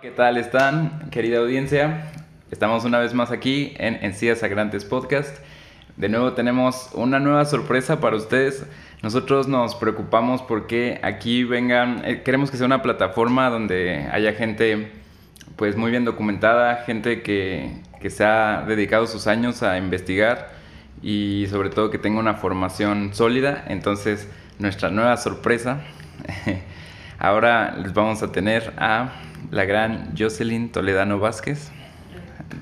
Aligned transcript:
¿qué 0.00 0.10
tal 0.10 0.38
están, 0.38 1.10
querida 1.10 1.40
audiencia? 1.40 2.10
Estamos 2.50 2.84
una 2.84 2.98
vez 2.98 3.12
más 3.12 3.30
aquí 3.30 3.74
en 3.76 4.02
Encías 4.02 4.38
Sagrantes 4.38 4.86
Podcast. 4.86 5.36
De 5.96 6.08
nuevo 6.08 6.32
tenemos 6.32 6.88
una 6.94 7.20
nueva 7.20 7.44
sorpresa 7.44 8.00
para 8.00 8.16
ustedes. 8.16 8.64
Nosotros 9.02 9.46
nos 9.46 9.74
preocupamos 9.74 10.40
porque 10.40 11.00
aquí 11.02 11.44
vengan, 11.44 12.02
eh, 12.06 12.22
queremos 12.22 12.50
que 12.50 12.56
sea 12.56 12.64
una 12.64 12.80
plataforma 12.80 13.50
donde 13.50 14.08
haya 14.10 14.32
gente 14.32 14.90
pues 15.56 15.76
muy 15.76 15.90
bien 15.90 16.06
documentada, 16.06 16.76
gente 16.86 17.20
que, 17.20 17.70
que 18.00 18.08
se 18.08 18.24
ha 18.24 18.64
dedicado 18.66 19.06
sus 19.06 19.26
años 19.26 19.62
a 19.62 19.76
investigar 19.76 20.52
y 21.02 21.46
sobre 21.50 21.68
todo 21.68 21.90
que 21.90 21.98
tenga 21.98 22.20
una 22.20 22.34
formación 22.34 23.12
sólida. 23.12 23.64
Entonces, 23.68 24.28
nuestra 24.58 24.90
nueva 24.90 25.18
sorpresa, 25.18 25.80
ahora 27.18 27.76
les 27.76 27.92
vamos 27.92 28.22
a 28.22 28.32
tener 28.32 28.72
a 28.78 29.12
la 29.50 29.64
gran 29.64 30.14
Jocelyn 30.16 30.70
Toledano 30.70 31.18
Vázquez. 31.18 31.70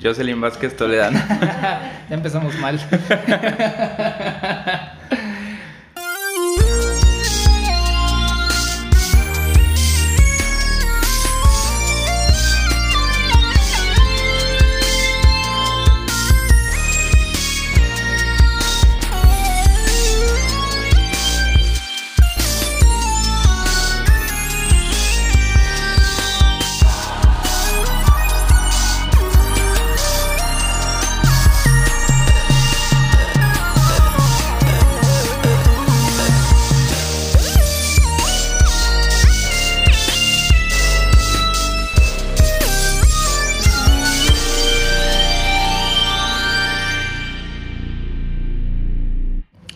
Jocelyn 0.03 0.41
Vázquez 0.41 0.77
Toledano. 0.77 1.19
ya 2.09 2.11
empezamos 2.11 2.59
mal. 2.59 2.79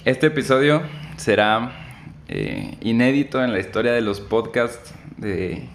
Este 0.05 0.27
episodio 0.27 0.83
será 1.17 1.71
eh, 2.27 2.77
inédito 2.81 3.45
en 3.45 3.53
la 3.53 3.61
historia 3.61 3.93
de 3.93 4.01
los 4.01 4.21
podcasts 4.21 4.93
de 5.17 5.69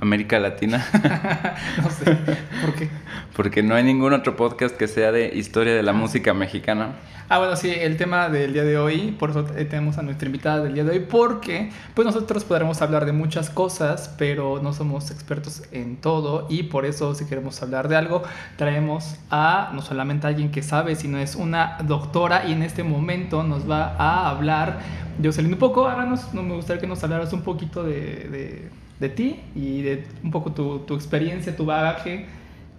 América 0.00 0.38
Latina. 0.38 0.86
no 1.82 1.90
sé, 1.90 2.16
¿por 2.60 2.74
qué? 2.74 2.88
Porque 3.36 3.62
no 3.62 3.74
hay 3.74 3.84
ningún 3.84 4.12
otro 4.12 4.36
podcast 4.36 4.76
que 4.76 4.88
sea 4.88 5.12
de 5.12 5.32
historia 5.34 5.74
de 5.74 5.82
la 5.82 5.92
música 5.92 6.34
mexicana. 6.34 6.96
Ah, 7.30 7.38
bueno, 7.38 7.56
sí, 7.56 7.70
el 7.70 7.96
tema 7.96 8.28
del 8.28 8.52
día 8.52 8.64
de 8.64 8.76
hoy, 8.76 9.16
por 9.18 9.30
eso 9.30 9.44
tenemos 9.44 9.96
a 9.96 10.02
nuestra 10.02 10.26
invitada 10.26 10.62
del 10.62 10.74
día 10.74 10.84
de 10.84 10.90
hoy, 10.90 11.00
porque 11.00 11.70
pues 11.94 12.04
nosotros 12.04 12.44
podremos 12.44 12.82
hablar 12.82 13.06
de 13.06 13.12
muchas 13.12 13.48
cosas, 13.48 14.14
pero 14.18 14.60
no 14.62 14.74
somos 14.74 15.10
expertos 15.10 15.62
en 15.72 15.96
todo 15.96 16.46
y 16.50 16.64
por 16.64 16.84
eso 16.84 17.14
si 17.14 17.24
queremos 17.24 17.62
hablar 17.62 17.88
de 17.88 17.96
algo, 17.96 18.22
traemos 18.56 19.16
a 19.30 19.70
no 19.72 19.80
solamente 19.80 20.26
a 20.26 20.30
alguien 20.30 20.50
que 20.50 20.62
sabe, 20.62 20.96
sino 20.96 21.18
es 21.18 21.34
una 21.34 21.78
doctora 21.84 22.46
y 22.46 22.52
en 22.52 22.62
este 22.62 22.82
momento 22.82 23.42
nos 23.42 23.68
va 23.68 23.96
a 23.96 24.28
hablar, 24.28 24.80
Jocelyn, 25.22 25.54
un 25.54 25.58
poco, 25.58 25.88
háganos, 25.88 26.34
no 26.34 26.42
me 26.42 26.54
gustaría 26.54 26.82
que 26.82 26.86
nos 26.86 27.02
hablaras 27.04 27.32
un 27.32 27.40
poquito 27.40 27.82
de, 27.84 28.28
de, 28.30 28.70
de 29.00 29.08
ti 29.08 29.40
y 29.54 29.82
de 29.82 30.04
un 30.22 30.30
poco 30.30 30.52
tu, 30.52 30.80
tu 30.80 30.94
experiencia, 30.94 31.56
tu 31.56 31.64
bagaje 31.64 32.26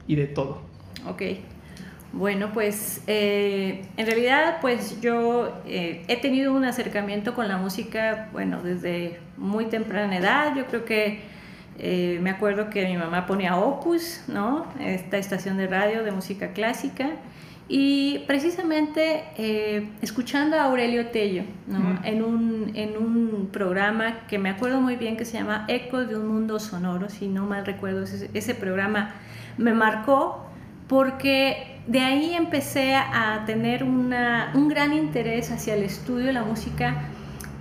y 0.07 0.15
de 0.15 0.27
todo. 0.27 0.61
Ok. 1.07 1.21
Bueno, 2.15 2.51
pues 2.53 3.01
eh, 3.07 3.83
en 3.97 4.05
realidad 4.05 4.59
pues 4.61 5.01
yo 5.01 5.53
eh, 5.67 6.05
he 6.07 6.15
tenido 6.15 6.53
un 6.53 6.63
acercamiento 6.63 7.33
con 7.33 7.49
la 7.49 7.57
música, 7.57 8.29
bueno, 8.31 8.63
desde 8.63 9.19
muy 9.35 9.65
temprana 9.65 10.17
edad. 10.17 10.55
Yo 10.55 10.65
creo 10.67 10.85
que 10.85 11.19
eh, 11.77 12.19
me 12.21 12.29
acuerdo 12.29 12.69
que 12.69 12.85
mi 12.85 12.95
mamá 12.95 13.25
ponía 13.25 13.57
Opus, 13.57 14.21
¿no? 14.29 14.65
Esta 14.79 15.17
estación 15.17 15.57
de 15.57 15.67
radio 15.67 16.03
de 16.03 16.11
música 16.11 16.53
clásica. 16.53 17.09
Y 17.67 18.19
precisamente 18.27 19.89
escuchando 20.01 20.55
a 20.55 20.65
Aurelio 20.65 21.07
Tello, 21.07 21.43
¿no? 21.65 21.99
en, 22.03 22.23
un, 22.23 22.71
en 22.75 22.95
un 22.95 23.49
programa 23.51 24.27
que 24.27 24.37
me 24.37 24.49
acuerdo 24.49 24.81
muy 24.81 24.97
bien 24.97 25.17
que 25.17 25.25
se 25.25 25.39
llama 25.39 25.65
Ecos 25.67 26.07
de 26.07 26.15
un 26.15 26.27
Mundo 26.27 26.59
Sonoro, 26.59 27.09
si 27.09 27.27
no 27.27 27.47
mal 27.47 27.65
recuerdo, 27.65 28.03
ese, 28.03 28.29
ese 28.35 28.53
programa 28.53 29.15
me 29.57 29.73
marcó 29.73 30.45
porque 30.87 31.79
de 31.87 31.99
ahí 31.99 32.33
empecé 32.33 32.95
a 32.95 33.43
tener 33.45 33.83
una, 33.83 34.51
un 34.53 34.67
gran 34.67 34.93
interés 34.93 35.51
hacia 35.51 35.75
el 35.75 35.83
estudio 35.83 36.27
de 36.27 36.33
la 36.33 36.43
música. 36.43 37.03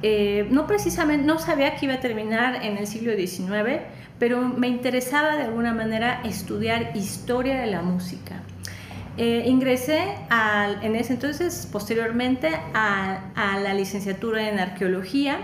Eh, 0.02 0.46
no 0.50 0.66
precisamente, 0.66 1.26
no 1.26 1.38
sabía 1.38 1.76
que 1.76 1.86
iba 1.86 1.94
a 1.94 2.00
terminar 2.00 2.64
en 2.64 2.76
el 2.76 2.86
siglo 2.86 3.12
XIX, 3.14 3.80
pero 4.18 4.40
me 4.42 4.68
interesaba 4.68 5.36
de 5.36 5.44
alguna 5.44 5.72
manera 5.72 6.20
estudiar 6.24 6.94
historia 6.94 7.60
de 7.60 7.66
la 7.66 7.82
música. 7.82 8.42
Eh, 9.16 9.44
ingresé 9.46 10.02
en 10.82 10.96
ese 10.96 11.14
entonces, 11.14 11.68
posteriormente, 11.70 12.48
a, 12.74 13.30
a 13.34 13.60
la 13.60 13.74
licenciatura 13.74 14.48
en 14.48 14.58
arqueología 14.58 15.38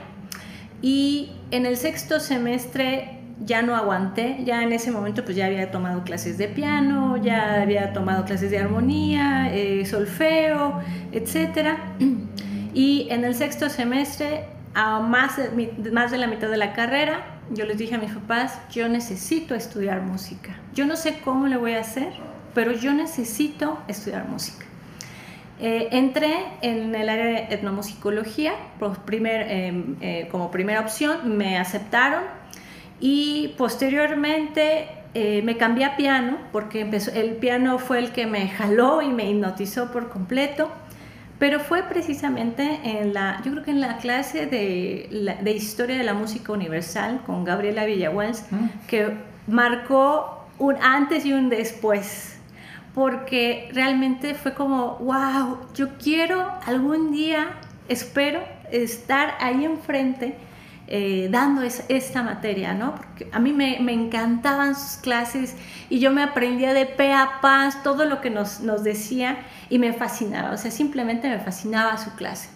y 0.82 1.32
en 1.50 1.66
el 1.66 1.76
sexto 1.76 2.20
semestre 2.20 3.20
ya 3.44 3.62
no 3.62 3.74
aguanté, 3.74 4.38
ya 4.44 4.62
en 4.62 4.72
ese 4.72 4.90
momento 4.90 5.24
pues 5.24 5.36
ya 5.36 5.46
había 5.46 5.70
tomado 5.70 6.04
clases 6.04 6.36
de 6.36 6.48
piano, 6.48 7.16
ya 7.16 7.62
había 7.62 7.92
tomado 7.92 8.24
clases 8.24 8.50
de 8.50 8.58
armonía, 8.58 9.54
eh, 9.54 9.86
solfeo, 9.86 10.80
etc. 11.12 11.78
Y 12.72 13.08
en 13.10 13.24
el 13.24 13.34
sexto 13.34 13.68
semestre, 13.68 14.44
a 14.74 15.00
más, 15.00 15.40
más 15.92 16.10
de 16.12 16.18
la 16.18 16.28
mitad 16.28 16.48
de 16.48 16.56
la 16.56 16.72
carrera, 16.72 17.24
yo 17.50 17.64
les 17.64 17.78
dije 17.78 17.96
a 17.96 17.98
mis 17.98 18.12
papás, 18.12 18.60
yo 18.70 18.88
necesito 18.88 19.56
estudiar 19.56 20.02
música. 20.02 20.54
Yo 20.72 20.86
no 20.86 20.94
sé 20.94 21.18
cómo 21.24 21.48
le 21.48 21.56
voy 21.56 21.72
a 21.72 21.80
hacer, 21.80 22.12
pero 22.54 22.72
yo 22.72 22.92
necesito 22.92 23.78
estudiar 23.88 24.28
música. 24.28 24.66
Eh, 25.60 25.88
entré 25.92 26.44
en 26.62 26.94
el 26.94 27.08
área 27.08 27.26
de 27.26 27.54
etnomusicología 27.54 28.54
por 28.78 28.98
primer, 29.00 29.42
eh, 29.48 29.84
eh, 30.00 30.28
como 30.30 30.50
primera 30.50 30.80
opción, 30.80 31.36
me 31.36 31.58
aceptaron, 31.58 32.22
y 32.98 33.54
posteriormente 33.58 34.88
eh, 35.12 35.42
me 35.42 35.56
cambié 35.56 35.84
a 35.86 35.96
piano 35.96 36.36
porque 36.52 36.80
empezó, 36.80 37.10
el 37.12 37.32
piano 37.36 37.78
fue 37.78 37.98
el 37.98 38.12
que 38.12 38.26
me 38.26 38.48
jaló 38.48 39.02
y 39.02 39.08
me 39.08 39.28
hipnotizó 39.28 39.90
por 39.90 40.08
completo. 40.08 40.70
Pero 41.38 41.58
fue 41.58 41.82
precisamente 41.84 42.80
en 42.84 43.14
la, 43.14 43.40
yo 43.42 43.52
creo 43.52 43.64
que 43.64 43.70
en 43.70 43.80
la 43.80 43.96
clase 43.96 44.44
de, 44.44 45.36
de 45.40 45.52
Historia 45.52 45.96
de 45.96 46.04
la 46.04 46.12
Música 46.12 46.52
Universal 46.52 47.22
con 47.24 47.44
Gabriela 47.44 47.86
Villaguans, 47.86 48.44
mm. 48.50 48.86
que 48.86 49.14
marcó 49.46 50.46
un 50.58 50.76
antes 50.82 51.24
y 51.24 51.32
un 51.32 51.48
después. 51.48 52.29
Porque 53.00 53.70
realmente 53.72 54.34
fue 54.34 54.52
como, 54.52 54.96
wow, 54.96 55.56
yo 55.74 55.96
quiero 55.96 56.52
algún 56.66 57.12
día, 57.12 57.52
espero 57.88 58.42
estar 58.70 59.38
ahí 59.40 59.64
enfrente 59.64 60.34
eh, 60.86 61.28
dando 61.30 61.62
esta 61.62 62.22
materia, 62.22 62.74
¿no? 62.74 62.96
Porque 62.96 63.26
a 63.32 63.38
mí 63.38 63.54
me, 63.54 63.78
encantaban 63.90 64.74
sus 64.74 65.00
clases 65.00 65.56
y 65.88 65.98
yo 65.98 66.10
me 66.10 66.22
aprendía 66.22 66.74
de 66.74 66.84
pe 66.84 67.14
a 67.14 67.40
paz 67.40 67.82
todo 67.82 68.04
lo 68.04 68.20
que 68.20 68.28
nos, 68.28 68.60
nos 68.60 68.84
decía 68.84 69.38
y 69.70 69.78
me 69.78 69.94
fascinaba, 69.94 70.50
o 70.50 70.58
sea, 70.58 70.70
simplemente 70.70 71.26
me 71.30 71.38
fascinaba 71.38 71.96
su 71.96 72.14
clase. 72.16 72.50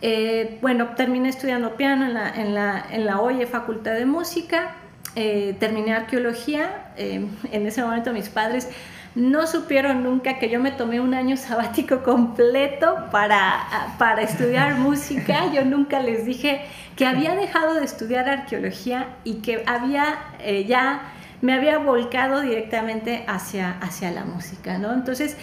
Eh, 0.00 0.56
bueno, 0.62 0.94
terminé 0.96 1.28
estudiando 1.28 1.76
piano 1.76 2.06
en 2.06 2.14
la, 2.14 2.30
en 2.30 2.54
la, 2.54 2.86
en 2.92 3.04
la 3.04 3.20
OIE 3.20 3.44
Facultad 3.44 3.92
de 3.92 4.06
Música, 4.06 4.74
eh, 5.16 5.54
terminé 5.60 5.92
arqueología, 5.92 6.94
en 6.96 7.66
ese 7.66 7.82
momento 7.82 8.14
mis 8.14 8.30
padres 8.30 8.70
no 9.14 9.46
supieron 9.46 10.04
nunca 10.04 10.38
que 10.38 10.48
yo 10.48 10.60
me 10.60 10.70
tomé 10.70 11.00
un 11.00 11.14
año 11.14 11.36
sabático 11.36 12.02
completo 12.02 13.06
para, 13.10 13.94
para 13.98 14.22
estudiar 14.22 14.74
música. 14.78 15.52
Yo 15.52 15.64
nunca 15.64 16.00
les 16.00 16.24
dije 16.24 16.62
que 16.96 17.06
había 17.06 17.34
dejado 17.34 17.74
de 17.74 17.84
estudiar 17.84 18.28
arqueología 18.28 19.08
y 19.24 19.36
que 19.36 19.64
había 19.66 20.18
eh, 20.40 20.64
ya 20.64 21.02
me 21.40 21.54
había 21.54 21.78
volcado 21.78 22.40
directamente 22.42 23.24
hacia, 23.26 23.78
hacia 23.80 24.10
la 24.10 24.24
música, 24.24 24.78
¿no? 24.78 24.92
Entonces, 24.92 25.36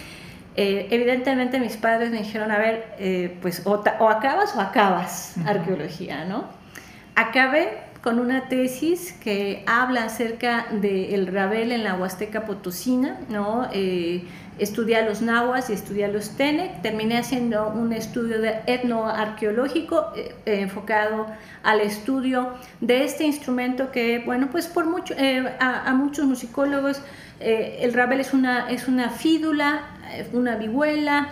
eh, 0.56 0.88
evidentemente 0.90 1.58
mis 1.58 1.76
padres 1.76 2.10
me 2.10 2.18
dijeron, 2.18 2.50
a 2.50 2.58
ver, 2.58 2.94
eh, 2.98 3.36
pues 3.42 3.62
o, 3.66 3.74
acabas 3.74 4.54
o 4.56 4.60
acabas 4.60 5.34
arqueología, 5.44 6.24
¿no? 6.24 6.44
Acabé 7.14 7.87
con 8.02 8.20
una 8.20 8.48
tesis 8.48 9.12
que 9.12 9.64
habla 9.66 10.04
acerca 10.04 10.66
del 10.70 11.26
Rabel 11.26 11.72
en 11.72 11.84
la 11.84 11.94
Huasteca 11.94 12.44
Potosina, 12.44 13.18
¿no? 13.28 13.68
Eh, 13.72 14.24
estudié 14.58 15.04
los 15.04 15.20
nahuas 15.20 15.70
y 15.70 15.72
estudié 15.72 16.08
los 16.08 16.30
tenec. 16.36 16.80
Terminé 16.82 17.18
haciendo 17.18 17.68
un 17.68 17.92
estudio 17.92 18.40
de 18.40 18.60
etnoarqueológico 18.66 20.12
eh, 20.16 20.34
eh, 20.46 20.60
enfocado 20.60 21.26
al 21.62 21.80
estudio 21.80 22.54
de 22.80 23.04
este 23.04 23.24
instrumento 23.24 23.90
que, 23.90 24.20
bueno, 24.20 24.48
pues 24.50 24.66
por 24.66 24.86
mucho, 24.86 25.14
a, 25.60 25.92
muchos 25.94 26.24
musicólogos 26.26 27.02
el 27.40 27.92
rabel 27.94 28.20
es 28.20 28.32
una, 28.32 28.68
es 28.68 28.88
una 28.88 29.10
fídula, 29.10 29.82
una 30.32 30.56
vihuela. 30.56 31.28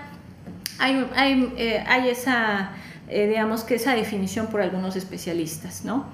Hay, 0.78 1.08
hay, 1.14 1.84
hay 1.86 2.10
esa 2.10 2.72
eh, 3.08 3.28
digamos 3.28 3.62
que 3.62 3.76
esa 3.76 3.94
definición 3.94 4.48
por 4.48 4.60
algunos 4.60 4.96
especialistas, 4.96 5.84
¿no? 5.84 6.06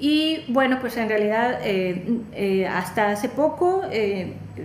Y 0.00 0.44
bueno, 0.48 0.78
pues 0.80 0.96
en 0.96 1.08
realidad 1.08 1.58
eh, 1.62 2.20
eh, 2.32 2.68
hasta 2.68 3.10
hace 3.10 3.28
poco 3.28 3.82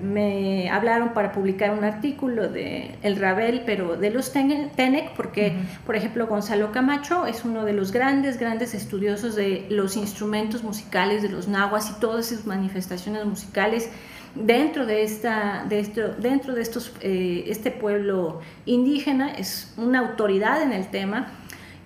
me 0.01 0.69
hablaron 0.69 1.13
para 1.13 1.31
publicar 1.31 1.71
un 1.71 1.83
artículo 1.83 2.49
de 2.49 2.95
El 3.01 3.15
Rabel, 3.15 3.63
pero 3.65 3.95
de 3.95 4.11
los 4.11 4.31
Tenec, 4.31 5.11
porque 5.15 5.53
por 5.85 5.95
ejemplo 5.95 6.27
Gonzalo 6.27 6.71
Camacho 6.71 7.25
es 7.25 7.45
uno 7.45 7.65
de 7.65 7.73
los 7.73 7.91
grandes, 7.91 8.39
grandes 8.39 8.75
estudiosos 8.75 9.35
de 9.35 9.65
los 9.69 9.97
instrumentos 9.97 10.63
musicales 10.63 11.23
de 11.23 11.29
los 11.29 11.47
nahuas 11.47 11.89
y 11.89 11.99
todas 11.99 12.27
sus 12.27 12.45
manifestaciones 12.45 13.25
musicales 13.25 13.89
dentro 14.35 14.85
de, 14.85 15.03
esta, 15.03 15.65
de 15.67 15.79
esto, 15.79 16.09
dentro 16.19 16.53
de 16.53 16.61
estos, 16.61 16.91
este 17.01 17.71
pueblo 17.71 18.41
indígena, 18.65 19.31
es 19.33 19.73
una 19.77 19.99
autoridad 19.99 20.61
en 20.61 20.73
el 20.73 20.87
tema 20.87 21.31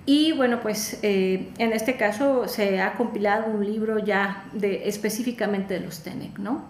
y 0.09 0.31
bueno, 0.31 0.62
pues 0.62 1.00
eh, 1.04 1.50
en 1.57 1.74
este 1.74 1.98
caso 1.98 2.48
se 2.48 2.80
ha 2.80 2.94
compilado 2.94 3.51
un 3.51 3.65
libro 3.65 4.00
ya 4.00 4.45
de, 4.54 4.88
específicamente 4.88 5.74
de 5.74 5.81
los 5.81 6.00
TENEC, 6.00 6.39
¿no? 6.39 6.63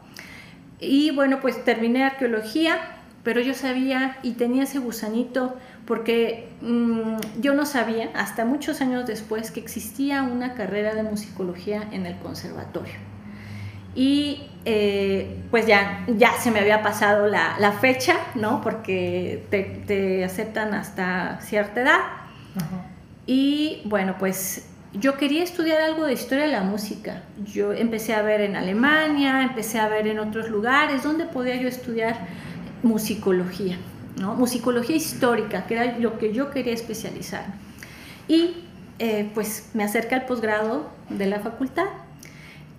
Y 0.79 1.11
bueno, 1.11 1.39
pues 1.39 1.63
terminé 1.63 2.03
arqueología, 2.03 2.79
pero 3.21 3.39
yo 3.39 3.53
sabía 3.53 4.17
y 4.23 4.31
tenía 4.31 4.63
ese 4.63 4.79
gusanito 4.79 5.55
porque 5.85 6.49
mm, 6.61 7.39
yo 7.39 7.53
no 7.53 7.67
sabía 7.67 8.09
hasta 8.15 8.43
muchos 8.43 8.81
años 8.81 9.05
después 9.05 9.51
que 9.51 9.59
existía 9.59 10.23
una 10.23 10.55
carrera 10.55 10.95
de 10.95 11.03
musicología 11.03 11.87
en 11.91 12.07
el 12.07 12.17
conservatorio. 12.17 12.95
Y 13.93 14.49
eh, 14.65 15.43
pues 15.51 15.67
ya, 15.67 16.05
ya 16.07 16.33
se 16.39 16.49
me 16.49 16.59
había 16.59 16.81
pasado 16.81 17.27
la, 17.27 17.55
la 17.59 17.71
fecha, 17.73 18.15
¿no? 18.33 18.61
Porque 18.61 19.45
te, 19.51 19.61
te, 19.85 20.25
aceptan 20.25 20.73
hasta 20.73 21.39
cierta 21.41 21.81
edad. 21.81 21.99
Ajá. 22.55 22.96
Y 23.27 23.81
bueno, 23.85 24.15
pues 24.17 24.65
yo 24.93 25.17
quería 25.17 25.43
estudiar 25.43 25.81
algo 25.81 26.05
de 26.05 26.13
historia 26.13 26.45
de 26.45 26.51
la 26.51 26.63
música. 26.63 27.23
Yo 27.45 27.73
empecé 27.73 28.15
a 28.15 28.21
ver 28.21 28.41
en 28.41 28.55
Alemania, 28.55 29.43
empecé 29.43 29.79
a 29.79 29.89
ver 29.89 30.07
en 30.07 30.17
otros 30.17 30.49
lugares 30.49 31.03
donde 31.03 31.25
podía 31.25 31.55
yo 31.57 31.67
estudiar 31.67 32.17
musicología, 32.83 33.77
¿no? 34.19 34.33
musicología 34.35 34.95
histórica, 34.95 35.67
que 35.67 35.75
era 35.75 35.99
lo 35.99 36.17
que 36.17 36.33
yo 36.33 36.49
quería 36.51 36.73
especializar. 36.73 37.45
Y 38.27 38.63
eh, 38.99 39.29
pues 39.33 39.71
me 39.73 39.83
acerca 39.83 40.15
al 40.15 40.25
posgrado 40.25 40.89
de 41.09 41.27
la 41.27 41.39
facultad 41.41 41.85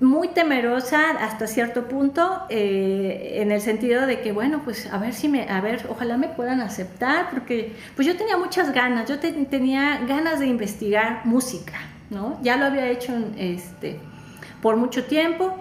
muy 0.01 0.29
temerosa 0.29 1.11
hasta 1.21 1.47
cierto 1.49 1.89
punto, 1.89 2.43
eh, 2.51 3.39
en 3.43 3.51
el 3.51 3.61
sentido 3.61 4.07
de 4.07 4.21
que, 4.21 4.31
bueno, 4.31 4.63
pues 4.65 4.87
a 4.93 4.99
ver 4.99 5.13
si 5.13 5.29
me, 5.29 5.49
a 5.49 5.61
ver, 5.61 5.87
ojalá 5.89 6.17
me 6.17 6.29
puedan 6.29 6.61
aceptar, 6.61 7.31
porque 7.31 7.75
pues 7.97 8.07
yo 8.07 8.17
tenía 8.17 8.37
muchas 8.37 8.73
ganas, 8.73 9.09
yo 9.09 9.19
tenía 9.19 10.01
ganas 10.07 10.39
de 10.39 10.47
investigar 10.47 11.23
música, 11.25 11.75
¿no? 12.11 12.39
Ya 12.43 12.57
lo 12.57 12.67
había 12.67 12.89
hecho 12.89 13.13
este, 13.37 13.99
por 14.63 14.77
mucho 14.77 15.05
tiempo 15.05 15.57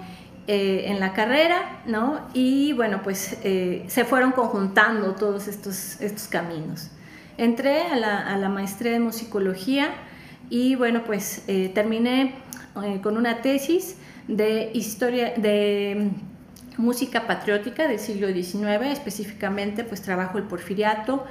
eh, 0.45 0.83
en 0.85 0.99
la 0.99 1.13
carrera, 1.13 1.81
¿no? 1.87 2.21
Y 2.35 2.73
bueno, 2.73 3.01
pues 3.03 3.39
eh, 3.43 3.85
se 3.87 4.05
fueron 4.05 4.33
conjuntando 4.33 5.15
todos 5.15 5.47
estos, 5.47 5.99
estos 5.99 6.27
caminos. 6.27 6.91
Entré 7.39 7.87
a 7.87 7.95
la, 7.95 8.19
a 8.19 8.37
la 8.37 8.49
maestría 8.49 8.91
de 8.91 8.99
musicología 8.99 9.89
y 10.49 10.75
bueno, 10.75 11.03
pues 11.05 11.43
terminé 11.73 12.35
con 13.01 13.17
una 13.17 13.41
tesis 13.41 13.97
de 14.27 14.71
historia 14.74 15.33
de 15.38 16.12
música 16.77 17.25
patriótica 17.27 17.88
del 17.88 18.00
siglo 18.00 18.27
XIX, 18.27 18.91
específicamente 18.91 19.83
pues 19.83 20.01
trabajo 20.01 20.38
el 20.38 20.44
porfiriato 20.45 21.25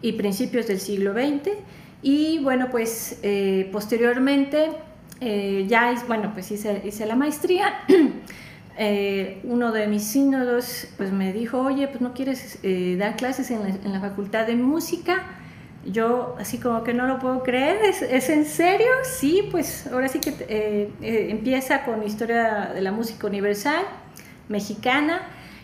y 0.00 0.12
principios 0.12 0.66
del 0.66 0.80
siglo 0.80 1.12
XX 1.12 1.50
y 2.02 2.38
bueno 2.38 2.68
pues 2.70 3.18
eh, 3.22 3.68
posteriormente 3.72 4.70
eh, 5.20 5.66
ya 5.68 5.94
bueno 6.06 6.32
pues 6.32 6.50
hice, 6.50 6.82
hice 6.84 7.06
la 7.06 7.16
maestría. 7.16 7.74
Eh, 8.78 9.40
uno 9.44 9.72
de 9.72 9.86
mis 9.86 10.04
sínodos 10.04 10.88
pues 10.98 11.10
me 11.10 11.32
dijo 11.32 11.62
oye 11.62 11.88
pues 11.88 12.02
no 12.02 12.12
quieres 12.12 12.58
dar 12.98 13.16
clases 13.16 13.50
en 13.50 13.62
la, 13.62 13.68
en 13.70 13.90
la 13.90 14.02
facultad 14.02 14.46
de 14.46 14.54
música 14.54 15.24
yo 15.90 16.34
así 16.38 16.58
como 16.58 16.82
que 16.82 16.94
no 16.94 17.06
lo 17.06 17.18
puedo 17.18 17.42
creer, 17.42 17.78
¿es, 17.84 18.28
en 18.28 18.44
serio? 18.44 18.88
Sí, 19.04 19.48
pues 19.50 19.86
ahora 19.86 20.08
sí 20.08 20.20
que 20.20 20.30
eh, 20.48 20.90
eh, 21.00 21.28
empieza 21.30 21.84
con 21.84 22.02
historia 22.02 22.70
de 22.74 22.80
la 22.80 22.92
música 22.92 23.26
universal 23.26 23.84
mexicana 24.48 25.22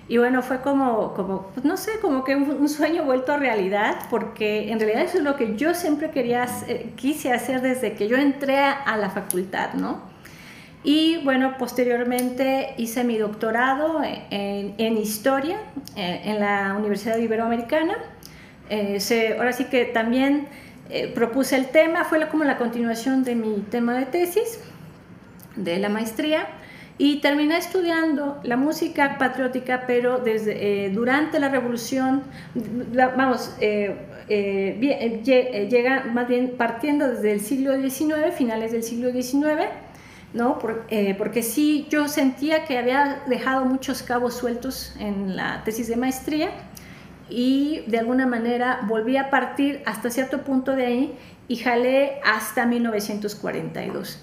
y 0.08 0.18
bueno, 0.18 0.42
fue 0.42 0.60
como, 0.60 1.14
como 1.14 1.48
pues 1.54 1.64
no 1.64 1.76
sé, 1.76 1.92
como 2.00 2.24
que 2.24 2.36
un, 2.36 2.68
sueño 2.68 3.04
vuelto 3.04 3.32
a 3.32 3.36
realidad, 3.36 3.96
porque 4.10 4.70
en 4.70 4.78
realidad 4.78 5.02
eso 5.02 5.18
es 5.18 5.24
lo 5.24 5.36
que 5.36 5.56
yo 5.56 5.74
siempre 5.74 6.10
quería, 6.10 6.46
eh, 6.66 6.92
quise 6.96 7.32
hacer 7.32 7.62
desde 7.62 7.94
que 7.94 8.08
yo 8.08 8.16
entré 8.16 8.58
a, 8.58 8.96
la 8.96 9.10
facultad, 9.10 9.74
¿no? 9.74 10.00
Y 10.84 11.18
bueno, 11.24 11.56
posteriormente 11.58 12.74
hice 12.76 13.04
mi 13.04 13.16
doctorado 13.16 14.02
en, 14.02 14.74
en 14.78 14.98
historia 14.98 15.58
en 15.94 16.40
la 16.40 16.74
Universidad 16.76 17.18
Iberoamericana 17.18 17.94
eh, 18.72 19.36
ahora 19.38 19.52
sí 19.52 19.66
que 19.66 19.84
también 19.84 20.46
eh, 20.88 21.12
propuse 21.14 21.56
el 21.56 21.66
tema, 21.66 22.04
fue 22.04 22.26
como 22.28 22.44
la 22.44 22.56
continuación 22.56 23.22
de 23.22 23.34
mi 23.34 23.58
tema 23.70 23.98
de 23.98 24.06
tesis, 24.06 24.60
de 25.56 25.78
la 25.78 25.90
maestría, 25.90 26.46
y 26.96 27.20
terminé 27.20 27.58
estudiando 27.58 28.40
la 28.44 28.56
música 28.56 29.18
patriótica, 29.18 29.84
pero 29.86 30.18
desde, 30.18 30.86
eh, 30.86 30.90
durante 30.90 31.38
la 31.38 31.50
revolución, 31.50 32.22
vamos, 32.94 33.54
llega 34.28 36.04
más 36.04 36.28
bien 36.28 36.54
partiendo 36.56 37.08
desde 37.08 37.32
el 37.32 37.40
siglo 37.40 37.78
XIX, 37.78 38.34
finales 38.34 38.72
del 38.72 38.82
siglo 38.82 39.10
XIX, 39.10 39.66
¿no? 40.32 40.58
porque 40.58 41.42
sí, 41.42 41.86
yo 41.90 42.08
sentía 42.08 42.64
que 42.64 42.78
había 42.78 43.22
dejado 43.26 43.66
muchos 43.66 44.02
cabos 44.02 44.34
sueltos 44.34 44.94
en 44.98 45.36
la 45.36 45.62
tesis 45.64 45.88
de 45.88 45.96
maestría 45.96 46.50
y 47.32 47.84
de 47.86 47.98
alguna 47.98 48.26
manera 48.26 48.80
volví 48.86 49.16
a 49.16 49.30
partir 49.30 49.82
hasta 49.86 50.10
cierto 50.10 50.42
punto 50.42 50.76
de 50.76 50.86
ahí 50.86 51.14
y 51.48 51.56
jalé 51.56 52.20
hasta 52.24 52.66
1942. 52.66 54.22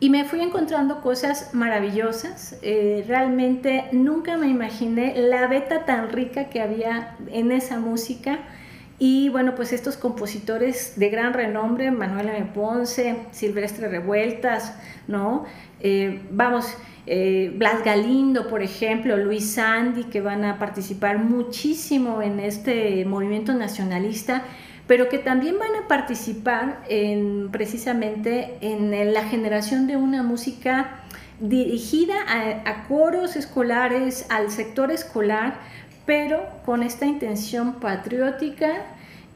Y 0.00 0.10
me 0.10 0.24
fui 0.24 0.40
encontrando 0.40 1.00
cosas 1.00 1.54
maravillosas. 1.54 2.58
Eh, 2.62 3.04
realmente 3.06 3.84
nunca 3.92 4.36
me 4.36 4.48
imaginé 4.48 5.14
la 5.16 5.46
beta 5.46 5.84
tan 5.84 6.10
rica 6.10 6.50
que 6.50 6.60
había 6.60 7.16
en 7.30 7.52
esa 7.52 7.78
música. 7.78 8.40
Y 9.04 9.30
bueno, 9.30 9.56
pues 9.56 9.72
estos 9.72 9.96
compositores 9.96 10.92
de 10.96 11.08
gran 11.08 11.32
renombre, 11.32 11.90
Manuel 11.90 12.28
M. 12.28 12.50
Ponce, 12.54 13.16
Silvestre 13.32 13.88
Revueltas, 13.88 14.76
¿no? 15.08 15.44
Eh, 15.80 16.20
vamos, 16.30 16.72
eh, 17.08 17.52
Blas 17.56 17.82
Galindo, 17.82 18.46
por 18.46 18.62
ejemplo, 18.62 19.16
Luis 19.16 19.54
Sandy, 19.54 20.04
que 20.04 20.20
van 20.20 20.44
a 20.44 20.56
participar 20.60 21.18
muchísimo 21.18 22.22
en 22.22 22.38
este 22.38 23.04
movimiento 23.04 23.54
nacionalista, 23.54 24.44
pero 24.86 25.08
que 25.08 25.18
también 25.18 25.58
van 25.58 25.82
a 25.82 25.88
participar 25.88 26.84
en, 26.88 27.48
precisamente 27.50 28.56
en 28.60 29.12
la 29.12 29.24
generación 29.24 29.88
de 29.88 29.96
una 29.96 30.22
música 30.22 31.00
dirigida 31.40 32.14
a 32.64 32.84
coros 32.86 33.34
escolares, 33.34 34.26
al 34.28 34.52
sector 34.52 34.92
escolar, 34.92 35.58
pero 36.06 36.40
con 36.64 36.82
esta 36.82 37.06
intención 37.06 37.74
patriótica 37.74 38.82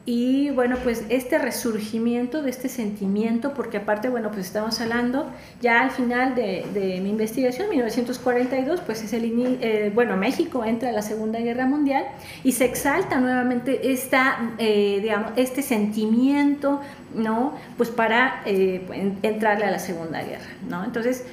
y 0.09 0.51
bueno, 0.51 0.77
pues 0.85 1.03
este 1.09 1.37
resurgimiento 1.37 2.41
de 2.41 2.49
este 2.49 2.69
sentimiento, 2.69 3.53
porque 3.53 3.75
aparte, 3.75 4.07
bueno, 4.07 4.31
pues 4.31 4.45
estamos 4.45 4.79
hablando 4.79 5.29
ya 5.59 5.81
al 5.81 5.91
final 5.91 6.33
de, 6.33 6.99
mi 7.03 7.09
investigación, 7.09 7.69
1942, 7.69 8.79
pues 8.85 9.03
es 9.03 9.11
el, 9.11 9.25
eh, 9.61 9.91
bueno, 9.93 10.15
México 10.15 10.63
entra 10.63 10.91
a 10.91 10.91
la 10.93 11.01
Segunda 11.01 11.39
Guerra 11.39 11.65
Mundial 11.65 12.05
y 12.45 12.53
se 12.53 12.63
exalta 12.63 13.19
nuevamente 13.19 13.91
esta, 13.91 14.53
eh, 14.59 14.99
digamos, 15.01 15.33
este 15.35 15.61
sentimiento, 15.61 16.79
¿no? 17.13 17.55
Pues 17.75 17.89
para 17.89 18.43
eh, 18.45 19.17
entrarle 19.23 19.65
a 19.65 19.71
la 19.71 19.79
Segunda 19.79 20.23
Guerra, 20.23 20.53
¿no? 20.69 20.85
Entonces, 20.85 21.25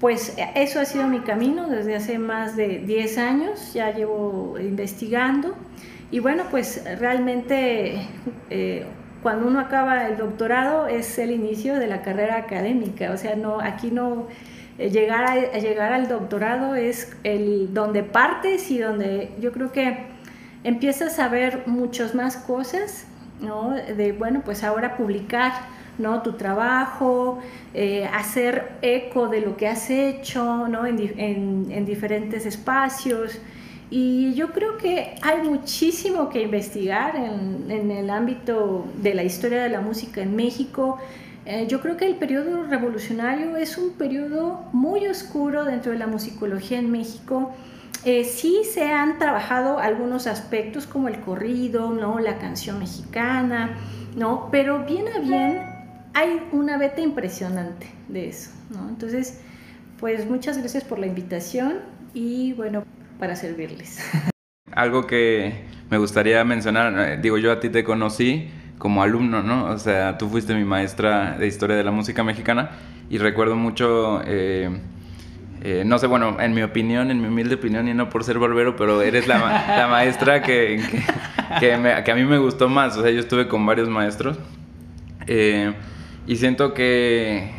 pues 0.00 0.36
eso 0.54 0.80
ha 0.80 0.84
sido 0.84 1.08
mi 1.08 1.20
camino 1.20 1.68
desde 1.68 1.96
hace 1.96 2.18
más 2.18 2.56
de 2.56 2.78
10 2.78 3.18
años, 3.18 3.72
ya 3.74 3.92
llevo 3.92 4.56
investigando. 4.60 5.56
Y 6.10 6.20
bueno, 6.20 6.44
pues 6.50 6.84
realmente 6.98 8.06
eh, 8.50 8.86
cuando 9.22 9.48
uno 9.48 9.60
acaba 9.60 10.06
el 10.06 10.16
doctorado 10.16 10.86
es 10.86 11.18
el 11.18 11.32
inicio 11.32 11.78
de 11.78 11.86
la 11.86 12.02
carrera 12.02 12.36
académica, 12.36 13.10
o 13.12 13.16
sea, 13.16 13.34
no, 13.34 13.60
aquí 13.60 13.90
no, 13.90 14.26
eh, 14.78 14.90
llegar, 14.90 15.24
a, 15.24 15.58
llegar 15.58 15.92
al 15.92 16.08
doctorado 16.08 16.76
es 16.76 17.16
el 17.24 17.74
donde 17.74 18.04
partes 18.04 18.70
y 18.70 18.78
donde 18.78 19.32
yo 19.40 19.52
creo 19.52 19.72
que 19.72 20.06
empiezas 20.62 21.18
a 21.18 21.28
ver 21.28 21.64
muchas 21.66 22.14
más 22.14 22.36
cosas, 22.36 23.06
¿no? 23.40 23.70
De, 23.70 24.12
bueno, 24.12 24.42
pues 24.44 24.62
ahora 24.62 24.96
publicar, 24.96 25.52
¿no? 25.98 26.22
Tu 26.22 26.32
trabajo, 26.32 27.38
eh, 27.74 28.08
hacer 28.12 28.72
eco 28.82 29.28
de 29.28 29.40
lo 29.40 29.56
que 29.56 29.68
has 29.68 29.90
hecho, 29.90 30.68
¿no? 30.68 30.86
En, 30.86 31.68
en, 31.70 31.86
diferentes 31.86 32.46
espacios. 32.46 33.38
Y 33.90 34.34
yo 34.34 34.52
creo 34.52 34.76
que 34.76 35.14
hay 35.22 35.42
muchísimo 35.42 36.28
que 36.28 36.42
investigar 36.42 37.16
en, 37.16 37.70
en, 37.70 37.90
el 37.90 38.10
ámbito 38.10 38.86
de 39.02 39.14
la 39.14 39.24
historia 39.24 39.62
de 39.62 39.70
la 39.70 39.80
música 39.80 40.20
en 40.20 40.36
México. 40.36 40.98
Eh, 41.46 41.66
yo 41.68 41.80
creo 41.80 41.96
que 41.96 42.06
el 42.06 42.16
periodo 42.16 42.64
revolucionario 42.64 43.56
es 43.56 43.78
un 43.78 43.92
periodo 43.92 44.66
muy 44.72 45.06
oscuro 45.06 45.64
dentro 45.64 45.92
de 45.92 45.98
la 45.98 46.06
musicología 46.06 46.78
en 46.78 46.90
México. 46.90 47.52
Eh, 48.04 48.24
sí 48.24 48.62
se 48.70 48.92
han 48.92 49.18
trabajado 49.18 49.78
algunos 49.78 50.26
aspectos 50.26 50.86
como 50.86 51.08
el 51.08 51.20
corrido, 51.20 51.90
¿no? 51.90 52.18
la 52.20 52.38
canción 52.38 52.78
mexicana, 52.78 53.76
¿no? 54.14 54.48
pero 54.52 54.84
bien 54.84 55.06
a 55.08 55.18
bien 55.18 55.77
hay 56.18 56.42
una 56.50 56.78
beta 56.78 57.00
impresionante 57.00 57.86
de 58.08 58.28
eso. 58.28 58.50
¿no? 58.70 58.88
Entonces, 58.88 59.40
pues 60.00 60.28
muchas 60.28 60.58
gracias 60.58 60.82
por 60.82 60.98
la 60.98 61.06
invitación 61.06 61.76
y 62.12 62.54
bueno, 62.54 62.84
para 63.20 63.36
servirles. 63.36 64.04
Algo 64.72 65.06
que 65.06 65.64
me 65.90 65.98
gustaría 65.98 66.42
mencionar, 66.44 66.98
eh, 66.98 67.18
digo 67.22 67.38
yo 67.38 67.52
a 67.52 67.60
ti 67.60 67.68
te 67.68 67.84
conocí 67.84 68.50
como 68.78 69.02
alumno, 69.02 69.42
¿no? 69.42 69.66
O 69.66 69.78
sea, 69.78 70.18
tú 70.18 70.28
fuiste 70.28 70.54
mi 70.54 70.64
maestra 70.64 71.36
de 71.38 71.46
historia 71.46 71.76
de 71.76 71.84
la 71.84 71.92
música 71.92 72.24
mexicana 72.24 72.70
y 73.08 73.18
recuerdo 73.18 73.54
mucho, 73.54 74.20
eh, 74.24 74.70
eh, 75.62 75.84
no 75.86 75.98
sé, 75.98 76.08
bueno, 76.08 76.36
en 76.40 76.52
mi 76.52 76.62
opinión, 76.62 77.12
en 77.12 77.20
mi 77.20 77.28
humilde 77.28 77.54
opinión 77.54 77.86
y 77.88 77.94
no 77.94 78.08
por 78.08 78.24
ser 78.24 78.40
barbero, 78.40 78.74
pero 78.76 79.02
eres 79.02 79.28
la, 79.28 79.38
la 79.76 79.86
maestra 79.88 80.42
que, 80.42 80.80
que, 81.60 81.72
a 81.72 82.14
mí 82.14 82.24
me 82.24 82.38
gustó 82.38 82.68
más. 82.68 82.96
O 82.96 83.02
sea, 83.02 83.10
yo 83.10 83.20
estuve 83.20 83.48
con 83.48 83.64
varios 83.64 83.88
maestros 83.88 84.38
eh, 85.28 85.72
y 86.28 86.36
siento 86.36 86.74
que, 86.74 87.50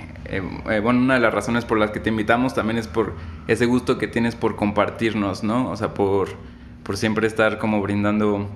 bueno, 0.84 1.02
una 1.02 1.16
de 1.16 1.20
las 1.20 1.34
razones 1.34 1.66
por 1.66 1.80
las 1.80 1.90
que 1.90 2.00
te 2.00 2.10
invitamos 2.10 2.54
también 2.54 2.78
es 2.78 2.88
por 2.88 3.16
ese 3.48 3.66
gusto 3.66 3.98
que 3.98 4.08
tienes 4.08 4.36
por 4.36 4.56
compartirnos, 4.56 5.44
¿no? 5.44 5.72
O 5.72 5.76
sea, 5.76 5.96
por, 5.96 6.30
por 6.84 6.96
siempre 6.96 7.26
estar 7.26 7.58
como 7.58 7.82
brindando 7.82 8.48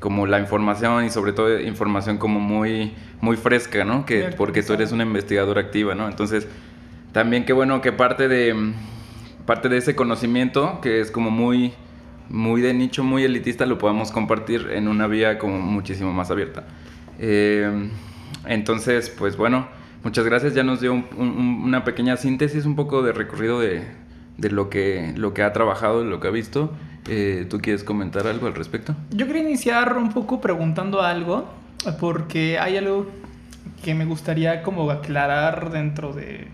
como 0.00 0.26
la 0.26 0.40
información 0.40 1.04
y 1.04 1.10
sobre 1.10 1.34
todo 1.34 1.60
información 1.60 2.16
como 2.16 2.40
muy, 2.40 2.94
muy 3.20 3.36
fresca, 3.36 3.84
¿no? 3.84 4.06
Que, 4.06 4.30
porque 4.34 4.62
tú 4.62 4.72
eres 4.72 4.92
una 4.92 5.02
investigadora 5.02 5.60
activa, 5.60 5.94
¿no? 5.94 6.08
Entonces, 6.08 6.48
también 7.12 7.44
qué 7.44 7.52
bueno 7.52 7.82
que 7.82 7.92
parte 7.92 8.28
de, 8.28 8.72
parte 9.44 9.68
de 9.68 9.76
ese 9.76 9.94
conocimiento, 9.94 10.80
que 10.80 11.02
es 11.02 11.10
como 11.10 11.30
muy, 11.30 11.74
muy 12.30 12.62
de 12.62 12.72
nicho, 12.72 13.04
muy 13.04 13.24
elitista, 13.24 13.66
lo 13.66 13.76
podamos 13.76 14.10
compartir 14.10 14.70
en 14.72 14.88
una 14.88 15.06
vía 15.06 15.38
como 15.38 15.58
muchísimo 15.58 16.14
más 16.14 16.30
abierta. 16.30 16.64
Eh, 17.18 17.90
entonces, 18.46 19.10
pues 19.10 19.36
bueno, 19.36 19.68
muchas 20.04 20.24
gracias. 20.24 20.54
Ya 20.54 20.62
nos 20.62 20.80
dio 20.80 20.92
una 21.16 21.84
pequeña 21.84 22.16
síntesis, 22.16 22.64
un 22.64 22.76
poco 22.76 23.02
de 23.02 23.12
recorrido 23.12 23.60
de, 23.60 23.82
de 24.38 24.50
lo, 24.50 24.70
que, 24.70 25.12
lo 25.16 25.34
que 25.34 25.42
ha 25.42 25.52
trabajado, 25.52 26.04
lo 26.04 26.20
que 26.20 26.28
ha 26.28 26.30
visto. 26.30 26.72
Eh, 27.08 27.46
¿Tú 27.48 27.60
quieres 27.60 27.84
comentar 27.84 28.26
algo 28.26 28.46
al 28.46 28.54
respecto? 28.54 28.94
Yo 29.10 29.26
quería 29.26 29.42
iniciar 29.42 29.96
un 29.96 30.12
poco 30.12 30.40
preguntando 30.40 31.00
algo, 31.02 31.48
porque 31.98 32.58
hay 32.58 32.76
algo 32.76 33.06
que 33.82 33.94
me 33.94 34.04
gustaría 34.04 34.62
como 34.62 34.90
aclarar 34.90 35.70
dentro 35.70 36.12
de 36.12 36.48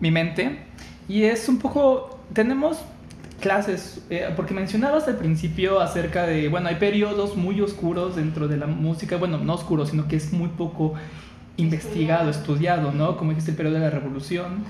mi 0.00 0.10
mente, 0.10 0.60
y 1.08 1.24
es 1.24 1.48
un 1.48 1.58
poco, 1.58 2.20
tenemos 2.32 2.80
clases, 3.40 4.04
eh, 4.10 4.28
porque 4.36 4.54
mencionabas 4.54 5.06
al 5.08 5.16
principio 5.16 5.80
acerca 5.80 6.26
de, 6.26 6.48
bueno, 6.48 6.68
hay 6.68 6.76
periodos 6.76 7.36
muy 7.36 7.60
oscuros 7.60 8.16
dentro 8.16 8.48
de 8.48 8.56
la 8.56 8.66
música, 8.66 9.16
bueno, 9.16 9.38
no 9.38 9.54
oscuros, 9.54 9.90
sino 9.90 10.08
que 10.08 10.16
es 10.16 10.32
muy 10.32 10.48
poco 10.48 10.94
investigado, 11.56 12.30
estudiado, 12.30 12.92
¿no? 12.92 13.16
Como 13.16 13.30
dijiste, 13.30 13.52
el 13.52 13.56
periodo 13.56 13.76
de 13.76 13.80
la 13.82 13.90
revolución, 13.90 14.64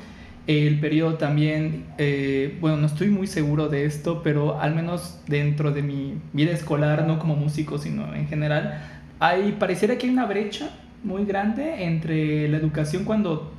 el 0.46 0.80
periodo 0.80 1.14
también, 1.14 1.84
eh, 1.98 2.56
bueno, 2.60 2.78
no 2.78 2.86
estoy 2.86 3.08
muy 3.08 3.26
seguro 3.26 3.68
de 3.68 3.84
esto, 3.84 4.22
pero 4.22 4.60
al 4.60 4.74
menos 4.74 5.20
dentro 5.26 5.72
de 5.72 5.82
mi 5.82 6.14
vida 6.32 6.52
escolar, 6.52 7.06
no 7.06 7.18
como 7.18 7.36
músico, 7.36 7.78
sino 7.78 8.14
en 8.14 8.28
general, 8.28 8.80
hay, 9.20 9.52
pareciera 9.52 9.98
que 9.98 10.06
hay 10.06 10.12
una 10.12 10.26
brecha 10.26 10.70
muy 11.04 11.24
grande 11.24 11.84
entre 11.84 12.48
la 12.48 12.56
educación 12.56 13.04
cuando 13.04 13.52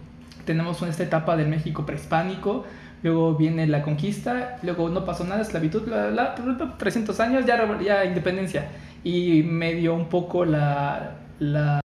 tenemos 0.45 0.81
esta 0.81 1.03
etapa 1.03 1.37
del 1.37 1.47
México 1.47 1.85
prehispánico, 1.85 2.65
luego 3.03 3.35
viene 3.35 3.67
la 3.67 3.81
conquista, 3.81 4.57
luego 4.63 4.89
no 4.89 5.05
pasó 5.05 5.23
nada, 5.23 5.41
esclavitud, 5.41 5.83
bla, 5.83 6.07
bla, 6.07 6.35
bla, 6.35 6.77
300 6.77 7.19
años, 7.19 7.45
ya, 7.45 7.79
ya 7.81 8.05
independencia, 8.05 8.69
y 9.03 9.43
medio 9.43 9.93
un 9.93 10.09
poco 10.09 10.45
la, 10.45 11.17
la 11.39 11.79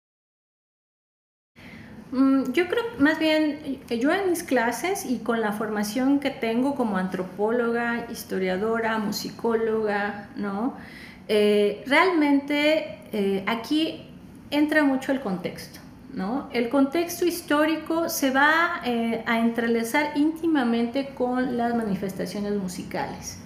Mm, 2.15 2.53
yo 2.53 2.69
creo 2.69 2.83
más 2.99 3.19
bien, 3.19 3.81
yo 3.89 4.13
en 4.13 4.29
mis 4.29 4.43
clases 4.43 5.05
y 5.05 5.17
con 5.19 5.41
la 5.41 5.51
formación 5.51 6.21
que 6.21 6.29
tengo 6.29 6.73
como 6.75 6.97
antropóloga, 6.97 8.07
historiadora, 8.09 8.97
musicóloga, 8.99 10.29
¿no? 10.37 10.77
Eh, 11.27 11.83
realmente 11.87 12.99
eh, 13.11 13.43
aquí 13.47 14.07
entra 14.49 14.85
mucho 14.85 15.11
el 15.11 15.19
contexto, 15.19 15.81
¿no? 16.15 16.49
El 16.51 16.69
contexto 16.69 17.25
histórico 17.25 18.09
se 18.09 18.31
va 18.31 18.81
a 18.83 19.39
entrelazar 19.39 20.13
íntimamente 20.15 21.09
con 21.13 21.57
las 21.57 21.75
manifestaciones 21.75 22.53
musicales, 22.55 23.37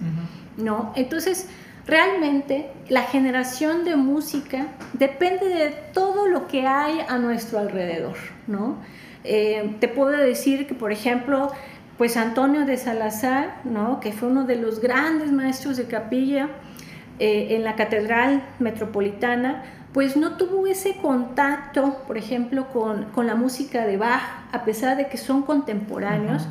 ¿no? 0.56 0.92
Entonces, 0.96 1.48
Realmente 1.86 2.70
la 2.88 3.02
generación 3.02 3.84
de 3.84 3.96
música 3.96 4.68
depende 4.92 5.48
de 5.48 5.70
todo 5.92 6.28
lo 6.28 6.46
que 6.46 6.66
hay 6.66 7.00
a 7.08 7.18
nuestro 7.18 7.58
alrededor, 7.58 8.16
¿no? 8.46 8.76
Eh, 9.24 9.76
te 9.80 9.88
puedo 9.88 10.16
decir 10.16 10.66
que, 10.66 10.74
por 10.74 10.92
ejemplo, 10.92 11.50
pues 11.98 12.16
Antonio 12.16 12.64
de 12.64 12.76
Salazar, 12.76 13.60
¿no? 13.64 14.00
que 14.00 14.12
fue 14.12 14.28
uno 14.28 14.44
de 14.44 14.56
los 14.56 14.80
grandes 14.80 15.32
maestros 15.32 15.76
de 15.76 15.84
capilla 15.84 16.48
eh, 17.18 17.48
en 17.50 17.64
la 17.64 17.76
Catedral 17.76 18.42
Metropolitana, 18.58 19.64
pues 19.92 20.16
no 20.16 20.36
tuvo 20.36 20.66
ese 20.66 20.96
contacto, 20.96 21.98
por 22.06 22.16
ejemplo, 22.16 22.68
con, 22.68 23.06
con, 23.06 23.26
la 23.26 23.34
música 23.34 23.86
de 23.86 23.96
Bach, 23.96 24.22
a 24.52 24.64
pesar 24.64 24.96
de 24.96 25.08
que 25.08 25.16
son 25.16 25.42
contemporáneos. 25.42 26.46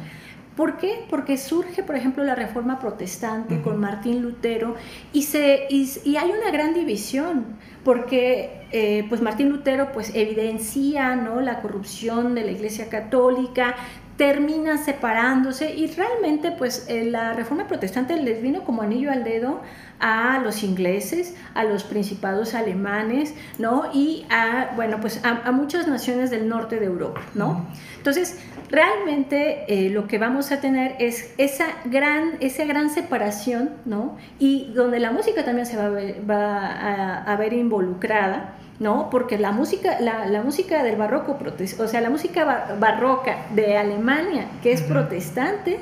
¿Por 0.60 0.76
qué? 0.76 1.06
Porque 1.10 1.38
surge, 1.38 1.84
por 1.84 1.96
ejemplo, 1.96 2.22
la 2.26 2.36
reforma 2.36 2.80
protestante 2.80 3.62
con 3.62 3.80
Martín 3.80 4.22
Lutero 4.22 4.76
y, 5.14 5.24
se, 5.24 5.68
y, 5.70 6.18
hay 6.18 6.32
una 6.32 6.52
gran 6.52 6.74
división, 6.74 7.46
porque 7.86 8.68
eh, 8.74 9.06
pues 9.08 9.22
Martín 9.22 9.48
Lutero 9.48 9.94
pues, 9.94 10.14
evidencia 10.14 11.16
¿no? 11.16 11.40
la 11.40 11.62
corrupción 11.62 12.36
de 12.36 12.44
la 12.44 12.52
Iglesia 12.52 12.90
Católica, 12.90 13.76
termina 14.18 14.78
separándose 14.78 15.74
y 15.74 15.88
realmente 15.88 16.52
pues 16.52 16.88
eh, 16.90 17.06
la 17.06 17.32
reforma 17.32 17.68
protestante 17.70 18.22
les 18.22 18.42
vino 18.42 18.66
como 18.66 18.82
anillo 18.82 19.14
al 19.14 19.24
dedo 19.24 19.62
a 20.00 20.40
los 20.40 20.64
ingleses, 20.64 21.36
a 21.54 21.64
los 21.64 21.84
principados 21.84 22.54
alemanes, 22.54 23.34
¿no? 23.58 23.90
Y 23.94 24.26
a, 24.30 24.72
bueno, 24.76 25.00
pues 25.02 25.22
a, 25.24 25.52
muchas 25.52 25.88
naciones 25.88 26.30
del 26.30 26.48
norte 26.48 26.80
de 26.80 26.86
Europa, 26.86 27.22
¿no? 27.36 27.66
Entonces, 27.98 28.40
realmente 28.70 29.66
eh, 29.68 29.90
lo 29.90 30.08
que 30.08 30.18
vamos 30.18 30.52
a 30.52 30.62
tener 30.62 30.96
es 31.00 31.34
esa 31.38 31.66
gran, 31.86 32.38
esa 32.40 32.64
gran 32.66 32.90
separación, 32.90 33.72
¿no? 33.86 34.18
Y 34.40 34.72
donde 34.74 35.00
la 35.00 35.12
música 35.12 35.44
también 35.44 35.66
se 35.66 35.76
va 35.76 35.88
a 35.88 35.90
ver, 35.90 36.30
va 36.30 37.22
a, 37.22 37.36
ver 37.36 37.54
involucrada, 37.54 38.56
¿no? 38.80 39.10
Porque 39.10 39.38
la 39.38 39.52
música, 39.52 40.00
la, 40.00 40.28
la 40.28 40.42
música 40.42 40.82
del 40.84 40.96
barroco, 40.96 41.38
o 41.80 41.88
sea, 41.88 42.00
la 42.00 42.10
música 42.10 42.78
barroca 42.80 43.48
de 43.54 43.78
Alemania, 43.78 44.46
que 44.64 44.72
es 44.72 44.82
protestante, 44.82 45.80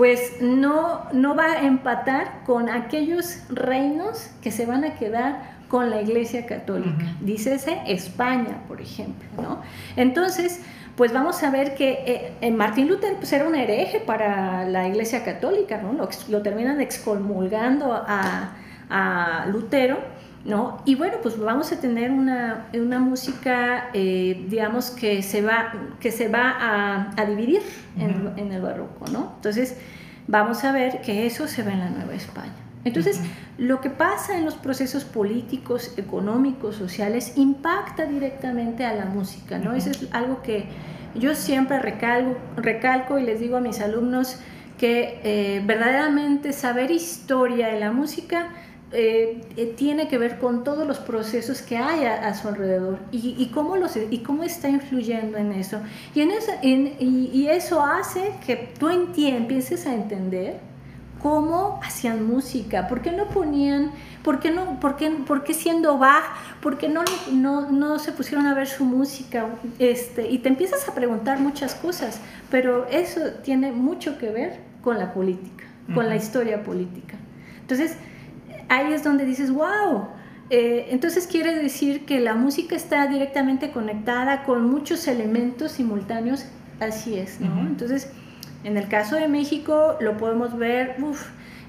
pues 0.00 0.40
no, 0.40 1.04
no 1.12 1.36
va 1.36 1.44
a 1.44 1.66
empatar 1.66 2.42
con 2.46 2.70
aquellos 2.70 3.42
reinos 3.50 4.30
que 4.40 4.50
se 4.50 4.64
van 4.64 4.82
a 4.82 4.94
quedar 4.94 5.58
con 5.68 5.90
la 5.90 6.00
Iglesia 6.00 6.46
Católica. 6.46 7.04
Dícese 7.20 7.82
España, 7.86 8.62
por 8.66 8.80
ejemplo, 8.80 9.28
¿no? 9.42 9.60
Entonces, 9.96 10.62
pues 10.96 11.12
vamos 11.12 11.42
a 11.42 11.50
ver 11.50 11.74
que 11.74 11.90
eh, 12.06 12.32
eh, 12.40 12.50
Martín 12.50 12.88
Lutero 12.88 13.16
pues, 13.18 13.30
era 13.34 13.46
un 13.46 13.54
hereje 13.54 14.00
para 14.00 14.66
la 14.66 14.88
Iglesia 14.88 15.22
Católica, 15.22 15.82
¿no? 15.82 15.92
Lo, 16.30 16.40
terminan 16.40 16.80
excomulgando 16.80 17.92
a, 17.92 19.44
Lutero, 19.52 19.98
¿no? 20.44 20.82
Y 20.84 20.94
bueno, 20.94 21.18
pues 21.22 21.38
vamos 21.38 21.72
a 21.72 21.80
tener 21.80 22.10
una, 22.10 22.68
música, 22.98 23.90
eh, 23.92 24.46
digamos, 24.48 24.90
que 24.90 25.22
se 25.22 25.42
va, 25.42 25.72
que 26.00 26.10
se 26.10 26.28
va 26.28 27.10
a, 27.16 27.24
dividir 27.26 27.60
en, 27.98 28.32
en, 28.36 28.52
el 28.52 28.62
barroco, 28.62 29.06
¿no? 29.10 29.32
Entonces, 29.36 29.76
vamos 30.26 30.64
a 30.64 30.72
ver 30.72 31.02
que 31.02 31.26
eso 31.26 31.46
se 31.46 31.62
ve 31.62 31.72
en 31.72 31.80
la 31.80 31.90
Nueva 31.90 32.14
España. 32.14 32.52
Entonces, 32.84 33.20
lo 33.58 33.80
que 33.82 33.90
pasa 33.90 34.38
en 34.38 34.46
los 34.46 34.54
procesos 34.54 35.04
políticos, 35.04 35.92
económicos, 35.98 36.76
sociales, 36.76 37.34
impacta 37.36 38.06
directamente 38.06 38.86
a 38.86 38.94
la 38.94 39.04
música, 39.04 39.58
¿no? 39.58 39.74
Eso 39.74 39.90
es 39.90 40.08
algo 40.12 40.40
que 40.40 40.64
yo 41.14 41.34
siempre 41.34 41.78
recalco, 41.78 42.38
recalco 42.56 43.18
y 43.18 43.24
les 43.24 43.40
digo 43.40 43.58
a 43.58 43.60
mis 43.60 43.80
alumnos 43.80 44.38
que 44.78 45.20
eh, 45.24 45.62
verdaderamente 45.66 46.54
saber 46.54 46.90
historia 46.90 47.68
de 47.68 47.78
la 47.78 47.92
música 47.92 48.48
eh, 48.92 49.40
eh, 49.56 49.74
tiene 49.76 50.08
que 50.08 50.18
ver 50.18 50.40
con 50.40 50.64
todos 50.64 50.84
los 50.84 50.98
procesos 50.98 51.62
que 51.62 51.76
hay 51.76 52.04
a, 52.06 52.34
su 52.34 52.48
alrededor 52.48 52.98
y, 53.12 53.48
cómo 53.54 53.76
los, 53.76 53.96
y 53.96 54.18
cómo 54.18 54.42
está 54.42 54.68
influyendo 54.68 55.38
en 55.38 55.52
eso. 55.52 55.80
Y, 56.12 56.22
en 56.22 56.32
eso, 56.32 56.50
y, 56.62 57.46
eso 57.46 57.84
hace 57.84 58.32
que 58.44 58.72
tú 58.78 58.88
empieces 58.88 59.86
a 59.86 59.94
entender 59.94 60.58
cómo 61.22 61.78
hacían 61.84 62.26
música, 62.26 62.88
por 62.88 63.00
qué 63.00 63.12
no 63.12 63.28
ponían, 63.28 63.92
por 64.24 64.40
qué, 64.40 64.50
no, 64.50 64.80
por 64.80 64.96
qué, 64.96 65.10
por 65.10 65.44
qué 65.44 65.54
siendo 65.54 65.96
Bach, 65.98 66.24
por 66.60 66.76
qué 66.76 66.88
no, 66.88 67.04
no, 67.30 67.70
no, 67.70 67.98
se 68.00 68.10
pusieron 68.10 68.46
a 68.48 68.54
ver 68.54 68.66
su 68.66 68.84
música, 68.84 69.46
este, 69.78 70.28
y 70.28 70.38
te 70.38 70.48
empiezas 70.48 70.88
a 70.88 70.94
preguntar 70.94 71.38
muchas 71.38 71.76
cosas, 71.76 72.20
pero 72.50 72.88
eso 72.88 73.20
tiene 73.44 73.70
mucho 73.70 74.18
que 74.18 74.30
ver 74.30 74.58
con 74.82 74.98
la 74.98 75.12
política, 75.12 75.64
con 75.94 76.08
la 76.08 76.16
historia 76.16 76.64
política. 76.64 77.16
Entonces, 77.60 77.96
ahí 78.70 78.92
es 78.92 79.02
donde 79.04 79.26
dices, 79.26 79.50
wow, 79.50 80.06
eh, 80.48 80.88
entonces 80.90 81.26
quiere 81.26 81.54
decir 81.54 82.06
que 82.06 82.20
la 82.20 82.34
música 82.34 82.74
está 82.76 83.06
directamente 83.08 83.72
conectada 83.72 84.44
con 84.44 84.70
muchos 84.70 85.06
elementos 85.08 85.72
simultáneos, 85.72 86.46
así 86.78 87.18
es, 87.18 87.40
¿no? 87.40 87.60
Entonces, 87.60 88.10
en 88.62 88.76
el 88.76 88.88
caso 88.88 89.16
de 89.16 89.26
México 89.26 89.96
lo 90.00 90.16
podemos 90.16 90.56
ver 90.56 90.96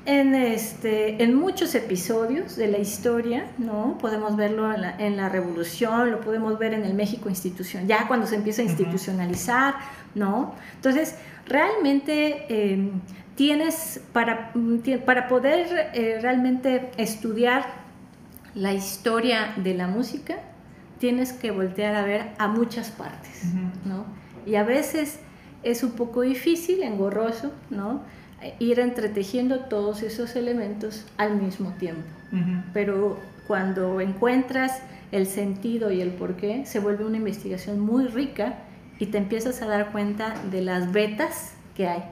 en, 0.05 0.35
este, 0.35 1.23
en 1.23 1.33
muchos 1.33 1.73
episodios 1.73 2.55
de 2.55 2.67
la 2.67 2.77
historia, 2.77 3.47
¿no? 3.57 3.97
Podemos 3.99 4.35
verlo 4.35 4.71
en 4.71 5.17
la, 5.17 5.29
Revolución, 5.29 6.11
lo 6.11 6.21
podemos 6.21 6.59
ver 6.59 6.75
en 6.75 6.85
el 6.85 6.93
México 6.93 7.29
institución, 7.29 7.87
ya 7.87 8.07
cuando 8.07 8.27
se 8.27 8.35
empieza 8.35 8.61
a 8.61 8.65
institucionalizar, 8.65 9.73
¿no? 10.13 10.53
Entonces, 10.75 11.15
realmente... 11.47 12.45
Eh, 12.47 12.91
tienes 13.35 14.01
para, 14.13 14.53
para 15.05 15.27
poder 15.27 15.91
eh, 15.93 16.19
realmente 16.21 16.91
estudiar 16.97 17.65
la 18.55 18.73
historia 18.73 19.53
de 19.57 19.73
la 19.73 19.87
música, 19.87 20.37
tienes 20.99 21.33
que 21.33 21.51
voltear 21.51 21.95
a 21.95 22.03
ver 22.03 22.31
a 22.37 22.47
muchas 22.47 22.91
partes, 22.91 23.45
¿no? 23.85 24.05
Y 24.45 24.55
a 24.55 24.63
veces 24.63 25.19
es 25.63 25.83
un 25.83 25.91
poco 25.91 26.21
difícil, 26.21 26.83
engorroso, 26.83 27.51
¿no? 27.69 28.03
Ir 28.59 28.79
entretejiendo 28.79 29.61
todos 29.61 30.03
esos 30.03 30.35
elementos 30.35 31.05
al 31.17 31.41
mismo 31.41 31.73
tiempo. 31.73 32.03
Pero 32.73 33.19
cuando 33.47 33.99
encuentras 34.01 34.81
el 35.11 35.27
sentido 35.27 35.91
y 35.91 36.01
el 36.01 36.11
porqué, 36.11 36.65
se 36.65 36.79
vuelve 36.79 37.05
una 37.05 37.17
investigación 37.17 37.79
muy 37.79 38.07
rica 38.07 38.59
y 38.99 39.07
te 39.07 39.17
empiezas 39.17 39.61
a 39.61 39.67
dar 39.67 39.91
cuenta 39.91 40.33
de 40.51 40.61
las 40.61 40.91
vetas 40.91 41.53
que 41.75 41.87
hay. 41.87 42.03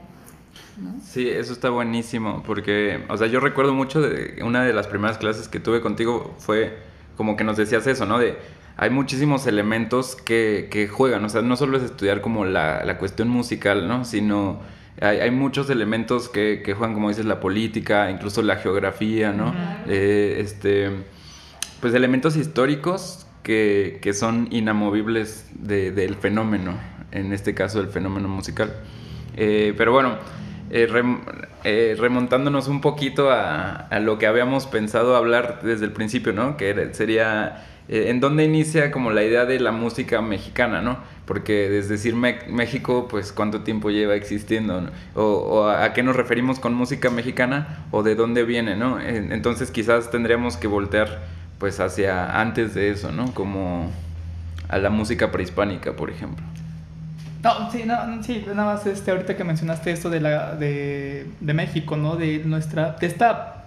Sí, 1.04 1.28
eso 1.28 1.52
está 1.52 1.70
buenísimo, 1.70 2.42
porque, 2.46 3.04
o 3.08 3.16
sea, 3.16 3.26
yo 3.26 3.40
recuerdo 3.40 3.74
mucho 3.74 4.00
de 4.00 4.42
una 4.42 4.64
de 4.64 4.72
las 4.72 4.86
primeras 4.86 5.18
clases 5.18 5.48
que 5.48 5.60
tuve 5.60 5.80
contigo 5.80 6.34
fue 6.38 6.78
como 7.16 7.36
que 7.36 7.44
nos 7.44 7.56
decías 7.56 7.86
eso, 7.86 8.06
¿no? 8.06 8.18
De, 8.18 8.38
hay 8.76 8.88
muchísimos 8.88 9.46
elementos 9.46 10.16
que, 10.16 10.68
que 10.70 10.88
juegan, 10.88 11.22
o 11.24 11.28
sea, 11.28 11.42
no 11.42 11.56
solo 11.56 11.76
es 11.76 11.82
estudiar 11.82 12.22
como 12.22 12.46
la, 12.46 12.82
la 12.84 12.96
cuestión 12.96 13.28
musical, 13.28 13.88
¿no? 13.88 14.04
Sino 14.06 14.60
hay, 15.00 15.18
hay 15.18 15.30
muchos 15.30 15.68
elementos 15.68 16.30
que, 16.30 16.62
que, 16.64 16.72
juegan, 16.72 16.94
como 16.94 17.10
dices, 17.10 17.26
la 17.26 17.40
política, 17.40 18.10
incluso 18.10 18.40
la 18.40 18.56
geografía, 18.56 19.32
¿no? 19.32 19.54
Eh, 19.86 20.38
este, 20.38 20.90
pues 21.80 21.92
elementos 21.92 22.36
históricos 22.36 23.26
que, 23.42 23.98
que 24.00 24.14
son 24.14 24.48
inamovibles 24.50 25.50
de, 25.54 25.90
del 25.92 26.14
fenómeno, 26.14 26.78
en 27.12 27.32
este 27.32 27.54
caso 27.54 27.80
el 27.80 27.88
fenómeno 27.88 28.28
musical. 28.28 28.74
Eh, 29.36 29.74
pero 29.76 29.92
bueno, 29.92 30.16
eh, 30.70 30.88
eh, 31.64 31.96
remontándonos 31.98 32.68
un 32.68 32.80
poquito 32.80 33.30
a, 33.30 33.88
lo 34.00 34.18
que 34.18 34.26
habíamos 34.26 34.66
pensado 34.66 35.16
hablar 35.16 35.60
desde 35.62 35.84
el 35.84 35.92
principio, 35.92 36.32
¿no? 36.32 36.56
Que 36.56 36.90
sería 36.92 37.66
en 37.88 38.20
dónde 38.20 38.44
inicia 38.44 38.92
como 38.92 39.10
la 39.10 39.24
idea 39.24 39.46
de 39.46 39.58
la 39.58 39.72
música 39.72 40.22
mexicana, 40.22 40.80
¿no? 40.80 40.98
Porque 41.26 41.68
desde 41.68 41.94
decir 41.94 42.14
México, 42.14 43.08
pues 43.10 43.32
cuánto 43.32 43.62
tiempo 43.62 43.90
lleva 43.90 44.14
existiendo, 44.14 44.88
o, 45.14 45.68
a, 45.68 45.92
qué 45.92 46.04
nos 46.04 46.14
referimos 46.14 46.60
con 46.60 46.72
música 46.74 47.10
mexicana, 47.10 47.84
o 47.90 48.04
de 48.04 48.14
dónde 48.14 48.44
viene, 48.44 48.76
¿no? 48.76 49.00
Entonces 49.00 49.72
quizás 49.72 50.10
tendríamos 50.10 50.56
que 50.56 50.68
voltear 50.68 51.20
pues 51.58 51.80
hacia 51.80 52.40
antes 52.40 52.74
de 52.74 52.90
eso, 52.90 53.10
¿no? 53.10 53.34
Como 53.34 53.90
a 54.68 54.78
la 54.78 54.90
música 54.90 55.32
prehispánica, 55.32 55.94
por 55.94 56.10
ejemplo. 56.10 56.44
No, 57.42 57.70
sí, 57.70 57.84
no, 57.86 58.22
sí, 58.22 58.44
nada 58.46 58.74
más 58.74 58.86
este, 58.86 59.10
ahorita 59.10 59.36
que 59.36 59.44
mencionaste 59.44 59.90
esto 59.92 60.10
de, 60.10 60.20
la, 60.20 60.56
de, 60.56 61.26
de 61.40 61.54
México, 61.54 61.96
¿no? 61.96 62.16
De 62.16 62.40
nuestra, 62.44 62.92
de 62.92 63.06
esta, 63.06 63.64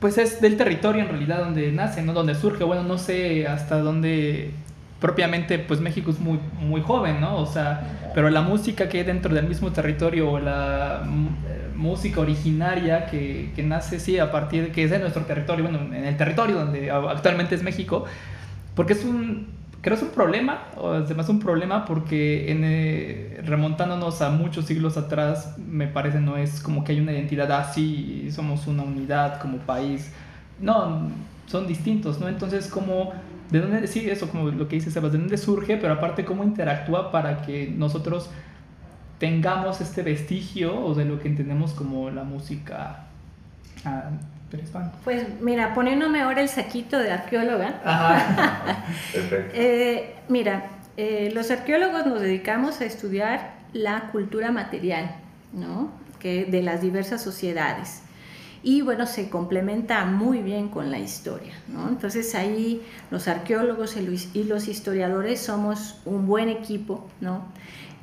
pues 0.00 0.16
es 0.16 0.40
del 0.40 0.56
territorio 0.56 1.02
en 1.02 1.08
realidad 1.08 1.40
donde 1.40 1.70
nace, 1.70 2.02
¿no? 2.02 2.14
Donde 2.14 2.34
surge, 2.34 2.64
bueno, 2.64 2.82
no 2.82 2.96
sé 2.96 3.46
hasta 3.46 3.78
dónde 3.78 4.52
propiamente, 5.00 5.58
pues 5.58 5.80
México 5.80 6.10
es 6.10 6.18
muy, 6.18 6.38
muy 6.60 6.80
joven, 6.80 7.20
¿no? 7.20 7.36
O 7.36 7.46
sea, 7.46 8.10
pero 8.14 8.30
la 8.30 8.40
música 8.40 8.88
que 8.88 8.98
hay 8.98 9.04
dentro 9.04 9.34
del 9.34 9.46
mismo 9.46 9.70
territorio 9.72 10.30
o 10.30 10.38
la 10.38 11.02
mm, 11.04 11.76
música 11.76 12.20
originaria 12.20 13.06
que, 13.06 13.50
que 13.54 13.62
nace, 13.62 14.00
sí, 14.00 14.18
a 14.18 14.30
partir 14.30 14.62
de 14.64 14.72
que 14.72 14.84
es 14.84 14.90
de 14.90 14.98
nuestro 14.98 15.24
territorio, 15.24 15.64
bueno, 15.64 15.94
en 15.94 16.06
el 16.06 16.16
territorio 16.16 16.56
donde 16.56 16.90
actualmente 16.90 17.54
es 17.54 17.62
México, 17.62 18.06
porque 18.74 18.94
es 18.94 19.04
un 19.04 19.61
creo 19.82 19.96
es 19.96 20.02
un 20.02 20.10
problema, 20.10 20.68
o 20.76 20.90
además 20.90 21.28
un 21.28 21.40
problema 21.40 21.84
porque 21.84 22.46
eh, 22.48 23.40
remontándonos 23.44 24.22
a 24.22 24.30
muchos 24.30 24.66
siglos 24.66 24.96
atrás, 24.96 25.56
me 25.58 25.88
parece 25.88 26.20
no 26.20 26.36
es 26.36 26.60
como 26.60 26.84
que 26.84 26.92
hay 26.92 27.00
una 27.00 27.12
identidad 27.12 27.50
así, 27.52 28.30
somos 28.30 28.66
una 28.68 28.84
unidad 28.84 29.40
como 29.40 29.58
país. 29.58 30.12
No, 30.60 31.10
son 31.46 31.66
distintos, 31.66 32.20
¿no? 32.20 32.28
Entonces, 32.28 32.68
como, 32.68 33.12
¿de 33.50 33.60
dónde, 33.60 33.86
sí, 33.88 34.08
eso 34.08 34.28
como 34.28 34.50
lo 34.50 34.68
que 34.68 34.76
dice 34.76 34.90
Sebas, 34.90 35.12
¿de 35.12 35.18
dónde 35.18 35.36
surge? 35.36 35.76
Pero 35.76 35.94
aparte, 35.94 36.24
¿cómo 36.24 36.44
interactúa 36.44 37.10
para 37.10 37.42
que 37.42 37.68
nosotros 37.76 38.30
tengamos 39.18 39.80
este 39.80 40.02
vestigio 40.02 40.78
o 40.80 40.94
de 40.94 41.04
lo 41.04 41.18
que 41.20 41.28
entendemos 41.28 41.72
como 41.72 42.10
la 42.10 42.22
música 42.24 43.06
pues 45.04 45.40
mira, 45.40 45.74
poniéndome 45.74 46.20
ahora 46.20 46.42
el 46.42 46.48
saquito 46.48 46.98
de 46.98 47.10
arqueóloga. 47.10 47.80
Ajá. 47.84 48.84
Perfecto. 49.12 49.52
Eh, 49.54 50.14
mira, 50.28 50.70
eh, 50.96 51.30
los 51.34 51.50
arqueólogos 51.50 52.06
nos 52.06 52.20
dedicamos 52.20 52.80
a 52.80 52.84
estudiar 52.84 53.54
la 53.72 54.10
cultura 54.12 54.52
material, 54.52 55.16
¿no? 55.52 55.90
Que 56.18 56.44
de 56.44 56.62
las 56.62 56.82
diversas 56.82 57.22
sociedades. 57.22 58.02
Y 58.62 58.82
bueno, 58.82 59.06
se 59.06 59.28
complementa 59.28 60.04
muy 60.04 60.40
bien 60.40 60.68
con 60.68 60.90
la 60.90 60.98
historia, 60.98 61.54
¿no? 61.66 61.88
Entonces 61.88 62.34
ahí 62.36 62.80
los 63.10 63.26
arqueólogos 63.26 63.96
y 63.96 64.44
los 64.44 64.68
historiadores 64.68 65.40
somos 65.40 66.00
un 66.04 66.26
buen 66.26 66.48
equipo, 66.48 67.08
¿no? 67.20 67.44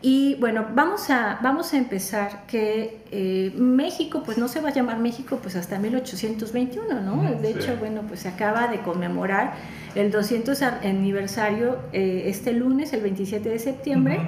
Y 0.01 0.35
bueno, 0.35 0.65
vamos 0.73 1.09
a, 1.09 1.39
vamos 1.43 1.73
a 1.73 1.77
empezar 1.77 2.45
que 2.47 3.01
eh, 3.11 3.51
México, 3.57 4.23
pues 4.25 4.37
no 4.37 4.47
se 4.47 4.61
va 4.61 4.69
a 4.69 4.73
llamar 4.73 4.97
México 4.99 5.39
pues 5.41 5.57
hasta 5.57 5.77
1821, 5.77 7.01
¿no? 7.01 7.21
De 7.41 7.49
hecho, 7.49 7.75
bueno, 7.77 8.03
pues 8.07 8.21
se 8.21 8.29
acaba 8.29 8.67
de 8.69 8.79
conmemorar 8.79 9.55
el 9.95 10.09
200 10.09 10.61
aniversario 10.61 11.79
eh, 11.91 12.23
este 12.27 12.53
lunes, 12.53 12.93
el 12.93 13.01
27 13.01 13.49
de 13.49 13.59
septiembre, 13.59 14.21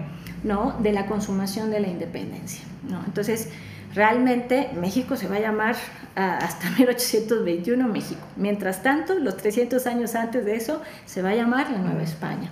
¿no? 0.44 0.76
De 0.80 0.92
la 0.92 1.06
consumación 1.06 1.72
de 1.72 1.80
la 1.80 1.88
independencia, 1.88 2.66
¿no? 2.90 3.02
Entonces, 3.06 3.48
realmente 3.96 4.72
México 4.78 5.16
se 5.16 5.30
va 5.30 5.38
a 5.38 5.40
llamar 5.40 5.78
hasta 6.16 6.70
1821 6.78 7.88
México. 7.88 8.22
Mientras 8.36 8.84
tanto, 8.84 9.16
los 9.16 9.38
300 9.38 9.88
años 9.88 10.16
antes 10.16 10.44
de 10.44 10.58
eso, 10.58 10.82
se 11.06 11.22
va 11.22 11.30
a 11.30 11.36
llamar 11.36 11.72
la 11.72 11.78
Nueva 11.78 12.04
España, 12.04 12.50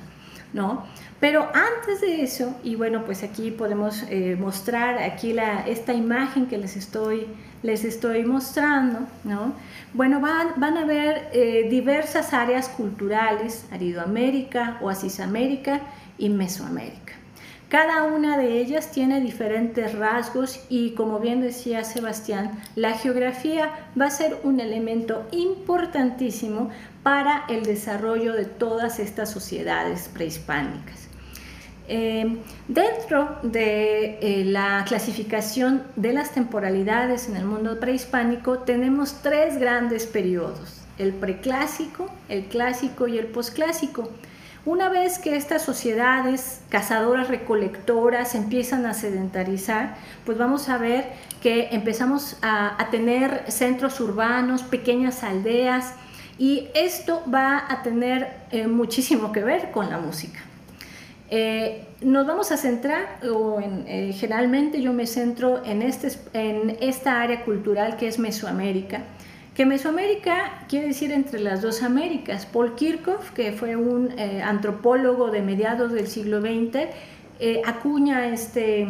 ¿no? 0.53 0.85
Pero 1.19 1.49
antes 1.53 1.99
de 1.99 2.23
eso, 2.23 2.55
y 2.63 2.75
bueno, 2.75 3.03
pues 3.03 3.23
aquí 3.23 3.51
podemos 3.51 4.03
eh, 4.09 4.37
mostrar 4.39 4.99
aquí 4.99 5.35
esta 5.67 5.93
imagen 5.93 6.47
que 6.47 6.57
les 6.57 6.77
estoy, 6.77 7.27
les 7.61 7.83
estoy 7.83 8.23
mostrando, 8.23 8.99
¿no? 9.25 9.53
Bueno, 9.93 10.21
van, 10.21 10.53
van 10.57 10.77
a 10.77 10.85
ver 10.85 11.27
eh, 11.33 11.67
diversas 11.69 12.33
áreas 12.33 12.69
culturales, 12.69 13.65
Aridoamérica, 13.69 14.77
Oasisamérica 14.81 15.81
y 16.17 16.29
Mesoamérica. 16.29 17.13
Cada 17.67 18.03
una 18.03 18.37
de 18.37 18.59
ellas 18.59 18.89
tiene 18.89 19.19
diferentes 19.19 19.93
rasgos 19.93 20.65
y 20.69 20.91
como 20.95 21.19
bien 21.19 21.41
decía 21.41 21.83
Sebastián, 21.83 22.51
la 22.75 22.93
geografía 22.93 23.71
va 23.99 24.05
a 24.05 24.11
ser 24.11 24.37
un 24.43 24.59
elemento 24.59 25.27
importantísimo 25.31 26.69
para 27.03 27.43
el 27.47 27.63
desarrollo 27.63 28.33
de 28.33 28.45
todas 28.45 28.99
estas 28.99 29.29
sociedades 29.29 30.09
prehispánicas. 30.11 31.08
Eh, 31.91 32.37
dentro 32.67 33.39
de 33.41 34.19
eh, 34.21 34.45
la 34.45 34.85
clasificación 34.87 35.81
de 35.95 36.13
las 36.13 36.31
temporalidades 36.31 37.27
en 37.27 37.35
el 37.35 37.45
mundo 37.45 37.79
prehispánico 37.79 38.59
tenemos 38.59 39.23
tres 39.23 39.57
grandes 39.57 40.05
periodos, 40.05 40.81
el 40.99 41.13
preclásico, 41.13 42.05
el 42.29 42.45
clásico 42.45 43.07
y 43.07 43.17
el 43.17 43.25
posclásico. 43.25 44.07
Una 44.65 44.89
vez 44.89 45.17
que 45.17 45.35
estas 45.35 45.63
sociedades 45.63 46.61
cazadoras 46.69 47.27
recolectoras 47.27 48.35
empiezan 48.35 48.85
a 48.85 48.93
sedentarizar, 48.93 49.95
pues 50.27 50.37
vamos 50.37 50.69
a 50.69 50.77
ver 50.77 51.05
que 51.41 51.69
empezamos 51.71 52.37
a, 52.43 52.77
tener 52.91 53.45
centros 53.47 53.99
urbanos, 53.99 54.61
pequeñas 54.61 55.23
aldeas, 55.23 55.95
y 56.37 56.67
esto 56.75 57.23
va 57.33 57.65
a 57.67 57.81
tener 57.81 58.31
eh, 58.51 58.67
muchísimo 58.67 59.31
que 59.31 59.43
ver 59.43 59.71
con 59.71 59.89
la 59.89 59.97
música. 59.97 60.39
Eh, 61.31 61.85
nos 62.01 62.25
vamos 62.25 62.51
a 62.51 62.57
centrar, 62.57 63.19
o 63.29 63.59
eh, 63.61 64.13
generalmente 64.17 64.81
yo 64.81 64.93
me 64.93 65.05
centro 65.05 65.63
en, 65.63 65.81
este, 65.83 66.09
en 66.33 66.77
esta 66.81 67.21
área 67.21 67.45
cultural 67.45 67.97
que 67.97 68.07
es 68.07 68.17
Mesoamérica, 68.17 69.03
que 69.53 69.65
Mesoamérica 69.65 70.65
quiere 70.67 70.87
decir 70.87 71.11
entre 71.11 71.39
las 71.39 71.61
dos 71.61 71.83
Américas. 71.83 72.45
Paul 72.45 72.75
Kirchhoff, 72.75 73.31
que 73.31 73.51
fue 73.51 73.75
un 73.75 74.17
eh, 74.17 74.41
antropólogo 74.41 75.29
de 75.29 75.41
mediados 75.41 75.91
del 75.91 76.07
siglo 76.07 76.41
XX, 76.41 76.87
acuña 77.65 78.27
este, 78.27 78.85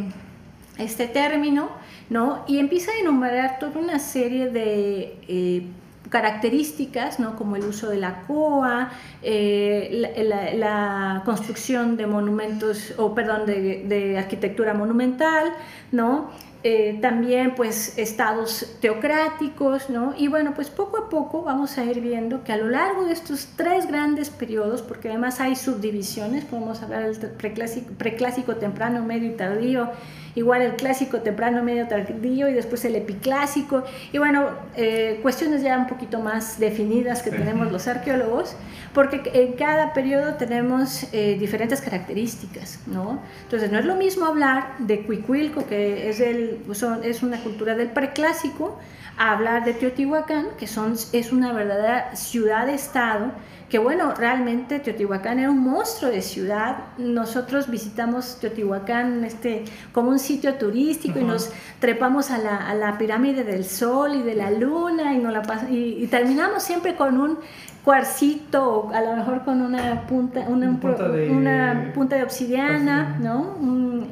este 0.79 1.07
término 1.07 1.69
¿no? 2.09 2.43
y 2.47 2.57
empieza 2.57 2.91
a 2.91 2.99
enumerar 2.99 3.59
toda 3.59 3.79
una 3.79 3.99
serie 3.99 4.49
de 4.49 5.67
características, 6.09 7.19
¿no? 7.19 7.35
como 7.35 7.55
el 7.55 7.63
uso 7.65 7.89
de 7.89 7.97
la 7.97 8.23
coa, 8.23 8.89
eh, 9.21 10.11
la, 10.57 11.21
construcción 11.23 11.97
de 11.97 12.07
monumentos, 12.07 12.93
o 12.97 13.13
perdón, 13.13 13.45
de, 13.45 14.15
arquitectura 14.17 14.73
monumental, 14.73 15.53
¿no? 15.91 16.31
Eh, 16.61 16.99
también 17.01 17.55
pues 17.55 17.97
estados 17.97 18.77
teocráticos, 18.81 19.89
¿no? 19.89 20.13
Y 20.17 20.27
bueno, 20.27 20.53
pues 20.53 20.69
poco 20.69 20.97
a 20.97 21.09
poco 21.09 21.41
vamos 21.43 21.77
a 21.77 21.85
ir 21.85 22.01
viendo 22.01 22.43
que 22.43 22.51
a 22.51 22.57
lo 22.57 22.69
largo 22.69 23.05
de 23.05 23.13
estos 23.13 23.47
tres 23.55 23.87
grandes 23.87 24.29
periodos, 24.29 24.81
porque 24.81 25.07
además 25.07 25.39
hay 25.39 25.55
subdivisiones, 25.55 26.43
podemos 26.43 26.81
hablar 26.81 27.09
del 27.15 27.31
preclásico, 27.31 27.93
preclásico 27.97 28.57
temprano, 28.57 29.05
medio 29.05 29.29
y 29.29 29.37
tardío, 29.37 29.89
igual 30.35 30.61
el 30.61 30.75
clásico 30.75 31.19
temprano, 31.21 31.63
medio 31.63 31.87
tardío 31.87 32.49
y 32.49 32.53
después 32.53 32.83
el 32.85 32.95
epiclásico, 32.95 33.83
y 34.11 34.17
bueno, 34.17 34.49
eh, 34.75 35.19
cuestiones 35.21 35.61
ya 35.61 35.77
un 35.77 35.87
poquito 35.87 36.19
más 36.19 36.59
definidas 36.59 37.21
que 37.21 37.31
tenemos 37.31 37.71
los 37.71 37.87
arqueólogos, 37.87 38.55
porque 38.93 39.21
en 39.33 39.53
cada 39.53 39.93
periodo 39.93 40.35
tenemos 40.35 41.07
eh, 41.11 41.37
diferentes 41.39 41.81
características, 41.81 42.79
¿no? 42.87 43.19
Entonces 43.43 43.71
no 43.71 43.79
es 43.79 43.85
lo 43.85 43.95
mismo 43.95 44.25
hablar 44.25 44.77
de 44.79 45.01
Cuicuilco, 45.01 45.65
que 45.65 46.09
es 46.09 46.19
el 46.19 46.59
es 47.03 47.23
una 47.23 47.41
cultura 47.41 47.75
del 47.75 47.89
preclásico, 47.89 48.77
a 49.17 49.33
hablar 49.33 49.65
de 49.65 49.73
Teotihuacán, 49.73 50.47
que 50.57 50.65
son, 50.65 50.95
es 51.11 51.31
una 51.33 51.51
verdadera 51.51 52.15
ciudad-estado, 52.15 53.31
que 53.69 53.77
bueno, 53.77 54.13
realmente 54.15 54.79
Teotihuacán 54.79 55.37
era 55.39 55.51
un 55.51 55.59
monstruo 55.59 56.09
de 56.09 56.23
ciudad. 56.23 56.77
Nosotros 56.97 57.69
visitamos 57.69 58.39
Teotihuacán 58.39 59.23
este, 59.23 59.63
como 59.91 60.09
un 60.09 60.17
sitio 60.17 60.55
turístico 60.55 61.19
y 61.19 61.23
nos 61.23 61.51
trepamos 61.79 62.31
a 62.31 62.39
la, 62.39 62.97
pirámide 62.97 63.43
del 63.43 63.63
sol 63.65 64.15
y 64.15 64.23
de 64.23 64.33
la 64.35 64.49
luna 64.49 65.13
y, 65.13 65.19
nos 65.19 65.31
la 65.31 65.69
y, 65.69 66.07
terminamos 66.07 66.63
siempre 66.63 66.95
con 66.95 67.19
un 67.19 67.37
cuarcito, 67.83 68.89
a 68.93 69.01
lo 69.01 69.15
mejor 69.15 69.43
con 69.45 69.61
una 69.61 70.07
punta, 70.07 70.41
una, 70.47 70.79
punta, 70.79 71.07
de, 71.07 71.29
una 71.29 71.91
punta 71.93 72.15
de 72.15 72.23
obsidiana, 72.23 73.17
¿no? 73.19 73.55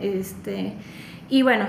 este, 0.02 0.74
y 1.30 1.42
bueno, 1.42 1.66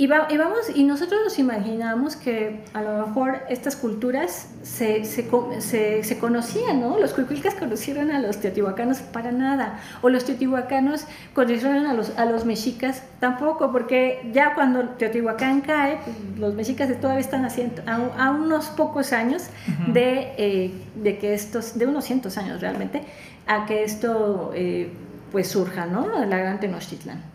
y, 0.00 0.06
vamos, 0.06 0.70
y 0.74 0.84
nosotros 0.84 1.20
nos 1.22 1.38
imaginamos 1.38 2.16
que 2.16 2.64
a 2.72 2.80
lo 2.80 3.06
mejor 3.06 3.40
estas 3.50 3.76
culturas 3.76 4.48
se, 4.62 5.04
se, 5.04 6.02
se, 6.02 6.18
conocían, 6.18 6.80
¿no? 6.80 6.98
Los 6.98 7.12
cuicuilcas 7.12 7.54
conocieron 7.54 8.10
a 8.10 8.18
los 8.18 8.38
teotihuacanos 8.38 9.00
para 9.00 9.30
nada, 9.30 9.78
o 10.00 10.08
los 10.08 10.24
teotihuacanos 10.24 11.04
conocieron 11.34 11.84
a 11.84 11.92
los, 11.92 12.16
a 12.16 12.24
los 12.24 12.46
mexicas 12.46 13.02
tampoco, 13.20 13.72
porque 13.72 14.30
ya 14.32 14.54
cuando 14.54 14.88
Teotihuacán 14.88 15.60
cae, 15.60 15.98
pues, 16.02 16.16
los 16.38 16.54
mexicas 16.54 16.88
todavía 16.98 17.20
están 17.20 17.44
haciendo, 17.44 17.82
a, 17.86 18.30
unos 18.30 18.68
pocos 18.68 19.12
años 19.12 19.48
de, 19.92 20.32
eh, 20.38 20.72
de, 20.94 21.18
que 21.18 21.34
estos, 21.34 21.78
de 21.78 21.86
unos 21.86 22.06
cientos 22.06 22.38
años 22.38 22.62
realmente, 22.62 23.02
a 23.46 23.66
que 23.66 23.84
esto 23.84 24.52
eh, 24.54 24.90
pues 25.30 25.48
surja, 25.48 25.84
¿no? 25.84 26.24
La 26.24 26.38
gran 26.38 26.58
Tenochtitlan. 26.58 27.29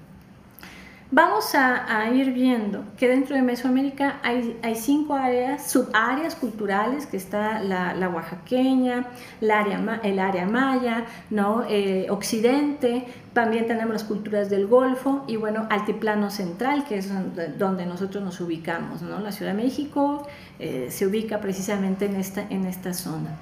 Vamos 1.11 1.53
a, 1.53 2.09
ir 2.11 2.33
viendo 2.33 2.83
que 2.97 3.07
dentro 3.07 3.35
de 3.35 3.43
Mesoamérica 3.43 4.19
hay, 4.23 4.57
cinco 4.75 5.13
áreas, 5.13 5.69
subáreas 5.69 6.33
culturales, 6.35 7.05
que 7.05 7.15
está 7.15 7.59
la, 7.59 8.09
oaxaqueña, 8.09 9.05
el 9.39 10.19
área 10.19 10.45
maya, 10.47 11.05
¿no? 11.29 11.63
Eh, 11.69 12.07
occidente, 12.09 13.05
también 13.33 13.67
tenemos 13.67 13.93
las 13.93 14.03
culturas 14.03 14.49
del 14.49 14.65
Golfo 14.65 15.23
y 15.27 15.35
bueno, 15.35 15.67
altiplano 15.69 16.31
central, 16.31 16.85
que 16.85 16.97
es 16.97 17.11
donde 17.57 17.85
nosotros 17.85 18.23
nos 18.23 18.41
ubicamos, 18.41 19.03
¿no? 19.03 19.19
La 19.19 19.31
Ciudad 19.31 19.53
de 19.53 19.61
México 19.61 20.27
eh, 20.57 20.87
se 20.89 21.05
ubica 21.05 21.39
precisamente 21.39 22.05
en 22.05 22.15
esta, 22.15 22.47
en 22.49 22.65
esta 22.65 22.95
zona. 22.95 23.37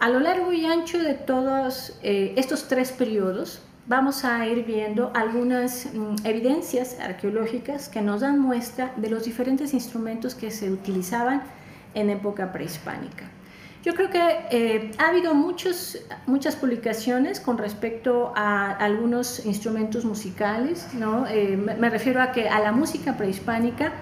A 0.00 0.08
lo 0.10 0.20
largo 0.20 0.52
y 0.52 0.66
ancho 0.66 0.98
de 0.98 1.14
todos 1.14 1.98
eh, 2.02 2.34
estos 2.36 2.68
tres 2.68 2.92
periodos, 2.92 3.62
vamos 3.86 4.24
a 4.24 4.46
ir 4.46 4.64
viendo 4.64 5.10
algunas 5.14 5.86
mm, 5.92 6.24
evidencias 6.24 6.98
arqueológicas 7.00 7.88
que 7.88 8.00
nos 8.00 8.20
dan 8.20 8.38
muestra 8.38 8.92
de 8.96 9.10
los 9.10 9.24
diferentes 9.24 9.74
instrumentos 9.74 10.34
que 10.34 10.50
se 10.50 10.70
utilizaban 10.70 11.42
en 11.94 12.10
época 12.10 12.52
prehispánica. 12.52 13.28
Yo 13.82 13.94
creo 13.94 14.10
que 14.10 14.20
eh, 14.50 14.90
ha 14.98 15.08
habido 15.08 15.32
muchos, 15.32 15.98
muchas 16.26 16.54
publicaciones 16.54 17.40
con 17.40 17.56
respecto 17.56 18.32
a 18.36 18.72
algunos 18.72 19.46
instrumentos 19.46 20.04
musicales, 20.04 20.86
¿no? 20.92 21.26
Eh, 21.26 21.56
me 21.56 21.88
refiero 21.88 22.20
a 22.20 22.30
que 22.30 22.46
a 22.46 22.60
la 22.60 22.72
música 22.72 23.16
prehispánica, 23.16 23.92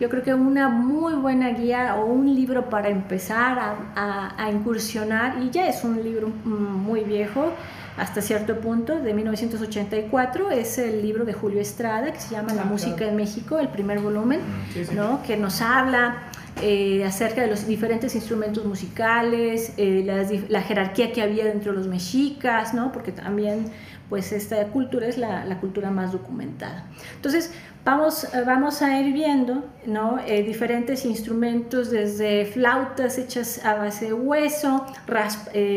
yo 0.00 0.08
creo 0.08 0.24
que 0.24 0.34
una 0.34 0.68
muy 0.68 1.14
buena 1.14 1.50
guía 1.50 1.94
o 1.96 2.06
un 2.06 2.34
libro 2.34 2.68
para 2.68 2.88
empezar 2.88 3.58
a, 3.94 4.34
a 4.36 4.50
incursionar, 4.50 5.40
y 5.40 5.50
ya 5.50 5.68
es 5.68 5.84
un 5.84 6.02
libro 6.02 6.28
mm, 6.28 6.50
muy 6.50 7.04
viejo, 7.04 7.52
hasta 7.98 8.22
cierto 8.22 8.60
punto, 8.60 9.00
de 9.00 9.12
1984, 9.12 10.50
es 10.50 10.78
el 10.78 11.02
libro 11.02 11.24
de 11.24 11.32
Julio 11.32 11.60
Estrada 11.60 12.12
que 12.12 12.20
se 12.20 12.30
llama 12.30 12.54
La 12.54 12.62
ah, 12.62 12.66
música 12.66 13.04
en 13.06 13.16
México, 13.16 13.58
el 13.58 13.68
primer 13.68 13.98
volumen, 13.98 14.40
mm, 14.40 14.94
¿no? 14.94 15.22
que 15.22 15.36
nos 15.36 15.60
habla 15.60 16.30
eh, 16.62 17.04
acerca 17.04 17.42
de 17.42 17.48
los 17.48 17.66
diferentes 17.66 18.14
instrumentos 18.14 18.64
musicales, 18.64 19.72
eh, 19.76 20.04
la, 20.48 20.62
jerarquía 20.62 21.12
que 21.12 21.22
había 21.22 21.44
dentro 21.44 21.72
de 21.72 21.78
los 21.78 21.88
mexicas, 21.88 22.72
¿no? 22.72 22.92
porque 22.92 23.12
también 23.12 23.66
pues 24.08 24.32
esta 24.32 24.64
cultura 24.68 25.06
es 25.06 25.18
la, 25.18 25.44
la 25.44 25.60
cultura 25.60 25.90
más 25.90 26.12
documentada. 26.12 26.86
Entonces, 27.16 27.52
vamos, 27.84 28.26
vamos 28.46 28.80
a 28.80 28.98
ir 29.00 29.12
viendo 29.12 29.64
¿no? 29.86 30.18
Eh, 30.26 30.42
diferentes 30.42 31.04
instrumentos, 31.04 31.90
desde 31.90 32.46
flautas 32.46 33.18
hechas 33.18 33.64
a 33.64 33.74
base 33.74 34.06
de 34.06 34.12
hueso, 34.14 34.86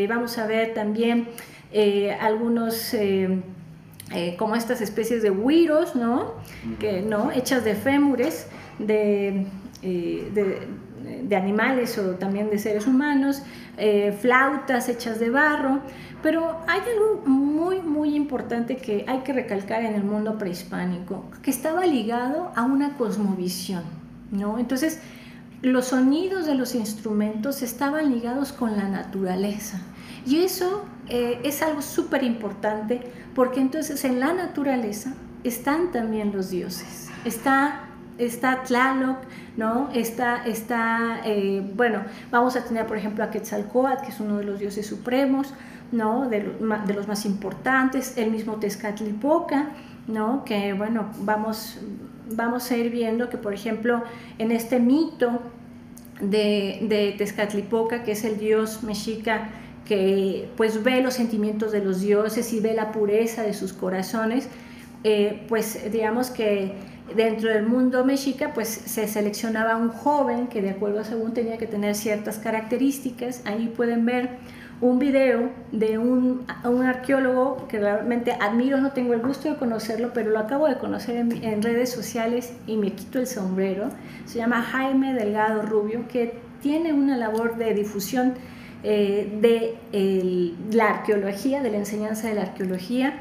vamos 0.08 0.38
a 0.38 0.46
ver 0.46 0.72
también 0.72 1.28
eh, 1.72 2.12
algunos 2.20 2.92
eh, 2.92 3.40
eh, 4.14 4.36
como 4.38 4.56
estas 4.56 4.80
especies 4.82 5.22
de 5.22 5.30
huiros, 5.30 5.96
¿no? 5.96 6.34
Que, 6.78 7.00
¿no? 7.00 7.30
Hechas 7.32 7.64
de 7.64 7.74
fémures, 7.74 8.46
de, 8.78 9.46
de, 9.82 11.36
animales 11.36 11.96
o 11.96 12.16
también 12.16 12.50
de 12.50 12.58
seres 12.58 12.86
humanos, 12.86 13.42
flautas 14.20 14.90
hechas 14.90 15.18
de 15.18 15.30
barro, 15.30 15.80
pero 16.22 16.58
hay 16.66 16.80
algo 16.80 17.22
muy, 17.26 17.80
muy 17.80 18.14
importante 18.14 18.76
que 18.76 19.06
hay 19.08 19.20
que 19.20 19.32
recalcar 19.32 19.82
en 19.82 19.94
el 19.94 20.04
mundo 20.04 20.36
prehispánico, 20.36 21.24
que 21.42 21.50
estaba 21.50 21.86
ligado 21.86 22.52
a 22.54 22.62
una 22.64 22.98
cosmovisión, 22.98 23.82
¿no? 24.30 24.58
Entonces, 24.58 25.00
los 25.62 25.86
sonidos 25.86 26.44
de 26.44 26.54
los 26.54 26.74
instrumentos 26.74 27.62
estaban 27.62 28.10
ligados 28.12 28.52
con 28.52 28.76
la 28.76 28.88
naturaleza. 28.88 29.80
Y 30.26 30.42
eso 30.42 30.84
eh, 31.08 31.40
es 31.42 31.62
algo 31.62 31.82
súper 31.82 32.22
importante 32.22 33.00
porque 33.34 33.60
entonces 33.60 34.04
en 34.04 34.20
la 34.20 34.32
naturaleza 34.32 35.14
están 35.44 35.90
también 35.90 36.32
los 36.32 36.50
dioses. 36.50 37.08
Está, 37.24 37.86
está 38.18 38.62
Tlaloc, 38.62 39.18
¿no? 39.56 39.90
Está, 39.92 40.44
está 40.46 41.20
eh, 41.24 41.68
bueno, 41.74 42.02
vamos 42.30 42.56
a 42.56 42.64
tener 42.64 42.86
por 42.86 42.96
ejemplo 42.96 43.24
a 43.24 43.30
Quetzalcoatl, 43.30 44.04
que 44.04 44.10
es 44.10 44.20
uno 44.20 44.38
de 44.38 44.44
los 44.44 44.58
dioses 44.58 44.86
supremos, 44.86 45.52
¿no? 45.90 46.28
De, 46.28 46.40
de 46.40 46.94
los 46.94 47.08
más 47.08 47.26
importantes, 47.26 48.16
el 48.16 48.30
mismo 48.30 48.56
Tezcatlipoca, 48.56 49.70
¿no? 50.06 50.44
Que 50.44 50.72
bueno, 50.72 51.10
vamos, 51.20 51.78
vamos 52.30 52.70
a 52.70 52.76
ir 52.76 52.90
viendo 52.90 53.28
que 53.28 53.38
por 53.38 53.54
ejemplo 53.54 54.02
en 54.38 54.52
este 54.52 54.78
mito 54.78 55.40
de, 56.20 56.86
de 56.88 57.14
Tezcatlipoca, 57.18 58.04
que 58.04 58.12
es 58.12 58.24
el 58.24 58.38
dios 58.38 58.82
mexica 58.84 59.48
que 59.84 60.48
pues 60.56 60.82
ve 60.82 61.02
los 61.02 61.14
sentimientos 61.14 61.72
de 61.72 61.84
los 61.84 62.00
dioses 62.00 62.52
y 62.52 62.60
ve 62.60 62.74
la 62.74 62.92
pureza 62.92 63.42
de 63.42 63.54
sus 63.54 63.72
corazones, 63.72 64.48
eh, 65.04 65.44
pues 65.48 65.90
digamos 65.90 66.30
que 66.30 66.74
dentro 67.16 67.50
del 67.50 67.66
mundo 67.66 68.04
mexica 68.04 68.54
pues 68.54 68.68
se 68.68 69.08
seleccionaba 69.08 69.76
un 69.76 69.88
joven 69.88 70.46
que 70.46 70.62
de 70.62 70.70
acuerdo 70.70 71.00
a 71.00 71.04
según 71.04 71.34
tenía 71.34 71.58
que 71.58 71.66
tener 71.66 71.94
ciertas 71.94 72.38
características. 72.38 73.42
Ahí 73.44 73.72
pueden 73.76 74.06
ver 74.06 74.30
un 74.82 74.98
video 74.98 75.50
de 75.70 75.96
un, 75.96 76.44
un, 76.64 76.82
arqueólogo 76.82 77.68
que 77.68 77.78
realmente 77.78 78.32
admiro, 78.40 78.80
no 78.80 78.90
tengo 78.90 79.14
el 79.14 79.20
gusto 79.20 79.48
de 79.48 79.56
conocerlo, 79.56 80.10
pero 80.12 80.30
lo 80.30 80.40
acabo 80.40 80.66
de 80.66 80.76
conocer 80.76 81.16
en, 81.16 81.62
redes 81.62 81.90
sociales 81.90 82.52
y 82.66 82.76
me 82.76 82.92
quito 82.92 83.20
el 83.20 83.28
sombrero. 83.28 83.90
Se 84.24 84.38
llama 84.38 84.60
Jaime 84.60 85.14
Delgado 85.14 85.62
Rubio, 85.62 86.08
que 86.08 86.34
tiene 86.60 86.92
una 86.92 87.16
labor 87.16 87.56
de 87.58 87.74
difusión 87.74 88.34
eh, 88.82 89.38
de 89.40 90.54
la 90.70 90.88
arqueología, 90.88 91.62
de 91.62 91.70
la 91.70 91.78
enseñanza 91.78 92.28
de 92.28 92.34
la 92.34 92.42
arqueología, 92.42 93.20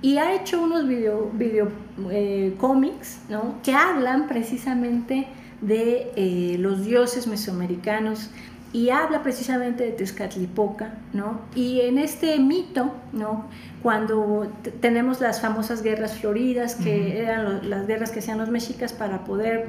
y 0.00 0.18
ha 0.18 0.34
hecho 0.34 0.62
unos 0.62 0.86
video, 0.86 1.30
video 1.32 1.68
eh, 2.10 2.54
cómics 2.58 3.18
¿no? 3.28 3.56
que 3.64 3.74
hablan 3.74 4.28
precisamente 4.28 5.26
de 5.60 6.12
eh, 6.14 6.56
los 6.58 6.84
dioses 6.84 7.26
mesoamericanos, 7.26 8.30
y 8.72 8.90
habla 8.90 9.22
precisamente 9.22 9.84
de 9.84 9.92
Tezcatlipoca, 9.92 10.94
¿no? 11.12 11.40
Y 11.54 11.80
en 11.80 11.98
este 11.98 12.38
mito, 12.38 12.92
¿no? 13.12 13.46
Cuando 13.82 14.50
tenemos 14.80 15.20
las 15.20 15.40
famosas 15.40 15.82
guerras 15.82 16.18
floridas, 16.18 16.74
que 16.74 17.22
eran 17.22 17.70
las 17.70 17.86
guerras 17.86 18.10
que 18.10 18.18
hacían 18.18 18.38
los 18.38 18.50
mexicas 18.50 18.92
para 18.92 19.24
poder 19.24 19.68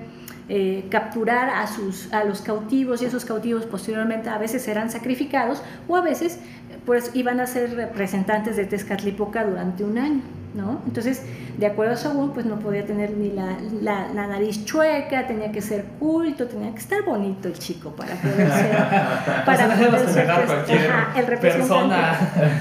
eh, 0.50 0.86
capturar 0.90 1.50
a, 1.50 1.68
sus, 1.68 2.12
a 2.12 2.24
los 2.24 2.42
cautivos 2.42 3.02
y 3.02 3.06
esos 3.06 3.24
cautivos 3.24 3.66
posteriormente 3.66 4.30
a 4.30 4.38
veces 4.38 4.68
eran 4.68 4.90
sacrificados 4.90 5.62
o 5.88 5.96
a 5.96 6.02
veces 6.02 6.40
pues 6.86 7.12
iban 7.14 7.40
a 7.40 7.46
ser 7.46 7.76
representantes 7.76 8.58
de 8.58 8.66
Tezcatlipoca 8.66 9.46
durante 9.46 9.84
un 9.84 9.98
año, 10.00 10.22
¿no? 10.54 10.82
Entonces, 10.86 11.24
de 11.58 11.66
acuerdo 11.66 11.94
a 11.94 11.98
Saúl, 11.98 12.32
pues 12.34 12.46
no 12.46 12.60
podía 12.60 12.86
tener 12.86 13.12
ni 13.12 13.32
la, 13.32 13.58
la, 13.82 14.28
nariz 14.28 14.66
chueca, 14.66 15.28
tenía 15.28 15.52
que 15.52 15.62
ser 15.62 15.86
culto, 16.00 16.48
tenía 16.48 16.72
que 16.72 16.80
estar 16.80 17.04
bonito 17.04 17.48
el 17.48 17.58
chico 17.58 17.92
para 17.92 18.16
poder 18.22 18.52
ser, 18.52 19.46
para 19.46 19.76
poder 19.76 20.10
ser 20.10 20.92
el 21.16 21.28
representante. 21.28 21.96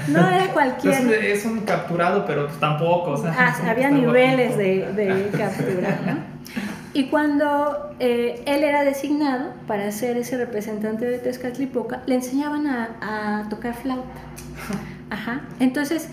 No 0.07 0.29
era 0.29 0.47
cualquier. 0.53 1.13
Es, 1.23 1.45
un 1.45 1.61
capturado, 1.61 2.25
pero 2.25 2.47
tampoco. 2.47 3.11
O 3.11 3.17
sea, 3.17 3.33
ah, 3.37 3.69
había 3.69 3.89
niveles 3.89 4.57
de, 4.57 4.91
de 4.93 5.29
captura, 5.37 5.99
¿no? 6.05 6.39
Y 6.93 7.05
cuando 7.05 7.95
eh, 7.99 8.41
él 8.47 8.63
era 8.63 8.83
designado 8.83 9.53
para 9.67 9.91
ser 9.91 10.17
ese 10.17 10.37
representante 10.37 11.05
de 11.05 11.19
Tezcatlipoca, 11.19 12.01
le 12.07 12.15
enseñaban 12.15 12.65
a, 12.67 13.47
tocar 13.49 13.75
flauta. 13.75 14.21
Ajá. 15.09 15.41
Entonces, 15.59 16.09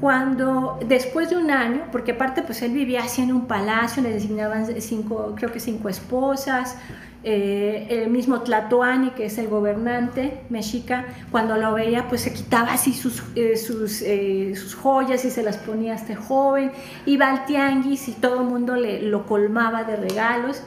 cuando 0.00 0.78
después 0.86 1.30
de 1.30 1.36
un 1.36 1.50
año, 1.50 1.84
porque 1.90 2.12
aparte 2.12 2.42
pues 2.42 2.60
él 2.62 2.72
vivía 2.72 3.04
así 3.04 3.22
en 3.22 3.32
un 3.32 3.46
palacio, 3.46 4.02
le 4.02 4.12
designaban 4.12 4.66
cinco, 4.80 5.34
creo 5.36 5.50
que 5.50 5.60
cinco 5.60 5.88
esposas, 5.88 6.76
eh, 7.24 7.86
el 7.90 8.10
mismo 8.10 8.42
Tlatoani, 8.42 9.10
que 9.10 9.24
es 9.26 9.38
el 9.38 9.48
gobernante 9.48 10.42
mexica, 10.50 11.06
cuando 11.30 11.56
lo 11.56 11.72
veía, 11.74 12.08
pues 12.08 12.20
se 12.20 12.32
quitaba 12.32 12.74
así 12.74 12.92
sus, 12.92 13.22
eh, 13.34 13.56
sus, 13.56 14.02
eh, 14.02 14.52
sus, 14.54 14.74
joyas 14.74 15.24
y 15.24 15.30
se 15.30 15.42
las 15.42 15.56
ponía 15.56 15.94
a 15.94 15.96
este 15.96 16.14
joven, 16.14 16.70
iba 17.06 17.28
al 17.28 17.46
tianguis 17.46 18.08
y 18.08 18.12
todo 18.12 18.42
el 18.42 18.46
mundo 18.46 18.76
le, 18.76 19.02
lo 19.02 19.26
colmaba 19.26 19.84
de 19.84 19.96
regalos, 19.96 20.62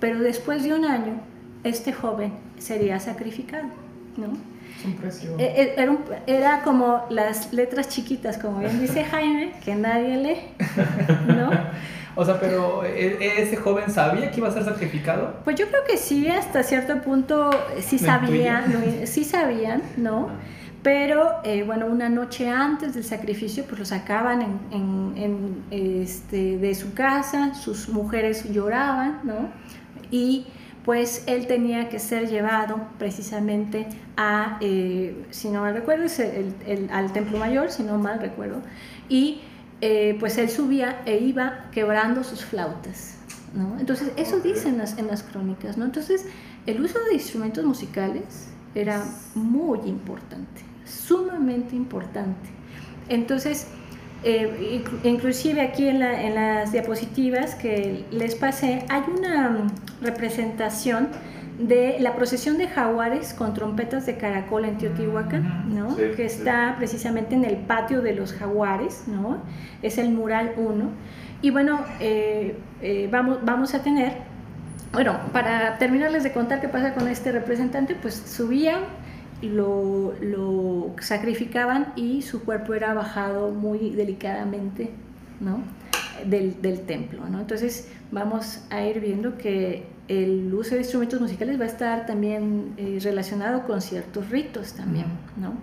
pero 0.00 0.18
después 0.18 0.64
de 0.64 0.74
un 0.74 0.86
año, 0.86 1.20
este 1.62 1.92
joven 1.92 2.32
sería 2.58 2.98
sacrificado, 2.98 3.68
¿no? 4.16 4.51
Era, 5.38 5.96
era, 6.26 6.62
como 6.62 7.04
las 7.10 7.52
letras 7.52 7.88
chiquitas, 7.88 8.38
como 8.38 8.60
bien 8.60 8.80
dice 8.80 9.04
Jaime, 9.10 9.52
que 9.64 9.74
nadie 9.74 10.16
lee, 10.16 10.38
¿no? 11.26 11.50
O 12.14 12.26
sea, 12.26 12.38
pero 12.38 12.84
¿e, 12.84 13.16
¿e, 13.20 13.42
ese 13.42 13.56
joven 13.56 13.90
sabía 13.90 14.30
que 14.30 14.38
iba 14.38 14.48
a 14.48 14.52
ser 14.52 14.64
sacrificado? 14.64 15.36
Pues 15.44 15.56
yo 15.56 15.66
creo 15.68 15.82
que 15.84 15.96
sí, 15.96 16.28
hasta 16.28 16.62
cierto 16.62 17.00
punto 17.00 17.50
sí 17.80 17.98
sabían, 17.98 19.06
sí 19.06 19.24
sabían, 19.24 19.82
¿no? 19.96 20.28
Pero 20.82 21.40
eh, 21.44 21.62
bueno, 21.62 21.86
una 21.86 22.08
noche 22.08 22.50
antes 22.50 22.94
del 22.94 23.04
sacrificio, 23.04 23.64
pues 23.64 23.78
lo 23.78 23.84
sacaban 23.84 24.42
en, 24.72 25.14
en, 25.16 25.62
este, 25.70 26.58
de 26.58 26.74
su 26.74 26.92
casa, 26.92 27.54
sus 27.54 27.88
mujeres 27.88 28.52
lloraban, 28.52 29.20
¿no? 29.22 29.48
Y 30.10 30.46
pues 30.84 31.24
él 31.26 31.46
tenía 31.46 31.88
que 31.88 31.98
ser 31.98 32.28
llevado 32.28 32.80
precisamente 32.98 33.86
a, 34.16 34.58
eh, 34.60 35.26
si 35.30 35.48
no 35.48 35.60
mal 35.60 35.74
recuerdo, 35.74 36.06
el, 36.66 36.88
al 36.90 37.12
Templo 37.12 37.38
Mayor, 37.38 37.70
si 37.70 37.82
no 37.84 37.98
mal 37.98 38.18
recuerdo, 38.18 38.60
y 39.08 39.42
eh, 39.80 40.16
pues 40.18 40.38
él 40.38 40.48
subía 40.48 41.02
e 41.06 41.18
iba 41.18 41.66
quebrando 41.72 42.24
sus 42.24 42.44
flautas. 42.44 43.16
¿no? 43.54 43.78
Entonces, 43.78 44.12
eso 44.16 44.40
dicen 44.40 44.78
las, 44.78 44.98
en 44.98 45.06
las 45.06 45.22
crónicas. 45.22 45.76
¿no? 45.76 45.84
Entonces, 45.84 46.26
el 46.66 46.80
uso 46.80 46.98
de 47.04 47.14
instrumentos 47.14 47.64
musicales 47.64 48.48
era 48.74 49.04
muy 49.34 49.80
importante, 49.80 50.62
sumamente 50.84 51.76
importante. 51.76 52.48
Entonces, 53.08 53.66
eh, 54.24 54.84
inclusive 55.04 55.60
aquí 55.60 55.88
en, 55.88 56.02
en, 56.02 56.34
las 56.34 56.72
diapositivas 56.72 57.54
que 57.54 58.04
les 58.10 58.34
pasé, 58.34 58.84
hay 58.88 59.02
una 59.18 59.66
representación 60.00 61.08
de 61.58 61.98
la 62.00 62.14
procesión 62.14 62.58
de 62.58 62.66
jaguares 62.66 63.34
con 63.34 63.54
trompetas 63.54 64.06
de 64.06 64.16
caracol 64.16 64.64
en 64.64 64.78
Teotihuacán, 64.78 65.74
¿no? 65.74 65.96
que 65.96 66.24
está 66.24 66.74
precisamente 66.78 67.34
en 67.34 67.44
el 67.44 67.56
patio 67.56 68.02
de 68.02 68.14
los 68.14 68.32
jaguares, 68.32 69.04
¿no? 69.06 69.38
es 69.82 69.98
el 69.98 70.10
mural 70.10 70.52
1. 70.56 70.90
Y 71.42 71.50
bueno, 71.50 71.80
eh, 72.00 72.56
eh, 72.80 73.08
vamos, 73.10 73.38
vamos 73.44 73.74
a 73.74 73.82
tener, 73.82 74.12
bueno, 74.92 75.18
para 75.32 75.78
terminarles 75.78 76.22
de 76.22 76.32
contar 76.32 76.60
qué 76.60 76.68
pasa 76.68 76.94
con 76.94 77.08
este 77.08 77.32
representante, 77.32 77.94
pues 77.94 78.14
subían, 78.14 78.80
lo, 79.42 80.14
lo 80.20 80.94
sacrificaban 81.00 81.92
y 81.96 82.22
su 82.22 82.44
cuerpo 82.44 82.74
era 82.74 82.94
bajado 82.94 83.50
muy 83.50 83.90
delicadamente, 83.90 84.90
¿no? 85.40 85.60
Del, 86.26 86.60
del, 86.62 86.82
templo. 86.82 87.28
¿no? 87.28 87.40
Entonces 87.40 87.88
vamos 88.12 88.64
a 88.70 88.82
ir 88.82 89.00
viendo 89.00 89.36
que 89.38 89.84
el 90.08 90.52
uso 90.54 90.74
de 90.74 90.82
instrumentos 90.82 91.20
musicales 91.20 91.58
va 91.58 91.64
a 91.64 91.68
estar 91.68 92.06
también 92.06 92.74
eh, 92.76 92.98
relacionado 93.02 93.64
con 93.66 93.80
ciertos 93.80 94.30
ritos 94.30 94.74
también, 94.74 95.06
¿no? 95.36 95.54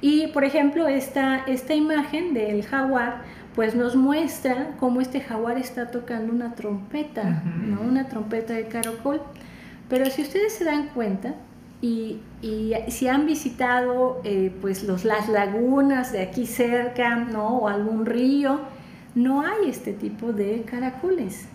Y 0.00 0.28
por 0.28 0.44
ejemplo, 0.44 0.86
esta, 0.86 1.38
esta 1.46 1.74
imagen 1.74 2.32
del 2.32 2.64
jaguar, 2.64 3.22
pues 3.54 3.74
nos 3.74 3.96
muestra 3.96 4.76
cómo 4.78 5.00
este 5.00 5.20
jaguar 5.20 5.58
está 5.58 5.90
tocando 5.90 6.32
una 6.32 6.54
trompeta, 6.54 7.42
¿no? 7.44 7.80
Una 7.80 8.08
trompeta 8.08 8.54
de 8.54 8.68
caracol. 8.68 9.20
Pero 9.88 10.06
si 10.06 10.22
ustedes 10.22 10.52
se 10.52 10.64
dan 10.64 10.88
cuenta, 10.88 11.34
y, 11.80 12.18
y 12.42 12.72
si 12.88 13.08
han 13.08 13.26
visitado 13.26 14.20
eh, 14.24 14.52
pues 14.60 14.82
los, 14.82 15.04
las 15.04 15.28
lagunas 15.28 16.12
de 16.12 16.22
aquí 16.22 16.46
cerca, 16.46 17.16
¿no? 17.16 17.58
O 17.58 17.68
algún 17.68 18.04
río, 18.04 18.60
no 19.14 19.42
hay 19.42 19.68
este 19.68 19.92
tipo 19.92 20.32
de 20.32 20.62
caracoles, 20.62 21.46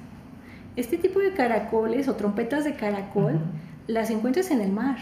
este 0.76 0.98
tipo 0.98 1.20
de 1.20 1.34
caracoles 1.34 2.08
o 2.08 2.16
trompetas 2.16 2.64
de 2.64 2.76
caracol 2.76 3.40
las 3.88 4.10
encuentras 4.10 4.50
en 4.52 4.62
el 4.62 4.72
mar, 4.72 4.98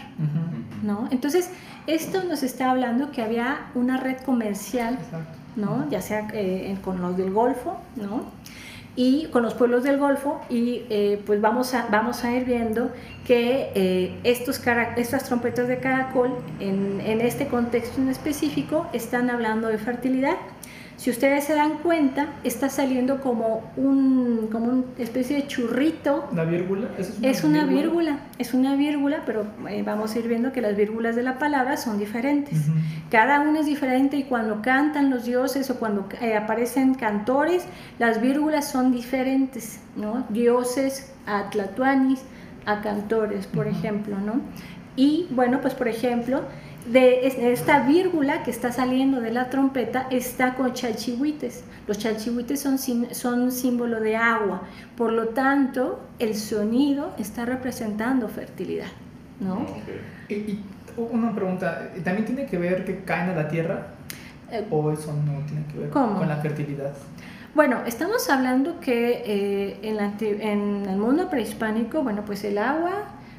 ¿no? 0.82 1.08
Entonces, 1.12 1.50
esto 1.86 2.24
nos 2.24 2.42
está 2.42 2.70
hablando 2.70 3.12
que 3.12 3.22
había 3.22 3.70
una 3.76 3.98
red 3.98 4.16
comercial, 4.24 4.98
¿no? 5.54 5.88
Ya 5.88 6.02
sea 6.02 6.28
eh, 6.32 6.76
con 6.82 7.00
los 7.00 7.16
del 7.16 7.30
Golfo, 7.30 7.78
¿no? 7.94 8.24
Y 8.94 9.26
con 9.26 9.42
los 9.42 9.54
pueblos 9.54 9.84
del 9.84 9.98
Golfo, 9.98 10.40
y 10.50 10.82
eh, 10.90 11.20
pues 11.24 11.40
vamos 11.40 11.72
a, 11.72 11.86
vamos 11.90 12.24
a 12.24 12.32
ir 12.32 12.44
viendo 12.44 12.90
que 13.26 13.70
eh, 13.74 14.20
estos 14.22 14.60
estas 14.96 15.24
trompetas 15.24 15.66
de 15.68 15.78
caracol, 15.78 16.36
en, 16.60 17.00
en 17.00 17.20
este 17.22 17.48
contexto 17.48 18.00
en 18.00 18.08
específico, 18.08 18.86
están 18.92 19.30
hablando 19.30 19.68
de 19.68 19.78
fertilidad 19.78 20.36
si 21.02 21.10
ustedes 21.10 21.42
se 21.42 21.54
dan 21.56 21.78
cuenta, 21.78 22.28
está 22.44 22.68
saliendo 22.68 23.20
como 23.20 23.72
un 23.76 24.46
como 24.52 24.66
una 24.68 24.84
especie 24.98 25.34
de 25.34 25.48
churrito. 25.48 26.28
¿Una 26.30 26.44
vírgula? 26.44 26.90
¿Es 26.96 27.42
una, 27.42 27.64
vírgula? 27.64 28.20
es 28.38 28.54
una 28.54 28.76
vírgula, 28.76 29.24
pero 29.26 29.44
eh, 29.68 29.82
vamos 29.84 30.14
a 30.14 30.20
ir 30.20 30.28
viendo 30.28 30.52
que 30.52 30.60
las 30.60 30.76
vírgulas 30.76 31.16
de 31.16 31.24
la 31.24 31.40
palabra 31.40 31.76
son 31.76 31.98
diferentes. 31.98 32.56
Cada 33.10 33.40
una 33.40 33.58
es 33.58 33.66
diferente 33.66 34.16
y 34.16 34.22
cuando 34.22 34.62
cantan 34.62 35.10
los 35.10 35.24
dioses 35.24 35.68
o 35.70 35.80
cuando 35.80 36.08
eh, 36.20 36.36
aparecen 36.36 36.94
cantores, 36.94 37.64
las 37.98 38.22
vírgulas 38.22 38.70
son 38.70 38.92
diferentes, 38.92 39.80
¿no? 39.96 40.24
Dioses 40.28 41.12
a 41.26 41.50
tlatuanis, 41.50 42.22
a 42.64 42.80
cantores, 42.80 43.48
por 43.48 43.66
ejemplo, 43.66 44.18
¿no? 44.20 44.34
Y 44.94 45.26
bueno, 45.30 45.60
pues 45.60 45.74
por 45.74 45.88
ejemplo, 45.88 46.42
de 46.86 47.52
esta 47.52 47.80
vírgula 47.86 48.42
que 48.42 48.50
está 48.50 48.72
saliendo 48.72 49.20
de 49.20 49.30
la 49.30 49.50
trompeta 49.50 50.06
está 50.10 50.54
con 50.54 50.72
chalchihuites. 50.72 51.64
Los 51.86 51.98
chalchihuites 51.98 52.60
son, 52.60 52.78
son 52.78 53.52
símbolo 53.52 54.00
de 54.00 54.16
agua, 54.16 54.62
por 54.96 55.12
lo 55.12 55.28
tanto 55.28 56.00
el 56.18 56.34
sonido 56.34 57.14
está 57.18 57.44
representando 57.44 58.28
fertilidad. 58.28 58.88
¿no? 59.40 59.66
Y, 60.28 60.60
Una 60.96 61.34
pregunta, 61.34 61.90
¿también 62.04 62.26
tiene 62.26 62.46
que 62.46 62.58
ver 62.58 62.84
que 62.84 63.00
caen 63.04 63.30
a 63.30 63.34
la 63.34 63.48
tierra? 63.48 63.88
Eh, 64.50 64.66
¿O 64.70 64.92
eso 64.92 65.12
no 65.12 65.44
tiene 65.46 65.64
que 65.72 65.78
ver 65.78 65.90
¿Cómo? 65.90 66.18
con 66.18 66.28
la 66.28 66.36
fertilidad? 66.36 66.92
Bueno, 67.54 67.80
estamos 67.86 68.30
hablando 68.30 68.80
que 68.80 69.22
eh, 69.26 69.78
en, 69.82 69.96
la 69.96 70.12
en 70.20 70.86
el 70.88 70.96
mundo 70.96 71.28
prehispánico, 71.28 72.02
bueno, 72.02 72.24
pues 72.24 72.44
el 72.44 72.56
agua, 72.58 72.92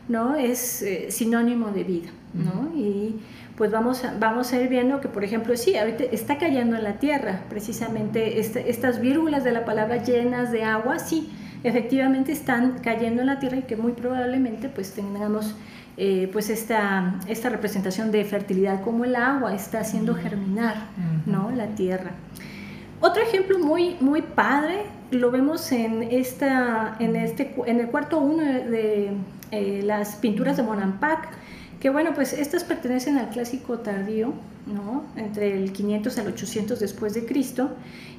¿no? 0.07 0.35
Es 0.35 0.83
eh, 0.83 1.07
sinónimo 1.09 1.71
de 1.71 1.83
vida, 1.83 2.09
¿no? 2.33 2.71
Y 2.75 3.19
pues 3.57 3.71
vamos 3.71 4.03
a, 4.03 4.15
vamos 4.19 4.51
a 4.53 4.61
ir 4.61 4.67
viendo 4.69 4.99
que, 5.01 5.07
por 5.07 5.23
ejemplo, 5.23 5.55
sí, 5.57 5.75
ahorita 5.77 6.03
está 6.05 6.37
cayendo 6.37 6.75
en 6.75 6.83
la 6.83 6.93
tierra, 6.93 7.41
precisamente 7.49 8.39
este- 8.39 8.69
estas 8.69 8.99
vírgulas 8.99 9.43
de 9.43 9.51
la 9.51 9.63
palabra 9.65 10.03
llenas 10.03 10.51
de 10.51 10.63
agua, 10.63 10.99
sí, 10.99 11.31
efectivamente 11.63 12.31
están 12.31 12.79
cayendo 12.79 13.21
en 13.21 13.27
la 13.27 13.39
tierra 13.39 13.57
y 13.57 13.63
que 13.63 13.75
muy 13.75 13.91
probablemente 13.93 14.69
pues 14.69 14.91
tengamos 14.93 15.55
eh, 15.95 16.27
pues 16.33 16.49
esta, 16.49 17.19
esta 17.27 17.49
representación 17.49 18.11
de 18.11 18.25
fertilidad 18.25 18.81
como 18.81 19.05
el 19.05 19.15
agua 19.15 19.53
está 19.53 19.81
haciendo 19.81 20.15
germinar, 20.15 20.87
¿no? 21.27 21.51
La 21.51 21.67
tierra. 21.67 22.11
Otro 22.99 23.21
ejemplo 23.21 23.59
muy, 23.59 23.97
muy 23.99 24.21
padre 24.23 24.85
lo 25.11 25.29
vemos 25.29 25.71
en, 25.71 26.01
esta, 26.03 26.95
en, 26.99 27.15
este, 27.15 27.53
en 27.67 27.79
el 27.79 27.87
cuarto 27.87 28.17
uno 28.19 28.43
de, 28.43 28.63
de, 28.69 29.11
eh, 29.51 29.81
las 29.83 30.15
pinturas 30.15 30.57
de 30.57 30.63
Bonampak, 30.63 31.27
que 31.83 31.89
bueno, 31.89 32.13
pues 32.15 32.31
estas 32.31 32.63
pertenecen 32.63 33.17
al 33.17 33.27
clásico 33.27 33.79
tardío, 33.79 34.31
¿no? 34.65 35.03
entre 35.15 35.61
el 35.61 35.71
500 35.71 36.17
al 36.17 36.27
800 36.27 36.79
después 36.79 37.13
de 37.13 37.25
Cristo. 37.25 37.71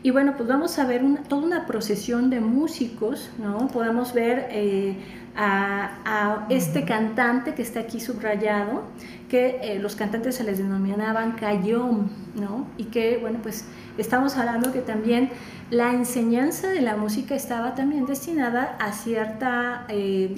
Y 0.03 0.11
bueno, 0.11 0.35
pues 0.37 0.49
vamos 0.49 0.79
a 0.79 0.87
ver 0.87 1.03
una, 1.03 1.23
toda 1.23 1.43
una 1.43 1.67
procesión 1.67 2.31
de 2.31 2.41
músicos, 2.41 3.31
¿no? 3.39 3.69
Podemos 3.69 4.13
ver 4.13 4.49
eh, 4.51 4.97
a, 5.35 5.99
a 6.05 6.47
este 6.51 6.85
cantante 6.85 7.55
que 7.55 7.63
está 7.63 7.81
aquí 7.81 8.01
subrayado, 8.01 8.83
que 9.31 9.59
eh, 9.63 9.79
los 9.79 9.97
cantantes 9.97 10.37
se 10.37 10.45
les 10.45 10.59
denominaban 10.59 11.33
Cayón, 11.33 12.11
¿no? 12.35 12.67
Y 12.77 12.85
que, 12.85 13.17
bueno, 13.17 13.39
pues 13.43 13.65
estamos 13.97 14.37
hablando 14.37 14.73
que 14.73 14.81
también 14.81 15.31
la 15.71 15.95
enseñanza 15.95 16.69
de 16.69 16.83
la 16.83 16.97
música 16.97 17.35
estaba 17.35 17.75
también 17.75 18.05
destinada 18.05 18.77
a 18.79 18.93
cierta 18.93 19.87
eh, 19.89 20.35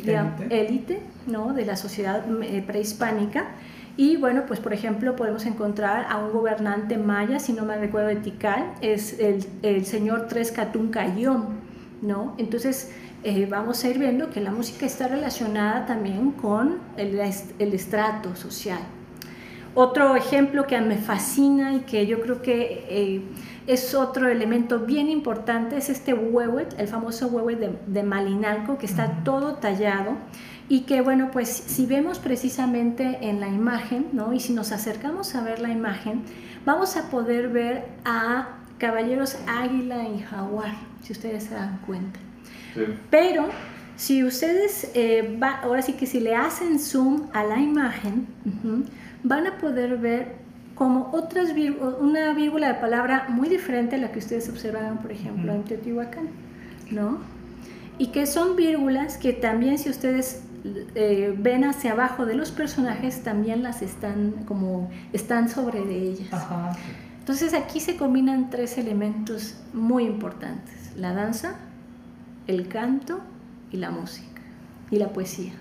Élite. 0.51 1.01
¿no? 1.27 1.53
De 1.53 1.65
la 1.65 1.77
sociedad 1.77 2.25
eh, 2.43 2.63
prehispánica. 2.67 3.47
Y 3.97 4.17
bueno, 4.19 4.45
pues 4.47 4.61
por 4.61 4.75
ejemplo 4.75 5.17
podemos 5.17 5.47
encontrar 5.47 6.07
a 6.11 6.19
un 6.19 6.33
gobernante 6.33 6.99
maya, 6.99 7.39
si 7.39 7.55
no 7.55 7.65
me 7.65 7.77
recuerdo 7.79 8.09
de 8.09 8.17
Tikal, 8.17 8.75
es 8.83 9.19
el, 9.19 9.45
el 9.63 9.87
señor 9.87 10.29
Trescatún 10.29 10.89
Cayón, 10.89 11.47
¿no? 12.03 12.35
Entonces 12.37 12.93
eh, 13.25 13.47
vamos 13.51 13.83
a 13.83 13.89
ir 13.89 13.99
viendo 13.99 14.29
que 14.29 14.41
la 14.41 14.51
música 14.51 14.85
está 14.85 15.09
relacionada 15.09 15.87
también 15.87 16.33
con 16.33 16.79
el, 16.99 17.19
el 17.59 17.73
estrato 17.73 18.37
social. 18.37 18.81
Otro 19.75 20.15
ejemplo 20.17 20.67
que 20.67 20.81
me 20.81 20.97
fascina 20.97 21.75
y 21.75 21.81
que 21.81 22.07
yo 22.07 22.21
creo 22.21 22.41
que 22.41 22.87
eh, 22.89 23.23
es 23.67 23.95
otro 23.95 24.29
elemento 24.29 24.81
bien 24.81 25.09
importante 25.09 25.77
es 25.77 25.91
este 25.91 26.15
huehuet, 26.15 26.79
el 26.79 26.89
famoso 26.89 27.29
huehuet 27.29 27.59
de, 27.59 27.79
de 27.87 28.03
Malinalco, 28.03 28.79
que 28.79 28.87
está 28.87 29.23
todo 29.25 29.57
tallado 29.57 30.13
y 30.69 30.81
que 30.81 31.01
bueno, 31.01 31.31
pues 31.33 31.49
si 31.49 31.87
vemos 31.87 32.19
precisamente 32.19 33.19
en 33.23 33.41
la 33.41 33.49
imagen, 33.49 34.07
¿no? 34.13 34.33
Y 34.33 34.41
si 34.41 34.53
nos 34.53 34.73
acercamos 34.73 35.35
a 35.35 35.43
ver 35.43 35.61
la 35.61 35.71
imagen, 35.71 36.23
vamos 36.65 36.97
a 36.97 37.09
poder 37.11 37.49
ver 37.49 37.85
a 38.05 38.49
caballeros 38.79 39.37
águila 39.47 40.09
y 40.09 40.21
jaguar, 40.21 40.75
si 41.03 41.13
ustedes 41.13 41.45
se 41.45 41.55
dan 41.55 41.79
cuenta. 41.87 42.19
Pero 43.11 43.47
si 43.97 44.23
ustedes, 44.25 44.91
eh, 44.95 45.39
va- 45.43 45.61
ahora 45.63 45.81
sí 45.83 45.95
que 45.95 46.07
si 46.07 46.21
le 46.21 46.35
hacen 46.35 46.79
zoom 46.79 47.29
a 47.33 47.45
la 47.45 47.59
imagen, 47.61 48.27
van 49.23 49.47
a 49.47 49.57
poder 49.59 49.97
ver 49.99 50.35
como 50.75 51.11
otras 51.13 51.49
una 52.01 52.35
vírgula 52.35 52.69
de 52.69 52.75
palabra 52.75 53.27
muy 53.31 53.49
diferente 53.49 53.97
a 53.97 53.99
la 53.99 54.13
que 54.13 54.19
ustedes 54.19 54.49
observaban, 54.51 54.99
por 54.99 55.11
ejemplo, 55.13 55.53
en 55.55 55.63
Teotihuacán, 55.65 56.29
¿no? 56.91 57.19
Y 57.99 58.09
que 58.09 58.27
son 58.27 58.57
vírgulas 58.57 59.17
que 59.17 59.33
también 59.33 59.79
si 59.79 59.89
ustedes 59.89 60.43
eh, 60.95 61.35
ven 61.37 61.65
hacia 61.65 61.93
abajo 61.93 62.27
de 62.27 62.35
los 62.35 62.51
personajes, 62.51 63.23
también 63.23 63.63
las 63.63 63.83
están 63.83 64.33
como 64.47 64.91
están 65.13 65.49
sobre 65.49 65.85
de 65.85 66.11
ellas. 66.11 66.33
Ajá. 66.33 66.73
Entonces 67.19 67.55
aquí 67.55 67.81
se 67.81 67.97
combinan 67.97 68.51
tres 68.51 68.79
elementos 68.79 69.57
muy 69.73 70.05
importantes, 70.05 70.93
la 70.97 71.13
danza, 71.13 71.57
el 72.47 72.69
canto 72.69 73.21
y 73.73 73.79
la 73.79 73.91
música, 73.91 74.41
y 74.91 74.97
la 74.97 75.09
poesía 75.09 75.53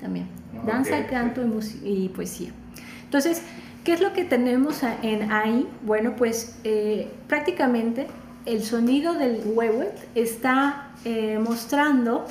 también. 0.00 0.28
Ok, 0.58 0.66
Danza, 0.66 1.06
canto 1.06 1.42
y, 1.84 1.88
y 1.88 2.08
poesía. 2.08 2.50
Entonces, 3.04 3.42
¿qué 3.84 3.92
es 3.92 4.00
lo 4.00 4.12
que 4.12 4.24
tenemos 4.24 4.82
en 5.02 5.30
ahí? 5.30 5.68
Bueno, 5.84 6.16
pues 6.16 6.58
eh, 6.64 7.10
prácticamente 7.28 8.08
el 8.44 8.62
sonido 8.62 9.14
del 9.14 9.42
huehuet 9.44 9.94
está 10.14 10.88
eh, 11.04 11.38
mostrando, 11.38 12.26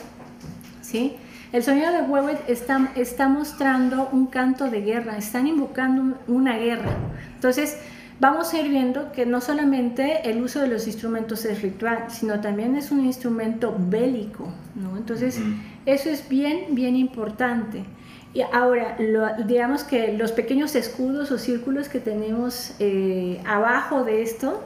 ¿sí? 0.82 1.16
El 1.56 1.64
sonido 1.64 1.90
del 1.94 2.10
huehuet 2.10 2.50
está, 2.50 2.92
está 2.96 3.30
mostrando 3.30 4.10
un 4.12 4.28
canto 4.28 4.70
de 4.70 4.82
guerra, 4.82 5.18
están 5.18 5.48
invocando 5.48 6.02
un- 6.02 6.16
una 6.28 6.58
guerra. 6.58 6.92
Entonces, 7.34 7.78
vamos 8.20 8.54
a 8.54 8.60
ir 8.60 8.68
viendo 8.70 9.14
que 9.14 9.26
no 9.26 9.40
solamente 9.40 10.30
el 10.30 10.42
uso 10.42 10.60
de 10.60 10.68
los 10.68 10.86
instrumentos 10.86 11.46
es 11.46 11.62
ritual, 11.62 12.08
sino 12.10 12.42
también 12.42 12.76
es 12.76 12.92
un 12.92 13.06
instrumento 13.06 13.74
bélico, 13.80 14.50
¿no? 14.76 14.98
Entonces, 14.98 15.40
eso 15.86 16.10
es 16.10 16.28
bien, 16.28 16.76
bien 16.76 16.98
importante. 16.98 17.86
Y 18.34 18.42
ahora, 18.42 18.98
lo- 19.00 19.46
digamos 19.46 19.86
que 19.86 20.12
los 20.12 20.34
pequeños 20.34 20.76
escudos 20.76 21.32
o 21.32 21.38
círculos 21.38 21.88
que 21.88 22.02
tenemos 22.02 22.76
eh, 22.80 23.40
abajo 23.48 24.04
de 24.04 24.24
esto 24.24 24.62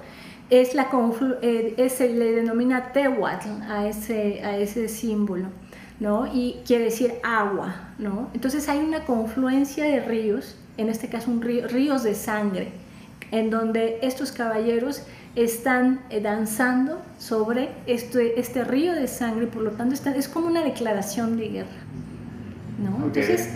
es 0.50 0.74
la 0.74 0.88
eh, 1.44 1.76
es- 1.78 1.94
se 1.94 2.10
le 2.10 2.32
denomina 2.32 2.92
tehuatl 2.94 3.62
a 3.70 3.86
ese, 3.88 4.42
a 4.44 4.58
ese 4.58 4.88
símbolo, 4.90 5.50
¿no? 6.00 6.28
Y 6.34 6.58
quiere 6.66 6.86
decir 6.86 7.14
agua, 7.24 7.76
¿no? 7.98 8.30
Entonces 8.34 8.70
hay 8.70 8.80
una 8.80 9.06
confluencia 9.06 9.84
de 9.86 10.00
ríos, 10.00 10.56
en 10.78 10.90
este 10.90 11.10
caso 11.10 11.30
un 11.32 11.42
río, 11.42 11.68
ríos 11.68 12.04
de 12.04 12.16
sangre, 12.16 12.72
en 13.32 13.50
donde 13.50 14.00
estos 14.02 14.32
caballeros 14.32 15.04
están 15.36 16.00
eh, 16.10 16.22
danzando 16.22 17.02
sobre 17.20 17.70
este, 17.86 18.40
este 18.40 18.64
río 18.64 18.94
de 18.96 19.08
sangre, 19.08 19.46
por 19.48 19.62
lo 19.62 19.72
tanto 19.72 19.94
están- 19.94 20.16
es 20.16 20.28
como 20.28 20.48
una 20.48 20.64
declaración 20.64 21.38
de 21.38 21.50
guerra, 21.50 21.68
¿no? 22.84 23.06
Ok. 23.06 23.18
Entonces, 23.18 23.50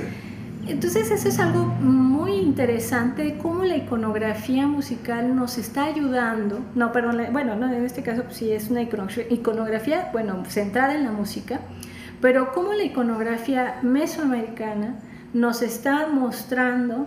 entonces 0.67 1.11
eso 1.11 1.27
es 1.29 1.39
algo 1.39 1.65
muy 1.65 2.33
interesante, 2.35 3.37
cómo 3.41 3.63
la 3.65 3.75
iconografía 3.77 4.67
musical 4.67 5.35
nos 5.35 5.57
está 5.57 5.85
ayudando, 5.85 6.59
no, 6.75 6.91
perdón, 6.91 7.17
bueno, 7.31 7.55
no, 7.55 7.71
en 7.73 7.83
este 7.83 8.01
caso 8.03 8.23
pues, 8.23 8.37
sí 8.37 8.51
es 8.51 8.69
una 8.69 8.81
iconografía, 8.81 9.25
iconografía, 9.29 10.09
bueno, 10.13 10.43
centrada 10.47 10.93
en 10.95 11.03
la 11.03 11.11
música, 11.11 11.59
pero 12.23 12.53
cómo 12.53 12.71
la 12.73 12.85
iconografía 12.85 13.79
mesoamericana 13.81 14.95
nos 15.33 15.61
está 15.61 16.07
mostrando 16.07 17.05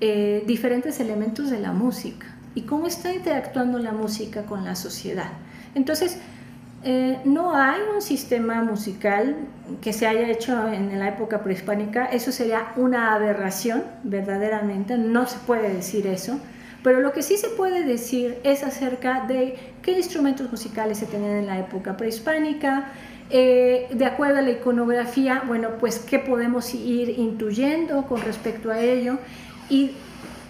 eh, 0.00 0.42
diferentes 0.44 0.98
elementos 0.98 1.50
de 1.50 1.60
la 1.60 1.70
música 1.70 2.26
y 2.56 2.62
cómo 2.62 2.88
está 2.88 3.14
interactuando 3.14 3.78
la 3.78 3.92
música 3.92 4.42
con 4.42 4.64
la 4.64 4.74
sociedad. 4.74 5.30
Entonces, 5.76 6.18
eh, 6.82 7.20
no 7.24 7.54
hay 7.54 7.78
un 7.94 8.02
sistema 8.02 8.60
musical 8.64 9.36
que 9.80 9.92
se 9.92 10.08
haya 10.08 10.28
hecho 10.28 10.66
en 10.66 10.98
la 10.98 11.10
época 11.10 11.44
prehispánica, 11.44 12.06
eso 12.06 12.32
sería 12.32 12.72
una 12.74 13.14
aberración, 13.14 13.84
verdaderamente, 14.02 14.98
no 14.98 15.28
se 15.28 15.38
puede 15.46 15.72
decir 15.72 16.08
eso, 16.08 16.40
pero 16.82 17.00
lo 17.00 17.12
que 17.12 17.22
sí 17.22 17.36
se 17.36 17.50
puede 17.50 17.84
decir 17.84 18.38
es 18.42 18.64
acerca 18.64 19.26
de 19.26 19.56
qué 19.82 19.92
instrumentos 19.92 20.50
musicales 20.50 20.98
se 20.98 21.06
tenían 21.06 21.36
en 21.36 21.46
la 21.46 21.60
época 21.60 21.96
prehispánica, 21.96 22.90
eh, 23.30 23.88
de 23.90 24.04
acuerdo 24.04 24.38
a 24.38 24.42
la 24.42 24.50
iconografía, 24.50 25.42
bueno, 25.46 25.70
pues 25.80 25.98
qué 25.98 26.18
podemos 26.18 26.74
ir 26.74 27.18
intuyendo 27.18 28.02
con 28.06 28.20
respecto 28.22 28.70
a 28.70 28.80
ello 28.80 29.18
y 29.68 29.92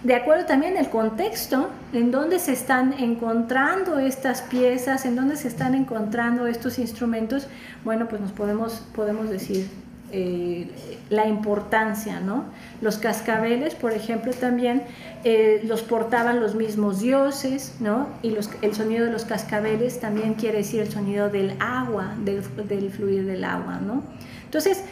de 0.03 0.15
acuerdo 0.15 0.45
también 0.45 0.77
al 0.77 0.89
contexto 0.89 1.69
en 1.91 2.11
donde 2.11 2.39
se 2.39 2.53
están 2.53 2.93
encontrando 2.93 3.97
estas 3.97 4.43
piezas, 4.43 5.05
en 5.05 5.15
donde 5.15 5.35
se 5.35 5.47
están 5.47 5.73
encontrando 5.73 6.45
estos 6.45 6.77
instrumentos, 6.77 7.47
bueno, 7.83 8.07
pues 8.07 8.21
nos 8.21 8.31
podemos, 8.31 8.85
podemos 8.93 9.29
decir 9.29 9.67
eh, 10.11 10.69
la 11.09 11.27
importancia, 11.27 12.19
¿no? 12.19 12.45
Los 12.81 12.97
cascabeles, 12.97 13.75
por 13.75 13.91
ejemplo, 13.91 14.31
también 14.33 14.83
eh, 15.23 15.61
los 15.65 15.81
portaban 15.83 16.39
los 16.39 16.55
mismos 16.55 17.01
dioses, 17.01 17.75
¿no? 17.79 18.07
Y 18.21 18.29
los- 18.31 18.49
el 18.61 18.73
sonido 18.73 19.05
de 19.05 19.11
los 19.11 19.25
cascabeles 19.25 19.99
también 19.99 20.35
quiere 20.35 20.59
decir 20.59 20.81
el 20.81 20.91
sonido 20.91 21.29
del 21.29 21.55
agua, 21.59 22.13
del, 22.23 22.41
del 22.67 22.89
fluir 22.91 23.25
del 23.25 23.43
agua, 23.43 23.79
¿no? 23.85 24.03
Entonces, 24.45 24.83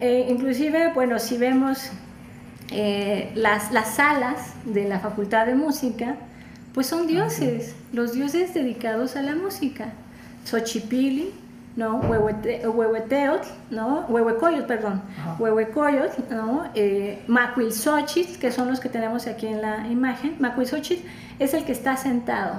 eh, 0.00 0.26
inclusive, 0.28 0.92
bueno, 0.94 1.18
si 1.18 1.38
vemos 1.38 1.90
eh, 2.70 3.30
las, 3.34 3.72
las 3.72 3.94
salas 3.94 4.52
de 4.66 4.86
la 4.88 4.98
Facultad 5.00 5.46
de 5.46 5.54
Música, 5.54 6.16
pues 6.74 6.86
son 6.86 7.06
dioses, 7.06 7.74
los 7.92 8.12
dioses 8.12 8.52
dedicados 8.52 9.16
a 9.16 9.22
la 9.22 9.34
música. 9.34 9.92
Xochipilli, 10.44 11.30
¿no? 11.78 12.00
Huehuete, 12.00 12.66
huehueteot, 12.68 13.46
¿no? 13.70 14.04
Huehuecoyot, 14.08 14.66
perdón. 14.66 15.00
Ajá. 15.16 15.36
Huehuecoyot, 15.38 16.28
¿no? 16.28 16.64
Eh, 16.74 17.22
Macuilxochitl, 17.28 18.40
que 18.40 18.50
son 18.50 18.66
los 18.66 18.80
que 18.80 18.88
tenemos 18.88 19.28
aquí 19.28 19.46
en 19.46 19.62
la 19.62 19.86
imagen. 19.86 20.34
Macuilxochitl 20.40 21.06
es 21.38 21.54
el 21.54 21.64
que 21.64 21.70
está 21.70 21.96
sentado, 21.96 22.54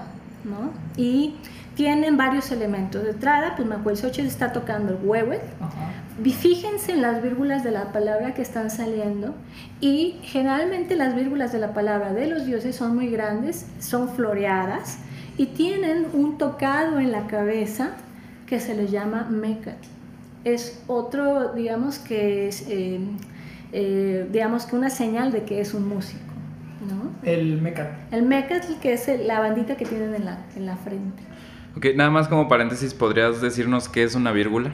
¿no? 0.46 0.72
Y 0.96 1.36
tienen 1.76 2.16
varios 2.16 2.50
elementos. 2.52 3.04
De 3.04 3.10
entrada, 3.10 3.56
pues 3.58 3.68
Macuilxochitl 3.68 4.26
está 4.26 4.54
tocando 4.54 4.94
el 4.94 5.00
huehuet. 5.04 5.42
Fíjense 6.24 6.94
en 6.94 7.02
las 7.02 7.22
vírgulas 7.22 7.62
de 7.66 7.72
la 7.72 7.92
palabra 7.92 8.34
que 8.34 8.42
están 8.42 8.70
saliendo 8.70 9.36
y 9.82 10.20
generalmente 10.24 10.96
las 10.96 11.14
vírgulas 11.14 11.52
de 11.52 11.60
la 11.60 11.74
palabra 11.74 12.14
de 12.14 12.28
los 12.28 12.46
dioses 12.46 12.78
son 12.78 12.96
muy 12.96 13.10
grandes, 13.10 13.66
son 13.80 14.08
floreadas 14.08 15.00
y 15.38 15.48
tienen 15.48 16.08
un 16.14 16.38
tocado 16.38 17.00
en 17.00 17.12
la 17.12 17.28
cabeza 17.28 17.92
que 18.50 18.60
se 18.60 18.74
les 18.76 18.90
llama 18.92 19.28
mecat. 19.30 19.78
Es 20.44 20.82
otro, 20.88 21.54
digamos 21.54 22.00
que 22.00 22.48
es, 22.48 22.66
eh, 22.68 23.00
eh, 23.72 24.28
digamos 24.32 24.66
que 24.66 24.76
una 24.76 24.90
señal 24.90 25.32
de 25.32 25.44
que 25.44 25.62
es 25.62 25.74
un 25.74 25.88
músico, 25.88 26.24
¿no? 26.90 27.12
El 27.30 27.62
mecat. 27.62 27.90
El 28.12 28.24
mecat 28.24 28.64
que 28.82 28.94
es 28.94 29.08
el- 29.08 29.28
la 29.28 29.40
bandita 29.40 29.76
que 29.78 29.86
tienen 29.86 30.16
en 30.16 30.26
la, 30.26 30.40
en 30.56 30.66
la 30.66 30.76
frente. 30.78 31.22
Ok, 31.78 31.86
nada 31.96 32.10
más 32.10 32.28
como 32.28 32.48
paréntesis, 32.48 32.94
¿podrías 32.94 33.42
decirnos 33.42 33.88
qué 33.88 34.04
es 34.04 34.16
una 34.16 34.32
vírgula? 34.32 34.72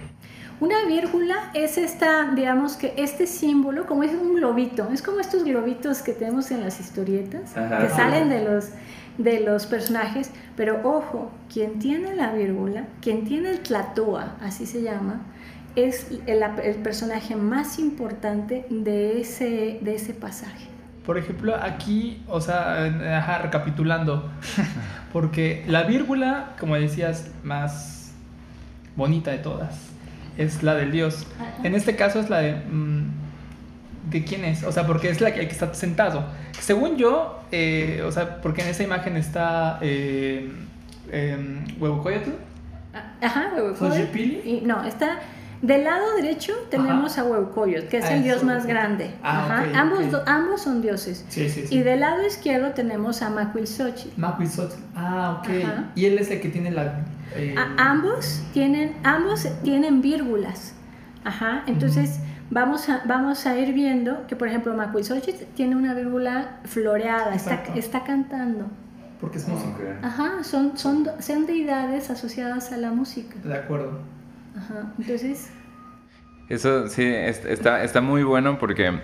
Una 0.62 0.86
vírgula 0.88 1.36
es 1.54 1.78
esta, 1.78 2.32
digamos 2.34 2.78
que 2.78 2.94
este 2.96 3.28
símbolo, 3.28 3.86
como 3.86 4.04
es 4.04 4.14
un 4.14 4.36
globito, 4.36 4.88
es 4.94 5.02
como 5.02 5.20
estos 5.20 5.44
globitos 5.44 6.02
que 6.02 6.14
tenemos 6.14 6.50
en 6.52 6.62
las 6.62 6.80
historietas, 6.80 7.58
Ajá. 7.58 7.80
que 7.80 7.90
salen 7.90 8.30
de 8.30 8.46
los, 8.46 8.70
de 9.18 9.40
los 9.40 9.66
personajes, 9.66 10.32
pero 10.56 10.82
ojo, 10.84 11.32
quien 11.52 11.80
tiene 11.80 12.16
la 12.16 12.32
vírgula, 12.34 12.88
quien 13.02 13.26
tiene 13.26 13.52
el 13.52 13.60
tlatua, 13.60 14.36
así 14.42 14.66
se 14.66 14.82
llama, 14.82 15.22
es 15.76 16.08
el, 16.26 16.44
el 16.44 16.76
personaje 16.76 17.36
más 17.36 17.80
importante 17.80 18.66
de 18.70 19.22
ese, 19.22 19.80
de 19.82 19.96
ese 19.96 20.14
pasaje. 20.14 20.68
Por 21.06 21.18
ejemplo, 21.18 21.56
aquí, 21.56 22.24
o 22.28 22.42
sea, 22.42 22.86
ajá, 23.18 23.40
recapitulando, 23.40 24.32
porque 25.14 25.64
la 25.68 25.84
vírgula, 25.84 26.56
como 26.60 26.76
decías, 26.76 27.30
más 27.44 28.14
bonita 28.96 29.32
de 29.32 29.38
todas, 29.38 29.90
es 30.38 30.64
la 30.64 30.74
del 30.74 30.92
dios. 30.92 31.28
En 31.64 31.76
este 31.76 31.96
caso 31.96 32.20
es 32.20 32.30
la 32.30 32.40
de... 32.40 32.56
mm, 32.56 33.25
¿De 34.10 34.24
quién 34.24 34.46
es? 34.46 34.64
O 34.64 34.72
sea, 34.72 34.86
porque 34.86 35.10
es 35.10 35.20
la 35.22 35.34
que, 35.34 35.42
el 35.42 35.48
que 35.48 35.54
está 35.54 35.74
sentado. 35.74 36.24
Según 36.60 36.96
yo, 36.98 37.40
eh, 37.52 38.04
o 38.06 38.12
sea, 38.12 38.42
porque 38.42 38.62
en 38.62 38.70
esa 38.70 38.84
imagen 38.84 39.18
está 39.18 39.80
eh, 39.82 40.52
eh, 41.12 41.64
Huehucoyotl. 41.80 42.30
Ajá, 43.22 43.52
Huehuecoyotl. 43.56 43.96
¿Xochipilli? 43.98 44.42
Y 44.46 44.62
No, 44.66 44.84
está 44.84 45.20
del 45.62 45.84
lado 45.86 46.16
derecho 46.18 46.54
tenemos 46.70 47.18
a 47.18 47.24
Huehucoyotl, 47.24 47.88
que 47.88 47.98
es 47.98 48.06
Ah, 48.06 48.14
el 48.16 48.24
dios 48.24 48.44
más 48.44 48.66
grande. 48.68 49.10
Ah, 49.24 49.46
Ajá, 49.64 49.80
ambos, 49.82 50.12
do- 50.12 50.24
ambos 50.28 50.62
son 50.62 50.82
dioses. 50.82 51.26
Sí, 51.30 51.50
sí, 51.50 51.66
Y 51.72 51.80
del 51.80 52.02
lado 52.02 52.26
izquierdo 52.26 52.72
tenemos 52.72 53.22
a 53.24 53.30
Macuilxochitl. 53.32 54.20
Macuizotl. 54.20 54.76
Ah, 54.96 55.40
ok. 55.40 55.50
Ajá. 55.64 55.84
Y 55.96 56.06
él 56.06 56.20
es 56.20 56.30
el 56.30 56.42
que 56.42 56.50
tiene 56.50 56.70
la... 56.72 57.06
eh, 57.36 57.56
A- 57.58 57.90
ambos 57.92 58.44
tienen 58.54 58.96
ambos 59.04 59.48
tienen 59.64 60.02
vírgulas. 60.02 60.74
Ajá, 61.24 61.64
entonces 61.66 62.20
vamos 62.50 62.90
a 62.90 63.02
vamos 63.06 63.46
a 63.46 63.58
ir 63.58 63.74
viendo 63.74 64.26
que 64.28 64.36
por 64.36 64.48
ejemplo 64.48 64.74
Macuilxochitl 64.76 65.46
tiene 65.56 65.76
una 65.76 65.94
vírgula 65.94 66.60
floreada, 66.66 67.34
está, 67.36 67.64
está 67.76 68.04
cantando. 68.04 68.66
Porque 69.22 69.38
es 69.38 69.48
músico. 69.48 69.80
Ajá, 70.04 70.44
son 70.44 70.78
son 70.78 71.08
son 71.20 71.46
deidades 71.46 72.10
asociadas 72.10 72.72
a 72.72 72.78
la 72.78 72.92
música. 72.92 73.36
De 73.44 73.56
acuerdo. 73.56 74.00
Ajá, 74.58 74.94
entonces 75.00 75.50
Eso 76.50 76.88
sí, 76.88 77.04
es- 77.04 77.44
está, 77.46 77.84
está 77.84 78.02
muy 78.02 78.24
bueno 78.24 78.60
porque, 78.60 79.00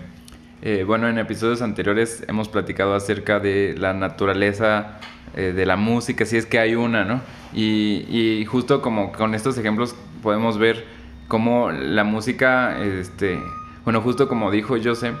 eh, 0.62 0.84
bueno, 0.86 1.08
en 1.08 1.18
episodios 1.18 1.60
anteriores 1.60 2.24
hemos 2.28 2.48
platicado 2.48 2.94
acerca 2.94 3.40
de 3.40 3.74
la 3.76 3.92
naturaleza 3.94 4.98
eh, 5.34 5.52
de 5.52 5.66
la 5.66 5.76
música, 5.76 6.24
si 6.24 6.36
es 6.36 6.46
que 6.46 6.58
hay 6.60 6.74
una, 6.76 7.04
¿no? 7.04 7.20
Y, 7.52 8.04
y 8.08 8.44
justo 8.44 8.80
como 8.80 9.10
con 9.12 9.34
estos 9.34 9.58
ejemplos 9.58 9.96
podemos 10.22 10.56
ver 10.58 10.84
cómo 11.32 11.70
la 11.70 12.04
música, 12.04 12.78
este, 12.84 13.42
bueno, 13.84 14.02
justo 14.02 14.28
como 14.28 14.50
dijo 14.50 14.76
José, 14.84 15.12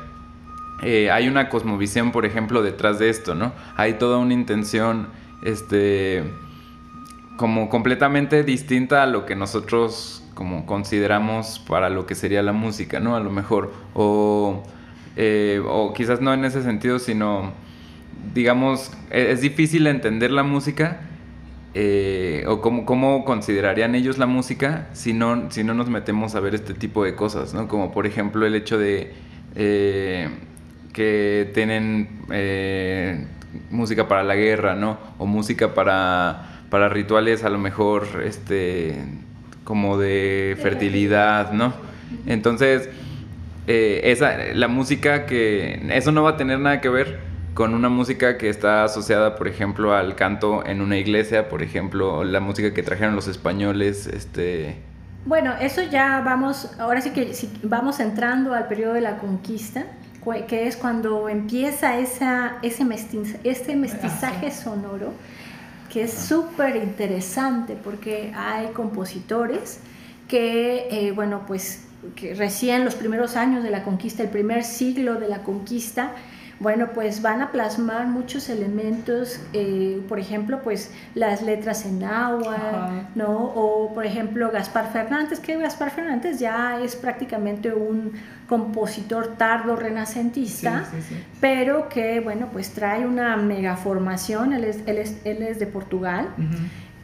eh, 0.82 1.10
hay 1.10 1.26
una 1.26 1.48
cosmovisión, 1.48 2.12
por 2.12 2.26
ejemplo, 2.26 2.62
detrás 2.62 2.98
de 2.98 3.08
esto, 3.08 3.34
¿no? 3.34 3.54
Hay 3.78 3.94
toda 3.94 4.18
una 4.18 4.34
intención, 4.34 5.06
este, 5.42 6.22
como 7.38 7.70
completamente 7.70 8.44
distinta 8.44 9.02
a 9.02 9.06
lo 9.06 9.24
que 9.24 9.36
nosotros 9.36 10.22
como 10.34 10.66
consideramos 10.66 11.60
para 11.66 11.88
lo 11.88 12.04
que 12.04 12.14
sería 12.14 12.42
la 12.42 12.52
música, 12.52 13.00
¿no? 13.00 13.16
A 13.16 13.20
lo 13.20 13.30
mejor. 13.30 13.72
O, 13.94 14.64
eh, 15.16 15.62
o 15.66 15.94
quizás 15.94 16.20
no 16.20 16.34
en 16.34 16.44
ese 16.44 16.62
sentido, 16.62 16.98
sino, 16.98 17.52
digamos, 18.34 18.92
e- 19.10 19.30
es 19.30 19.40
difícil 19.40 19.86
entender 19.86 20.30
la 20.30 20.42
música. 20.42 21.00
Eh, 21.74 22.44
o 22.46 22.60
cómo, 22.60 22.84
cómo 22.84 23.24
considerarían 23.24 23.94
ellos 23.94 24.18
la 24.18 24.26
música 24.26 24.88
si 24.92 25.14
no, 25.14 25.50
si 25.50 25.64
no 25.64 25.72
nos 25.72 25.88
metemos 25.88 26.34
a 26.34 26.40
ver 26.40 26.54
este 26.54 26.74
tipo 26.74 27.02
de 27.02 27.14
cosas, 27.14 27.54
¿no? 27.54 27.66
Como 27.66 27.92
por 27.92 28.06
ejemplo 28.06 28.44
el 28.44 28.54
hecho 28.54 28.76
de 28.78 29.12
eh, 29.54 30.28
que 30.92 31.50
tienen 31.54 32.26
eh, 32.30 33.24
música 33.70 34.06
para 34.06 34.22
la 34.22 34.34
guerra, 34.34 34.74
¿no? 34.74 34.98
O 35.16 35.24
música 35.24 35.72
para, 35.72 36.60
para 36.68 36.90
rituales 36.90 37.42
a 37.42 37.48
lo 37.48 37.58
mejor, 37.58 38.06
este, 38.22 38.96
como 39.64 39.96
de 39.96 40.58
fertilidad, 40.60 41.52
¿no? 41.52 41.72
Entonces, 42.26 42.90
esa, 43.66 44.36
la 44.52 44.68
música 44.68 45.24
que, 45.24 45.82
eso 45.92 46.12
no 46.12 46.22
va 46.22 46.30
a 46.30 46.36
tener 46.36 46.58
nada 46.58 46.82
que 46.82 46.90
ver 46.90 47.31
con 47.54 47.74
una 47.74 47.88
música 47.88 48.38
que 48.38 48.48
está 48.48 48.84
asociada, 48.84 49.36
por 49.36 49.46
ejemplo, 49.48 49.94
al 49.94 50.14
canto 50.16 50.64
en 50.64 50.80
una 50.80 50.96
iglesia, 50.96 51.48
por 51.48 51.62
ejemplo, 51.62 52.24
la 52.24 52.40
música 52.40 52.72
que 52.72 52.82
trajeron 52.82 53.14
los 53.14 53.28
españoles, 53.28 54.06
este... 54.06 54.76
Bueno, 55.24 55.52
eso 55.60 55.82
ya 55.82 56.20
vamos, 56.24 56.70
ahora 56.78 57.00
sí 57.00 57.10
que 57.10 57.32
vamos 57.62 58.00
entrando 58.00 58.54
al 58.54 58.66
periodo 58.66 58.94
de 58.94 59.02
la 59.02 59.18
conquista, 59.18 59.84
que 60.48 60.66
es 60.66 60.76
cuando 60.76 61.28
empieza 61.28 61.98
esa, 61.98 62.56
ese, 62.62 62.84
mestiz- 62.84 63.38
este 63.44 63.76
mestizaje 63.76 64.50
sonoro, 64.50 65.12
que 65.92 66.04
es 66.04 66.12
súper 66.12 66.76
interesante 66.76 67.76
porque 67.76 68.32
hay 68.34 68.68
compositores 68.68 69.80
que, 70.26 70.88
eh, 70.90 71.12
bueno, 71.12 71.42
pues 71.46 71.84
que 72.16 72.34
recién 72.34 72.84
los 72.84 72.94
primeros 72.94 73.36
años 73.36 73.62
de 73.62 73.70
la 73.70 73.84
conquista, 73.84 74.22
el 74.22 74.30
primer 74.30 74.64
siglo 74.64 75.16
de 75.20 75.28
la 75.28 75.42
conquista, 75.42 76.12
bueno, 76.62 76.88
pues 76.94 77.20
van 77.22 77.42
a 77.42 77.50
plasmar 77.50 78.06
muchos 78.06 78.48
elementos, 78.48 79.40
eh, 79.52 80.00
por 80.08 80.18
ejemplo, 80.18 80.60
pues 80.62 80.90
las 81.14 81.42
letras 81.42 81.84
en 81.84 82.04
agua, 82.04 82.54
Ajá. 82.56 82.90
¿no? 83.14 83.30
O, 83.54 83.92
por 83.92 84.06
ejemplo, 84.06 84.50
Gaspar 84.50 84.92
Fernández, 84.92 85.40
que 85.40 85.56
Gaspar 85.58 85.90
Fernández 85.90 86.38
ya 86.38 86.80
es 86.80 86.94
prácticamente 86.96 87.72
un 87.74 88.12
compositor 88.48 89.34
tardo 89.36 89.76
renacentista, 89.76 90.84
Sí, 90.90 90.96
sí, 91.00 91.14
sí. 91.16 91.24
pero 91.40 91.88
que, 91.88 92.20
bueno, 92.20 92.48
pues 92.52 92.70
trae 92.70 93.06
una 93.06 93.36
mega 93.36 93.76
formación, 93.76 94.52
él 94.52 94.64
es, 94.64 94.78
él 94.86 94.98
es, 94.98 95.16
él 95.24 95.42
es 95.42 95.58
de 95.58 95.66
Portugal. 95.66 96.28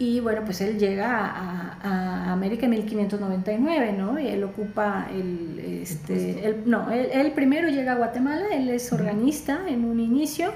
Y 0.00 0.20
bueno, 0.20 0.42
pues 0.44 0.60
él 0.60 0.78
llega 0.78 1.26
a, 1.26 1.78
a 1.82 2.32
América 2.32 2.66
en 2.66 2.70
1599, 2.70 3.92
¿no? 3.98 4.18
Y 4.18 4.28
él 4.28 4.44
ocupa 4.44 5.08
el, 5.12 5.58
este, 5.82 6.46
el- 6.46 6.62
no, 6.70 6.90
él, 6.90 7.08
él 7.12 7.32
primero 7.32 7.68
llega 7.68 7.92
a 7.92 7.94
Guatemala, 7.96 8.46
él 8.52 8.68
es 8.68 8.92
organista 8.92 9.60
en 9.68 9.84
un 9.84 9.98
inicio 9.98 10.52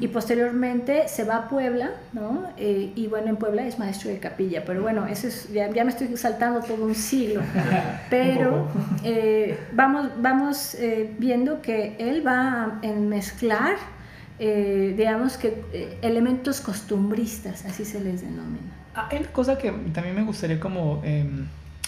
y 0.00 0.08
posteriormente 0.08 1.08
se 1.08 1.24
va 1.24 1.36
a 1.36 1.48
Puebla, 1.48 1.90
¿no? 2.14 2.44
Eh, 2.56 2.92
y 2.96 3.06
bueno, 3.08 3.28
en 3.28 3.36
Puebla 3.36 3.66
es 3.66 3.78
maestro 3.78 4.10
de 4.10 4.18
capilla, 4.18 4.64
pero 4.64 4.80
bueno, 4.82 5.06
eso 5.06 5.26
es, 5.28 5.52
ya, 5.52 5.70
ya 5.70 5.84
me 5.84 5.90
estoy 5.90 6.16
saltando 6.16 6.60
todo 6.60 6.84
un 6.84 6.94
siglo, 6.94 7.42
pero 8.10 8.68
eh, 9.04 9.58
vamos, 9.72 10.08
vamos 10.22 10.74
eh, 10.76 11.12
viendo 11.18 11.60
que 11.60 11.96
él 11.98 12.26
va 12.26 12.80
a 12.82 12.86
mezclar, 12.98 13.76
eh, 14.38 14.94
digamos 14.96 15.36
que 15.36 15.62
eh, 15.72 15.98
elementos 16.02 16.60
costumbristas, 16.60 17.64
así 17.66 17.84
se 17.84 18.00
les 18.00 18.22
denomina. 18.22 18.72
Hay 18.96 19.18
una 19.18 19.28
cosa 19.28 19.58
que 19.58 19.70
también 19.92 20.14
me 20.14 20.22
gustaría 20.22 20.58
como, 20.58 21.02
eh, 21.04 21.28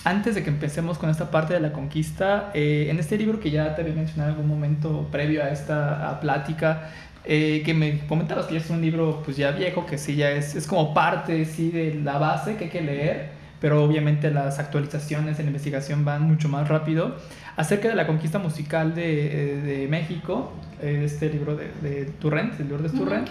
antes 0.04 0.34
de 0.34 0.42
que 0.44 0.50
empecemos 0.50 0.98
con 0.98 1.08
esta 1.08 1.30
parte 1.30 1.54
de 1.54 1.60
la 1.60 1.72
conquista, 1.72 2.50
eh, 2.52 2.88
en 2.90 2.98
este 2.98 3.16
libro 3.16 3.40
que 3.40 3.50
ya 3.50 3.74
te 3.74 3.80
había 3.80 3.94
mencionado 3.94 4.30
en 4.30 4.36
algún 4.36 4.50
momento 4.50 5.08
previo 5.10 5.42
a 5.42 5.48
esta 5.48 6.20
plática, 6.20 6.90
eh, 7.24 7.62
que 7.64 7.72
me 7.72 8.06
comentabas 8.06 8.46
que 8.46 8.54
ya 8.54 8.60
es 8.60 8.68
un 8.68 8.82
libro 8.82 9.22
pues 9.24 9.38
ya 9.38 9.52
viejo, 9.52 9.86
que 9.86 9.96
sí 9.96 10.16
ya 10.16 10.30
es, 10.30 10.54
es 10.54 10.66
como 10.66 10.92
parte 10.92 11.46
sí 11.46 11.70
de 11.70 11.94
la 11.94 12.18
base 12.18 12.56
que 12.56 12.64
hay 12.64 12.70
que 12.70 12.82
leer, 12.82 13.30
pero 13.58 13.82
obviamente 13.82 14.30
las 14.30 14.58
actualizaciones 14.58 15.38
en 15.40 15.46
investigación 15.46 16.04
van 16.04 16.22
mucho 16.22 16.50
más 16.50 16.68
rápido, 16.68 17.16
acerca 17.56 17.88
de 17.88 17.94
la 17.94 18.06
conquista 18.06 18.38
musical 18.38 18.94
de, 18.94 19.54
eh, 19.54 19.56
de 19.62 19.88
México, 19.88 20.52
este 20.82 21.30
libro 21.30 21.56
de, 21.56 21.70
de 21.82 22.04
Turrent, 22.04 22.54
de 22.54 22.64
Lourdes 22.64 22.92
Turrent. 22.92 23.28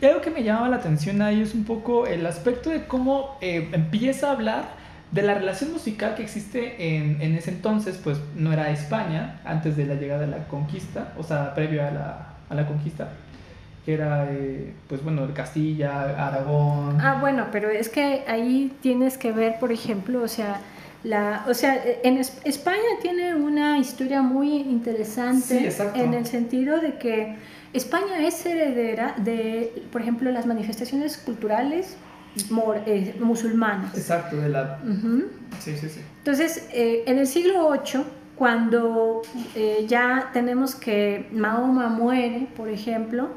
Y 0.00 0.06
algo 0.06 0.20
que 0.20 0.30
me 0.30 0.42
llamaba 0.42 0.68
la 0.68 0.76
atención 0.76 1.20
ahí 1.22 1.40
es 1.40 1.54
un 1.54 1.64
poco 1.64 2.06
el 2.06 2.24
aspecto 2.24 2.70
de 2.70 2.86
cómo 2.86 3.36
eh, 3.40 3.68
empieza 3.72 4.28
a 4.28 4.32
hablar 4.32 4.64
de 5.10 5.22
la 5.22 5.34
relación 5.34 5.72
musical 5.72 6.14
que 6.14 6.22
existe 6.22 6.96
en, 6.96 7.20
en, 7.20 7.34
ese 7.34 7.50
entonces, 7.50 7.98
pues 8.02 8.20
no 8.36 8.52
era 8.52 8.70
España, 8.70 9.40
antes 9.44 9.76
de 9.76 9.86
la 9.86 9.94
llegada 9.94 10.20
de 10.20 10.26
la 10.26 10.46
conquista, 10.48 11.14
o 11.16 11.22
sea, 11.22 11.54
previo 11.54 11.86
a 11.86 11.90
la, 11.90 12.34
a 12.48 12.54
la 12.54 12.66
conquista, 12.66 13.08
que 13.84 13.94
era, 13.94 14.28
eh, 14.30 14.74
pues 14.86 15.02
bueno, 15.02 15.26
Castilla, 15.34 16.26
Aragón. 16.26 17.00
Ah, 17.00 17.16
bueno, 17.20 17.46
pero 17.50 17.70
es 17.70 17.88
que 17.88 18.22
ahí 18.28 18.76
tienes 18.82 19.16
que 19.16 19.32
ver, 19.32 19.58
por 19.58 19.72
ejemplo, 19.72 20.22
o 20.22 20.28
sea, 20.28 20.60
la, 21.04 21.44
o 21.48 21.54
sea, 21.54 21.80
en 22.02 22.18
España 22.18 22.98
tiene 23.00 23.34
una 23.34 23.78
historia 23.78 24.20
muy 24.22 24.56
interesante 24.56 25.70
en 25.94 26.14
el 26.14 26.26
sentido 26.26 26.80
de 26.80 26.98
que 26.98 27.36
España 27.72 28.26
es 28.26 28.44
heredera 28.44 29.14
de, 29.18 29.84
por 29.92 30.00
ejemplo, 30.00 30.30
las 30.30 30.46
manifestaciones 30.46 31.16
culturales 31.18 31.96
eh, 32.86 33.14
musulmanas. 33.20 33.96
Exacto, 33.96 34.36
de 34.36 34.48
la... 34.48 34.80
Sí, 35.60 35.76
sí, 35.76 35.88
sí. 35.88 36.00
Entonces, 36.18 36.68
eh, 36.72 37.04
en 37.06 37.18
el 37.18 37.26
siglo 37.26 37.70
VIII, 37.70 38.04
cuando 38.36 39.22
eh, 39.54 39.84
ya 39.88 40.30
tenemos 40.32 40.74
que 40.74 41.28
Mahoma 41.32 41.88
muere, 41.88 42.48
por 42.56 42.68
ejemplo, 42.68 43.30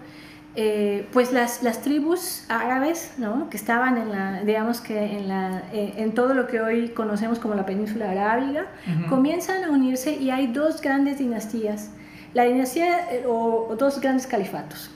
pues 1.13 1.31
las, 1.31 1.63
las, 1.63 1.81
tribus 1.81 2.43
árabes, 2.49 3.13
¿no? 3.17 3.49
que 3.49 3.57
estaban 3.57 3.97
en 3.97 4.11
la, 4.11 4.43
digamos 4.43 4.81
que 4.81 5.17
en, 5.17 5.27
la, 5.27 5.63
en 5.71 6.13
todo 6.13 6.33
lo 6.33 6.47
que 6.47 6.59
hoy 6.61 6.89
conocemos 6.89 7.39
como 7.39 7.55
la 7.55 7.65
península 7.65 8.11
arábiga, 8.11 8.67
comienzan 9.09 9.63
a 9.63 9.69
unirse 9.71 10.13
y 10.13 10.29
hay 10.29 10.47
dos 10.47 10.81
grandes 10.81 11.19
dinastías. 11.19 11.91
La 12.33 12.43
dinastía 12.43 13.07
o 13.27 13.75
dos 13.77 13.99
grandes 13.99 14.27
califatos. 14.27 14.91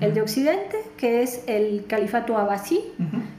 El 0.00 0.14
de 0.14 0.22
Occidente, 0.22 0.76
que 0.96 1.22
es 1.22 1.42
el 1.46 1.84
califato 1.86 2.38
abasí, 2.38 2.80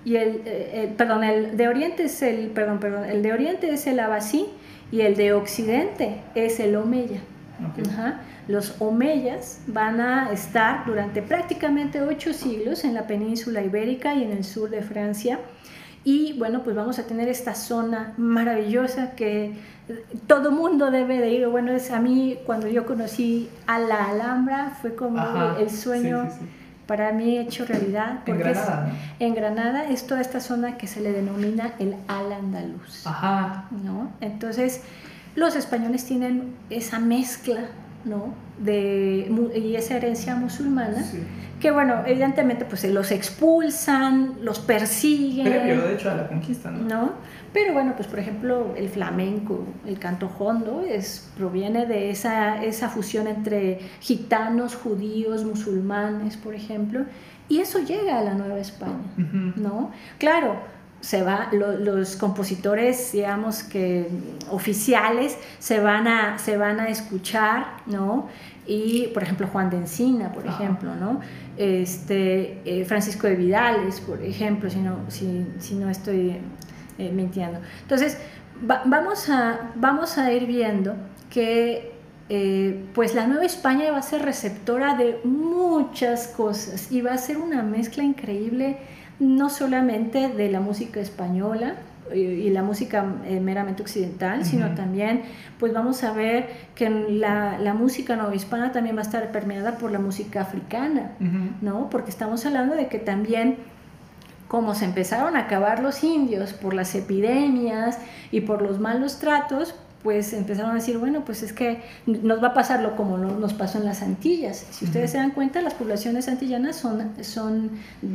y 0.04 0.18
el, 0.18 0.42
eh, 0.46 0.94
perdón, 0.98 1.24
el 1.24 1.56
de 1.56 1.68
Oriente 1.70 2.04
es 2.04 2.22
el, 2.22 2.48
perdón, 2.48 2.80
perdón, 2.80 3.06
el 3.06 3.24
de 3.24 3.32
Oriente 3.32 3.72
es 3.72 3.88
el 3.88 4.00
abasí 4.00 4.48
y 4.92 5.02
el 5.02 5.16
de 5.16 5.34
Occidente 5.34 6.22
es 6.36 6.60
el 6.60 6.76
omeya. 6.76 7.22
Los 8.48 8.76
omeyas 8.80 9.62
van 9.68 10.02
a 10.02 10.32
estar 10.32 10.86
durante 10.86 11.22
prácticamente 11.22 12.02
ocho 12.02 12.34
siglos 12.34 12.84
en 12.84 12.94
la 12.94 13.08
península 13.08 13.62
ibérica 13.64 14.14
y 14.16 14.24
en 14.24 14.32
el 14.32 14.44
sur 14.44 14.70
de 14.70 14.82
Francia. 14.82 15.40
Y 16.04 16.38
bueno, 16.38 16.64
pues 16.64 16.76
vamos 16.76 17.00
a 17.00 17.08
tener 17.08 17.30
esta 17.30 17.56
zona 17.56 18.14
maravillosa 18.18 19.12
que 19.12 19.54
todo 20.28 20.52
mundo 20.52 20.92
debe 20.92 21.20
de 21.20 21.32
ir. 21.32 21.48
Bueno, 21.48 21.72
es 21.72 21.92
a 21.92 22.00
mí 22.00 22.38
cuando 22.46 22.68
yo 22.68 22.86
conocí 22.86 23.50
a 23.68 23.80
la 23.80 24.10
Alhambra 24.10 24.78
fue 24.82 24.96
como 24.96 25.22
el 25.58 25.70
sueño 25.70 26.28
para 26.88 27.14
mí 27.14 27.38
hecho 27.38 27.66
realidad. 27.66 28.20
Porque 28.26 28.32
en 28.32 28.40
Granada. 28.40 28.88
Es, 28.90 29.22
en 29.22 29.36
Granada 29.36 29.90
es 29.90 30.06
toda 30.06 30.20
esta 30.20 30.42
zona 30.42 30.78
que 30.78 30.88
se 30.88 31.00
le 31.00 31.14
denomina 31.14 31.74
el 31.80 31.96
Al 32.10 32.34
Andaluz. 32.34 33.08
Ajá. 33.08 33.66
¿no? 33.72 34.12
Entonces, 34.20 34.82
los 35.36 35.56
españoles 35.56 36.06
tienen 36.06 36.54
esa 36.70 37.00
mezcla 37.00 37.68
¿no? 38.06 38.34
de, 38.58 39.32
y 39.56 39.76
esa 39.76 39.98
herencia 39.98 40.36
musulmana. 40.36 41.04
Que 41.60 41.72
bueno, 41.72 42.04
evidentemente 42.06 42.66
pues 42.66 42.84
los 42.86 43.12
expulsan, 43.12 44.36
los 44.42 44.60
persiguen. 44.60 45.46
Pero 45.46 45.88
de 45.88 45.94
hecho 45.94 46.12
a 46.12 46.16
la 46.16 46.28
conquista, 46.28 46.70
¿no? 46.70 46.80
¿no? 46.84 47.12
Pero 47.54 47.74
bueno, 47.74 47.94
pues 47.96 48.08
por 48.08 48.20
ejemplo 48.20 48.74
el 48.76 48.90
flamenco, 48.90 49.66
el 49.86 49.98
canto 49.98 50.30
hondo, 50.38 50.82
es, 50.82 51.32
proviene 51.38 51.86
de 51.86 52.10
esa, 52.10 52.64
esa 52.64 52.90
fusión 52.90 53.28
entre 53.28 53.80
gitanos, 54.02 54.76
judíos, 54.76 55.46
musulmanes, 55.46 56.36
por 56.36 56.54
ejemplo, 56.54 57.06
y 57.48 57.60
eso 57.60 57.80
llega 57.80 58.20
a 58.20 58.24
la 58.24 58.34
Nueva 58.34 58.58
España, 58.60 59.14
¿no? 59.56 59.92
Claro, 60.18 60.58
se 61.04 61.22
va, 61.22 61.50
los 61.52 62.16
compositores, 62.16 63.12
digamos 63.12 63.62
que 63.62 64.08
oficiales, 64.50 65.38
se 65.60 65.82
van 65.82 66.08
a, 66.08 66.40
se 66.40 66.56
van 66.56 66.80
a 66.80 66.88
escuchar, 66.88 67.66
¿no? 67.88 68.30
Y, 68.66 69.08
por 69.08 69.22
ejemplo, 69.22 69.48
Juan 69.52 69.70
de 69.70 69.76
Encina, 69.76 70.32
por 70.32 70.48
ejemplo, 70.48 70.96
¿no? 70.96 71.20
Este, 71.58 72.62
eh, 72.64 72.86
Francisco 72.86 73.28
de 73.28 73.36
Vidales, 73.36 74.00
por 74.00 74.22
ejemplo, 74.22 74.70
si 74.70 74.80
no, 74.80 75.00
si, 75.10 75.46
si 75.60 75.76
no 75.76 75.90
estoy 75.90 76.38
eh, 76.98 77.12
mintiendo. 77.12 77.60
Entonces, 77.82 78.18
vamos, 78.62 79.30
a, 79.30 79.72
vamos 79.76 80.18
a 80.18 80.32
ir 80.32 80.46
viendo 80.46 80.96
que 81.30 81.92
eh, 82.30 82.86
pues 82.94 83.14
la 83.14 83.28
Nueva 83.28 83.44
España 83.44 83.92
va 83.92 83.98
a 83.98 84.02
ser 84.02 84.22
receptora 84.22 84.96
de 84.96 85.20
muchas 85.26 86.28
cosas 86.30 86.90
y 86.94 87.02
va 87.02 87.12
a 87.12 87.18
ser 87.18 87.40
una 87.40 87.62
mezcla 87.62 88.06
increíble 88.06 88.78
no 89.20 89.50
solamente 89.50 90.30
de 90.30 90.50
la 90.50 90.60
música 90.60 91.00
española 91.00 91.76
eh, 92.12 92.18
y 92.18 92.50
la 92.50 92.64
música 92.64 93.04
meramente 93.04 93.82
occidental, 93.82 94.46
sino 94.46 94.76
también 94.76 95.24
pues 95.60 95.74
vamos 95.74 96.04
a 96.04 96.14
ver 96.14 96.50
que 96.76 96.90
la, 96.90 97.58
la 97.60 97.74
música 97.74 98.18
hispana 98.34 98.72
también 98.72 98.96
va 98.96 99.00
a 99.00 99.04
estar 99.04 99.32
permeada 99.32 99.78
por 99.78 99.92
la 99.92 100.00
música 100.00 100.42
africana, 100.42 101.12
¿no? 101.62 101.90
Porque 101.90 102.10
estamos 102.10 102.46
hablando 102.46 102.76
de 102.76 102.88
que 102.88 103.00
también 103.00 103.58
como 104.54 104.76
se 104.76 104.86
empezaron 104.86 105.36
a 105.36 105.40
acabar 105.40 105.82
los 105.82 106.04
indios 106.04 106.54
por 106.54 106.76
las 106.76 106.94
epidemias 106.94 107.98
y 108.30 108.42
por 108.42 108.62
los 108.62 108.80
malos 108.80 109.18
tratos, 109.18 109.74
pues 110.04 110.34
empezaron 110.34 110.72
a 110.72 110.76
decir, 110.76 110.98
bueno, 110.98 111.24
pues 111.26 111.44
es 111.44 111.54
que 111.54 111.82
nos 112.06 112.44
va 112.44 112.50
a 112.50 112.54
pasar 112.54 112.82
lo 112.82 112.96
como 112.96 113.18
nos 113.18 113.54
pasó 113.54 113.78
en 113.78 113.86
las 113.86 114.02
Antillas. 114.02 114.66
Si 114.70 114.86
ustedes 114.86 115.12
se 115.12 115.18
dan 115.18 115.32
cuenta, 115.32 115.62
las 115.62 115.74
poblaciones 115.74 116.28
antillanas 116.28 116.76
son, 116.76 117.12
son 117.22 117.72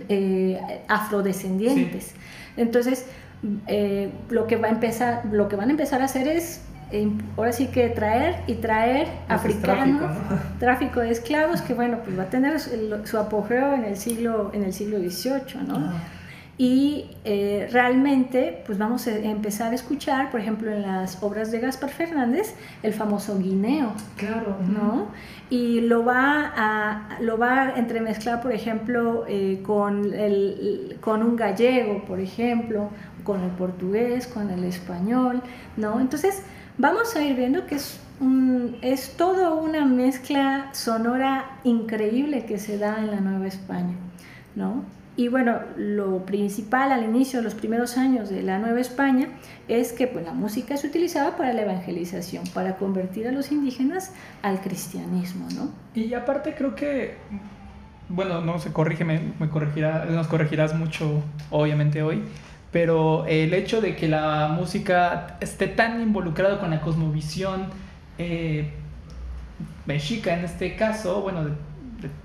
eh, 0.08 0.60
afrodescendientes. 0.86 2.12
Entonces, 2.58 3.06
eh, 3.66 4.10
lo, 4.28 4.46
que 4.46 4.56
va 4.56 4.68
a 4.68 4.70
empezar, 4.70 5.24
lo 5.32 5.48
que 5.48 5.56
van 5.56 5.68
a 5.68 5.70
empezar 5.72 6.02
a 6.02 6.04
hacer 6.04 6.28
es 6.28 6.60
eh, 6.90 7.10
ahora 7.36 7.52
sí 7.52 7.68
que 7.68 7.88
traer 7.88 8.36
y 8.46 8.54
traer 8.54 9.08
africanos, 9.28 10.14
tráfico, 10.58 11.00
de 11.00 11.10
esclavos, 11.10 11.62
que 11.62 11.72
bueno, 11.72 12.00
pues 12.04 12.18
va 12.18 12.24
a 12.24 12.30
tener 12.30 12.60
su, 12.60 13.16
apogeo 13.16 13.72
en 13.72 13.84
el 13.84 13.96
siglo, 13.96 14.50
en 14.52 14.64
el 14.64 14.74
siglo 14.74 14.98
XVIII, 14.98 15.66
¿no? 15.66 16.17
Y 16.60 17.06
eh, 17.24 17.68
realmente, 17.70 18.64
pues 18.66 18.78
vamos 18.78 19.06
a 19.06 19.16
empezar 19.16 19.70
a 19.70 19.76
escuchar, 19.76 20.32
por 20.32 20.40
ejemplo, 20.40 20.72
en 20.72 20.82
las 20.82 21.22
obras 21.22 21.52
de 21.52 21.60
Gaspar 21.60 21.90
Fernández, 21.90 22.52
el 22.82 22.92
famoso 22.92 23.38
guineo. 23.38 23.92
Claro. 24.16 24.56
¿no? 24.66 25.06
Y 25.50 25.82
lo 25.82 26.04
va 26.04 26.52
a, 26.56 27.20
lo 27.20 27.38
va 27.38 27.62
a 27.62 27.78
entremezclar, 27.78 28.42
por 28.42 28.50
ejemplo, 28.50 29.24
eh, 29.28 29.62
con, 29.64 30.12
el, 30.12 30.98
con 31.00 31.22
un 31.22 31.36
gallego, 31.36 32.04
por 32.04 32.18
ejemplo, 32.18 32.90
con 33.22 33.40
el 33.42 33.50
portugués, 33.52 34.26
con 34.26 34.50
el 34.50 34.64
español, 34.64 35.40
¿no? 35.76 36.00
Entonces, 36.00 36.42
vamos 36.76 37.14
a 37.14 37.22
ir 37.22 37.36
viendo 37.36 37.66
que 37.66 37.76
es, 37.76 38.00
un, 38.20 38.78
es 38.82 39.16
toda 39.16 39.54
una 39.54 39.84
mezcla 39.84 40.70
sonora 40.72 41.58
increíble 41.62 42.46
que 42.46 42.58
se 42.58 42.78
da 42.78 42.98
en 42.98 43.12
la 43.12 43.20
Nueva 43.20 43.46
España, 43.46 43.94
¿no? 44.56 44.97
Y 45.18 45.26
bueno, 45.26 45.58
lo 45.76 46.24
principal 46.24 46.92
al 46.92 47.02
inicio, 47.02 47.40
de 47.40 47.42
los 47.42 47.56
primeros 47.56 47.98
años 47.98 48.30
de 48.30 48.40
la 48.40 48.60
Nueva 48.60 48.78
España, 48.78 49.26
es 49.66 49.92
que 49.92 50.06
pues, 50.06 50.24
la 50.24 50.32
música 50.32 50.76
se 50.76 50.86
utilizaba 50.86 51.36
para 51.36 51.52
la 51.52 51.62
evangelización, 51.62 52.44
para 52.54 52.76
convertir 52.76 53.26
a 53.26 53.32
los 53.32 53.50
indígenas 53.50 54.14
al 54.42 54.60
cristianismo, 54.60 55.48
¿no? 55.56 55.72
Y 56.00 56.14
aparte 56.14 56.54
creo 56.54 56.76
que, 56.76 57.16
bueno, 58.08 58.42
no 58.42 58.60
sé, 58.60 58.72
corrígeme, 58.72 59.32
me 59.40 59.48
corregirá, 59.48 60.04
nos 60.04 60.28
corregirás 60.28 60.76
mucho, 60.76 61.20
obviamente 61.50 62.00
hoy, 62.00 62.22
pero 62.70 63.26
el 63.26 63.52
hecho 63.54 63.80
de 63.80 63.96
que 63.96 64.06
la 64.06 64.46
música 64.46 65.36
esté 65.40 65.66
tan 65.66 66.00
involucrada 66.00 66.60
con 66.60 66.70
la 66.70 66.80
cosmovisión 66.80 67.70
eh, 68.18 68.70
mexica 69.84 70.38
en 70.38 70.44
este 70.44 70.76
caso, 70.76 71.22
bueno, 71.22 71.56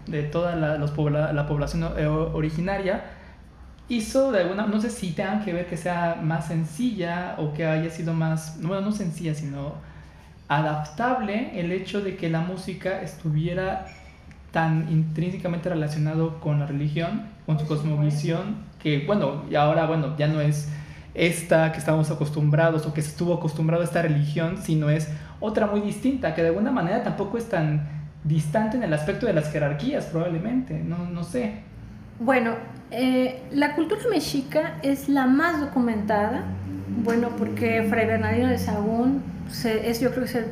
de, 0.07 0.23
toda 0.23 0.55
la, 0.55 0.77
los 0.77 0.95
la 0.97 1.47
población 1.47 1.89
eh, 1.97 2.07
originaria, 2.07 3.03
hizo 3.89 4.31
de 4.31 4.41
alguna, 4.41 4.65
no 4.65 4.79
sé 4.79 4.89
si 4.89 5.11
tenga 5.11 5.43
que 5.43 5.53
ver 5.53 5.67
que 5.67 5.77
sea 5.77 6.19
más 6.21 6.47
sencilla 6.47 7.35
o 7.37 7.53
que 7.53 7.65
haya 7.65 7.89
sido 7.89 8.13
más, 8.13 8.59
bueno, 8.61 8.81
no 8.81 8.91
sencilla, 8.91 9.33
sino 9.33 9.73
adaptable 10.47 11.59
el 11.59 11.71
hecho 11.71 12.01
de 12.01 12.15
que 12.15 12.29
la 12.29 12.41
música 12.41 13.01
estuviera 13.01 13.85
tan 14.51 14.87
intrínsecamente 14.91 15.69
relacionado 15.69 16.39
con 16.39 16.59
la 16.59 16.67
religión, 16.67 17.23
con 17.45 17.59
su 17.59 17.65
cosmovisión, 17.65 18.57
que 18.79 19.03
bueno, 19.05 19.43
y 19.49 19.55
ahora 19.55 19.85
bueno, 19.87 20.15
ya 20.17 20.27
no 20.27 20.41
es 20.41 20.69
esta 21.15 21.71
que 21.71 21.79
estamos 21.79 22.09
acostumbrados 22.11 22.85
o 22.85 22.93
que 22.93 23.01
se 23.01 23.09
estuvo 23.09 23.33
acostumbrado 23.33 23.81
a 23.81 23.85
esta 23.85 24.01
religión, 24.01 24.57
sino 24.61 24.89
es 24.89 25.09
otra 25.39 25.67
muy 25.67 25.81
distinta, 25.81 26.35
que 26.35 26.41
de 26.41 26.49
alguna 26.49 26.71
manera 26.71 27.03
tampoco 27.03 27.37
es 27.37 27.49
tan 27.49 28.02
distante 28.23 28.77
en 28.77 28.83
el 28.83 28.93
aspecto 28.93 29.25
de 29.25 29.33
las 29.33 29.51
jerarquías, 29.51 30.05
probablemente, 30.05 30.79
no, 30.79 31.09
no 31.09 31.23
sé. 31.23 31.55
Bueno, 32.19 32.55
eh, 32.91 33.41
la 33.51 33.75
cultura 33.75 34.01
mexica 34.09 34.77
es 34.81 35.09
la 35.09 35.25
más 35.25 35.59
documentada, 35.59 36.43
bueno, 37.03 37.29
porque 37.37 37.85
Fray 37.89 38.05
Bernardino 38.07 38.47
de 38.47 38.57
Sagún 38.57 39.23
es, 39.65 39.99
yo 39.99 40.11
creo 40.11 40.25
que 40.25 40.29
es 40.29 40.45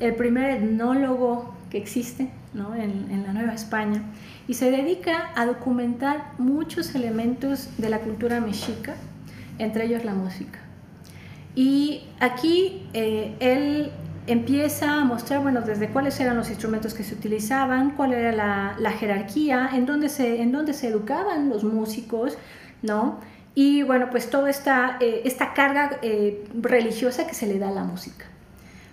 el, 0.00 0.14
primer 0.14 0.50
etnólogo 0.50 1.54
que 1.70 1.78
existe 1.78 2.30
¿no? 2.54 2.74
en, 2.74 3.10
en, 3.10 3.22
la 3.24 3.32
Nueva 3.32 3.54
España 3.54 4.02
y 4.48 4.54
se 4.54 4.70
dedica 4.70 5.30
a 5.36 5.46
documentar 5.46 6.32
muchos 6.38 6.94
elementos 6.94 7.68
de 7.78 7.90
la 7.90 7.98
cultura 7.98 8.40
mexica, 8.40 8.94
entre 9.58 9.86
ellos 9.86 10.04
la 10.04 10.14
música. 10.14 10.58
Y 11.54 12.04
aquí 12.20 12.86
eh, 12.92 13.34
él 13.40 13.90
empieza 14.32 15.00
a 15.00 15.04
mostrar, 15.04 15.40
bueno, 15.42 15.60
desde 15.62 15.88
cuáles 15.88 16.18
eran 16.20 16.36
los 16.36 16.48
instrumentos 16.48 16.94
que 16.94 17.02
se 17.02 17.14
utilizaban, 17.14 17.92
cuál 17.92 18.12
era 18.12 18.32
la, 18.78 18.90
jerarquía, 18.92 19.70
en 19.72 19.86
dónde, 19.86 20.08
se, 20.08 20.40
en 20.42 20.52
dónde 20.52 20.72
se 20.72 20.88
educaban 20.88 21.48
los 21.48 21.64
músicos, 21.64 22.36
¿no? 22.82 23.18
Y 23.54 23.82
bueno, 23.82 24.08
pues 24.10 24.30
toda 24.30 24.48
esta, 24.48 24.96
eh, 25.00 25.22
esta 25.24 25.54
carga 25.54 25.98
eh, 26.02 26.44
religiosa 26.54 27.26
que 27.26 27.34
se 27.34 27.46
le 27.46 27.58
da 27.58 27.68
a 27.68 27.72
la 27.72 27.84
música. 27.84 28.26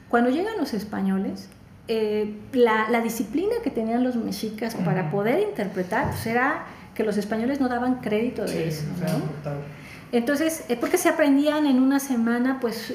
Cuando 0.09 0.29
llegan 0.29 0.57
los 0.57 0.73
españoles, 0.73 1.49
eh, 1.87 2.35
la, 2.53 2.89
la, 2.89 3.01
disciplina 3.01 3.55
que 3.63 3.69
tenían 3.69 4.03
los 4.03 4.15
mexicas 4.15 4.75
para 4.75 5.09
poder 5.09 5.41
interpretar 5.47 6.09
pues 6.09 6.25
era 6.25 6.65
que 6.95 7.03
los 7.03 7.15
españoles 7.15 7.61
no 7.61 7.69
daban 7.69 8.01
crédito 8.01 8.43
de 8.43 8.67
eso. 8.67 8.83
¿no? 8.99 9.51
Entonces, 10.11 10.63
porque 10.79 10.97
se 10.97 11.09
aprendían 11.09 11.65
en 11.65 11.81
una 11.81 11.99
semana 11.99 12.59
pues 12.61 12.93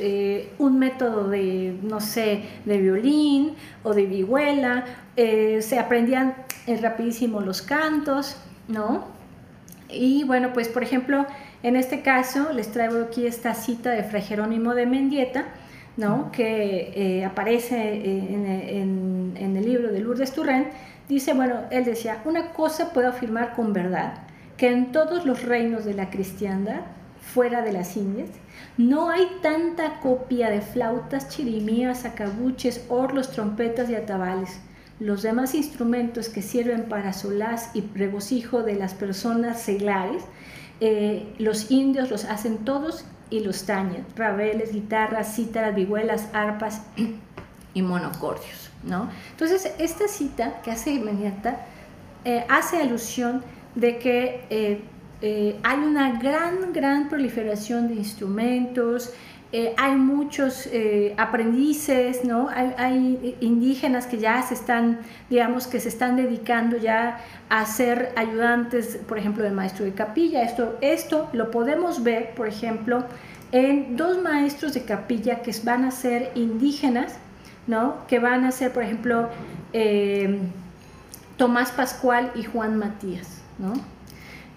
un 0.59 0.79
método 0.79 1.29
de, 1.29 1.77
no 1.83 2.01
sé, 2.01 2.45
de 2.65 2.79
violín 2.79 3.55
o 3.83 3.93
de 3.93 4.07
vihuela, 4.07 4.85
se 5.15 5.79
aprendían 5.79 6.35
rapidísimo 6.81 7.41
los 7.41 7.61
cantos, 7.61 8.39
¿no? 8.69 9.05
Y 9.91 10.25
bueno, 10.25 10.53
pues 10.55 10.69
por 10.69 10.83
ejemplo, 10.83 11.27
en 11.63 11.77
este 11.77 12.03
caso 12.03 12.53
les 12.53 12.73
traigo 12.73 13.03
aquí 13.03 13.27
esta 13.27 13.55
cita 13.55 13.91
de 13.91 14.03
Fray 14.03 14.23
Jerónimo 14.23 14.75
de 14.75 14.87
Mendieta, 14.87 15.45
¿no? 15.97 16.33
que 16.33 16.93
eh, 16.95 17.25
aparece 17.25 17.77
eh, 17.77 18.81
en, 18.81 19.35
en, 19.37 19.57
el 19.57 19.65
libro 19.65 19.93
de 19.93 20.01
Lourdes 20.01 20.33
Turrent. 20.33 20.69
Dice, 21.09 21.35
bueno, 21.35 21.61
él 21.71 21.85
decía, 21.85 22.23
una 22.25 22.53
cosa 22.53 22.93
puedo 22.93 23.09
afirmar 23.09 23.55
con 23.55 23.73
verdad, 23.73 24.15
que 24.57 24.69
en 24.69 24.93
todos 24.93 25.27
los 25.27 25.43
reinos 25.43 25.85
de 25.85 25.95
la 25.95 26.09
cristiandad, 26.09 26.81
fuera 27.23 27.62
de 27.62 27.73
las 27.73 27.97
Indias, 27.97 28.29
no 28.77 29.09
hay 29.09 29.27
tanta 29.41 30.01
copia 30.01 30.51
de 30.51 30.61
flautas, 30.61 31.29
chirimías, 31.29 32.05
acabuches, 32.05 32.85
orlos, 32.89 33.31
trompetas 33.31 33.89
y 33.89 33.95
atabales. 33.95 34.61
Los 35.01 35.23
demás 35.23 35.55
instrumentos 35.55 36.29
que 36.29 36.43
sirven 36.43 36.85
para 36.85 37.12
solaz 37.12 37.70
y 37.75 37.83
regocijo 37.95 38.62
de 38.62 38.75
las 38.75 38.95
personas 38.95 39.61
seglares 39.61 40.23
eh, 40.85 41.33
los 41.39 41.70
indios 41.70 42.11
los 42.11 42.25
hacen 42.25 42.59
todos 42.64 43.05
y 43.31 43.39
los 43.39 43.66
tañen, 43.66 44.05
rabeles, 44.16 44.73
guitarras, 44.73 45.37
cítaras, 45.37 45.77
vihuelas, 45.77 46.29
arpas 46.33 46.83
y 47.73 47.83
monocordios. 47.83 48.68
¿no? 48.83 49.09
Entonces, 49.31 49.73
esta 49.79 50.09
cita 50.09 50.61
que 50.62 50.73
hace 50.73 50.91
inmediata 50.91 51.66
eh, 52.25 52.45
hace 52.49 52.83
alusión 52.83 53.45
de 53.77 53.99
que 53.99 54.45
eh, 54.51 54.83
hay 55.23 55.79
una 55.79 56.18
gran, 56.18 56.73
gran 56.73 57.09
proliferación 57.09 57.89
de 57.89 57.95
instrumentos, 57.95 59.12
eh, 59.55 59.75
hay 59.77 59.97
muchos 59.97 60.66
eh, 60.73 61.14
aprendices, 61.18 62.25
¿no? 62.25 62.49
Hay, 62.49 63.37
indígenas 63.41 64.07
que 64.07 64.16
ya 64.16 64.41
se 64.41 64.55
están, 64.55 65.01
digamos, 65.29 65.66
que 65.66 65.79
se 65.79 65.91
están 65.91 66.16
dedicando 66.16 66.79
ya 66.79 67.20
a 67.51 67.66
ser 67.66 68.12
ayudantes, 68.16 68.99
por 69.07 69.18
ejemplo, 69.18 69.45
del 69.45 69.53
maestro 69.53 69.85
de 69.85 69.93
capilla. 69.93 70.43
Esto, 70.43 70.79
esto 70.81 71.29
lo 71.35 71.51
podemos 71.51 72.03
ver, 72.03 72.31
por 72.35 72.49
ejemplo, 72.49 73.05
en 73.53 73.95
dos 73.95 74.23
maestros 74.23 74.73
de 74.73 74.85
capilla 74.85 75.43
que 75.43 75.53
van 75.64 75.85
a 75.85 75.91
ser 75.91 76.33
indígenas, 76.35 77.16
¿no? 77.66 78.07
Que 78.07 78.20
van 78.20 78.47
a 78.47 78.53
ser, 78.53 78.73
por 78.73 78.83
ejemplo, 78.83 79.29
eh, 79.75 80.39
Tomás 81.37 81.73
Pascual 81.73 82.33
y 82.35 82.45
Juan 82.45 82.79
Matías, 82.79 83.43
¿no? 83.59 83.75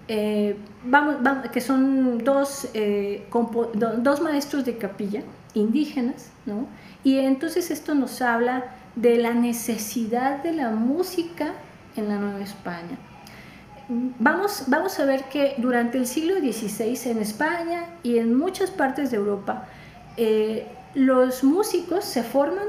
Eh, 0.08 0.56
vamos, 0.84 1.16
que 1.52 1.60
son 1.60 2.18
dos, 2.18 2.68
eh, 2.74 3.28
dos 3.98 4.20
maestros 4.20 4.64
de 4.64 4.78
capilla 4.78 5.22
indígenas, 5.54 6.30
¿no? 6.44 6.66
Y 7.02 7.18
entonces 7.18 7.70
esto 7.70 7.94
nos 7.94 8.22
habla 8.22 8.76
de 8.94 9.16
la 9.16 9.32
necesidad 9.34 10.42
de 10.42 10.52
la 10.52 10.70
música 10.70 11.54
en 11.96 12.08
la 12.08 12.18
Nueva 12.18 12.40
España. 12.40 12.98
Vamos, 13.88 14.64
vamos 14.66 14.98
a 15.00 15.04
ver 15.04 15.24
que 15.24 15.54
durante 15.58 15.98
el 15.98 16.06
siglo 16.06 16.36
XVI 16.38 17.10
en 17.10 17.18
España 17.18 17.84
y 18.02 18.18
en 18.18 18.36
muchas 18.36 18.70
partes 18.70 19.10
de 19.10 19.16
Europa, 19.16 19.66
eh, 20.16 20.66
los 20.94 21.42
músicos 21.42 22.04
se 22.04 22.22
forman 22.22 22.66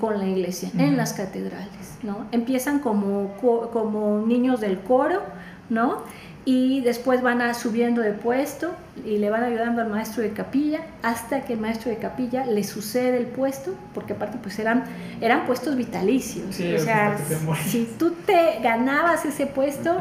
con 0.00 0.18
la 0.18 0.26
iglesia, 0.26 0.70
en 0.78 0.96
las 0.96 1.12
catedrales, 1.12 1.98
¿no? 2.02 2.26
Empiezan 2.32 2.78
como, 2.78 3.34
como 3.36 4.24
niños 4.26 4.60
del 4.60 4.80
coro, 4.80 5.20
¿no? 5.68 6.02
Y 6.44 6.80
después 6.82 7.22
van 7.22 7.42
a 7.42 7.54
subiendo 7.54 8.02
de 8.02 8.12
puesto 8.12 8.72
y 9.04 9.18
le 9.18 9.30
van 9.30 9.42
ayudando 9.42 9.82
al 9.82 9.88
maestro 9.88 10.22
de 10.22 10.30
capilla 10.30 10.80
hasta 11.02 11.40
que 11.44 11.54
el 11.54 11.60
maestro 11.60 11.90
de 11.90 11.96
capilla 11.96 12.46
le 12.46 12.62
sucede 12.62 13.18
el 13.18 13.26
puesto, 13.26 13.74
porque 13.92 14.12
aparte 14.12 14.38
pues 14.40 14.58
eran, 14.60 14.84
eran 15.20 15.44
puestos 15.44 15.74
vitalicios. 15.76 16.48
o 16.48 16.78
sea, 16.78 17.18
si 17.64 17.88
tú 17.98 18.14
te 18.24 18.60
ganabas 18.62 19.24
ese 19.24 19.46
puesto, 19.46 19.98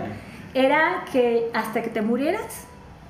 era 0.53 1.05
que 1.11 1.49
hasta 1.53 1.82
que 1.82 1.89
te 1.89 2.03
murieras. 2.03 2.68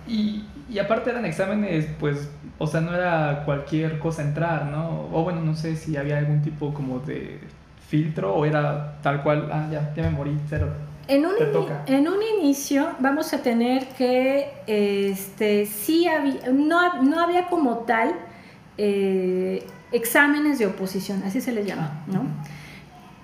Y, 0.08 0.46
y 0.70 0.80
aparte 0.80 1.10
eran 1.10 1.26
exámenes, 1.26 1.88
pues, 2.00 2.30
o 2.58 2.68
sea, 2.68 2.80
no 2.80 2.96
era 2.96 3.44
cualquier 3.44 4.00
cosa 4.00 4.22
entrar, 4.22 4.68
¿no? 4.68 5.10
O 5.12 5.24
bueno, 5.24 5.42
no 5.42 5.56
sé 5.56 5.76
si 5.76 5.98
había 5.98 6.20
algún 6.20 6.42
tipo 6.42 6.74
como 6.74 7.00
de 7.00 7.42
filtro 7.90 8.34
o 8.34 8.46
era 8.46 8.98
tal 9.02 9.24
cual, 9.24 9.50
ah, 9.52 9.68
ya, 9.70 9.94
ya 9.94 10.04
me 10.04 10.12
morí, 10.12 10.38
cero 10.48 10.70
en 11.08 11.26
un, 11.26 11.34
en 11.86 12.08
un 12.08 12.20
inicio 12.40 12.90
vamos 13.00 13.34
a 13.34 13.42
tener 13.42 13.88
que, 13.90 14.52
este, 14.68 15.66
sí 15.66 16.08
había, 16.08 16.50
no, 16.52 17.02
no 17.04 17.20
había 17.20 17.48
como 17.48 17.80
tal 17.80 18.16
eh, 18.78 19.66
exámenes 19.92 20.60
de 20.60 20.68
oposición, 20.68 21.24
así 21.24 21.42
se 21.42 21.52
les 21.52 21.66
llama, 21.66 22.04
¿no? 22.08 22.24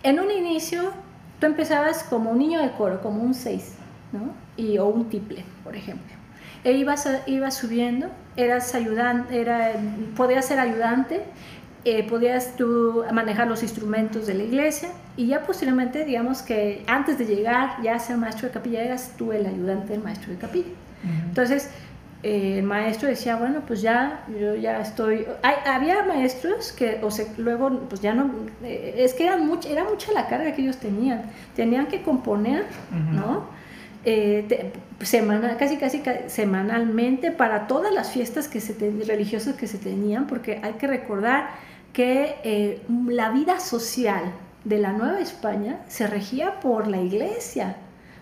En 0.03 0.19
un 0.19 0.31
inicio 0.31 0.91
tú 1.39 1.47
empezabas 1.47 2.03
como 2.03 2.31
un 2.31 2.39
niño 2.39 2.61
de 2.61 2.71
coro, 2.71 3.01
como 3.01 3.21
un 3.21 3.33
6, 3.33 3.73
¿no? 4.13 4.31
Y, 4.55 4.77
o 4.77 4.87
un 4.87 5.09
tiple, 5.09 5.43
por 5.63 5.75
ejemplo. 5.75 6.15
E 6.63 6.73
ibas, 6.73 7.09
ibas 7.25 7.57
subiendo, 7.57 8.09
eras 8.35 8.75
ayudante, 8.75 9.41
era, 9.41 9.73
podías 10.15 10.45
ser 10.45 10.59
ayudante, 10.59 11.23
eh, 11.83 12.07
podías 12.07 12.55
tú 12.55 13.03
manejar 13.11 13.47
los 13.47 13.63
instrumentos 13.63 14.27
de 14.27 14.35
la 14.35 14.43
iglesia 14.43 14.89
y 15.17 15.27
ya 15.27 15.43
posteriormente, 15.43 16.05
digamos 16.05 16.43
que 16.43 16.83
antes 16.85 17.17
de 17.17 17.25
llegar 17.25 17.81
ya 17.81 17.95
a 17.95 17.99
ser 17.99 18.17
maestro 18.17 18.47
de 18.47 18.53
capilla, 18.53 18.83
eras 18.83 19.13
tú 19.17 19.31
el 19.31 19.45
ayudante 19.47 19.93
del 19.93 20.03
maestro 20.03 20.31
de 20.31 20.37
capilla. 20.37 20.69
Entonces, 21.27 21.71
eh, 22.21 22.59
el 22.59 22.63
maestro 22.63 23.07
decía, 23.07 23.35
bueno, 23.35 23.61
pues 23.65 23.81
ya, 23.81 24.23
yo 24.39 24.53
ya 24.53 24.79
estoy... 24.79 25.25
Hay, 25.41 25.55
había 25.65 26.03
maestros 26.03 26.71
que, 26.71 26.99
o 27.01 27.09
sea, 27.09 27.25
luego, 27.37 27.71
pues 27.89 27.99
ya 28.01 28.13
no... 28.13 28.29
Eh, 28.63 28.97
es 28.97 29.15
que 29.15 29.23
era, 29.23 29.37
mucha 29.37 29.67
era 29.67 29.83
mucha 29.83 30.11
la 30.11 30.27
carga 30.27 30.53
que 30.53 30.61
ellos 30.61 30.77
tenían. 30.77 31.23
Tenían 31.55 31.87
que 31.87 32.03
componer, 32.03 32.65
¿no? 33.11 33.59
semana, 35.01 35.57
casi 35.57 35.77
casi 35.77 36.01
semanalmente 36.27 37.31
para 37.31 37.67
todas 37.67 37.93
las 37.93 38.11
fiestas 38.11 38.47
que 38.47 38.59
se 38.59 38.73
religiosas 39.07 39.55
que 39.55 39.67
se 39.67 39.77
tenían, 39.77 40.25
porque 40.25 40.59
hay 40.63 40.73
que 40.73 40.87
recordar 40.87 41.49
que 41.93 42.35
eh, 42.43 42.81
la 43.07 43.31
vida 43.31 43.59
social 43.59 44.23
de 44.63 44.79
la 44.79 44.93
Nueva 44.93 45.19
España 45.19 45.79
se 45.87 46.07
regía 46.07 46.59
por 46.59 46.87
la 46.87 47.01
iglesia, 47.01 47.77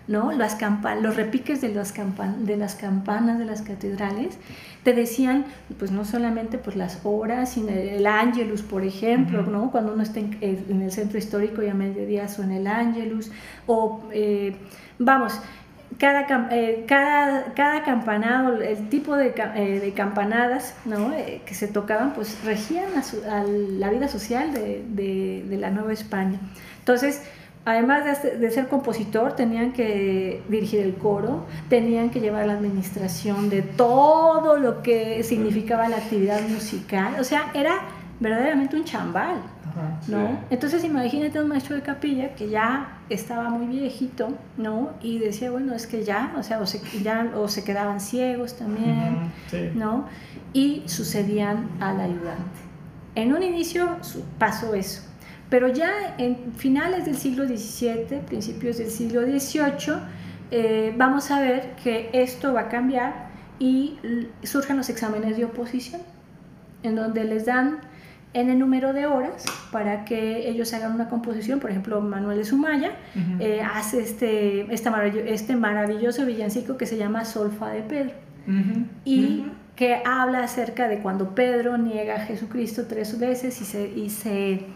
¿no? 0.08 0.32
Las 0.32 0.58
los 1.00 1.16
repiques 1.16 1.60
de 1.60 1.68
las, 1.68 1.94
de 2.38 2.56
las 2.56 2.74
campanas 2.74 3.38
de 3.38 3.44
las 3.44 3.62
catedrales 3.62 4.38
te 4.82 4.94
decían, 4.94 5.44
pues 5.78 5.90
no 5.90 6.04
solamente 6.04 6.58
pues, 6.58 6.74
las 6.74 7.00
horas, 7.04 7.52
sino 7.52 7.68
el 7.68 8.06
ángelus, 8.06 8.62
por 8.62 8.82
ejemplo, 8.82 9.42
¿no? 9.42 9.70
Cuando 9.70 9.92
uno 9.92 10.02
está 10.02 10.20
en, 10.20 10.82
el 10.82 10.90
centro 10.90 11.18
histórico 11.18 11.62
y 11.62 11.68
a 11.68 11.74
mediodía 11.74 12.28
suena 12.28 12.56
el 12.56 12.66
ángelus, 12.66 13.30
o, 13.66 14.02
eh, 14.12 14.56
vamos, 14.98 15.38
cada, 15.98 16.48
eh, 16.50 16.84
cada, 16.86 17.52
cada 17.54 17.82
campanado, 17.82 18.60
el 18.60 18.88
tipo 18.88 19.16
de, 19.16 19.34
eh, 19.54 19.80
de 19.80 19.92
campanadas 19.92 20.74
¿no? 20.84 21.12
Eh, 21.12 21.42
que 21.44 21.54
se 21.54 21.68
tocaban, 21.68 22.12
pues 22.14 22.42
regían 22.44 22.86
a, 23.28 23.44
la 23.44 23.90
vida 23.90 24.08
social 24.08 24.52
de, 24.52 24.84
de, 24.88 25.44
de, 25.48 25.56
la 25.56 25.70
Nueva 25.70 25.92
España. 25.92 26.38
Entonces, 26.78 27.22
además 27.64 28.22
de, 28.22 28.38
de, 28.38 28.50
ser 28.50 28.68
compositor, 28.68 29.34
tenían 29.36 29.72
que 29.72 30.42
dirigir 30.48 30.80
el 30.80 30.94
coro, 30.94 31.46
tenían 31.68 32.10
que 32.10 32.20
llevar 32.20 32.46
la 32.46 32.54
administración 32.54 33.50
de 33.50 33.62
todo 33.62 34.56
lo 34.56 34.82
que 34.82 35.22
significaba 35.22 35.88
la 35.88 35.96
actividad 35.96 36.40
musical. 36.48 37.16
O 37.18 37.24
sea, 37.24 37.50
era 37.54 37.74
verdaderamente 38.20 38.76
un 38.76 38.84
chambal. 38.84 39.42
¿No? 40.08 40.40
Entonces 40.50 40.84
imagínate 40.84 41.40
un 41.40 41.48
maestro 41.48 41.76
de 41.76 41.82
capilla 41.82 42.34
que 42.34 42.48
ya 42.48 42.98
estaba 43.08 43.48
muy 43.50 43.66
viejito, 43.66 44.28
¿no? 44.56 44.90
Y 45.02 45.18
decía, 45.18 45.50
bueno, 45.50 45.74
es 45.74 45.86
que 45.86 46.04
ya, 46.04 46.34
o 46.38 46.42
sea, 46.42 46.60
o 46.60 46.66
se, 46.66 46.80
ya, 47.02 47.32
o 47.36 47.48
se 47.48 47.64
quedaban 47.64 48.00
ciegos 48.00 48.56
también, 48.56 49.32
¿no? 49.74 50.06
Y 50.52 50.82
sucedían 50.86 51.68
al 51.80 52.00
ayudante. 52.00 52.60
En 53.14 53.32
un 53.32 53.42
inicio 53.42 53.96
pasó 54.38 54.74
eso, 54.74 55.02
pero 55.48 55.68
ya 55.68 56.14
en 56.18 56.52
finales 56.56 57.04
del 57.04 57.16
siglo 57.16 57.46
XVII, 57.46 58.20
principios 58.26 58.78
del 58.78 58.90
siglo 58.90 59.22
XVIII, 59.22 59.94
eh, 60.52 60.94
vamos 60.96 61.30
a 61.30 61.40
ver 61.40 61.76
que 61.82 62.10
esto 62.12 62.52
va 62.52 62.62
a 62.62 62.68
cambiar 62.68 63.30
y 63.58 63.98
surgen 64.42 64.76
los 64.76 64.88
exámenes 64.88 65.36
de 65.36 65.44
oposición. 65.44 66.00
en 66.82 66.96
donde 66.96 67.24
les 67.24 67.44
dan 67.44 67.80
en 68.32 68.48
el 68.48 68.58
número 68.58 68.92
de 68.92 69.06
horas 69.06 69.44
para 69.72 70.04
que 70.04 70.48
ellos 70.48 70.72
hagan 70.72 70.92
una 70.92 71.08
composición. 71.08 71.60
Por 71.60 71.70
ejemplo, 71.70 72.00
Manuel 72.00 72.38
de 72.38 72.44
Sumaya 72.44 72.92
eh, 73.40 73.60
hace 73.62 74.02
este, 74.02 74.72
este 74.72 75.56
maravilloso 75.56 76.24
villancico 76.26 76.76
que 76.76 76.86
se 76.86 76.96
llama 76.96 77.24
Solfa 77.24 77.70
de 77.70 77.82
Pedro. 77.82 78.12
Y 79.04 79.46
que 79.76 80.02
habla 80.04 80.44
acerca 80.44 80.88
de 80.88 80.98
cuando 80.98 81.34
Pedro 81.34 81.78
niega 81.78 82.16
a 82.16 82.20
Jesucristo 82.20 82.84
tres 82.86 83.18
veces 83.18 83.60
y 83.62 83.64
se, 83.64 83.88
y 83.88 84.10
se, 84.10 84.66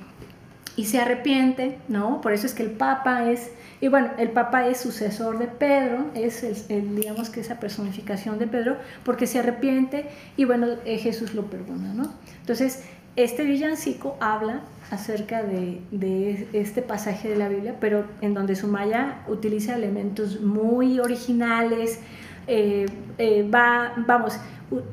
y 0.76 0.84
se 0.86 0.98
arrepiente, 0.98 1.78
¿no? 1.88 2.22
Por 2.22 2.32
eso 2.32 2.46
es 2.46 2.54
que 2.54 2.62
el 2.62 2.70
Papa 2.70 3.30
es, 3.30 3.50
y 3.82 3.88
bueno, 3.88 4.12
el 4.16 4.30
Papa 4.30 4.66
es 4.66 4.78
sucesor 4.78 5.38
de 5.38 5.46
Pedro, 5.46 6.06
es 6.14 6.42
el, 6.70 6.96
digamos 6.96 7.28
que 7.28 7.40
esa 7.40 7.60
personificación 7.60 8.38
de 8.38 8.46
Pedro, 8.46 8.78
porque 9.04 9.26
se 9.26 9.40
arrepiente 9.40 10.06
y 10.38 10.46
bueno, 10.46 10.68
eh, 10.86 10.96
Jesús 10.96 11.34
lo 11.34 11.50
perdona, 11.50 11.92
¿no? 11.92 12.14
Entonces, 12.40 12.84
este 13.16 13.44
villancico 13.44 14.16
habla 14.20 14.62
acerca 14.90 15.42
de, 15.42 15.80
de, 15.90 16.48
este 16.52 16.82
pasaje 16.82 17.28
de 17.28 17.36
la 17.36 17.48
Biblia, 17.48 17.76
pero 17.80 18.04
en 18.20 18.34
donde 18.34 18.56
Sumaya 18.56 19.22
utiliza 19.28 19.76
elementos 19.76 20.40
muy 20.40 21.00
originales, 21.00 22.00
eh, 22.46 22.86
eh, 23.18 23.48
va, 23.48 23.94
vamos, 24.06 24.38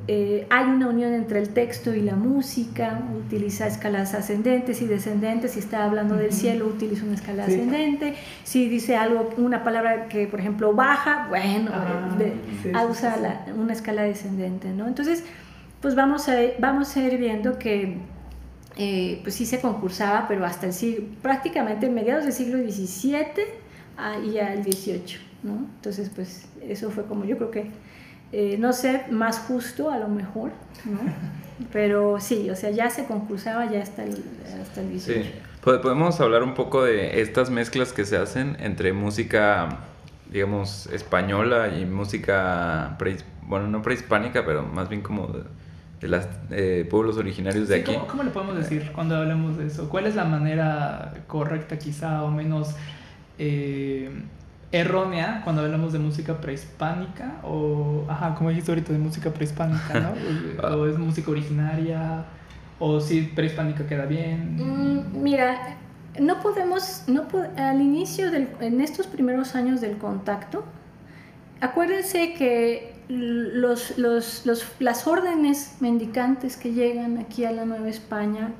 eh, 0.07 0.47
hay 0.49 0.65
una 0.65 0.87
unión 0.87 1.13
entre 1.13 1.39
el 1.39 1.49
texto 1.49 1.93
y 1.93 2.01
la 2.01 2.15
música, 2.15 3.01
utiliza 3.25 3.67
escalas 3.67 4.13
ascendentes 4.13 4.81
y 4.81 4.85
descendentes, 4.85 5.51
si 5.51 5.59
está 5.59 5.83
hablando 5.85 6.15
del 6.15 6.31
cielo 6.31 6.67
utiliza 6.67 7.03
una 7.03 7.15
escala 7.15 7.43
ascendente, 7.43 8.15
si 8.43 8.69
dice 8.69 8.95
algo, 8.95 9.29
una 9.37 9.63
palabra 9.63 10.07
que 10.07 10.27
por 10.27 10.39
ejemplo 10.39 10.73
baja, 10.73 11.27
bueno, 11.29 11.71
ah, 11.73 12.85
usa 12.89 13.45
una 13.57 13.73
escala 13.73 14.03
descendente, 14.03 14.69
¿no? 14.69 14.87
Entonces, 14.87 15.23
pues 15.81 15.95
vamos 15.95 16.29
a, 16.29 16.35
vamos 16.59 16.95
a 16.95 17.01
ir 17.01 17.17
viendo 17.17 17.57
que 17.57 17.97
eh, 18.77 19.19
pues 19.23 19.35
sí 19.35 19.45
se 19.45 19.59
concursaba, 19.59 20.27
pero 20.27 20.45
hasta 20.45 20.67
el 20.67 20.73
siglo, 20.73 21.05
prácticamente 21.21 21.89
mediados 21.89 22.23
del 22.23 22.33
siglo 22.33 22.57
XVII 22.57 23.25
y 24.25 24.37
al 24.39 24.63
XVIII, 24.63 25.17
¿no? 25.43 25.67
Entonces, 25.75 26.09
pues 26.13 26.47
eso 26.67 26.89
fue 26.91 27.05
como 27.05 27.25
yo 27.25 27.37
creo 27.37 27.51
que 27.51 27.71
eh, 28.33 28.55
no 28.57 28.71
sé, 28.71 29.03
más 29.09 29.39
justo 29.39 29.91
a 29.91 29.97
lo 29.97 30.07
mejor, 30.07 30.51
¿no? 30.85 30.99
Pero 31.73 32.19
sí, 32.19 32.49
o 32.49 32.55
sea, 32.55 32.71
ya 32.71 32.89
se 32.89 33.05
concursaba 33.05 33.69
ya 33.69 33.81
hasta 33.81 34.03
el, 34.03 34.23
hasta 34.61 34.81
el 34.81 34.99
Sí. 34.99 35.31
Podemos 35.61 36.19
hablar 36.19 36.41
un 36.41 36.55
poco 36.55 36.83
de 36.83 37.21
estas 37.21 37.51
mezclas 37.51 37.93
que 37.93 38.03
se 38.03 38.17
hacen 38.17 38.57
entre 38.59 38.93
música, 38.93 39.79
digamos, 40.31 40.87
española 40.87 41.77
y 41.77 41.85
música, 41.85 42.97
bueno, 43.43 43.67
no 43.67 43.83
prehispánica, 43.83 44.43
pero 44.43 44.63
más 44.63 44.89
bien 44.89 45.01
como 45.01 45.27
de, 45.27 45.43
los 46.07 46.25
eh, 46.49 46.87
pueblos 46.89 47.17
originarios 47.17 47.67
de 47.67 47.81
aquí. 47.81 47.93
¿cómo, 47.93 48.07
¿cómo, 48.07 48.23
le 48.23 48.31
podemos 48.31 48.55
decir 48.55 48.91
cuando 48.93 49.15
hablamos 49.15 49.57
de 49.57 49.67
eso? 49.67 49.89
¿Cuál 49.89 50.07
es 50.07 50.15
la 50.15 50.25
manera 50.25 51.13
correcta 51.27 51.77
quizá 51.77 52.23
o 52.23 52.31
menos... 52.31 52.75
Eh, 53.37 54.09
errónea 54.71 55.41
cuando 55.43 55.63
hablamos 55.63 55.91
de 55.91 55.99
música 55.99 56.39
prehispánica 56.39 57.39
o, 57.43 58.05
ajá, 58.07 58.35
como 58.35 58.49
dijiste 58.49 58.71
ahorita, 58.71 58.93
de 58.93 58.99
música 58.99 59.31
prehispánica, 59.31 59.99
¿no? 59.99 60.13
O 60.77 60.85
es 60.85 60.97
música 60.97 61.31
originaria 61.31 62.25
o 62.79 62.99
si 62.99 63.23
prehispánica 63.23 63.85
queda 63.85 64.05
bien. 64.05 64.55
Mm, 64.57 65.21
mira, 65.21 65.77
no 66.19 66.39
podemos, 66.39 67.03
no 67.07 67.27
al 67.57 67.81
inicio, 67.81 68.31
del, 68.31 68.49
en 68.59 68.81
estos 68.81 69.07
primeros 69.07 69.55
años 69.55 69.81
del 69.81 69.97
contacto, 69.97 70.63
acuérdense 71.59 72.33
que 72.33 72.95
los, 73.11 73.97
los, 73.97 74.45
los, 74.45 74.65
las 74.79 75.05
órdenes 75.05 75.75
mendicantes 75.81 76.55
que 76.55 76.71
llegan 76.71 77.17
aquí 77.17 77.43
a 77.43 77.51
la 77.51 77.65
Nueva 77.65 77.89
España, 77.89 78.53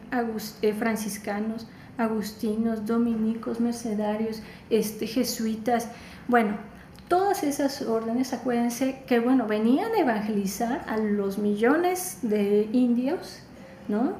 eh, 0.62 0.74
franciscanos, 0.74 1.68
agustinos, 1.98 2.86
dominicos, 2.86 3.62
mercedarios, 3.62 4.42
este, 4.70 5.08
jesuitas, 5.08 5.88
bueno, 6.28 6.58
todas 7.08 7.44
esas 7.44 7.82
órdenes, 7.82 8.34
acuérdense 8.34 9.04
que, 9.08 9.20
bueno, 9.20 9.48
venían 9.48 9.94
a 9.94 10.00
evangelizar 10.00 10.84
a 10.88 10.98
los 10.98 11.38
millones 11.38 12.20
de 12.22 12.68
indios, 12.74 13.40
¿no? 13.88 14.14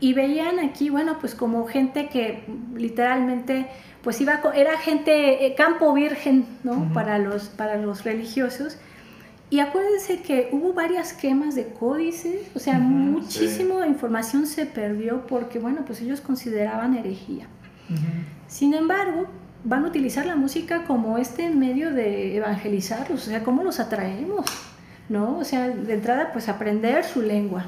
Y 0.00 0.12
veían 0.12 0.58
aquí, 0.58 0.90
bueno, 0.90 1.18
pues 1.18 1.34
como 1.34 1.66
gente 1.66 2.08
que 2.08 2.44
literalmente, 2.74 3.66
pues 4.02 4.20
iba, 4.20 4.40
era 4.54 4.78
gente, 4.78 5.46
eh, 5.46 5.54
campo 5.54 5.92
virgen, 5.94 6.46
¿no? 6.62 6.92
para, 6.92 7.18
los, 7.18 7.48
para 7.48 7.76
los 7.78 8.04
religiosos. 8.04 8.78
Y 9.50 9.60
acuérdense 9.60 10.20
que 10.20 10.50
hubo 10.52 10.74
varias 10.74 11.14
quemas 11.14 11.54
de 11.54 11.68
códices, 11.68 12.48
o 12.54 12.58
sea, 12.58 12.78
muchísima 12.78 13.86
información 13.86 14.46
se 14.46 14.66
perdió 14.66 15.26
porque, 15.26 15.58
bueno, 15.58 15.84
pues 15.86 16.02
ellos 16.02 16.20
consideraban 16.20 16.94
herejía. 16.94 17.46
Sin 18.46 18.74
embargo, 18.74 19.26
van 19.64 19.84
a 19.84 19.88
utilizar 19.88 20.26
la 20.26 20.36
música 20.36 20.84
como 20.84 21.16
este 21.16 21.50
medio 21.50 21.92
de 21.92 22.36
evangelizarlos, 22.36 23.26
o 23.26 23.30
sea, 23.30 23.42
cómo 23.42 23.64
los 23.64 23.80
atraemos, 23.80 24.46
¿no? 25.08 25.38
O 25.38 25.44
sea, 25.44 25.68
de 25.68 25.94
entrada, 25.94 26.32
pues 26.32 26.50
aprender 26.50 27.04
su 27.04 27.22
lengua, 27.22 27.64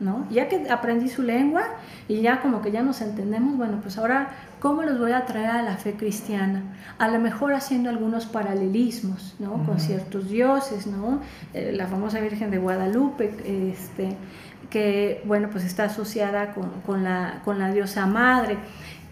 ¿no? 0.00 0.26
Ya 0.30 0.48
que 0.48 0.68
aprendí 0.68 1.08
su 1.08 1.22
lengua 1.22 1.62
y 2.08 2.20
ya 2.22 2.40
como 2.40 2.60
que 2.60 2.72
ya 2.72 2.82
nos 2.82 3.00
entendemos, 3.00 3.56
bueno, 3.56 3.78
pues 3.80 3.98
ahora, 3.98 4.30
¿cómo 4.60 4.82
los 4.82 4.98
voy 4.98 5.12
a 5.12 5.26
traer 5.26 5.50
a 5.50 5.62
la 5.62 5.76
fe 5.76 5.94
cristiana? 5.94 6.62
A 6.98 7.08
lo 7.08 7.18
mejor 7.18 7.54
haciendo 7.54 7.90
algunos 7.90 8.26
paralelismos, 8.26 9.34
¿no? 9.38 9.64
Con 9.64 9.80
ciertos 9.80 10.28
dioses, 10.28 10.86
¿no? 10.86 11.20
Eh, 11.54 11.72
la 11.74 11.86
famosa 11.86 12.20
Virgen 12.20 12.50
de 12.50 12.58
Guadalupe, 12.58 13.34
este, 13.72 14.16
que, 14.70 15.22
bueno, 15.24 15.48
pues 15.50 15.64
está 15.64 15.84
asociada 15.84 16.54
con, 16.86 17.02
la, 17.02 17.42
con 17.44 17.58
la 17.58 17.72
diosa 17.72 18.06
madre. 18.06 18.58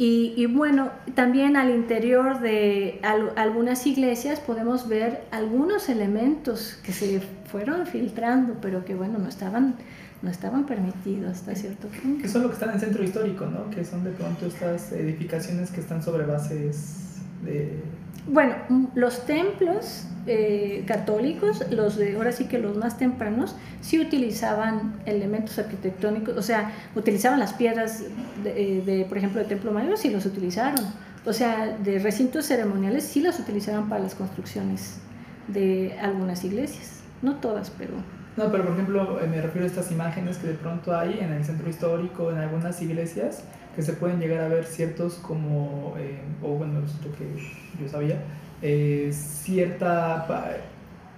Y, 0.01 0.47
bueno, 0.47 0.91
también 1.15 1.57
al 1.57 1.71
interior 1.71 2.39
de 2.39 3.01
algunas 3.35 3.85
iglesias 3.85 4.39
podemos 4.39 4.87
ver 4.87 5.25
algunos 5.33 5.89
elementos 5.89 6.79
que 6.85 6.93
se 6.93 7.21
fueron 7.51 7.85
filtrando, 7.85 8.59
pero 8.61 8.85
que 8.85 8.95
bueno, 8.95 9.19
no 9.19 9.29
estaban 9.29 9.75
no 10.23 10.31
estaban 10.31 10.67
permitidos 10.67 11.33
hasta 11.33 11.55
cierto 11.55 11.89
punto. 11.89 12.23
Que 12.23 12.29
son 12.29 12.43
lo 12.43 12.49
que 12.49 12.55
están 12.55 12.71
en 12.71 12.75
el 12.77 12.81
centro 12.81 13.05
histórico, 13.05 13.47
¿no? 13.47 13.71
Que 13.71 13.85
son 13.85 14.03
de 14.05 14.11
pronto 14.11 14.47
estas 14.47 14.93
edificaciones 14.93 15.71
que 15.71 15.81
están 15.81 16.03
sobre 16.03 16.27
bases 16.27 17.19
de... 17.45 17.83
Bueno, 18.27 18.55
los 18.95 19.25
templos 19.25 20.07
eh, 20.27 20.85
católicos, 20.87 21.65
los 21.71 21.97
de 21.97 22.17
ahora 22.17 22.33
sí 22.33 22.45
que 22.45 22.59
los 22.59 22.77
más 22.77 22.99
tempranos, 22.99 23.57
sí 23.81 23.99
utilizaban 24.01 24.97
elementos 25.07 25.59
arquitectónicos, 25.59 26.37
o 26.37 26.43
sea, 26.43 26.73
utilizaban 26.95 27.39
las 27.39 27.55
piedras 27.55 28.03
de, 28.45 28.83
de 28.85 29.07
por 29.09 29.17
ejemplo, 29.17 29.41
de 29.41 29.47
Templo 29.47 29.73
Mayor, 29.73 29.97
sí 29.97 30.11
los 30.11 30.27
utilizaron. 30.27 30.85
O 31.25 31.33
sea, 31.33 31.77
de 31.79 31.99
recintos 31.99 32.47
ceremoniales 32.47 33.05
sí 33.05 33.21
los 33.21 33.39
utilizaban 33.39 33.89
para 33.89 34.03
las 34.03 34.15
construcciones 34.15 34.99
de 35.47 35.97
algunas 36.01 36.45
iglesias. 36.45 37.01
No 37.23 37.37
todas, 37.37 37.71
pero 37.71 37.95
no, 38.39 38.53
pero 38.53 38.65
por 38.65 38.75
ejemplo, 38.75 39.21
eh, 39.21 39.27
me 39.27 39.43
refiero 39.43 39.65
a 39.65 39.69
estas 39.69 39.91
imágenes 39.91 40.39
que 40.39 40.47
de 40.47 40.55
pronto 40.55 40.97
hay 40.97 41.19
en 41.21 41.33
el 41.33 41.45
centro 41.45 41.69
histórico, 41.69 42.31
en 42.31 42.39
algunas 42.39 42.81
iglesias, 42.81 43.43
que 43.75 43.83
se 43.83 43.95
pueden 43.95 44.21
llegar 44.21 44.45
a 44.45 44.49
ver 44.49 44.65
ciertos 44.65 45.15
como, 45.15 45.95
eh, 45.99 46.21
o 46.41 46.51
bueno, 46.51 46.81
esto 46.85 47.09
que 47.19 47.83
yo 47.83 47.89
sabía, 47.89 48.23
eh, 48.63 49.11
cierta 49.13 50.25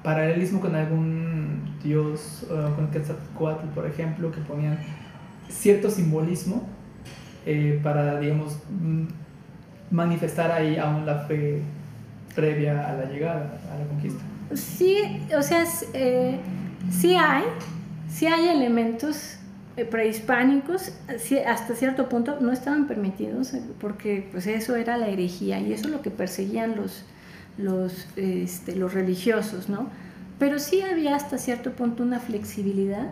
paralelismo 0.03 0.61
con 0.61 0.75
algún 0.75 1.77
dios, 1.85 2.47
con 2.75 2.91
Quetzalcoatl, 2.91 3.69
por 3.75 3.87
ejemplo, 3.87 4.33
que 4.33 4.41
ponían 4.41 4.79
cierto 5.51 5.91
simbolismo 5.91 6.67
para, 7.83 8.19
digamos, 8.19 8.59
manifestar 9.91 10.51
ahí 10.53 10.79
aún 10.79 11.05
la 11.05 11.19
fe 11.19 11.61
previa 12.35 12.89
a 12.89 12.95
la 12.95 13.05
llegada, 13.05 13.61
a 13.71 13.79
la 13.79 13.87
conquista. 13.87 14.23
Sí, 14.55 15.21
o 15.37 15.43
sea, 15.43 15.65
sí 16.91 17.15
hay, 17.15 17.45
sí 18.09 18.27
hay 18.27 18.49
elementos 18.49 19.37
eh, 19.77 19.85
prehispánicos, 19.85 20.93
hasta 21.47 21.75
cierto 21.75 22.09
punto 22.09 22.39
no 22.41 22.53
estaban 22.53 22.87
permitidos 22.87 23.55
eh, 23.55 23.63
porque 23.81 24.29
pues 24.31 24.47
eso 24.47 24.77
era 24.77 24.97
la 24.97 25.09
herejía 25.09 25.61
y 25.61 25.73
eso 25.73 25.87
es 25.87 25.91
lo 25.91 26.03
que 26.03 26.11
perseguían 26.11 26.77
los, 26.77 27.05
los, 27.57 28.09
este, 28.17 28.75
los 28.77 28.95
religiosos, 28.95 29.69
¿no? 29.69 29.89
Pero 30.39 30.59
sí 30.59 30.81
había 30.81 31.15
hasta 31.15 31.37
cierto 31.39 31.73
punto 31.73 32.03
una 32.03 32.19
flexibilidad 32.19 33.09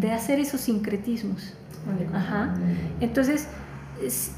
de 0.00 0.10
hacer 0.10 0.40
esos 0.40 0.62
sincretismos. 0.62 1.54
Ajá. 2.12 2.54
Entonces, 3.00 3.46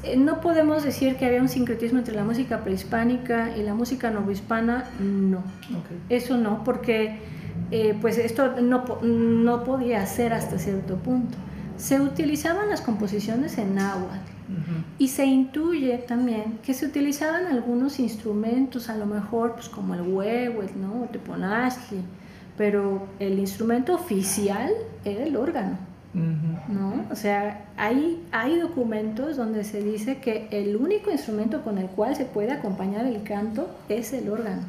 eh, 0.03 0.15
no 0.17 0.41
podemos 0.41 0.83
decir 0.83 1.15
que 1.15 1.25
había 1.25 1.41
un 1.41 1.49
sincretismo 1.49 1.99
entre 1.99 2.15
la 2.15 2.23
música 2.23 2.63
prehispánica 2.63 3.55
y 3.57 3.63
la 3.63 3.73
música 3.73 4.11
novohispana, 4.11 4.85
no. 4.99 5.43
Eso 6.09 6.37
no, 6.37 6.63
porque 6.63 7.19
eh, 7.71 7.97
pues 7.99 8.17
esto 8.17 8.61
no, 8.61 8.85
no, 9.01 9.63
podía 9.63 10.05
ser 10.05 10.33
hasta 10.33 10.57
cierto 10.57 10.95
punto. 10.97 11.37
Se 11.77 11.99
utilizaban 11.99 12.69
las 12.69 12.81
composiciones 12.81 13.57
en 13.57 13.75
náhuatl 13.75 14.31
y 14.99 15.07
se 15.07 15.25
intuye 15.25 15.97
también 15.97 16.59
que 16.63 16.73
se 16.73 16.85
utilizaban 16.85 17.47
algunos 17.47 17.99
instrumentos, 17.99 18.89
a 18.89 18.95
lo 18.95 19.05
mejor 19.07 19.53
pues 19.53 19.67
como 19.67 19.95
el 19.95 20.01
huehuet, 20.01 20.75
¿no? 20.75 21.03
O 21.03 21.05
teponazli, 21.07 22.01
pero 22.57 23.07
el 23.19 23.39
instrumento 23.39 23.93
oficial 23.95 24.71
era 25.03 25.23
el 25.23 25.35
órgano. 25.35 25.77
¿No? 26.15 27.05
O 27.11 27.15
sea, 27.15 27.65
hay, 27.75 28.23
hay 28.31 28.57
documentos 28.57 29.35
donde 29.35 29.63
se 29.63 29.81
dice 29.81 30.17
que 30.17 30.47
el 30.51 30.75
único 30.77 31.11
instrumento 31.11 31.61
con 31.63 31.77
el 31.77 31.87
cual 31.87 32.15
se 32.15 32.25
puede 32.25 32.51
acompañar 32.51 33.05
el 33.05 33.21
canto 33.23 33.69
es 33.89 34.13
el 34.13 34.29
órgano. 34.29 34.61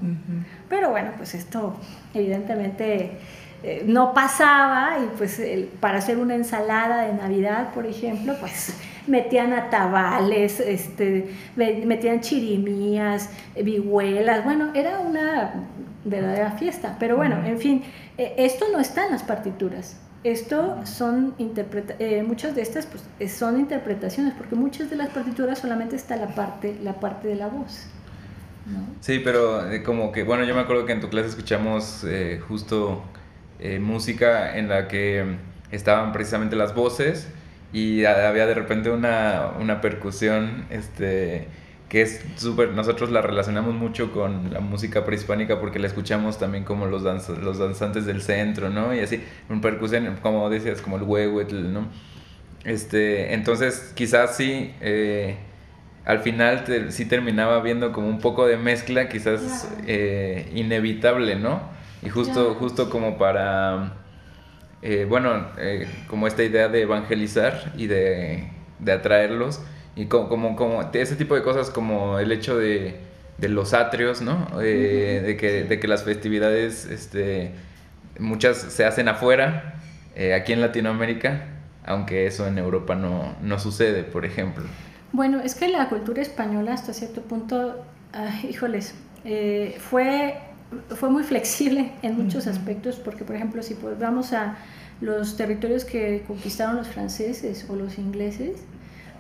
Pero 0.69 0.91
bueno, 0.91 1.13
pues 1.17 1.35
esto 1.35 1.77
evidentemente 2.15 3.19
eh, 3.63 3.85
no 3.87 4.13
pasaba 4.13 4.99
y 5.03 5.17
pues 5.17 5.41
para 5.81 5.99
hacer 5.99 6.19
una 6.19 6.35
ensalada 6.35 7.03
de 7.03 7.15
Navidad, 7.15 7.73
por 7.73 7.87
ejemplo, 7.87 8.35
pues 8.41 8.75
metían 9.07 9.53
atabales, 9.53 10.59
este, 10.61 11.31
metían 11.55 12.21
chirimías, 12.21 13.31
vihuelas, 13.63 14.45
bueno, 14.45 14.71
era 14.75 14.99
una 14.99 15.55
verdadera 16.05 16.53
fiesta. 16.53 16.97
Pero 16.99 17.17
bueno, 17.17 17.45
en 17.45 17.59
fin, 17.59 17.83
eh, 18.19 18.35
esto 18.39 18.67
no 18.73 18.81
está 18.81 19.07
en 19.07 19.13
las 19.13 19.23
partituras. 19.23 20.01
Esto 20.25 20.81
son 20.85 21.35
eh, 21.39 22.25
muchas 22.27 22.55
de 22.55 22.63
estas 22.63 22.87
pues, 22.87 23.33
son 23.33 23.61
interpretaciones, 23.61 24.35
porque 24.35 24.57
muchas 24.57 24.91
de 24.91 24.97
las 24.97 25.11
partituras 25.11 25.59
solamente 25.59 25.97
está 25.97 26.17
la 26.17 26.35
parte, 26.35 26.77
la 26.83 26.95
parte 26.95 27.29
de 27.29 27.37
la 27.37 27.49
voz. 27.49 27.87
Sí, 29.01 29.21
pero 29.23 29.71
eh, 29.71 29.85
como 29.85 30.11
que, 30.11 30.25
bueno, 30.25 30.45
yo 30.45 30.55
me 30.55 30.63
acuerdo 30.63 30.87
que 30.87 30.93
en 30.93 31.01
tu 31.01 31.09
clase 31.09 31.29
escuchamos 31.29 32.05
justo 32.49 33.03
música 33.81 34.59
en 34.59 34.69
la 34.69 34.89
que 34.89 35.37
estaban 35.71 36.13
precisamente 36.13 36.57
las 36.57 36.75
voces 36.75 37.29
y 37.73 38.05
había 38.05 38.47
de 38.47 38.55
repente 38.55 38.91
una, 38.91 39.53
una 39.61 39.81
percusión, 39.81 40.67
este 40.71 41.49
que 41.89 42.03
es 42.03 42.25
súper, 42.37 42.71
nosotros 42.71 43.11
la 43.11 43.23
relacionamos 43.23 43.75
mucho 43.75 44.13
con 44.13 44.53
la 44.53 44.61
música 44.61 45.05
prehispánica 45.05 45.61
porque 45.61 45.79
la 45.79 45.87
escuchamos 45.87 46.39
también 46.39 46.65
como 46.65 46.87
los, 46.87 47.03
los 47.03 47.59
danzantes 47.59 48.07
del 48.07 48.23
centro, 48.23 48.71
¿no? 48.71 48.93
Y 48.93 49.01
así, 49.01 49.23
un 49.49 49.61
percusión, 49.61 50.19
como 50.21 50.51
decías, 50.51 50.81
como 50.81 50.97
el 50.97 51.05
huehuetl, 51.05 51.73
¿no? 51.73 51.87
Este, 52.65 53.35
entonces, 53.35 53.93
quizás 53.95 54.37
sí, 54.37 54.75
eh, 54.81 55.37
al 56.05 56.21
final 56.21 56.65
sí 56.91 57.05
terminaba 57.05 57.61
viendo 57.61 57.93
como 57.93 58.09
un 58.09 58.19
poco 58.19 58.47
de 58.47 58.57
mezcla, 58.57 59.09
quizás 59.09 59.71
eh, 59.87 60.51
inevitable, 60.55 61.37
¿no? 61.37 61.61
Y 62.03 62.09
justo, 62.09 62.57
justo 62.57 62.91
como 62.91 63.17
para, 63.17 63.95
eh, 64.83 65.07
bueno, 65.09 65.47
como 66.09 66.27
esta 66.27 66.43
idea 66.43 66.69
de 66.69 66.83
evangelizar 66.83 67.73
y 67.77 67.87
de, 67.87 68.51
de 68.81 68.93
atraerlos 68.93 69.63
y 69.97 70.07
como, 70.07 70.29
como, 70.29 70.57
como 70.57 70.83
ese 70.93 71.17
tipo 71.17 71.35
de 71.35 71.43
cosas 71.43 71.71
como 71.71 72.19
el 72.19 72.31
hecho 72.31 72.57
de, 72.57 73.01
de 73.39 73.49
los 73.49 73.73
atrios, 73.73 74.21
¿no? 74.21 74.47
Eh, 74.61 75.23
de, 75.25 75.37
que, 75.39 75.65
de 75.65 75.81
que 75.81 75.89
las 75.89 76.05
festividades, 76.05 76.85
este, 76.85 77.53
muchas 78.19 78.59
se 78.59 78.85
hacen 78.85 79.09
afuera, 79.09 79.81
eh, 80.15 80.35
aquí 80.35 80.53
en 80.53 80.61
Latinoamérica, 80.61 81.47
aunque 81.85 82.27
eso 82.27 82.47
en 82.47 82.59
Europa 82.59 82.95
no, 82.95 83.35
no, 83.43 83.59
sucede, 83.59 84.03
por 84.05 84.27
ejemplo. 84.27 84.65
Bueno, 85.13 85.41
es 85.41 85.55
que 85.55 85.69
la 85.69 85.89
cultura 85.89 86.21
española 86.21 86.75
hasta 86.75 86.93
cierto 86.93 87.23
punto, 87.23 87.83
híjoles, 88.49 88.95
eh, 89.25 89.77
fue, 89.79 90.35
fue 90.95 91.09
muy 91.09 91.23
flexible 91.23 91.93
en 92.03 92.23
muchos 92.23 92.47
aspectos, 92.47 92.97
porque 92.97 93.25
por 93.25 93.35
ejemplo, 93.35 93.63
si 93.63 93.75
pues 93.75 93.99
vamos 93.99 94.35
a 94.35 94.57
los 95.01 95.37
territorios 95.37 95.85
que 95.85 96.23
conquistaron 96.27 96.77
los 96.77 96.89
franceses 96.89 97.67
o 97.71 97.77
los 97.77 97.99
ingleses, 97.99 98.63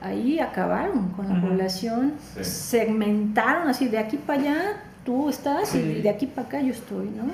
ahí 0.06 0.40
acabaron 0.40 1.10
con 1.10 1.28
la 1.28 1.40
población, 1.40 2.14
segmentaron 2.40 3.68
así, 3.68 3.88
de 3.88 3.98
aquí 3.98 4.16
para 4.16 4.40
allá 4.40 4.82
tú 5.04 5.28
estás 5.28 5.74
y 5.74 6.02
de 6.02 6.08
aquí 6.08 6.26
para 6.26 6.48
acá 6.48 6.60
yo 6.60 6.72
estoy, 6.72 7.06
¿no? 7.10 7.24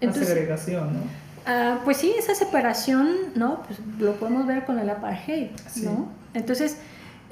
Entonces, 0.00 0.28
segregación, 0.28 0.94
¿no? 0.94 1.00
Ah, 1.46 1.80
pues 1.84 1.96
sí, 1.98 2.14
esa 2.18 2.34
separación, 2.34 3.08
¿no? 3.34 3.62
Pues 3.64 3.78
lo 3.98 4.14
podemos 4.14 4.46
ver 4.46 4.64
con 4.64 4.78
el 4.78 4.88
apartheid, 4.88 5.48
¿no? 5.76 6.08
Entonces, 6.34 6.78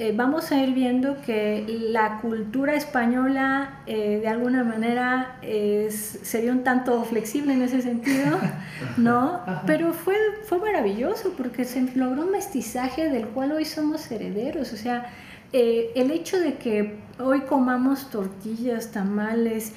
eh, 0.00 0.14
vamos 0.16 0.50
a 0.50 0.62
ir 0.62 0.72
viendo 0.72 1.20
que 1.20 1.66
la 1.68 2.20
cultura 2.22 2.74
española 2.74 3.82
eh, 3.86 4.20
de 4.22 4.28
alguna 4.28 4.64
manera 4.64 5.36
es, 5.42 6.20
sería 6.22 6.52
un 6.52 6.64
tanto 6.64 7.04
flexible 7.04 7.52
en 7.52 7.60
ese 7.60 7.82
sentido, 7.82 8.38
¿no? 8.96 9.42
Pero 9.66 9.92
fue, 9.92 10.14
fue 10.44 10.56
maravilloso 10.56 11.34
porque 11.36 11.66
se 11.66 11.82
logró 11.94 12.22
un 12.22 12.30
mestizaje 12.30 13.10
del 13.10 13.26
cual 13.26 13.52
hoy 13.52 13.66
somos 13.66 14.10
herederos, 14.10 14.72
o 14.72 14.76
sea, 14.78 15.12
eh, 15.52 15.90
el 15.94 16.10
hecho 16.12 16.40
de 16.40 16.54
que 16.54 16.96
hoy 17.18 17.42
comamos 17.42 18.08
tortillas, 18.08 18.92
tamales, 18.92 19.74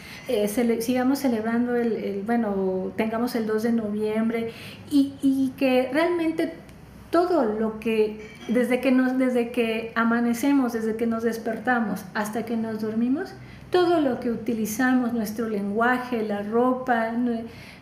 sigamos 0.79 1.19
celebrando 1.19 1.75
el, 1.75 2.23
bueno, 2.25 2.93
tengamos 2.95 3.35
el 3.35 3.45
2 3.45 3.63
de 3.63 3.71
noviembre 3.73 4.51
y, 4.89 5.15
y 5.21 5.51
que 5.57 5.89
realmente 5.91 6.53
todo 7.13 7.45
lo 7.45 7.79
que 7.79 8.27
desde 8.47 8.81
que 8.81 8.91
nos 8.91 9.19
desde 9.19 9.51
que 9.51 9.91
amanecemos, 9.93 10.73
desde 10.73 10.95
que 10.95 11.05
nos 11.05 11.21
despertamos 11.21 12.03
hasta 12.15 12.43
que 12.43 12.57
nos 12.57 12.81
dormimos, 12.81 13.35
todo 13.69 14.01
lo 14.01 14.19
que 14.19 14.31
utilizamos, 14.31 15.13
nuestro 15.13 15.47
lenguaje, 15.47 16.23
la 16.23 16.41
ropa, 16.41 17.11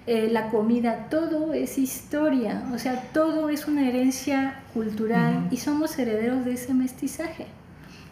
eh, 0.05 0.27
la 0.29 0.49
comida, 0.49 1.07
todo 1.09 1.53
es 1.53 1.77
historia, 1.77 2.63
o 2.73 2.77
sea, 2.77 3.03
todo 3.13 3.47
es 3.47 3.69
una 3.69 3.87
herencia 3.87 4.59
cultural 4.73 5.47
y 5.49 5.57
somos 5.57 5.97
herederos 5.97 6.43
de 6.43 6.51
ese 6.51 6.73
mestizaje, 6.73 7.45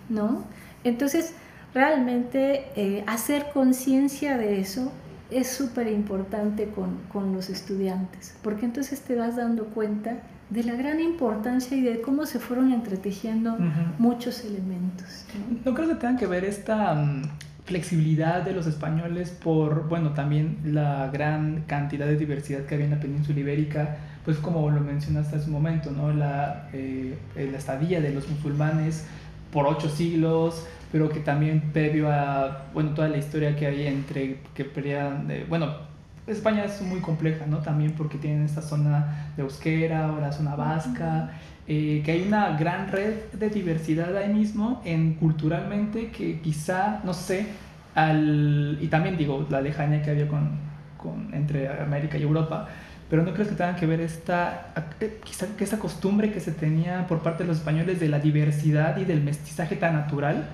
¿no? 0.08 0.46
Entonces, 0.86 1.34
realmente 1.74 2.64
eh, 2.78 3.04
hacer 3.08 3.48
conciencia 3.54 4.38
de 4.38 4.62
eso 4.62 4.94
es 5.32 5.50
súper 5.50 5.88
importante 5.88 6.70
con, 6.70 6.98
con 7.12 7.34
los 7.34 7.50
estudiantes, 7.50 8.36
porque 8.42 8.64
entonces 8.64 9.02
te 9.02 9.16
vas 9.16 9.36
dando 9.36 9.66
cuenta 9.66 10.20
de 10.50 10.64
la 10.64 10.74
gran 10.74 11.00
importancia 11.00 11.78
y 11.78 11.82
de 11.82 12.02
cómo 12.02 12.26
se 12.26 12.40
fueron 12.40 12.72
entretejiendo 12.74 13.58
muchos 14.00 14.44
elementos. 14.44 15.26
¿no? 15.64 15.74
creo 15.74 15.90
que 15.90 15.96
tenga 15.96 16.18
que 16.18 16.26
ver 16.26 16.44
esta 16.44 16.96
mm, 16.96 17.22
flexibilidad 17.66 18.42
de 18.42 18.54
los 18.54 18.66
españoles 18.66 19.30
por, 19.30 19.88
bueno, 19.88 20.14
también 20.14 20.58
la 20.66 21.10
gran 21.14 21.64
cantidad 21.68 22.08
de 22.08 22.18
diversidad 22.18 22.66
que 22.66 22.76
había 22.76 22.86
en 22.86 22.92
la 22.92 23.00
península 23.00 23.40
ibérica? 23.40 23.98
Pues 24.26 24.38
como 24.38 24.70
lo 24.70 24.82
mencionaste 24.82 25.38
hace 25.38 25.46
un 25.46 25.54
momento, 25.54 25.92
¿no? 25.92 26.12
La, 26.12 26.70
eh, 26.74 27.16
la 27.36 27.58
estadía 27.58 28.02
de 28.02 28.12
los 28.12 28.28
musulmanes 28.28 29.06
por 29.52 29.66
ocho 29.68 29.88
siglos, 29.90 30.66
pero 30.92 31.10
que 31.10 31.20
también 31.20 31.72
previo 31.74 32.12
a, 32.12 32.66
bueno, 32.74 32.92
toda 32.92 33.08
la 33.08 33.18
historia 33.18 33.56
que 33.56 33.68
había 33.68 33.90
entre, 33.90 34.40
que 34.54 34.64
de, 34.64 35.46
bueno, 35.48 35.89
España 36.32 36.64
es 36.66 36.82
muy 36.82 37.00
compleja, 37.00 37.46
¿no? 37.46 37.60
También 37.60 37.94
porque 37.94 38.18
tienen 38.18 38.44
esta 38.44 38.62
zona 38.62 39.32
de 39.36 39.44
euskera 39.44 40.12
o 40.12 40.20
la 40.20 40.32
zona 40.32 40.56
vasca, 40.56 41.32
eh, 41.68 42.02
que 42.04 42.12
hay 42.12 42.24
una 42.24 42.58
gran 42.58 42.92
red 42.92 43.32
de 43.34 43.50
diversidad 43.50 44.16
ahí 44.18 44.34
mismo 44.34 44.82
en 44.86 45.14
culturalmente 45.16 46.10
que 46.10 46.40
quizá, 46.40 47.02
no 47.04 47.14
sé, 47.14 47.48
al, 47.96 48.78
y 48.82 48.88
también 48.88 49.18
digo, 49.18 49.46
la 49.50 49.62
lejanía 49.62 50.02
que 50.02 50.12
había 50.12 50.28
con, 50.28 50.50
con, 50.98 51.34
entre 51.34 51.70
América 51.70 52.18
y 52.18 52.24
Europa, 52.24 52.68
pero 53.10 53.24
no 53.24 53.34
creo 53.34 53.48
que 53.48 53.56
tenga 53.56 53.76
que 53.76 53.86
ver 53.86 54.02
esta, 54.02 54.74
eh, 55.00 55.20
quizá 55.24 55.48
que 55.58 55.64
esa 55.64 55.80
costumbre 55.80 56.32
que 56.32 56.40
se 56.40 56.52
tenía 56.52 57.08
por 57.08 57.20
parte 57.20 57.44
de 57.44 57.48
los 57.48 57.58
españoles 57.58 58.00
de 58.00 58.10
la 58.10 58.20
diversidad 58.20 58.98
y 58.98 59.06
del 59.06 59.22
mestizaje 59.22 59.76
tan 59.76 59.94
natural. 59.94 60.48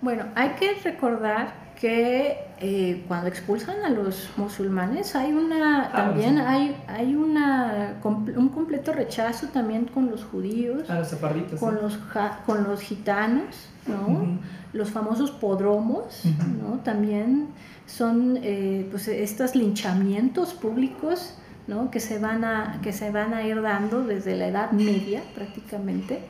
Bueno, 0.00 0.24
hay 0.34 0.50
que 0.50 0.74
recordar 0.84 1.52
que 1.80 2.36
eh, 2.58 3.04
cuando 3.06 3.28
expulsan 3.28 3.84
a 3.84 3.90
los 3.90 4.30
musulmanes 4.36 5.14
hay 5.14 5.32
una 5.32 5.84
ah, 5.84 5.92
también 5.92 6.38
hay 6.38 6.76
hay 6.88 7.14
una 7.14 8.00
un 8.02 8.48
completo 8.48 8.92
rechazo 8.92 9.46
también 9.48 9.84
con 9.84 10.10
los 10.10 10.24
judíos 10.24 10.88
los 10.88 11.60
con 11.60 11.76
los 11.76 11.98
con 12.46 12.64
los 12.64 12.80
gitanos 12.80 13.68
no 13.86 14.38
los 14.72 14.90
famosos 14.90 15.30
podromos 15.30 16.22
no 16.60 16.80
también 16.80 17.48
son 17.86 18.38
eh, 18.42 18.86
pues 18.90 19.06
estos 19.06 19.54
linchamientos 19.54 20.54
públicos 20.54 21.34
¿no? 21.68 21.92
que 21.92 22.00
se 22.00 22.18
van 22.18 22.44
a 22.44 22.80
que 22.82 22.92
se 22.92 23.10
van 23.12 23.34
a 23.34 23.46
ir 23.46 23.62
dando 23.62 24.04
desde 24.04 24.36
la 24.36 24.48
edad 24.48 24.72
media 24.72 25.22
prácticamente 25.34 26.22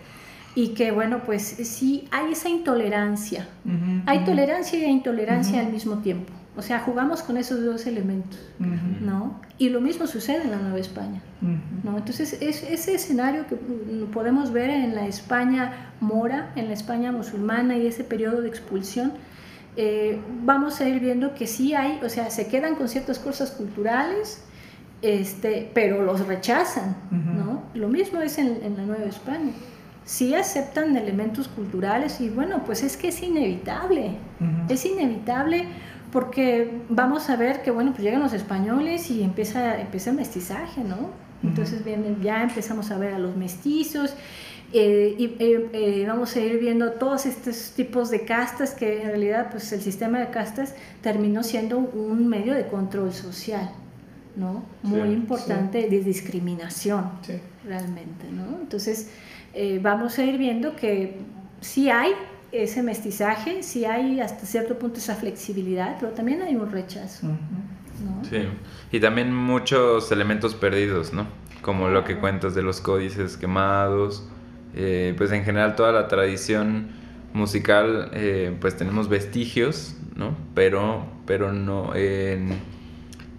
y 0.59 0.71
que 0.71 0.91
bueno, 0.91 1.23
pues 1.25 1.43
sí 1.45 2.09
hay 2.11 2.33
esa 2.33 2.49
intolerancia. 2.49 3.47
hay 4.07 4.25
tolerancia 4.25 4.77
y 4.77 4.91
intolerancia 4.91 5.61
al 5.61 5.71
mismo 5.71 5.99
tiempo. 5.99 6.33
O 6.57 6.63
sea, 6.63 6.81
jugamos 6.81 7.23
con 7.23 7.37
esos 7.37 7.65
dos 7.65 7.87
elementos, 7.87 8.41
¿no? 8.59 9.41
Y 9.57 9.69
lo 9.69 9.81
mismo 9.81 10.09
sucede 10.09 10.43
en 10.43 10.51
la 10.51 10.57
Nueva 10.59 10.81
España, 10.81 11.23
¿no? 11.85 11.97
Entonces, 11.97 12.39
es, 12.43 12.65
ese 12.65 12.97
escenario 12.97 13.47
que 13.47 13.55
podemos 14.13 14.51
ver 14.53 14.71
en 14.71 14.97
la 14.97 15.07
España 15.07 15.93
mora, 16.01 16.51
en 16.57 16.67
la 16.67 16.75
España 16.75 17.13
musulmana 17.13 17.77
y 17.77 17.87
ese 17.87 18.03
periodo 18.03 18.43
de 18.43 18.49
expulsión, 18.49 19.13
eh, 19.77 20.19
vamos 20.43 20.81
a 20.81 20.89
ir 20.89 20.99
viendo 20.99 21.35
que 21.35 21.47
sí 21.47 21.75
hay, 21.75 22.01
o 22.03 22.09
sea, 22.09 22.31
se 22.31 22.49
quedan 22.49 22.75
con 22.75 22.89
ciertas 22.89 23.21
cosas 23.21 23.53
culturales, 23.53 24.43
este, 25.03 25.71
pero 25.73 26.03
los 26.03 26.27
rechazan, 26.27 26.97
¿no? 27.13 27.63
Lo 27.75 27.87
mismo 27.87 28.21
es 28.21 28.39
en, 28.39 28.59
en 28.65 28.77
la 28.77 28.83
Nueva 28.83 29.05
España 29.05 29.53
sí 30.09 30.35
aceptan 30.35 30.97
elementos 30.97 31.49
culturales 31.49 32.19
y 32.23 32.31
bueno, 32.31 32.65
pues 32.65 32.83
es 32.83 32.97
que 32.97 33.09
es 33.09 33.23
inevitable, 33.23 34.13
es 34.71 34.87
inevitable 34.87 35.67
porque 36.11 36.81
vamos 36.89 37.29
a 37.29 37.37
ver 37.37 37.61
que 37.61 37.71
bueno, 37.71 37.91
pues 37.91 38.05
llegan 38.05 38.23
los 38.23 38.33
españoles 38.33 39.11
y 39.11 39.23
empieza, 39.23 39.79
empieza 39.79 40.09
el 40.09 40.17
mestizaje, 40.17 40.83
¿no? 40.83 41.11
Entonces 41.43 41.83
ya 42.23 42.43
empezamos 42.43 42.91
a 42.91 42.97
ver 42.97 43.13
a 43.13 43.19
los 43.19 43.37
mestizos 43.37 44.15
eh, 44.73 45.15
y 45.19 45.25
eh, 45.39 45.69
eh, 45.75 46.05
vamos 46.09 46.35
a 46.37 46.41
ir 46.41 46.59
viendo 46.59 46.93
todos 46.93 47.27
estos 47.27 47.73
tipos 47.77 48.09
de 48.09 48.25
castas 48.25 48.71
que 48.73 49.03
en 49.03 49.09
realidad 49.09 49.49
pues 49.51 49.71
el 49.73 49.83
sistema 49.83 50.21
de 50.21 50.31
castas 50.31 50.75
terminó 51.03 51.43
siendo 51.43 51.77
un 51.77 52.29
medio 52.29 52.55
de 52.55 52.67
control 52.67 53.13
social, 53.13 53.71
¿no? 54.37 54.65
Muy 54.83 55.11
importante 55.11 55.87
de 55.87 56.01
discriminación, 56.01 57.11
realmente, 57.63 58.27
¿no? 58.33 58.59
Entonces 58.63 59.11
vamos 59.81 60.19
a 60.19 60.25
ir 60.25 60.39
viendo 60.39 60.77
que 60.77 61.19
sí 61.61 61.91
hay 61.91 62.13
ese 62.53 62.83
mestizaje, 62.83 63.63
sí 63.63 63.85
hay 63.85 64.21
hasta 64.21 64.47
cierto 64.47 64.79
punto 64.79 64.99
esa 64.99 65.15
flexibilidad, 65.15 65.97
pero 66.01 66.13
también 66.13 66.43
hay 66.43 66.57
un 66.57 66.71
rechazo. 66.71 67.27
¿no? 67.27 68.25
Sí, 68.29 68.45
y 68.93 69.01
también 69.01 69.35
muchos 69.35 70.11
elementos 70.13 70.55
perdidos, 70.55 71.13
¿no? 71.13 71.27
Como 71.63 71.89
lo 71.89 72.05
que 72.05 72.17
cuentas 72.19 72.55
de 72.55 72.63
los 72.63 72.81
códices 72.81 73.37
quemados, 73.37 74.29
eh, 74.75 75.15
pues 75.17 75.33
en 75.33 75.45
general 75.45 75.75
toda 75.75 75.93
la 75.93 76.09
tradición 76.09 76.91
musical, 77.33 78.11
eh, 78.15 78.57
pues 78.61 78.77
tenemos 78.77 79.09
vestigios, 79.09 79.97
¿no? 80.15 80.37
Pero, 80.55 81.07
pero 81.27 81.53
no, 81.53 81.93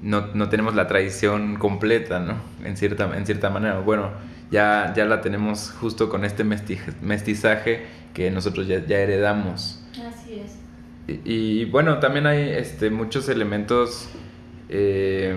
no, 0.02 0.28
no, 0.34 0.50
tenemos 0.50 0.76
la 0.76 0.88
tradición 0.88 1.56
completa, 1.56 2.20
¿no? 2.20 2.36
En 2.64 2.78
cierta, 2.78 3.10
en 3.18 3.26
cierta 3.26 3.50
manera. 3.50 3.80
Bueno, 3.80 4.12
ya, 4.52 4.94
ya 4.96 5.06
la 5.06 5.22
tenemos 5.22 5.72
justo 5.80 6.10
con 6.10 6.26
este 6.26 6.44
mestizaje 6.44 7.86
que 8.14 8.32
nosotros 8.32 8.68
ya, 8.68 8.86
ya 8.86 9.00
heredamos. 9.00 9.84
Así 9.94 10.40
es. 10.40 10.58
Y, 11.26 11.66
bueno, 11.66 12.00
también 12.00 12.28
hay 12.28 12.50
este, 12.50 12.90
muchos 12.92 13.30
elementos 13.30 14.10
eh, 14.70 15.36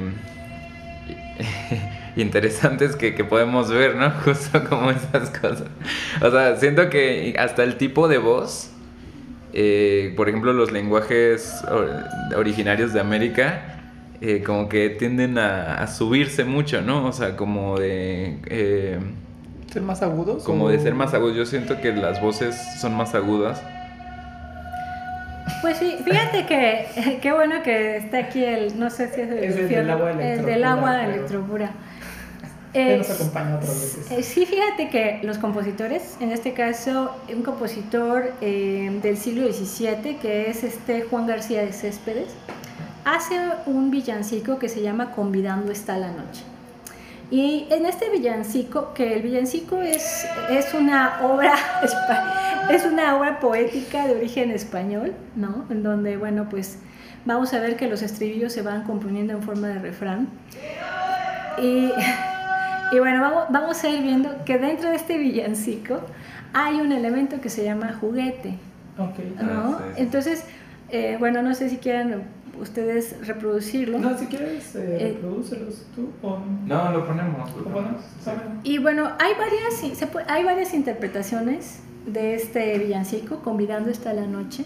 interesantes 2.17 2.97
que, 2.97 3.15
que, 3.15 3.25
podemos 3.25 3.71
ver, 3.71 3.97
¿no? 3.97 4.11
Justo 4.25 4.65
como 4.69 4.91
esas 4.91 5.31
cosas. 5.31 5.69
O 6.21 6.31
sea, 6.31 6.57
siento 6.57 6.91
que 6.91 7.35
hasta 7.39 7.63
el 7.65 7.77
tipo 7.77 8.09
de 8.09 8.19
voz, 8.19 8.71
eh, 9.55 10.13
por 10.17 10.29
ejemplo, 10.29 10.53
los 10.53 10.73
lenguajes 10.73 11.63
originarios 12.37 12.93
de 12.93 13.01
América, 13.01 13.82
eh, 14.25 14.41
como 14.45 14.69
que 14.69 14.89
tienden 14.89 15.37
a, 15.37 15.85
subirse 15.89 16.45
mucho, 16.45 16.81
¿no? 16.81 17.07
O 17.07 17.13
sea, 17.13 17.37
como 17.37 17.77
de... 17.77 18.39
Eh, 18.47 19.01
¿Ser 19.73 19.83
más 19.83 20.01
agudos? 20.01 20.45
Como 20.45 20.69
de 20.69 20.79
ser 20.79 20.95
más 20.95 21.13
agudos. 21.13 21.37
Yo 21.37 21.45
siento 21.45 21.81
que 21.81 21.93
las 21.93 22.23
voces 22.23 22.55
son 22.81 22.95
más 22.95 23.17
agudas. 23.17 23.61
Pues 25.61 25.77
sí, 25.79 25.97
fíjate 26.05 26.47
que 26.47 27.19
qué 27.21 27.33
bueno 27.33 27.65
que 27.65 27.97
está 27.97 28.19
aquí 28.19 28.45
el, 28.45 28.79
no 28.79 28.91
sé 28.91 29.09
si 29.09 29.23
es 29.23 29.57
el, 29.57 29.69
del 29.69 29.91
agua 29.91 30.13
el 30.13 30.47
del 30.47 30.63
agua 30.63 31.05
electropura. 31.05 31.73
nos 32.75 33.11
acompaña 33.11 33.57
otras 33.57 33.75
veces. 33.75 34.11
Eh, 34.13 34.23
sí, 34.23 34.47
fíjate 34.47 34.89
que 34.89 35.19
los 35.25 35.39
compositores, 35.39 36.17
en 36.21 36.31
este 36.31 36.53
caso 36.53 37.13
un 37.29 37.43
compositor 37.43 38.33
del 38.41 39.17
siglo 39.17 39.53
XVII, 39.53 40.19
que 40.23 40.49
es 40.49 40.63
este 40.63 41.03
Juan 41.03 41.27
García 41.27 41.63
de 41.63 41.73
Céspedes, 41.73 42.29
hace 43.05 43.39
un 43.67 43.91
villancico 43.91 44.59
que 44.59 44.69
se 44.69 44.83
llama 44.83 45.13
Convidando 45.13 45.73
está 45.73 45.97
la 45.99 46.09
noche. 46.09 46.43
Y 47.31 47.67
en 47.71 47.87
este 47.87 48.11
villancico, 48.11 48.93
que 48.93 49.15
el 49.15 49.23
villancico 49.23 49.81
es, 49.81 50.27
es, 50.51 50.75
una 50.75 51.23
obra, 51.23 51.55
es 52.71 52.85
una 52.85 53.17
obra 53.17 53.41
poética 53.41 54.07
de 54.07 54.17
origen 54.17 54.51
español, 54.51 55.15
¿no? 55.35 55.65
En 55.71 55.83
donde, 55.83 56.19
bueno, 56.19 56.49
pues 56.51 56.79
vamos 57.25 57.55
a 57.55 57.61
ver 57.61 57.77
que 57.77 57.89
los 57.89 58.03
estribillos 58.03 58.53
se 58.53 58.61
van 58.61 58.83
componiendo 58.83 59.33
en 59.33 59.43
forma 59.43 59.69
de 59.69 59.79
refrán. 59.79 60.29
Y, 61.57 61.91
y 62.93 62.99
bueno, 62.99 63.23
vamos, 63.23 63.45
vamos 63.49 63.83
a 63.83 63.89
ir 63.89 64.03
viendo 64.03 64.45
que 64.45 64.59
dentro 64.59 64.91
de 64.91 64.97
este 64.97 65.17
villancico 65.17 66.01
hay 66.53 66.81
un 66.81 66.93
elemento 66.93 67.41
que 67.41 67.49
se 67.49 67.65
llama 67.65 67.97
juguete. 67.99 68.59
Okay. 68.99 69.35
¿no? 69.41 69.79
Ah, 69.81 69.95
Entonces, 69.97 70.45
eh, 70.91 71.17
bueno, 71.19 71.41
no 71.41 71.55
sé 71.55 71.71
si 71.71 71.79
quieren 71.79 72.25
ustedes 72.61 73.27
reproducirlo. 73.27 73.99
No, 73.99 74.17
si 74.17 74.27
quieres, 74.27 74.75
eh, 74.77 75.19
eh 75.19 75.21
tú. 75.95 76.11
O... 76.23 76.39
No, 76.67 76.93
lo 76.93 77.07
ponemos. 77.07 77.51
Y 78.63 78.79
bueno, 78.79 79.11
hay 79.19 79.33
varias, 79.35 79.99
se 79.99 80.09
hay 80.29 80.45
varias 80.45 80.75
interpretaciones 80.75 81.81
de 82.07 82.35
este 82.35 82.79
villancico, 82.79 83.39
Convidando 83.43 83.91
esta 83.91 84.13
la 84.13 84.27
noche, 84.27 84.65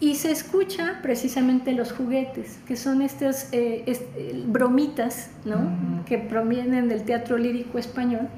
y 0.00 0.14
se 0.14 0.30
escucha 0.30 1.00
precisamente 1.02 1.72
los 1.72 1.92
juguetes, 1.92 2.58
que 2.66 2.76
son 2.76 3.02
estas 3.02 3.52
eh, 3.52 3.84
eh, 3.86 4.44
bromitas, 4.46 5.30
¿no? 5.44 6.04
Que 6.06 6.16
provienen 6.16 6.88
del 6.88 7.02
teatro 7.02 7.36
lírico 7.36 7.78
español, 7.78 8.28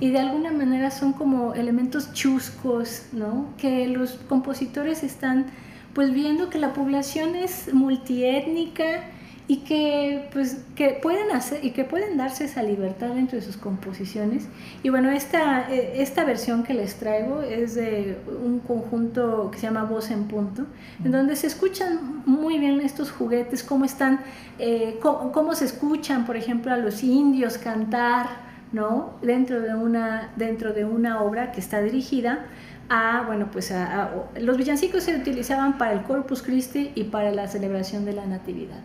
y 0.00 0.10
de 0.10 0.18
alguna 0.18 0.50
manera 0.50 0.90
son 0.90 1.12
como 1.12 1.54
elementos 1.54 2.12
chuscos, 2.12 3.04
¿no? 3.12 3.50
Que 3.56 3.86
los 3.86 4.14
compositores 4.28 5.04
están 5.04 5.46
pues 5.94 6.12
viendo 6.12 6.50
que 6.50 6.58
la 6.58 6.72
población 6.72 7.36
es 7.36 7.72
multiétnica 7.72 9.04
y 9.48 9.58
que 9.58 10.28
pues 10.32 10.64
que 10.76 10.98
pueden 11.02 11.30
hacer 11.32 11.64
y 11.64 11.72
que 11.72 11.84
pueden 11.84 12.16
darse 12.16 12.44
esa 12.44 12.62
libertad 12.62 13.08
dentro 13.08 13.38
de 13.38 13.44
sus 13.44 13.56
composiciones. 13.56 14.46
Y 14.82 14.88
bueno 14.88 15.10
esta 15.10 15.70
eh, 15.70 15.94
esta 15.96 16.24
versión 16.24 16.62
que 16.62 16.74
les 16.74 16.94
traigo 16.94 17.42
es 17.42 17.74
de 17.74 18.18
un 18.42 18.60
conjunto 18.60 19.50
que 19.50 19.58
se 19.58 19.66
llama 19.66 19.84
voz 19.84 20.10
en 20.10 20.24
punto 20.24 20.64
en 21.04 21.10
donde 21.10 21.36
se 21.36 21.48
escuchan 21.48 22.22
muy 22.24 22.58
bien 22.58 22.80
estos 22.80 23.10
juguetes 23.10 23.62
cómo 23.62 23.84
están 23.84 24.20
eh, 24.58 24.98
cómo, 25.02 25.54
se 25.54 25.64
escuchan 25.64 26.24
por 26.24 26.36
ejemplo 26.36 26.72
a 26.72 26.76
los 26.76 27.02
indios 27.02 27.58
cantar 27.58 28.28
no 28.72 29.14
dentro 29.22 29.60
de 29.60 29.74
una 29.74 30.30
dentro 30.36 30.72
de 30.72 30.84
una 30.84 31.20
obra 31.20 31.52
que 31.52 31.60
está 31.60 31.82
dirigida 31.82 32.46
a, 32.88 33.24
bueno, 33.26 33.48
pues 33.52 33.72
a, 33.72 34.10
los 34.40 34.56
villancicos 34.56 35.04
se 35.04 35.16
utilizaban 35.16 35.78
para 35.78 35.92
el 35.92 36.02
Corpus 36.02 36.42
Christi 36.42 36.92
y 36.94 37.04
para 37.04 37.30
la 37.32 37.48
celebración 37.48 38.04
de 38.04 38.12
la 38.12 38.26
Natividad, 38.26 38.80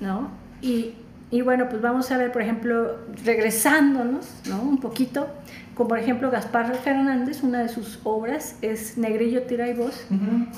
¿no? 0.00 0.30
Y, 0.60 0.94
y, 1.30 1.42
bueno, 1.42 1.68
pues 1.68 1.82
vamos 1.82 2.10
a 2.10 2.18
ver, 2.18 2.32
por 2.32 2.42
ejemplo, 2.42 2.96
regresándonos, 3.24 4.26
¿no? 4.48 4.62
Un 4.62 4.78
poquito, 4.78 5.28
como 5.74 5.90
por 5.90 5.98
ejemplo 5.98 6.30
Gaspar 6.30 6.74
Fernández, 6.74 7.42
una 7.42 7.60
de 7.60 7.68
sus 7.68 8.00
obras 8.04 8.56
es 8.62 8.98
Negrillo 8.98 9.42
Tira 9.42 9.68
y 9.68 9.74
Voz, 9.74 10.06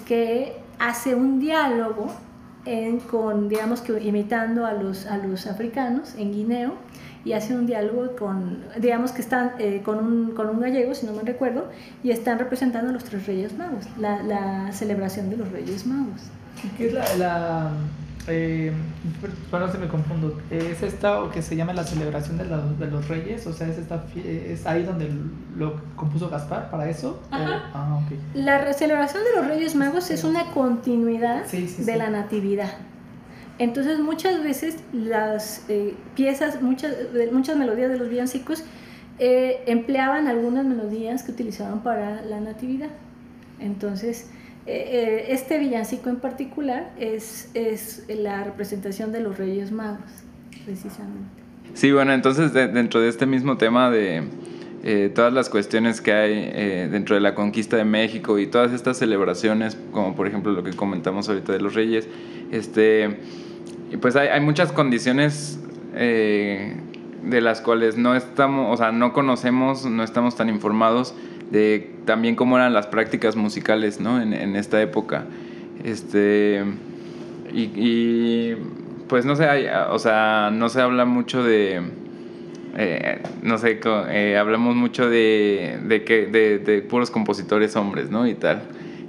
que 0.07 0.57
hace 0.79 1.15
un 1.15 1.41
diálogo 1.41 2.11
en, 2.65 3.01
con, 3.01 3.49
digamos 3.49 3.81
que 3.81 4.03
imitando 4.03 4.67
a 4.67 4.73
los, 4.73 5.07
a 5.07 5.19
los 5.19 5.47
africanos 5.47 6.15
en 6.17 6.33
Guineo, 6.33 6.75
y 7.25 7.33
hace 7.33 7.55
un 7.55 7.67
diálogo 7.67 8.17
con, 8.17 8.65
digamos 8.79 9.13
que 9.13 9.21
están 9.21 9.53
eh, 9.59 9.83
con, 9.85 9.99
un, 9.99 10.31
con 10.33 10.49
un 10.49 10.61
gallego, 10.61 10.95
si 10.95 11.07
no 11.07 11.13
me 11.13 11.23
recuerdo, 11.23 11.69
y 12.03 12.11
están 12.11 12.39
representando 12.39 12.91
a 12.91 12.93
los 12.93 13.05
tres 13.05 13.27
Reyes 13.27 13.57
Magos, 13.57 13.85
la, 13.99 14.23
la 14.23 14.73
celebración 14.73 15.31
de 15.31 15.37
los 15.37 15.51
Reyes 15.51 15.87
Magos. 15.87 16.23
¿Qué 16.77 16.89
es 16.89 16.93
la, 16.93 17.17
la 17.17 17.73
eh, 18.29 18.73
bueno, 19.51 19.71
se 19.73 19.79
me 19.79 19.89
confundo, 19.89 20.41
¿es 20.51 20.83
esta 20.83 21.23
o 21.23 21.31
que 21.31 21.43
se 21.43 21.57
llama 21.57 21.73
la 21.73 21.85
celebración 21.85 22.39
de, 22.39 22.45
de 22.45 22.91
los 22.91 23.09
Reyes? 23.09 23.47
O 23.47 23.53
sea, 23.53 23.67
¿es, 23.69 23.79
esta, 23.79 24.05
¿es 24.15 24.67
ahí 24.67 24.83
donde 24.83 25.11
lo 25.57 25.81
compuso 25.97 26.29
Gaspar 26.29 26.71
para 26.71 26.89
eso? 26.89 27.21
Ah, 27.33 28.01
okay. 28.05 28.21
La 28.35 28.73
celebración 28.73 29.23
de 29.25 29.41
los 29.41 29.47
Reyes 29.49 29.75
Magos 29.75 30.11
es 30.11 30.25
una 30.25 30.51
continuidad 30.53 31.47
de 31.47 31.97
la 31.97 32.11
Natividad. 32.11 32.71
Entonces 33.61 34.01
muchas 34.01 34.43
veces 34.43 34.79
las 34.91 35.67
eh, 35.69 35.93
piezas, 36.17 36.63
muchas, 36.63 36.97
muchas 37.31 37.59
melodías 37.59 37.91
de 37.91 37.99
los 37.99 38.09
villancicos 38.09 38.65
eh, 39.19 39.61
empleaban 39.67 40.29
algunas 40.29 40.65
melodías 40.65 41.23
que 41.23 41.33
utilizaban 41.33 41.83
para 41.83 42.23
la 42.23 42.41
natividad. 42.41 42.89
Entonces, 43.59 44.31
eh, 44.65 45.27
este 45.29 45.59
villancico 45.59 46.09
en 46.09 46.21
particular 46.21 46.91
es, 46.99 47.51
es 47.53 48.07
la 48.09 48.45
representación 48.45 49.13
de 49.13 49.21
los 49.21 49.37
Reyes 49.37 49.73
Magos, 49.73 50.11
precisamente. 50.65 51.29
Sí, 51.75 51.93
bueno, 51.93 52.15
entonces 52.15 52.55
dentro 52.55 53.03
de 53.03 53.11
este 53.11 53.27
mismo 53.27 53.59
tema 53.59 53.91
de 53.91 55.11
todas 55.15 55.35
las 55.35 55.51
cuestiones 55.51 56.01
que 56.01 56.15
hay 56.15 56.89
dentro 56.89 57.15
de 57.15 57.21
la 57.21 57.35
conquista 57.35 57.77
de 57.77 57.85
México 57.85 58.39
y 58.39 58.47
todas 58.47 58.73
estas 58.73 58.97
celebraciones, 58.97 59.77
como 59.93 60.17
por 60.17 60.27
ejemplo 60.27 60.51
lo 60.51 60.65
que 60.65 60.73
comentamos 60.73 61.29
ahorita 61.29 61.53
de 61.53 61.61
los 61.61 61.75
Reyes, 61.75 62.09
este 62.51 63.19
y 63.91 63.97
pues 63.97 64.17
hay, 64.17 64.29
hay 64.29 64.41
muchas 64.41 64.73
condiciones 64.73 65.59
eh, 65.95 66.77
de 67.25 67.41
las 67.41 67.61
cuales 67.61 67.97
no 67.97 68.15
estamos, 68.15 68.73
o 68.73 68.77
sea, 68.77 68.93
no 68.93 69.13
conocemos, 69.13 69.85
no 69.85 70.03
estamos 70.03 70.37
tan 70.37 70.49
informados 70.49 71.15
de 71.51 71.91
también 72.05 72.37
cómo 72.37 72.57
eran 72.57 72.73
las 72.73 72.87
prácticas 72.87 73.37
musicales, 73.37 74.01
¿no? 74.01 74.21
En, 74.21 74.33
en 74.33 74.57
esta 74.57 74.81
época. 74.81 75.25
Este, 75.85 76.63
y, 77.53 78.55
pues 79.09 79.25
no 79.25 79.35
sé, 79.35 79.47
o 79.91 79.99
sea, 79.99 80.51
no 80.53 80.69
se 80.69 80.81
habla 80.81 81.05
mucho 81.05 81.43
de, 81.43 81.83
eh, 82.77 83.21
no 83.43 83.59
sé, 83.59 83.81
eh, 84.11 84.37
hablamos 84.39 84.77
mucho 84.77 85.11
de, 85.11 85.79
de, 85.85 86.05
que, 86.05 86.27
de, 86.27 86.59
de, 86.59 86.83
puros 86.83 87.11
compositores 87.11 87.75
hombres, 87.77 88.11
¿no? 88.11 88.27
Y 88.29 88.35
tal. 88.35 88.63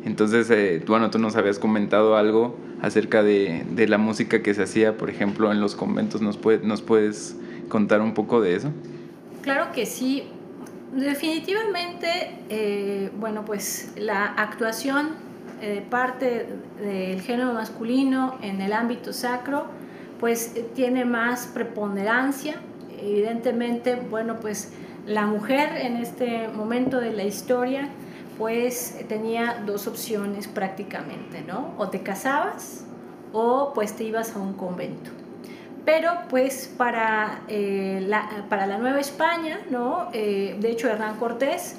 Entonces, 0.05 0.49
eh, 0.49 0.82
bueno, 0.88 1.11
tú 1.11 1.19
nos 1.19 1.36
habías 1.36 1.59
comentado 1.59 2.17
algo 2.17 2.57
acerca 2.82 3.23
de, 3.23 3.63
de, 3.69 3.88
la 3.88 3.97
música 3.97 4.41
que 4.41 4.53
se 4.53 4.63
hacía, 4.63 4.97
por 4.97 5.09
ejemplo, 5.09 5.51
en 5.51 5.61
los 5.61 5.75
conventos. 5.75 6.21
¿Nos, 6.21 6.38
puede, 6.38 6.65
nos 6.65 6.82
puedes 6.82 7.36
contar 7.69 8.01
un 8.01 8.13
poco 8.13 8.41
de 8.41 8.55
eso? 8.55 8.71
Claro 9.41 9.71
que 9.71 9.86
sí. 9.86 10.23
Definitivamente, 10.95 12.07
eh, 12.49 13.11
bueno, 13.17 13.45
pues 13.45 13.93
la 13.95 14.25
actuación 14.25 15.11
eh, 15.61 15.84
parte 15.89 16.47
del 16.82 17.21
género 17.21 17.53
masculino 17.53 18.38
en 18.41 18.59
el 18.61 18.73
ámbito 18.73 19.13
sacro, 19.13 19.67
pues 20.19 20.53
tiene 20.75 21.05
más 21.05 21.47
preponderancia. 21.47 22.55
Evidentemente, 22.99 23.95
bueno, 23.95 24.39
pues 24.41 24.73
la 25.05 25.25
mujer 25.27 25.69
en 25.77 25.95
este 25.95 26.49
momento 26.49 26.99
de 26.99 27.13
la 27.13 27.23
historia, 27.23 27.89
pues 28.38 28.97
tenía 29.07 29.63
dos 29.65 29.88
opciones 29.88 30.47
prácticamente, 30.47 31.41
¿no? 31.41 31.73
O 31.77 31.89
te 31.89 32.01
casabas 32.01 32.86
o 33.34 33.71
pues 33.73 33.93
te 33.93 34.03
ibas 34.03 34.36
a 34.36 34.39
un 34.39 34.53
convento. 34.53 35.11
Pero 35.86 36.11
pues 36.29 36.71
para, 36.77 37.41
eh, 37.47 38.03
la, 38.07 38.45
para 38.49 38.67
la 38.67 38.77
Nueva 38.77 38.99
España, 38.99 39.59
¿no? 39.69 40.09
Eh, 40.13 40.55
de 40.59 40.71
hecho 40.71 40.88
Hernán 40.88 41.17
Cortés 41.17 41.75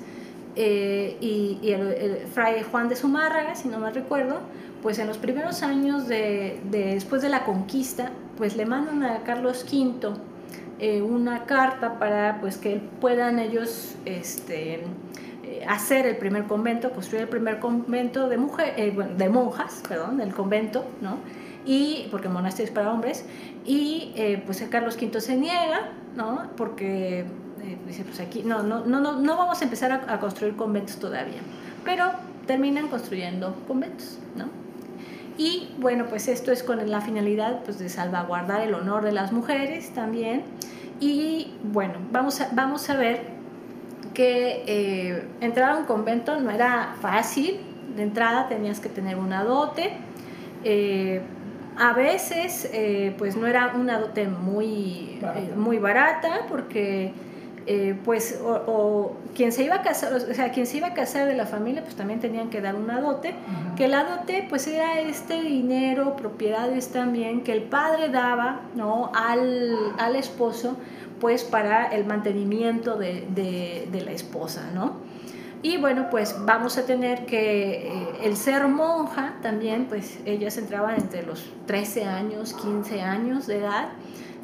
eh, 0.57 1.17
y, 1.21 1.59
el, 1.71 2.27
fray 2.33 2.63
Juan 2.63 2.89
de 2.89 2.97
Zumárraga, 2.97 3.55
si 3.55 3.69
no 3.69 3.79
me 3.79 3.91
recuerdo, 3.91 4.41
pues 4.83 4.99
en 4.99 5.07
los 5.07 5.19
primeros 5.19 5.63
años 5.63 6.09
de, 6.09 6.61
después 6.71 7.23
de 7.23 7.29
la 7.29 7.45
conquista, 7.45 8.11
pues 8.37 8.57
le 8.57 8.67
mandan 8.67 9.05
a 9.05 9.23
Carlos 9.23 9.65
V 9.71 10.15
una 11.01 11.45
carta 11.47 12.01
para 12.01 12.41
pues 12.41 12.57
que 12.57 12.81
puedan 13.01 13.39
ellos 13.39 13.95
este, 14.05 14.83
hacer 15.69 16.07
el 16.07 16.17
primer 16.17 16.45
convento, 16.45 16.91
construir 16.91 17.23
el 17.23 17.29
primer 17.29 17.59
convento 17.59 18.29
de, 18.29 18.37
mujer, 18.37 18.75
de 19.17 19.29
monjas, 19.29 19.83
perdón, 19.89 20.21
el 20.21 20.35
convento, 20.35 20.85
¿no? 21.01 21.19
y 21.65 22.09
porque 22.11 22.29
el 22.29 22.35
monasterio 22.35 22.69
es 22.69 22.75
para 22.75 22.93
hombres, 22.93 23.25
y 23.65 24.13
eh, 24.17 24.43
pues 24.45 24.63
Carlos 24.71 24.97
V 25.01 25.21
se 25.21 25.37
niega, 25.37 25.91
¿no? 26.17 26.51
Porque 26.57 27.21
eh, 27.21 27.79
dice, 27.87 28.05
pues 28.05 28.21
aquí 28.21 28.43
no, 28.43 28.63
no, 28.63 28.85
no, 28.85 29.01
no, 29.01 29.37
vamos 29.37 29.61
a 29.61 29.65
empezar 29.65 29.93
a, 29.93 30.19
construir 30.19 30.57
conventos 30.57 30.97
todavía, 30.97 31.41
pero 31.85 32.07
terminan 32.47 32.89
construyendo 32.89 33.55
conventos, 33.69 34.19
¿no? 34.37 34.47
Y 35.39 35.71
bueno, 35.79 36.07
pues 36.07 36.29
esto 36.29 36.53
es 36.53 36.63
con 36.63 36.91
la 36.91 37.01
finalidad 37.01 37.63
pues, 37.65 37.79
de 37.79 37.89
salvaguardar 37.89 38.61
el 38.61 38.75
honor 38.75 39.03
de 39.03 39.13
las 39.13 39.33
mujeres 39.33 39.91
también. 39.95 40.43
Y 41.01 41.55
bueno, 41.65 41.95
vamos 42.13 42.41
a, 42.43 42.51
vamos 42.53 42.91
a 42.91 42.97
ver 42.97 43.23
que 44.15 44.65
eh, 44.67 45.25
entrar 45.41 45.71
a 45.71 45.77
un 45.77 45.85
convento 45.85 46.41
no 46.41 46.51
era 46.51 46.95
fácil. 47.01 47.61
De 47.97 48.03
entrada 48.03 48.49
tenías 48.49 48.81
que 48.81 48.89
tener 48.89 49.17
una 49.17 49.45
dote. 49.45 49.93
Eh, 50.65 51.21
a 51.79 51.93
veces, 51.95 52.69
eh, 52.73 53.15
pues 53.19 53.37
no 53.37 53.47
era 53.47 53.73
una 53.75 53.99
dote 53.99 54.29
muy 54.29 55.19
barata, 55.21 55.57
muy 55.57 55.79
barata 55.79 56.41
porque, 56.49 57.13
eh, 57.67 57.99
pues, 58.05 58.41
o, 58.45 59.17
quien 59.35 59.53
se 59.53 59.65
iba 59.65 59.77
a 59.77 59.83
casar, 59.83 60.13
o 60.13 60.21
sea, 60.21 60.53
quien 60.53 60.67
se 60.67 60.79
iba 60.79 60.89
a 60.89 60.95
casar 60.95 61.27
de 61.27 61.35
la 61.35 61.47
familia, 61.47 61.83
pues 61.83 61.95
también 61.95 62.21
tenían 62.21 62.51
que 62.51 62.61
dar 62.61 62.75
una 62.75 63.01
dote, 63.01 63.35
que 63.77 63.89
la 63.89 64.05
dote, 64.05 64.47
pues, 64.49 64.67
era 64.67 65.01
este 65.01 65.41
dinero, 65.41 66.15
propiedades 66.17 66.93
también, 66.93 67.43
que 67.43 67.53
el 67.53 67.63
padre 67.63 68.11
daba, 68.11 68.61
¿no? 68.75 69.11
Al, 69.15 69.95
al 69.99 70.17
esposo, 70.17 70.77
pues, 71.23 71.45
para 71.45 71.87
el 71.87 72.05
mantenimiento 72.05 72.97
de, 72.97 73.25
de, 73.33 73.89
de 73.93 74.01
la 74.01 74.11
esposa, 74.11 74.73
¿no? 74.75 74.97
Y 75.63 75.77
bueno, 75.77 76.09
pues 76.11 76.35
vamos 76.45 76.79
a 76.79 76.85
tener 76.85 77.27
que 77.27 77.87
eh, 77.87 78.09
el 78.25 78.37
ser 78.37 78.67
monja 78.67 79.37
también, 79.41 79.87
pues 79.87 80.19
ellas 80.27 80.59
entraban 80.59 80.97
entre 80.97 81.23
los 81.23 81.45
13 81.67 82.07
años, 82.07 82.55
15 82.55 83.03
años 83.03 83.47
de 83.47 83.59
edad, 83.59 83.91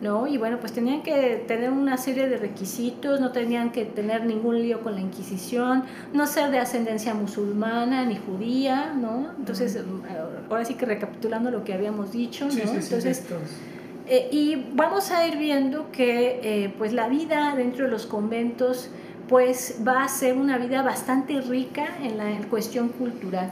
¿no? 0.00 0.28
Y 0.28 0.38
bueno, 0.38 0.60
pues 0.60 0.72
tenían 0.72 1.02
que 1.02 1.44
tener 1.48 1.72
una 1.72 1.96
serie 1.96 2.28
de 2.28 2.36
requisitos, 2.36 3.20
no 3.20 3.32
tenían 3.32 3.72
que 3.72 3.84
tener 3.84 4.24
ningún 4.24 4.62
lío 4.62 4.80
con 4.80 4.94
la 4.94 5.00
Inquisición, 5.00 5.82
no 6.12 6.28
ser 6.28 6.52
de 6.52 6.60
ascendencia 6.60 7.12
musulmana 7.12 8.04
ni 8.04 8.16
judía, 8.16 8.94
¿no? 8.94 9.32
Entonces, 9.36 9.74
eh, 9.74 9.82
ahora 10.48 10.64
sí 10.64 10.74
que 10.74 10.86
recapitulando 10.86 11.50
lo 11.50 11.64
que 11.64 11.74
habíamos 11.74 12.12
dicho, 12.12 12.44
¿no? 12.44 12.52
Entonces, 12.52 13.24
eh, 14.08 14.28
y 14.32 14.66
vamos 14.72 15.10
a 15.10 15.26
ir 15.26 15.36
viendo 15.36 15.90
que 15.92 16.72
pues 16.78 16.92
la 16.92 17.08
vida 17.08 17.54
dentro 17.56 17.84
de 17.84 17.90
los 17.90 18.06
conventos, 18.06 18.90
pues 19.28 19.82
va 19.86 20.02
a 20.04 20.08
ser 20.08 20.36
una 20.36 20.58
vida 20.58 20.82
bastante 20.82 21.40
rica 21.40 21.86
en 22.02 22.16
la 22.18 22.24
cuestión 22.48 22.88
cultural. 22.88 23.50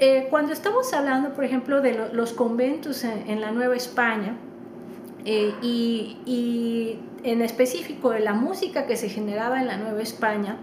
Eh, 0.00 0.28
cuando 0.30 0.52
estamos 0.52 0.92
hablando, 0.92 1.30
por 1.30 1.44
ejemplo, 1.44 1.80
de 1.80 2.08
los 2.12 2.32
conventos 2.32 3.02
en, 3.02 3.40
la 3.40 3.50
Nueva 3.50 3.74
España, 3.74 4.36
eh, 5.24 5.52
y, 5.60 6.98
en 7.24 7.42
específico 7.42 8.10
de 8.10 8.20
la 8.20 8.32
música 8.32 8.86
que 8.86 8.96
se 8.96 9.08
generaba 9.08 9.60
en 9.60 9.66
la 9.66 9.76
Nueva 9.76 10.00
España, 10.00 10.56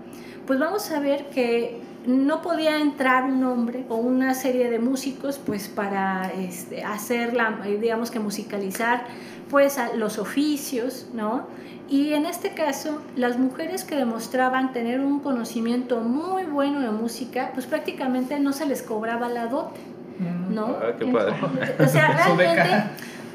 pues 0.47 0.57
vamos 0.57 0.89
a 0.91 1.01
ver 1.01 1.25
que 1.25 1.81
no 2.07 2.41
podía 2.41 2.79
entrar 2.79 3.23
un 3.23 3.43
hombre 3.43 3.85
o 3.89 3.95
una 3.95 4.33
serie 4.33 4.69
de 4.69 4.79
músicos 4.79 5.39
pues 5.43 5.67
para 5.67 6.31
este, 6.33 6.83
hacer 6.83 7.33
la, 7.33 7.59
digamos 7.79 8.11
que 8.11 8.19
musicalizar 8.19 9.05
pues 9.49 9.77
los 9.95 10.17
oficios, 10.17 11.07
¿no? 11.13 11.47
Y 11.87 12.13
en 12.13 12.25
este 12.25 12.53
caso, 12.53 13.01
las 13.15 13.37
mujeres 13.37 13.83
que 13.83 13.95
demostraban 13.95 14.73
tener 14.73 14.99
un 15.01 15.19
conocimiento 15.19 16.01
muy 16.01 16.43
bueno 16.43 16.81
de 16.81 16.89
música, 16.89 17.51
pues 17.53 17.67
prácticamente 17.67 18.39
no 18.39 18.53
se 18.53 18.65
les 18.65 18.81
cobraba 18.81 19.29
la 19.29 19.45
dote, 19.47 19.79
mm. 20.17 20.53
¿no? 20.53 20.77
Ah, 20.81 20.93
qué 20.97 21.05
padre. 21.05 21.35
O 21.79 21.87
sea, 21.87 22.07
realmente 22.35 22.85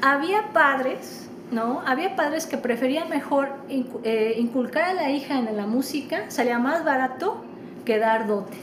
había 0.01 0.51
padres, 0.51 1.29
¿no? 1.49 1.81
Había 1.85 2.17
padres 2.17 2.45
que 2.45 2.57
preferían 2.57 3.09
mejor 3.09 3.49
eh, 3.69 4.35
inculcar 4.37 4.83
a 4.83 4.93
la 4.93 5.09
hija 5.09 5.39
en 5.39 5.55
la 5.55 5.65
música, 5.65 6.25
salía 6.27 6.59
más 6.59 6.83
barato 6.83 7.45
que 7.85 7.99
dar 7.99 8.27
dote, 8.27 8.57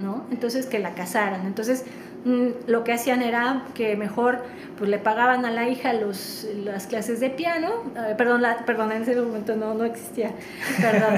¿no? 0.00 0.24
Entonces, 0.30 0.66
que 0.66 0.78
la 0.78 0.94
casaran. 0.94 1.46
Entonces, 1.46 1.84
mm, 2.24 2.48
lo 2.66 2.84
que 2.84 2.92
hacían 2.92 3.22
era 3.22 3.64
que 3.74 3.96
mejor 3.96 4.44
pues 4.78 4.90
le 4.90 4.98
pagaban 4.98 5.44
a 5.44 5.50
la 5.50 5.68
hija 5.68 5.92
los, 5.94 6.46
las 6.64 6.86
clases 6.86 7.20
de 7.20 7.30
piano, 7.30 7.84
eh, 7.96 8.14
perdón, 8.16 8.42
perdón, 8.66 8.92
en 8.92 9.02
ese 9.02 9.16
momento 9.16 9.56
no, 9.56 9.74
no 9.74 9.84
existía, 9.84 10.32
perdón, 10.80 11.14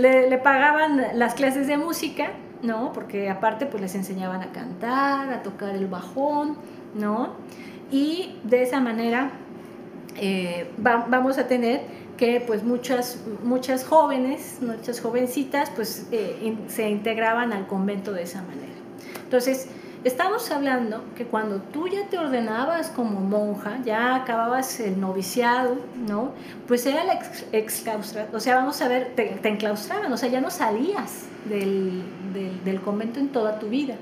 le, 0.00 0.30
le, 0.30 0.38
pagaban 0.38 1.02
las 1.14 1.34
clases 1.34 1.66
de 1.66 1.76
música, 1.76 2.30
¿no? 2.62 2.92
Porque 2.92 3.28
aparte 3.28 3.66
pues 3.66 3.82
les 3.82 3.94
enseñaban 3.94 4.40
a 4.42 4.52
cantar, 4.52 5.30
a 5.30 5.42
tocar 5.42 5.74
el 5.74 5.88
bajón, 5.88 6.56
¿no? 6.94 7.34
Y 7.90 8.38
de 8.44 8.62
esa 8.62 8.80
manera 8.80 9.30
eh, 10.16 10.70
vamos 10.78 11.38
a 11.38 11.46
tener 11.46 11.82
que 12.22 12.40
pues 12.46 12.62
muchas, 12.62 13.18
muchas 13.42 13.84
jóvenes, 13.84 14.58
muchas 14.60 15.00
jovencitas 15.00 15.70
pues 15.70 16.06
eh, 16.12 16.56
se 16.68 16.88
integraban 16.88 17.52
al 17.52 17.66
convento 17.66 18.12
de 18.12 18.22
esa 18.22 18.42
manera. 18.42 18.78
Entonces, 19.24 19.66
Estamos 20.04 20.50
hablando 20.50 21.04
que 21.14 21.26
cuando 21.26 21.60
tú 21.60 21.86
ya 21.86 22.08
te 22.08 22.18
ordenabas 22.18 22.88
como 22.88 23.20
monja, 23.20 23.78
ya 23.84 24.16
acababas 24.16 24.80
el 24.80 24.98
noviciado, 24.98 25.76
¿no? 26.08 26.32
Pues 26.66 26.84
era 26.86 27.04
la 27.04 27.20
exclaustración, 27.52 28.34
o 28.34 28.40
sea, 28.40 28.56
vamos 28.56 28.82
a 28.82 28.88
ver, 28.88 29.12
te, 29.14 29.38
enclaustraban, 29.48 30.12
o 30.12 30.16
sea, 30.16 30.28
ya 30.28 30.40
no 30.40 30.50
salías 30.50 31.26
del, 31.48 32.02
del, 32.64 32.80
convento 32.80 33.20
en 33.20 33.28
toda 33.28 33.60
tu 33.60 33.68
vida, 33.68 33.94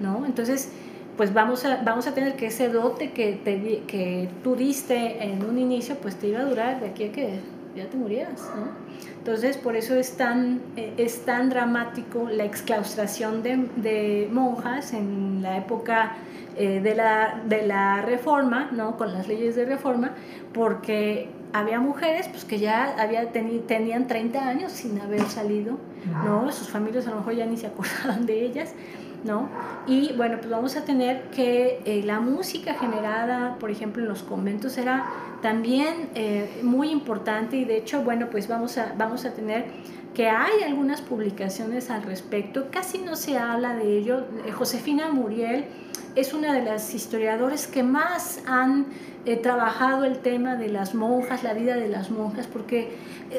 ¿no? 0.00 0.26
Entonces, 0.26 0.72
pues 1.18 1.34
vamos 1.34 1.64
a, 1.64 1.82
vamos 1.82 2.06
a 2.06 2.14
tener 2.14 2.36
que 2.36 2.46
ese 2.46 2.68
dote 2.68 3.10
que, 3.10 3.32
te, 3.32 3.82
que 3.86 4.28
tú 4.42 4.54
diste 4.54 5.22
en 5.22 5.44
un 5.44 5.58
inicio, 5.58 5.96
pues 5.96 6.14
te 6.14 6.28
iba 6.28 6.38
a 6.38 6.44
durar 6.44 6.80
de 6.80 6.86
aquí 6.86 7.04
a 7.04 7.12
que 7.12 7.40
ya 7.76 7.86
te 7.90 7.96
murieras, 7.96 8.40
¿no? 8.56 8.68
Entonces, 9.18 9.56
por 9.56 9.76
eso 9.76 9.94
es 9.96 10.16
tan, 10.16 10.62
eh, 10.76 10.94
es 10.96 11.24
tan 11.24 11.50
dramático 11.50 12.28
la 12.30 12.44
exclaustración 12.44 13.42
de, 13.42 13.68
de 13.76 14.28
monjas 14.32 14.94
en 14.94 15.42
la 15.42 15.58
época 15.58 16.12
eh, 16.56 16.80
de, 16.80 16.94
la, 16.94 17.42
de 17.46 17.66
la 17.66 18.02
reforma, 18.02 18.68
¿no? 18.72 18.96
con 18.96 19.12
las 19.12 19.28
leyes 19.28 19.54
de 19.54 19.64
reforma, 19.64 20.12
porque 20.52 21.28
había 21.52 21.78
mujeres 21.80 22.28
pues, 22.28 22.44
que 22.44 22.58
ya 22.58 22.96
había 22.98 23.30
tenían 23.30 24.06
30 24.06 24.48
años 24.48 24.72
sin 24.72 25.00
haber 25.00 25.22
salido, 25.26 25.78
¿no? 26.24 26.50
sus 26.52 26.68
familias 26.68 27.06
a 27.06 27.10
lo 27.10 27.16
mejor 27.16 27.34
ya 27.34 27.46
ni 27.46 27.56
se 27.56 27.66
acordaban 27.66 28.24
de 28.26 28.44
ellas. 28.44 28.72
¿No? 29.24 29.48
Y 29.86 30.12
bueno, 30.12 30.36
pues 30.38 30.50
vamos 30.50 30.76
a 30.76 30.84
tener 30.84 31.24
que 31.30 31.80
eh, 31.84 32.02
la 32.04 32.20
música 32.20 32.74
generada, 32.74 33.56
por 33.58 33.70
ejemplo, 33.70 34.02
en 34.02 34.08
los 34.08 34.22
conventos 34.22 34.78
era 34.78 35.06
también 35.42 36.10
eh, 36.14 36.60
muy 36.62 36.90
importante 36.90 37.56
y 37.56 37.64
de 37.64 37.76
hecho, 37.76 38.02
bueno, 38.02 38.28
pues 38.30 38.48
vamos 38.48 38.78
a, 38.78 38.94
vamos 38.96 39.24
a 39.24 39.32
tener 39.32 39.66
que 40.18 40.28
hay 40.28 40.64
algunas 40.64 41.00
publicaciones 41.00 41.90
al 41.90 42.02
respecto, 42.02 42.72
casi 42.72 42.98
no 42.98 43.14
se 43.14 43.38
habla 43.38 43.76
de 43.76 43.98
ello. 43.98 44.24
Eh, 44.44 44.50
Josefina 44.50 45.12
Muriel 45.12 45.66
es 46.16 46.34
una 46.34 46.52
de 46.52 46.64
las 46.64 46.92
historiadores 46.92 47.68
que 47.68 47.84
más 47.84 48.42
han 48.44 48.86
eh, 49.26 49.36
trabajado 49.36 50.02
el 50.02 50.18
tema 50.18 50.56
de 50.56 50.70
las 50.70 50.96
monjas, 50.96 51.44
la 51.44 51.54
vida 51.54 51.76
de 51.76 51.86
las 51.86 52.10
monjas, 52.10 52.48
porque 52.48 52.96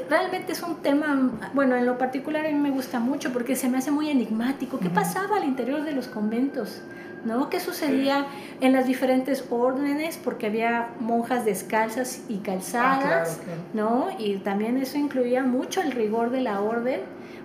realmente 0.09 0.53
es 0.53 0.63
un 0.63 0.77
tema, 0.77 1.31
bueno, 1.53 1.75
en 1.75 1.85
lo 1.85 1.97
particular 1.97 2.45
a 2.45 2.49
mí 2.49 2.57
me 2.57 2.71
gusta 2.71 3.01
mucho 3.01 3.33
porque 3.33 3.57
se 3.57 3.67
me 3.67 3.79
hace 3.79 3.91
muy 3.91 4.09
enigmático. 4.09 4.79
¿Qué 4.79 4.89
pasaba 4.89 5.35
al 5.35 5.43
interior 5.43 5.83
de 5.83 5.91
los 5.91 6.07
conventos? 6.07 6.81
¿No? 7.25 7.49
¿Qué 7.49 7.59
sucedía 7.59 8.27
en 8.61 8.73
las 8.73 8.87
diferentes 8.87 9.45
órdenes? 9.49 10.17
Porque 10.17 10.47
había 10.47 10.89
monjas 10.99 11.45
descalzas 11.45 12.23
y 12.29 12.37
calzadas, 12.37 13.39
Ah, 13.41 13.51
¿no? 13.73 14.07
Y 14.17 14.37
también 14.37 14.77
eso 14.77 14.97
incluía 14.97 15.43
mucho 15.43 15.81
el 15.81 15.91
rigor 15.91 16.29
de 16.29 16.41
la 16.41 16.61
orden, 16.61 17.01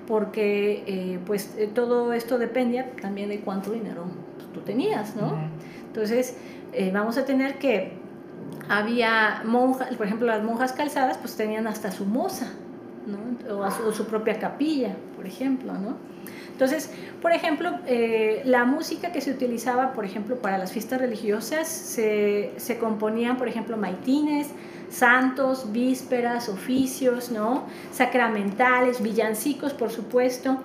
porque 0.07 0.85
eh, 0.87 1.19
pues 1.27 1.55
eh, 1.57 1.71
todo 1.73 2.13
esto 2.13 2.39
dependía 2.39 2.93
también 3.01 3.29
de 3.29 3.41
cuánto 3.41 3.73
dinero 3.73 4.05
pues, 4.37 4.53
tú 4.53 4.61
tenías, 4.61 5.17
¿no? 5.17 5.37
Entonces, 5.87 6.37
eh, 6.73 6.91
vamos 6.93 7.17
a 7.19 7.25
tener 7.25 7.59
que 7.59 7.93
había 8.69 9.43
monjas, 9.45 9.95
por 9.97 10.07
ejemplo, 10.07 10.27
las 10.27 10.43
monjas 10.43 10.73
calzadas, 10.73 11.19
pues 11.19 11.37
tenían 11.37 11.67
hasta 11.67 11.91
su 11.91 12.05
moza, 12.05 12.47
¿no? 13.07 13.19
O, 13.57 13.71
su, 13.71 13.83
o 13.89 13.93
su 13.93 14.07
propia 14.07 14.39
capilla, 14.39 14.97
por 15.17 15.27
ejemplo, 15.27 15.73
¿no? 15.75 15.97
Entonces, 16.55 16.89
por 17.21 17.33
ejemplo, 17.33 17.71
eh, 17.87 18.43
la 18.45 18.65
música 18.65 19.11
que 19.11 19.21
se 19.21 19.33
utilizaba, 19.33 19.93
por 19.93 20.05
ejemplo, 20.05 20.37
para 20.37 20.57
las 20.57 20.73
fiestas 20.73 21.01
religiosas, 21.01 21.67
se, 21.67 22.79
componían, 22.79 23.37
por 23.37 23.49
ejemplo, 23.49 23.77
maitines, 23.77 24.49
santos, 24.89 25.73
vísperas, 25.73 26.49
oficios, 26.49 27.33
¿no? 27.33 27.65
Sacramentales, 27.93 29.03
villancicos, 29.03 29.73
por 29.75 29.91
supuesto. 29.91 30.59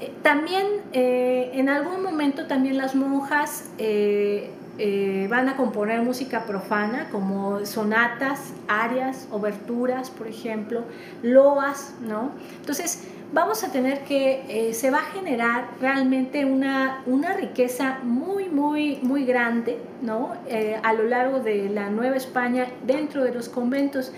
Eh, 0.00 0.12
También, 0.22 0.66
eh, 0.92 1.50
en 1.54 1.70
algún 1.70 2.02
momento, 2.02 2.46
también 2.46 2.76
las 2.76 2.94
monjas 2.94 3.70
eh, 3.78 4.50
eh, 4.78 5.26
van 5.28 5.50
a 5.50 5.56
componer 5.56 6.00
música 6.00 6.46
profana, 6.46 7.08
como 7.10 7.64
sonatas, 7.66 8.54
arias, 8.68 9.28
oberturas, 9.30 10.10
por 10.10 10.26
ejemplo, 10.26 10.84
loas, 11.22 11.94
¿no? 12.00 12.30
Entonces, 12.60 13.04
vamos 13.32 13.64
a 13.64 13.72
tener 13.72 14.00
que, 14.04 14.44
eh, 14.48 14.74
se 14.74 14.90
va 14.90 14.98
a 14.98 15.04
generar 15.04 15.68
realmente 15.80 16.44
una, 16.44 17.02
una 17.06 17.32
riqueza 17.32 17.98
muy, 18.02 18.48
muy, 18.48 18.98
muy 19.02 19.24
grande, 19.24 19.78
¿no? 20.02 20.34
Eh, 20.46 20.78
a 20.82 20.92
lo 20.92 21.04
largo 21.04 21.40
de 21.40 21.68
la 21.68 21.88
Nueva 21.90 22.16
España, 22.16 22.66
dentro 22.86 23.24
de 23.24 23.32
los 23.32 23.48
conventos. 23.48 24.12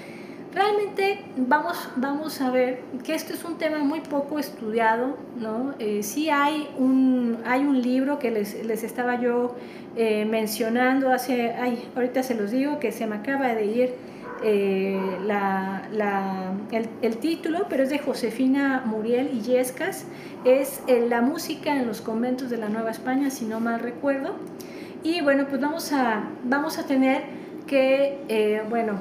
Realmente 0.52 1.24
vamos, 1.36 1.76
vamos 1.96 2.40
a 2.40 2.50
ver 2.50 2.80
que 3.02 3.14
esto 3.14 3.32
es 3.34 3.44
un 3.44 3.58
tema 3.58 3.78
muy 3.78 4.00
poco 4.00 4.38
estudiado, 4.38 5.16
¿no? 5.36 5.74
Eh, 5.80 6.02
sí 6.02 6.30
hay 6.30 6.68
un, 6.78 7.38
hay 7.44 7.64
un 7.64 7.82
libro 7.82 8.20
que 8.20 8.30
les, 8.30 8.64
les 8.64 8.84
estaba 8.84 9.20
yo 9.20 9.56
eh, 9.96 10.24
mencionando 10.24 11.10
hace, 11.10 11.52
ay, 11.52 11.88
ahorita 11.96 12.22
se 12.22 12.34
los 12.34 12.52
digo, 12.52 12.78
que 12.78 12.92
se 12.92 13.06
me 13.06 13.16
acaba 13.16 13.48
de 13.54 13.64
ir 13.64 13.94
eh, 14.42 15.18
la, 15.24 15.82
la- 15.92 16.52
el, 16.72 16.88
el 17.02 17.16
título, 17.18 17.66
pero 17.68 17.82
es 17.84 17.90
de 17.90 17.98
Josefina 17.98 18.82
Muriel 18.84 19.30
Illescas, 19.32 20.04
es 20.44 20.82
eh, 20.86 21.06
La 21.08 21.20
música 21.22 21.74
en 21.76 21.86
los 21.86 22.00
conventos 22.00 22.50
de 22.50 22.56
la 22.58 22.68
Nueva 22.68 22.90
España, 22.90 23.30
si 23.30 23.44
no 23.46 23.60
mal 23.60 23.80
recuerdo. 23.80 24.34
Y 25.02 25.20
bueno, 25.20 25.46
pues 25.48 25.60
vamos 25.60 25.92
a, 25.92 26.24
vamos 26.44 26.78
a 26.78 26.86
tener 26.86 27.22
que, 27.66 28.18
eh, 28.28 28.62
bueno, 28.68 29.00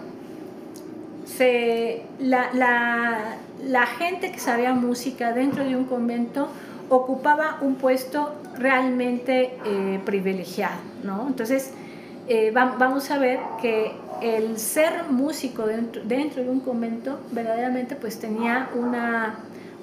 se, 1.26 2.04
la, 2.20 2.52
la- 2.54 3.36
la 3.66 3.86
gente 3.86 4.32
que 4.32 4.40
sabía 4.40 4.74
música 4.74 5.32
dentro 5.34 5.64
de 5.64 5.76
un 5.78 5.86
convento 5.86 6.50
ocupaba 6.90 7.58
un 7.62 7.76
puesto 7.76 8.36
realmente 8.58 9.58
eh, 9.66 10.00
privilegiado, 10.06 10.76
¿no? 11.04 11.26
Entonces, 11.28 11.72
eh, 12.28 12.52
va- 12.52 12.76
vamos 12.78 13.10
a 13.10 13.18
ver 13.18 13.40
que 13.62 13.94
el 14.22 14.58
ser 14.58 15.06
músico 15.10 15.66
dentro, 15.66 16.04
de 16.04 16.50
un 16.50 16.60
convento 16.60 17.20
verdaderamente 17.32 17.96
pues 17.96 18.20
tenía 18.20 18.70
una, 18.76 19.36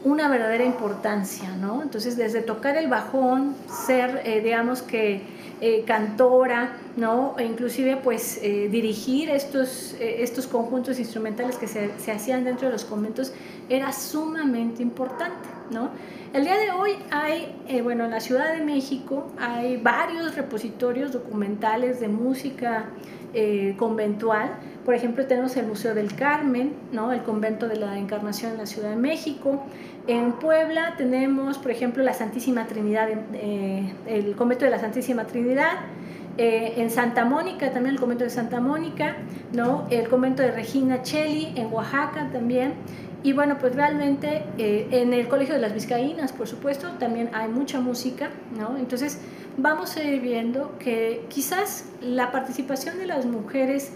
una 0.04 0.28
verdadera 0.28 0.64
importancia, 0.64 1.50
¿no? 1.56 1.82
Entonces, 1.82 2.16
desde 2.16 2.40
tocar 2.40 2.76
el 2.76 2.88
bajón, 2.88 3.54
ser, 3.86 4.22
eh, 4.24 4.40
digamos 4.42 4.82
que 4.82 5.22
eh, 5.60 5.84
cantora, 5.86 6.72
¿no? 7.00 7.34
E 7.38 7.44
inclusive 7.44 7.96
pues 7.96 8.38
eh, 8.42 8.68
dirigir 8.70 9.30
estos, 9.30 9.94
eh, 9.98 10.22
estos 10.22 10.46
conjuntos 10.46 10.98
instrumentales 10.98 11.56
que 11.56 11.66
se, 11.66 11.90
hacían 12.12 12.44
dentro 12.44 12.66
de 12.66 12.72
los 12.72 12.84
conventos 12.84 13.32
era 13.70 13.90
sumamente 13.92 14.82
importante, 14.82 15.48
¿no? 15.70 15.88
El 16.34 16.44
día 16.44 16.58
de 16.58 16.70
hoy 16.70 16.92
hay, 17.10 17.56
eh, 17.66 17.80
bueno, 17.80 18.04
en 18.04 18.10
la 18.10 18.20
Ciudad 18.20 18.54
de 18.54 18.62
México 18.62 19.32
hay 19.38 19.78
varios 19.78 20.36
repositorios 20.36 21.10
documentales 21.10 21.98
de 22.00 22.08
música 22.08 22.90
conventual. 23.76 24.50
Por 24.84 24.94
ejemplo, 24.96 25.24
tenemos 25.24 25.56
el 25.56 25.64
Museo 25.64 25.94
del 25.94 26.16
Carmen, 26.16 26.72
¿no? 26.90 27.12
el 27.12 27.22
Convento 27.22 27.68
de 27.68 27.76
la 27.76 27.96
Encarnación 27.96 28.50
en 28.52 28.58
la 28.58 28.66
Ciudad 28.66 28.90
de 28.90 28.96
México. 28.96 29.62
En 30.08 30.32
Puebla 30.32 30.94
tenemos, 30.98 31.56
por 31.56 31.70
ejemplo, 31.70 32.02
la 32.02 32.12
Santísima 32.12 32.66
Trinidad, 32.66 33.08
el 34.08 34.34
Convento 34.34 34.64
de 34.64 34.72
la 34.72 34.80
Santísima 34.80 35.26
Trinidad. 35.26 35.78
Eh, 36.42 36.80
en 36.80 36.88
Santa 36.88 37.26
Mónica, 37.26 37.70
también 37.70 37.96
el 37.96 38.00
convento 38.00 38.24
de 38.24 38.30
Santa 38.30 38.62
Mónica, 38.62 39.14
¿no? 39.52 39.86
el 39.90 40.08
convento 40.08 40.40
de 40.42 40.50
Regina 40.50 41.02
Cheli, 41.02 41.52
en 41.54 41.70
Oaxaca 41.70 42.30
también. 42.32 42.72
Y 43.22 43.34
bueno, 43.34 43.58
pues 43.60 43.74
realmente 43.76 44.44
eh, 44.56 44.88
en 44.90 45.12
el 45.12 45.28
Colegio 45.28 45.54
de 45.54 45.60
las 45.60 45.74
Vizcaínas, 45.74 46.32
por 46.32 46.48
supuesto, 46.48 46.92
también 46.98 47.28
hay 47.34 47.48
mucha 47.48 47.80
música, 47.80 48.30
¿no? 48.58 48.78
Entonces 48.78 49.20
vamos 49.58 49.98
a 49.98 50.02
ir 50.02 50.22
viendo 50.22 50.78
que 50.78 51.26
quizás 51.28 51.90
la 52.00 52.32
participación 52.32 52.96
de 52.96 53.04
las 53.04 53.26
mujeres 53.26 53.92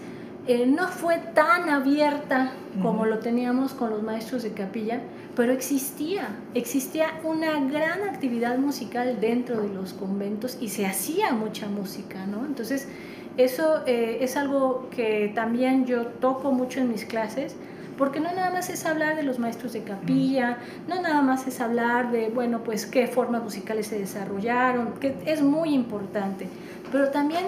eh, 0.47 0.65
no 0.67 0.87
fue 0.87 1.17
tan 1.33 1.69
abierta 1.69 2.51
como 2.81 3.05
lo 3.05 3.19
teníamos 3.19 3.73
con 3.73 3.89
los 3.89 4.03
maestros 4.03 4.43
de 4.43 4.51
capilla, 4.51 5.01
pero 5.35 5.51
existía, 5.51 6.27
existía 6.53 7.19
una 7.23 7.59
gran 7.61 8.03
actividad 8.03 8.57
musical 8.57 9.19
dentro 9.19 9.61
de 9.61 9.69
los 9.69 9.93
conventos 9.93 10.57
y 10.61 10.69
se 10.69 10.85
hacía 10.85 11.33
mucha 11.33 11.67
música, 11.67 12.25
¿no? 12.25 12.45
Entonces, 12.45 12.87
eso 13.37 13.81
eh, 13.85 14.19
es 14.21 14.37
algo 14.37 14.87
que 14.91 15.31
también 15.33 15.85
yo 15.85 16.07
toco 16.07 16.51
mucho 16.51 16.79
en 16.79 16.89
mis 16.89 17.05
clases, 17.05 17.55
porque 17.97 18.19
no 18.19 18.31
nada 18.33 18.49
más 18.51 18.69
es 18.69 18.85
hablar 18.85 19.15
de 19.15 19.23
los 19.23 19.39
maestros 19.39 19.73
de 19.73 19.83
capilla, 19.83 20.57
no 20.87 21.01
nada 21.01 21.21
más 21.21 21.47
es 21.47 21.59
hablar 21.59 22.11
de, 22.11 22.29
bueno, 22.29 22.63
pues 22.63 22.85
qué 22.85 23.07
formas 23.07 23.43
musicales 23.43 23.87
se 23.87 23.99
desarrollaron, 23.99 24.93
que 24.99 25.15
es 25.25 25.41
muy 25.41 25.73
importante, 25.73 26.47
pero 26.91 27.09
también 27.09 27.45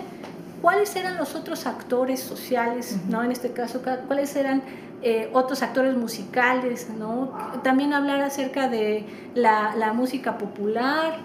cuáles 0.68 0.94
eran 0.98 1.16
los 1.16 1.34
otros 1.34 1.66
actores 1.66 2.20
sociales. 2.20 2.98
¿no? 3.08 3.24
En 3.24 3.32
este 3.32 3.52
caso, 3.52 3.82
ca- 3.82 4.02
cuáles 4.08 4.36
eran 4.36 4.62
eh, 5.02 5.30
otros 5.32 5.64
actores 5.64 5.96
musicales, 5.96 6.90
¿no? 7.00 7.32
También 7.64 7.94
hablar 7.94 8.20
acerca 8.22 8.68
de 8.68 9.06
la, 9.34 9.74
la 9.78 9.94
música 9.94 10.38
popular, 10.38 11.20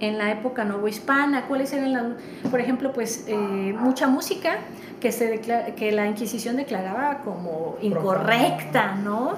en 0.00 0.18
la 0.18 0.32
época 0.32 0.64
novohispana, 0.64 1.46
cuáles 1.46 1.72
eran 1.74 1.92
las, 1.92 2.04
por 2.50 2.58
ejemplo, 2.58 2.92
pues 2.92 3.24
eh, 3.28 3.72
mucha 3.78 4.08
música 4.08 4.56
que, 4.98 5.12
se 5.12 5.40
que 5.76 5.92
la 5.92 6.06
Inquisición 6.08 6.56
declaraba 6.56 7.18
como 7.18 7.76
incorrecta, 7.82 8.94
¿no? 8.96 9.34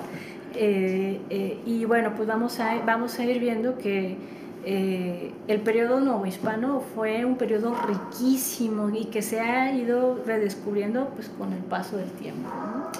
Eh, 0.54 1.60
y 1.66 1.84
bueno, 1.84 2.12
pues 2.16 2.26
vamos 2.28 2.60
a, 2.60 2.76
vamos 2.86 3.18
a 3.18 3.24
ir 3.24 3.38
viendo 3.40 3.76
que 3.76 4.16
eh, 4.64 5.32
el 5.48 5.60
periodo 5.60 6.00
novohispano 6.00 6.80
fue 6.94 7.24
un 7.24 7.36
periodo 7.36 7.74
riquísimo 7.86 8.90
y 8.90 9.06
que 9.06 9.22
se 9.22 9.40
ha 9.40 9.72
ido 9.74 10.22
redescubriendo 10.26 11.08
pues 11.14 11.28
con 11.28 11.52
el 11.52 11.58
paso 11.64 11.96
del 11.96 12.10
tiempo. 12.12 12.48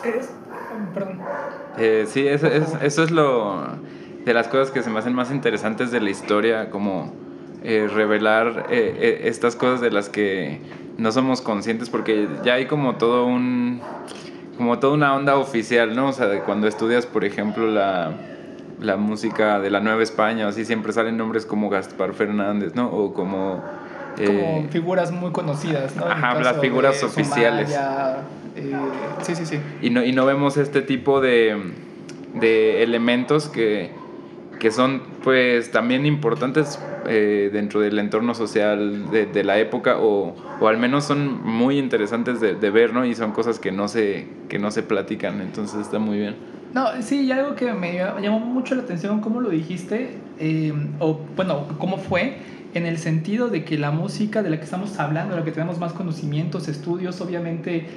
¿no? 0.02 0.08
Es- 0.08 0.30
oh, 0.70 0.94
perdón. 0.94 1.18
Eh, 1.78 2.04
sí, 2.08 2.26
eso, 2.26 2.46
es- 2.48 2.74
eso 2.82 3.02
es 3.02 3.10
lo 3.10 3.62
de 4.24 4.34
las 4.34 4.48
cosas 4.48 4.70
que 4.70 4.82
se 4.82 4.90
me 4.90 4.98
hacen 4.98 5.14
más 5.14 5.30
interesantes 5.30 5.90
de 5.90 6.00
la 6.00 6.10
historia, 6.10 6.70
como 6.70 7.12
eh, 7.64 7.88
revelar 7.92 8.66
eh, 8.68 9.20
estas 9.24 9.54
cosas 9.56 9.80
de 9.80 9.90
las 9.90 10.08
que 10.08 10.58
no 10.98 11.12
somos 11.12 11.40
conscientes, 11.40 11.88
porque 11.90 12.28
ya 12.42 12.54
hay 12.54 12.66
como 12.66 12.96
todo 12.96 13.24
un 13.26 13.80
como 14.56 14.78
toda 14.78 14.92
una 14.94 15.14
onda 15.14 15.36
oficial, 15.38 15.96
¿no? 15.96 16.08
O 16.08 16.12
sea, 16.12 16.26
de 16.26 16.42
cuando 16.42 16.68
estudias, 16.68 17.06
por 17.06 17.24
ejemplo, 17.24 17.66
la, 17.66 18.31
la 18.82 18.96
música 18.96 19.60
de 19.60 19.70
la 19.70 19.80
Nueva 19.80 20.02
España, 20.02 20.48
así 20.48 20.64
siempre 20.64 20.92
salen 20.92 21.16
nombres 21.16 21.46
como 21.46 21.70
Gaspar 21.70 22.12
Fernández, 22.14 22.74
¿no? 22.74 22.88
O 22.90 23.14
como... 23.14 23.62
eh, 24.18 24.26
Como 24.26 24.68
figuras 24.70 25.12
muy 25.12 25.30
conocidas, 25.30 25.96
¿no? 25.96 26.04
Ajá, 26.04 26.38
las 26.40 26.58
figuras 26.60 27.02
oficiales. 27.02 27.68
Sumaya, 27.68 28.18
eh, 28.56 28.76
sí, 29.22 29.34
sí, 29.34 29.46
sí. 29.46 29.58
y 29.80 29.90
no, 29.90 30.04
y 30.04 30.12
no 30.12 30.26
vemos 30.26 30.56
este 30.56 30.82
tipo 30.82 31.20
de, 31.20 31.56
de 32.34 32.82
elementos 32.82 33.48
que, 33.48 33.90
que 34.58 34.70
son 34.70 35.02
pues 35.24 35.70
también 35.70 36.04
importantes 36.04 36.78
eh, 37.06 37.50
dentro 37.52 37.80
del 37.80 37.98
entorno 37.98 38.34
social 38.34 39.10
de, 39.10 39.26
de 39.26 39.44
la 39.44 39.58
época 39.58 39.96
o, 39.98 40.34
o 40.60 40.68
al 40.68 40.76
menos 40.76 41.04
son 41.04 41.42
muy 41.42 41.78
interesantes 41.78 42.40
de, 42.40 42.54
de 42.54 42.70
ver, 42.70 42.92
¿no? 42.92 43.04
Y 43.06 43.14
son 43.14 43.32
cosas 43.32 43.58
que 43.58 43.72
no 43.72 43.88
se, 43.88 44.26
que 44.48 44.58
no 44.58 44.70
se 44.70 44.82
platican, 44.82 45.40
entonces 45.40 45.80
está 45.80 45.98
muy 45.98 46.18
bien. 46.18 46.51
No, 46.74 47.02
sí, 47.02 47.30
algo 47.30 47.54
que 47.54 47.72
me 47.74 47.94
llamó 47.98 48.40
mucho 48.40 48.74
la 48.74 48.82
atención, 48.82 49.20
cómo 49.20 49.40
lo 49.40 49.50
dijiste, 49.50 50.22
eh, 50.38 50.72
o 51.00 51.20
bueno, 51.36 51.66
cómo 51.78 51.98
fue, 51.98 52.38
en 52.72 52.86
el 52.86 52.96
sentido 52.96 53.48
de 53.48 53.62
que 53.64 53.76
la 53.76 53.90
música 53.90 54.42
de 54.42 54.48
la 54.48 54.56
que 54.56 54.64
estamos 54.64 54.98
hablando, 54.98 55.34
de 55.34 55.40
la 55.40 55.44
que 55.44 55.52
tenemos 55.52 55.78
más 55.78 55.92
conocimientos, 55.92 56.68
estudios, 56.68 57.20
obviamente, 57.20 57.88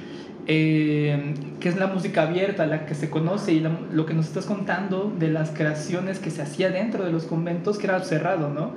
eh, 0.46 1.34
que 1.58 1.70
es 1.70 1.76
la 1.78 1.86
música 1.86 2.22
abierta, 2.22 2.66
la 2.66 2.84
que 2.84 2.94
se 2.94 3.08
conoce, 3.08 3.54
y 3.54 3.60
la- 3.60 3.80
lo 3.92 4.04
que 4.04 4.12
nos 4.12 4.26
estás 4.26 4.44
contando 4.44 5.10
de 5.18 5.30
las 5.30 5.50
creaciones 5.52 6.18
que 6.18 6.30
se 6.30 6.42
hacía 6.42 6.70
dentro 6.70 7.02
de 7.04 7.12
los 7.12 7.24
conventos, 7.24 7.78
que 7.78 7.86
era 7.86 8.00
cerrado, 8.00 8.50
¿no? 8.50 8.74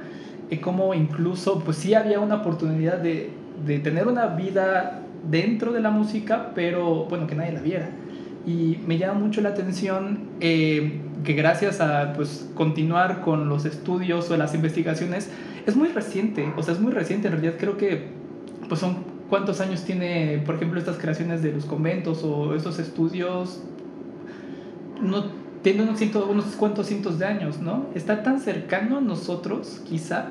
y 0.52 0.58
cómo 0.58 0.94
incluso, 0.96 1.60
pues 1.64 1.78
sí 1.78 1.94
había 1.94 2.20
una 2.20 2.36
oportunidad 2.38 2.98
de, 2.98 3.30
de 3.66 3.80
tener 3.80 4.08
una 4.08 4.28
vida 4.28 5.02
dentro 5.30 5.72
de 5.74 5.80
la 5.82 5.92
música, 5.92 6.52
pero 6.56 7.06
bueno, 7.06 7.28
que 7.28 7.36
nadie 7.36 7.52
la 7.52 7.62
viera. 7.62 7.90
Y 8.46 8.80
me 8.88 8.98
llama 8.98 9.20
mucho 9.20 9.42
la 9.42 9.50
atención 9.50 10.30
eh, 10.40 11.02
que 11.24 11.34
gracias 11.34 11.82
a 11.82 12.14
pues, 12.14 12.50
continuar 12.56 13.22
con 13.22 13.50
los 13.50 13.66
estudios 13.66 14.30
o 14.32 14.38
las 14.38 14.56
investigaciones, 14.56 15.30
es 15.66 15.76
muy 15.76 15.90
reciente, 15.90 16.52
o 16.58 16.64
sea, 16.64 16.74
es 16.74 16.80
muy 16.80 16.92
reciente, 16.92 17.28
en 17.28 17.34
realidad 17.34 17.56
creo 17.60 17.78
que 17.78 18.08
pues 18.68 18.80
son 18.80 18.98
cuántos 19.30 19.62
años 19.62 19.84
tiene, 19.84 20.42
por 20.46 20.56
ejemplo, 20.56 20.80
estas 20.80 20.98
creaciones 20.98 21.44
de 21.44 21.52
los 21.52 21.66
conventos 21.66 22.24
o 22.24 22.56
estos 22.56 22.80
estudios, 22.80 23.62
no 25.02 25.26
tiene 25.62 25.84
unos, 25.84 26.02
unos 26.30 26.46
cuantos 26.56 26.88
cientos 26.88 27.20
de 27.20 27.26
años, 27.26 27.60
¿no? 27.60 27.88
Está 27.96 28.24
tan 28.24 28.40
cercano 28.40 28.98
a 28.98 29.02
nosotros, 29.02 29.82
quizá, 29.88 30.30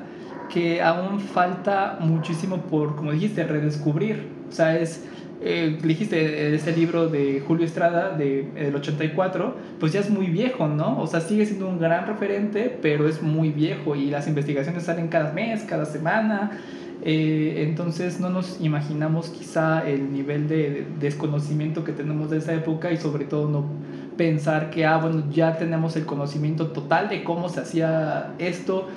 que 0.49 0.81
aún 0.81 1.19
falta 1.19 1.97
muchísimo 2.01 2.57
por, 2.63 2.95
como 2.95 3.11
dijiste, 3.11 3.43
redescubrir. 3.43 4.27
O 4.49 4.51
sea, 4.51 4.77
es, 4.77 5.05
eh, 5.41 5.77
dijiste, 5.81 6.53
ese 6.53 6.75
libro 6.75 7.07
de 7.07 7.41
Julio 7.45 7.65
Estrada 7.65 8.17
de, 8.17 8.43
del 8.53 8.75
84, 8.75 9.55
pues 9.79 9.93
ya 9.93 10.01
es 10.01 10.09
muy 10.09 10.27
viejo, 10.27 10.67
¿no? 10.67 10.99
O 10.99 11.07
sea, 11.07 11.21
sigue 11.21 11.45
siendo 11.45 11.67
un 11.67 11.79
gran 11.79 12.07
referente, 12.07 12.77
pero 12.81 13.07
es 13.07 13.21
muy 13.21 13.49
viejo 13.49 13.95
y 13.95 14.09
las 14.09 14.27
investigaciones 14.27 14.83
salen 14.83 15.07
cada 15.07 15.31
mes, 15.31 15.63
cada 15.63 15.85
semana. 15.85 16.51
Eh, 17.01 17.63
entonces 17.69 18.19
no 18.19 18.29
nos 18.29 18.59
imaginamos 18.59 19.29
quizá 19.29 19.87
el 19.87 20.11
nivel 20.11 20.49
de 20.49 20.85
desconocimiento 20.99 21.85
que 21.85 21.93
tenemos 21.93 22.29
de 22.29 22.39
esa 22.39 22.53
época 22.53 22.91
y 22.91 22.97
sobre 22.97 23.23
todo 23.23 23.47
no 23.47 23.63
pensar 24.17 24.69
que, 24.69 24.85
ah, 24.85 24.97
bueno, 24.97 25.23
ya 25.31 25.57
tenemos 25.57 25.95
el 25.95 26.05
conocimiento 26.05 26.67
total 26.71 27.07
de 27.07 27.23
cómo 27.23 27.47
se 27.47 27.61
hacía 27.61 28.33
esto, 28.37 28.89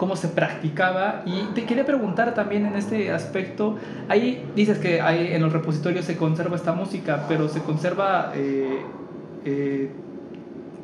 cómo 0.00 0.16
se 0.16 0.28
practicaba. 0.28 1.22
Y 1.26 1.52
te 1.54 1.66
quería 1.66 1.84
preguntar 1.84 2.32
también 2.32 2.64
en 2.64 2.74
este 2.74 3.12
aspecto, 3.12 3.76
ahí 4.08 4.42
dices 4.56 4.78
que 4.78 5.02
hay, 5.02 5.34
en 5.34 5.42
los 5.42 5.52
repositorios 5.52 6.06
se 6.06 6.16
conserva 6.16 6.56
esta 6.56 6.72
música, 6.72 7.26
pero 7.28 7.50
se 7.50 7.60
conserva 7.60 8.32
eh, 8.34 8.80
eh, 9.44 9.90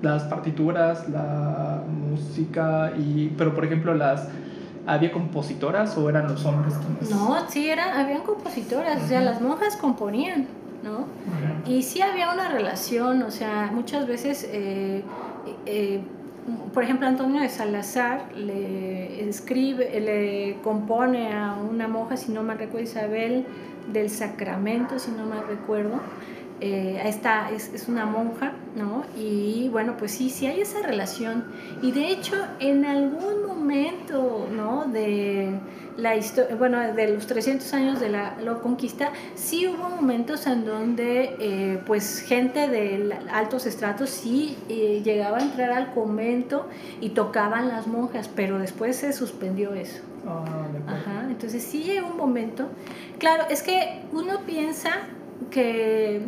las 0.02 0.24
partituras, 0.24 1.08
la 1.08 1.82
música, 1.88 2.92
y, 2.96 3.32
pero 3.38 3.54
por 3.54 3.64
ejemplo 3.64 3.94
las... 3.94 4.28
¿Había 4.88 5.10
compositoras 5.10 5.98
o 5.98 6.08
eran 6.08 6.28
los 6.28 6.44
hombres 6.44 6.74
quienes? 6.74 7.10
No, 7.10 7.36
sí, 7.48 7.68
era, 7.68 7.98
habían 7.98 8.22
compositoras, 8.22 9.02
o 9.02 9.06
sea, 9.08 9.20
las 9.20 9.40
monjas 9.40 9.76
componían, 9.76 10.46
¿no? 10.84 11.06
Y 11.68 11.82
sí 11.82 12.02
había 12.02 12.32
una 12.32 12.48
relación, 12.48 13.22
o 13.22 13.32
sea, 13.32 13.72
muchas 13.74 14.06
veces 14.06 14.48
eh, 14.52 15.02
por 16.72 16.84
ejemplo, 16.84 17.06
Antonio 17.06 17.40
de 17.40 17.48
Salazar 17.48 18.32
le 18.34 19.28
escribe, 19.28 20.00
le 20.00 20.56
compone 20.62 21.32
a 21.32 21.54
una 21.54 21.88
monja, 21.88 22.16
si 22.16 22.32
no 22.32 22.42
me 22.42 22.54
recuerdo, 22.54 22.84
Isabel 22.84 23.46
del 23.92 24.10
Sacramento, 24.10 24.98
si 24.98 25.10
no 25.10 25.26
me 25.26 25.40
recuerdo. 25.42 26.00
Eh, 26.60 27.02
esta 27.04 27.50
es, 27.50 27.72
es, 27.74 27.86
una 27.88 28.06
monja, 28.06 28.52
¿no? 28.74 29.04
Y 29.16 29.68
bueno, 29.68 29.96
pues 29.98 30.12
sí, 30.12 30.30
sí 30.30 30.46
hay 30.46 30.60
esa 30.60 30.80
relación. 30.80 31.44
Y 31.82 31.92
de 31.92 32.08
hecho, 32.08 32.34
en 32.60 32.84
algún 32.84 33.46
momento, 33.46 34.48
¿no? 34.50 34.86
De 34.86 35.60
la 35.96 36.16
historia, 36.16 36.56
bueno, 36.56 36.80
de 36.80 37.08
los 37.08 37.26
300 37.26 37.72
años 37.74 38.00
de 38.00 38.10
la, 38.10 38.36
conquista, 38.62 39.12
sí 39.34 39.66
hubo 39.66 39.88
momentos 39.88 40.46
en 40.46 40.64
donde 40.64 41.36
eh, 41.38 41.82
pues 41.86 42.20
gente 42.20 42.68
de 42.68 43.16
altos 43.32 43.66
estratos 43.66 44.10
sí 44.10 44.56
eh, 44.68 45.02
llegaba 45.04 45.38
a 45.38 45.42
entrar 45.42 45.70
al 45.72 45.92
convento 45.92 46.66
y 47.00 47.10
tocaban 47.10 47.68
las 47.68 47.86
monjas, 47.86 48.28
pero 48.34 48.58
después 48.58 48.96
se 48.96 49.12
suspendió 49.12 49.74
eso. 49.74 50.02
Ah, 50.26 50.44
Ajá, 50.88 51.26
entonces 51.28 51.62
sí 51.62 51.82
llegó 51.82 52.08
un 52.08 52.16
momento. 52.16 52.68
Claro, 53.18 53.44
es 53.48 53.62
que 53.62 54.02
uno 54.12 54.40
piensa 54.46 54.90
que 55.50 56.22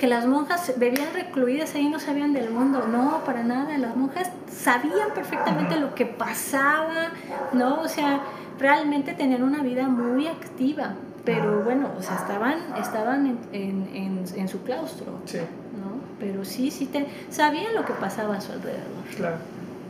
que 0.00 0.06
las 0.06 0.26
monjas 0.26 0.72
bebían 0.78 1.12
recluidas 1.12 1.74
ahí 1.74 1.90
no 1.90 2.00
sabían 2.00 2.32
del 2.32 2.48
mundo. 2.48 2.88
No, 2.90 3.22
para 3.26 3.42
nada. 3.42 3.76
Las 3.76 3.94
monjas 3.96 4.30
sabían 4.50 5.12
perfectamente 5.14 5.78
lo 5.78 5.94
que 5.94 6.06
pasaba, 6.06 7.10
¿no? 7.52 7.82
O 7.82 7.88
sea, 7.88 8.22
realmente 8.58 9.12
tenían 9.12 9.42
una 9.42 9.62
vida 9.62 9.88
muy 9.88 10.26
activa, 10.26 10.94
pero 11.26 11.62
bueno, 11.64 11.90
o 11.98 12.02
sea, 12.02 12.16
estaban, 12.16 12.60
estaban 12.80 13.38
en, 13.52 13.88
en, 13.92 14.24
en, 14.34 14.48
su 14.48 14.62
claustro, 14.62 15.18
sí. 15.26 15.36
¿no? 15.38 16.00
Pero 16.18 16.46
sí, 16.46 16.70
sí, 16.70 16.86
te, 16.86 17.06
sabían 17.28 17.74
lo 17.74 17.84
que 17.84 17.92
pasaba 17.92 18.36
a 18.36 18.40
su 18.40 18.52
alrededor. 18.52 19.04
Claro. 19.14 19.36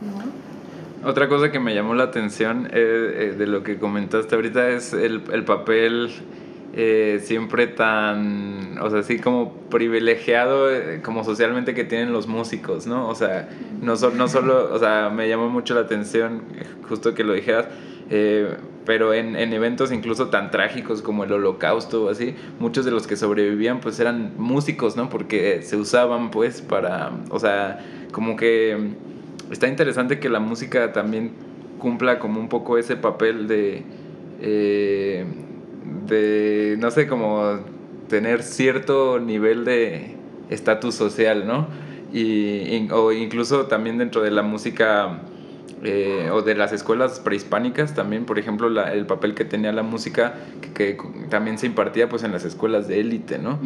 ¿no? 0.01 1.09
Otra 1.09 1.29
cosa 1.29 1.51
que 1.53 1.59
me 1.61 1.73
llamó 1.73 1.95
la 1.95 2.03
atención 2.03 2.67
eh, 2.67 2.71
eh, 2.73 3.35
de 3.37 3.47
lo 3.47 3.63
que 3.63 3.79
comentaste 3.79 4.35
ahorita 4.35 4.69
es 4.69 4.91
el, 4.91 5.23
el 5.31 5.45
papel 5.45 6.11
eh, 6.73 7.19
siempre 7.21 7.67
tan, 7.67 8.77
o 8.81 8.89
sea, 8.89 8.99
así 8.99 9.19
como 9.19 9.53
privilegiado 9.69 10.69
como 11.03 11.25
socialmente 11.25 11.73
que 11.73 11.83
tienen 11.83 12.13
los 12.13 12.27
músicos, 12.27 12.87
¿no? 12.87 13.09
O 13.09 13.15
sea, 13.15 13.49
no, 13.81 13.95
no 13.95 14.27
solo, 14.29 14.73
o 14.73 14.79
sea, 14.79 15.09
me 15.09 15.27
llamó 15.27 15.49
mucho 15.49 15.73
la 15.75 15.81
atención, 15.81 16.43
justo 16.87 17.13
que 17.13 17.25
lo 17.25 17.33
dijeras, 17.33 17.65
eh, 18.09 18.55
pero 18.85 19.13
en, 19.13 19.35
en, 19.35 19.51
eventos 19.51 19.91
incluso 19.91 20.29
tan 20.29 20.49
trágicos 20.49 21.01
como 21.01 21.25
el 21.25 21.33
holocausto 21.33 22.05
o 22.05 22.09
así, 22.09 22.35
muchos 22.59 22.85
de 22.85 22.91
los 22.91 23.05
que 23.05 23.17
sobrevivían 23.17 23.81
pues 23.81 23.99
eran 23.99 24.33
músicos, 24.37 24.95
¿no? 24.95 25.09
Porque 25.09 25.63
se 25.63 25.75
usaban 25.75 26.31
pues 26.31 26.61
para, 26.61 27.11
o 27.31 27.39
sea, 27.39 27.79
como 28.13 28.37
que 28.37 28.77
está 29.51 29.67
interesante 29.67 30.19
que 30.19 30.29
la 30.29 30.39
música 30.39 30.93
también 30.93 31.31
cumpla 31.79 32.17
como 32.19 32.39
un 32.39 32.47
poco 32.47 32.77
ese 32.77 32.95
papel 32.95 33.49
de, 33.49 33.83
eh, 34.39 35.25
de, 36.07 36.75
no 36.79 36.91
sé, 36.91 37.07
como 37.07 37.59
tener 38.07 38.43
cierto 38.43 39.19
nivel 39.19 39.65
de 39.65 40.15
estatus 40.49 40.95
social, 40.95 41.47
¿no? 41.47 41.67
Y, 42.13 42.89
o 42.91 43.11
incluso 43.11 43.67
también 43.67 43.97
dentro 43.97 44.21
de 44.21 44.31
la 44.31 44.41
música 44.41 45.21
eh, 45.83 46.29
o 46.31 46.43
de 46.43 46.53
las 46.53 46.73
escuelas 46.73 47.19
prehispánicas 47.21 47.95
también, 47.95 48.25
por 48.25 48.37
ejemplo, 48.37 48.67
el 48.67 49.05
papel 49.07 49.33
que 49.33 49.45
tenía 49.45 49.71
la 49.71 49.81
música 49.81 50.35
que, 50.75 50.95
también 51.29 51.57
se 51.57 51.65
impartía 51.65 52.07
pues 52.07 52.23
en 52.23 52.31
las 52.31 52.45
escuelas 52.45 52.87
de 52.87 52.99
élite, 52.99 53.39
¿no? 53.39 53.59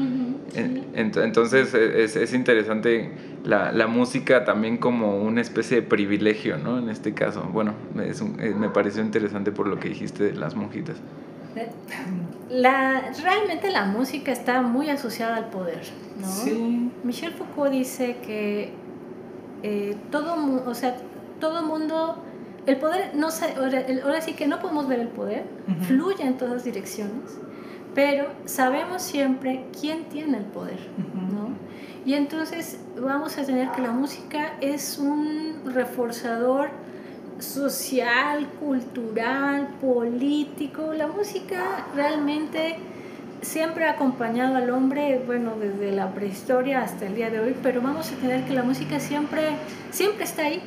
entonces 0.94 1.74
e, 1.74 2.04
es, 2.04 2.16
es 2.16 2.34
interesante 2.34 3.12
la, 3.44 3.74
la, 3.74 3.88
música 3.88 4.46
también 4.46 4.78
como 4.78 5.18
una 5.18 5.42
especie 5.42 5.82
de 5.82 5.88
privilegio, 5.88 6.58
¿no? 6.58 6.78
En 6.78 6.90
este 6.90 7.14
caso, 7.14 7.50
bueno, 7.52 7.74
es 8.02 8.22
eh, 8.22 8.54
me 8.58 8.70
pareció 8.70 9.02
interesante 9.02 9.52
por 9.52 9.68
lo 9.68 9.80
que 9.80 9.90
dijiste 9.90 10.24
de 10.24 10.36
las 10.36 10.56
monjitas. 10.56 10.96
La, 12.50 13.12
realmente 13.24 13.72
la 13.72 13.86
música 13.86 14.32
está 14.32 14.62
muy 14.62 14.90
asociada 14.90 15.38
al 15.38 15.50
poder, 15.50 15.82
¿no? 16.20 16.28
Sí. 16.28 16.92
Michel 17.04 17.34
Foucault 17.34 17.72
dice 17.72 18.18
que 18.18 18.74
eh, 19.64 19.96
todo, 20.12 20.36
o 20.66 20.74
sea, 20.76 20.96
todo 21.40 21.64
mundo, 21.64 22.24
el 22.66 22.78
poder, 22.78 23.16
no 23.16 23.30
ahora, 24.04 24.22
sí 24.22 24.34
que 24.34 24.48
no 24.48 24.60
podemos 24.60 24.88
ver 24.88 25.00
el 25.00 25.08
poder, 25.08 25.46
fluye 25.88 26.24
en 26.24 26.38
todas 26.38 26.64
direcciones, 26.64 27.40
pero 27.96 28.28
sabemos 28.46 29.02
siempre 29.02 29.66
quién 29.80 30.04
tiene 30.06 30.38
el 30.38 30.46
poder, 30.46 30.80
¿no? 31.34 31.50
Y 32.06 32.14
entonces 32.14 32.80
vamos 33.02 33.38
a 33.40 33.44
tener 33.44 33.72
que 33.72 33.82
la 33.82 33.92
música 33.92 34.54
es 34.62 35.00
un 35.00 35.62
reforzador 35.66 36.70
social, 37.40 38.48
cultural, 38.60 39.68
político. 39.82 40.94
La 40.94 41.08
música 41.08 41.86
realmente 41.96 42.78
siempre 43.42 43.86
ha 43.86 43.92
acompañado 43.92 44.56
al 44.56 44.70
hombre, 44.70 45.22
bueno, 45.26 45.54
desde 45.60 45.92
la 45.92 46.14
prehistoria 46.14 46.82
hasta 46.82 47.06
el 47.06 47.16
día 47.16 47.30
de 47.30 47.40
hoy, 47.40 47.56
pero 47.62 47.82
vamos 47.82 48.12
a 48.12 48.16
tener 48.16 48.44
que 48.46 48.54
la 48.54 48.64
música 48.64 49.00
siempre, 49.00 49.42
siempre 49.92 50.24
está 50.24 50.44
ahí, 50.44 50.62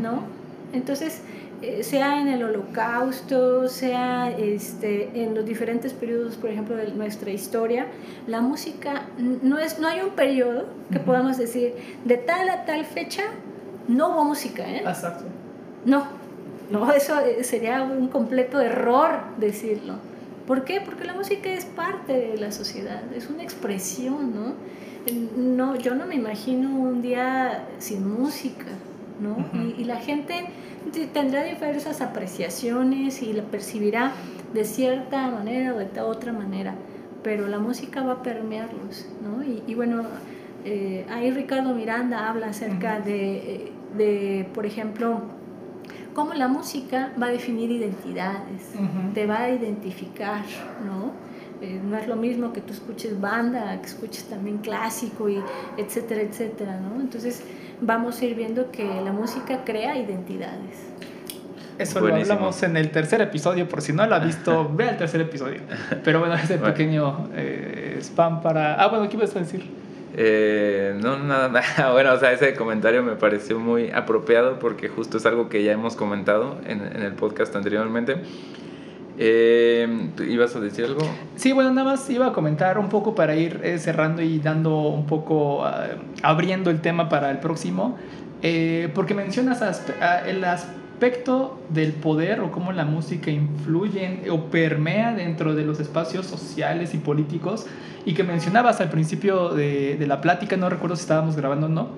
¿no? 0.00 0.24
Entonces, 0.72 1.22
eh, 1.62 1.82
sea 1.84 2.20
en 2.20 2.28
el 2.28 2.42
holocausto, 2.42 3.68
sea 3.68 4.30
este, 4.30 5.22
en 5.22 5.34
los 5.34 5.44
diferentes 5.44 5.92
periodos, 5.92 6.36
por 6.36 6.50
ejemplo, 6.50 6.76
de 6.76 6.88
nuestra 6.92 7.30
historia, 7.30 7.86
la 8.26 8.40
música 8.40 9.06
no, 9.18 9.58
es, 9.58 9.78
no 9.78 9.88
hay 9.88 10.00
un 10.00 10.10
periodo 10.10 10.66
que 10.90 10.98
podamos 10.98 11.38
decir, 11.38 11.74
de 12.04 12.16
tal 12.16 12.48
a 12.50 12.64
tal 12.64 12.84
fecha, 12.84 13.22
no 13.88 14.08
hubo 14.08 14.24
música, 14.24 14.68
¿eh? 14.68 14.82
Exacto. 14.84 15.24
No, 15.84 16.06
no, 16.70 16.90
eso 16.94 17.14
sería 17.42 17.82
un 17.82 18.08
completo 18.08 18.60
error 18.60 19.20
decirlo. 19.38 19.94
¿Por 20.46 20.64
qué? 20.64 20.80
Porque 20.80 21.04
la 21.04 21.14
música 21.14 21.50
es 21.50 21.64
parte 21.64 22.12
de 22.12 22.36
la 22.36 22.50
sociedad, 22.50 23.00
es 23.14 23.30
una 23.30 23.42
expresión, 23.42 24.34
¿no? 24.34 24.54
no 25.36 25.76
yo 25.76 25.94
no 25.94 26.06
me 26.06 26.14
imagino 26.14 26.78
un 26.78 27.02
día 27.02 27.66
sin 27.78 28.12
música, 28.12 28.66
¿no? 29.20 29.36
y, 29.78 29.84
la 29.84 29.96
gente 29.96 30.46
tendrá 31.12 31.44
diversas 31.44 32.00
apreciaciones 32.00 33.22
y 33.22 33.32
la 33.32 33.42
percibirá 33.44 34.12
de 34.52 34.64
cierta 34.64 35.28
manera 35.28 35.74
o 35.74 35.78
de 35.78 36.00
otra 36.00 36.32
manera, 36.32 36.74
pero 37.22 37.46
la 37.46 37.58
música 37.58 38.02
va 38.02 38.14
a 38.14 38.22
permearlos, 38.22 39.06
¿no? 39.22 39.42
Y, 39.44 39.74
bueno, 39.74 40.02
eh, 40.64 41.06
ahí 41.08 41.30
Ricardo 41.30 41.72
Miranda 41.72 42.28
habla 42.28 42.48
acerca 42.48 43.00
de, 43.00 43.72
de, 43.96 44.48
por 44.54 44.66
ejemplo, 44.66 45.22
cómo 46.14 46.34
la 46.34 46.48
música 46.48 47.12
va 47.20 47.26
a 47.26 47.30
definir 47.30 47.70
identidades, 47.70 48.72
te 49.14 49.26
va 49.26 49.42
a 49.42 49.50
identificar, 49.50 50.44
¿no? 50.84 51.12
Eh, 51.60 51.80
no 51.82 51.96
es 51.96 52.08
lo 52.08 52.16
mismo 52.16 52.52
que 52.52 52.60
tú 52.60 52.72
escuches 52.72 53.20
banda, 53.20 53.80
que 53.80 53.86
escuches 53.86 54.24
también 54.24 54.58
clásico, 54.58 55.28
y 55.28 55.40
etcétera, 55.76 56.22
etcétera, 56.22 56.80
¿no? 56.80 57.00
Entonces 57.00 57.42
vamos 57.80 58.20
a 58.20 58.24
ir 58.24 58.34
viendo 58.34 58.70
que 58.72 58.84
la 58.84 59.12
música 59.12 59.64
crea 59.64 59.96
identidades. 59.96 60.92
Eso 61.78 62.00
lo 62.00 62.14
hablamos 62.14 62.62
en 62.62 62.76
el 62.76 62.90
tercer 62.90 63.20
episodio, 63.22 63.68
por 63.68 63.80
si 63.80 63.92
no 63.92 64.06
lo 64.06 64.14
ha 64.14 64.18
visto, 64.18 64.70
ve 64.74 64.88
al 64.88 64.96
tercer 64.96 65.20
episodio. 65.20 65.60
Pero 66.04 66.18
bueno, 66.20 66.34
ese 66.34 66.58
pequeño 66.58 67.28
eh, 67.34 67.98
spam 68.00 68.42
para... 68.42 68.74
Ah, 68.74 68.88
bueno, 68.88 69.08
¿qué 69.08 69.16
ibas 69.16 69.34
a 69.36 69.38
decir? 69.38 69.64
Eh, 70.14 70.94
no, 71.00 71.18
nada, 71.18 71.48
nada. 71.48 71.92
Bueno, 71.92 72.12
o 72.12 72.18
sea, 72.18 72.32
ese 72.32 72.54
comentario 72.54 73.02
me 73.02 73.16
pareció 73.16 73.58
muy 73.58 73.90
apropiado 73.90 74.58
porque 74.58 74.88
justo 74.88 75.16
es 75.16 75.26
algo 75.26 75.48
que 75.48 75.62
ya 75.62 75.72
hemos 75.72 75.96
comentado 75.96 76.58
en, 76.66 76.82
en 76.82 77.02
el 77.02 77.14
podcast 77.14 77.54
anteriormente. 77.56 78.16
Eh, 79.18 80.10
¿Ibas 80.26 80.56
a 80.56 80.60
decir 80.60 80.86
algo? 80.86 81.02
Sí, 81.36 81.52
bueno, 81.52 81.70
nada 81.72 81.92
más 81.92 82.08
iba 82.08 82.26
a 82.26 82.32
comentar 82.32 82.78
un 82.78 82.88
poco 82.88 83.14
para 83.14 83.36
ir 83.36 83.60
eh, 83.62 83.78
cerrando 83.78 84.22
y 84.22 84.38
dando 84.38 84.78
un 84.88 85.06
poco, 85.06 85.64
ah, 85.64 85.88
abriendo 86.22 86.70
el 86.70 86.80
tema 86.80 87.08
para 87.08 87.30
el 87.30 87.38
próximo, 87.38 87.98
eh, 88.42 88.90
porque 88.94 89.14
mencionas 89.14 89.62
el 90.26 90.44
aspecto 90.44 91.60
del 91.68 91.92
poder 91.92 92.40
o 92.40 92.50
cómo 92.50 92.72
la 92.72 92.84
música 92.84 93.30
influye 93.30 94.30
o 94.30 94.46
permea 94.46 95.14
dentro 95.14 95.54
de 95.54 95.64
los 95.64 95.80
espacios 95.80 96.26
sociales 96.26 96.94
y 96.94 96.98
políticos, 96.98 97.66
y 98.04 98.14
que 98.14 98.24
mencionabas 98.24 98.80
al 98.80 98.90
principio 98.90 99.50
de, 99.50 99.96
de 99.96 100.06
la 100.06 100.20
plática, 100.20 100.56
no 100.56 100.68
recuerdo 100.68 100.96
si 100.96 101.02
estábamos 101.02 101.36
grabando 101.36 101.66
o 101.66 101.70
no, 101.70 101.88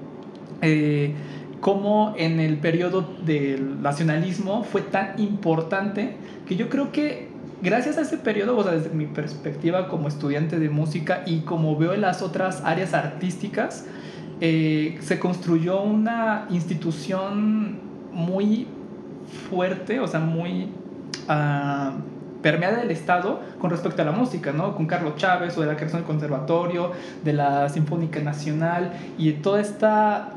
cómo 1.60 2.14
en 2.18 2.40
el 2.40 2.58
periodo 2.58 3.08
del 3.24 3.80
nacionalismo 3.80 4.64
fue 4.64 4.82
tan 4.82 5.18
importante 5.18 6.16
que 6.46 6.56
yo 6.56 6.68
creo 6.68 6.92
que 6.92 7.28
gracias 7.62 7.96
a 7.96 8.02
ese 8.02 8.18
periodo, 8.18 8.56
o 8.56 8.62
sea, 8.62 8.72
desde 8.72 8.90
mi 8.90 9.06
perspectiva 9.06 9.88
como 9.88 10.08
estudiante 10.08 10.58
de 10.58 10.68
música 10.68 11.22
y 11.26 11.40
como 11.40 11.76
veo 11.76 11.94
en 11.94 12.02
las 12.02 12.20
otras 12.20 12.60
áreas 12.64 12.92
artísticas, 12.92 13.86
eh, 14.40 14.98
se 15.00 15.18
construyó 15.18 15.82
una 15.82 16.46
institución 16.50 17.78
muy 18.12 18.66
fuerte, 19.48 20.00
o 20.00 20.06
sea, 20.06 20.20
muy 20.20 20.68
uh, 21.28 21.92
permeada 22.42 22.78
del 22.78 22.90
Estado 22.90 23.40
con 23.58 23.70
respecto 23.70 24.02
a 24.02 24.04
la 24.04 24.12
música, 24.12 24.52
¿no? 24.52 24.74
Con 24.76 24.86
Carlos 24.86 25.16
Chávez 25.16 25.56
o 25.56 25.60
de 25.60 25.66
la 25.66 25.76
creación 25.76 26.02
del 26.02 26.06
conservatorio, 26.06 26.92
de 27.24 27.32
la 27.32 27.68
Sinfónica 27.68 28.20
Nacional 28.20 28.92
y 29.18 29.32
toda 29.32 29.60
esta 29.60 30.34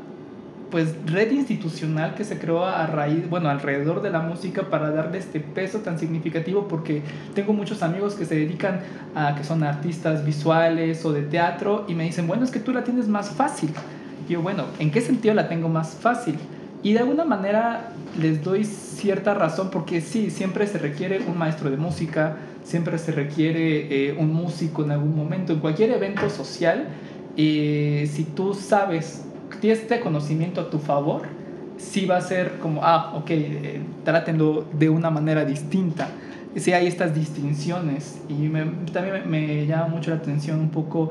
pues 0.70 0.94
red 1.06 1.30
institucional 1.32 2.14
que 2.14 2.24
se 2.24 2.38
creó 2.38 2.64
a 2.64 2.86
raíz, 2.86 3.28
bueno, 3.28 3.48
alrededor 3.48 4.02
de 4.02 4.10
la 4.10 4.20
música 4.20 4.64
para 4.70 4.90
darle 4.90 5.18
este 5.18 5.40
peso 5.40 5.78
tan 5.78 5.98
significativo 5.98 6.68
porque 6.68 7.02
tengo 7.34 7.52
muchos 7.52 7.82
amigos 7.82 8.14
que 8.14 8.24
se 8.24 8.34
dedican 8.34 8.80
a 9.14 9.34
que 9.34 9.44
son 9.44 9.62
artistas 9.62 10.24
visuales 10.24 11.04
o 11.04 11.12
de 11.12 11.22
teatro 11.22 11.86
y 11.88 11.94
me 11.94 12.04
dicen, 12.04 12.26
bueno, 12.26 12.44
es 12.44 12.50
que 12.50 12.60
tú 12.60 12.72
la 12.72 12.84
tienes 12.84 13.08
más 13.08 13.30
fácil. 13.30 13.70
Yo, 14.28 14.42
bueno, 14.42 14.64
¿en 14.78 14.90
qué 14.90 15.00
sentido 15.00 15.34
la 15.34 15.48
tengo 15.48 15.68
más 15.68 15.94
fácil? 15.94 16.36
Y 16.82 16.92
de 16.92 17.00
alguna 17.00 17.24
manera 17.24 17.92
les 18.20 18.44
doy 18.44 18.64
cierta 18.64 19.34
razón 19.34 19.70
porque 19.70 20.00
sí, 20.00 20.30
siempre 20.30 20.66
se 20.66 20.78
requiere 20.78 21.20
un 21.26 21.38
maestro 21.38 21.70
de 21.70 21.76
música, 21.76 22.36
siempre 22.62 22.98
se 22.98 23.12
requiere 23.12 24.08
eh, 24.08 24.16
un 24.18 24.34
músico 24.34 24.84
en 24.84 24.90
algún 24.90 25.16
momento, 25.16 25.54
en 25.54 25.60
cualquier 25.60 25.90
evento 25.92 26.28
social, 26.28 26.88
eh, 27.36 28.10
si 28.12 28.24
tú 28.24 28.52
sabes 28.52 29.24
tienes 29.60 29.80
este 29.80 30.00
conocimiento 30.00 30.60
a 30.60 30.70
tu 30.70 30.78
favor, 30.78 31.22
sí 31.78 32.06
va 32.06 32.16
a 32.16 32.20
ser 32.20 32.58
como, 32.58 32.84
ah, 32.84 33.12
ok, 33.16 33.30
eh, 33.30 33.80
de 34.78 34.88
una 34.90 35.10
manera 35.10 35.44
distinta. 35.44 36.08
Sí 36.56 36.72
hay 36.72 36.86
estas 36.86 37.14
distinciones 37.14 38.20
y 38.28 38.48
también 38.92 39.28
me, 39.30 39.66
llama 39.66 39.88
mucho 39.88 40.10
la 40.10 40.16
atención 40.16 40.58
un 40.58 40.70
poco, 40.70 41.10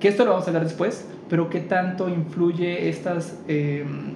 que 0.00 0.08
esto 0.08 0.24
lo 0.24 0.30
vamos 0.30 0.46
a 0.46 0.50
hablar 0.50 0.64
después, 0.64 1.06
pero 1.28 1.50
qué 1.50 1.60
tanto 1.60 2.08
influye 2.08 2.88
estas 2.88 3.38
em, 3.48 4.14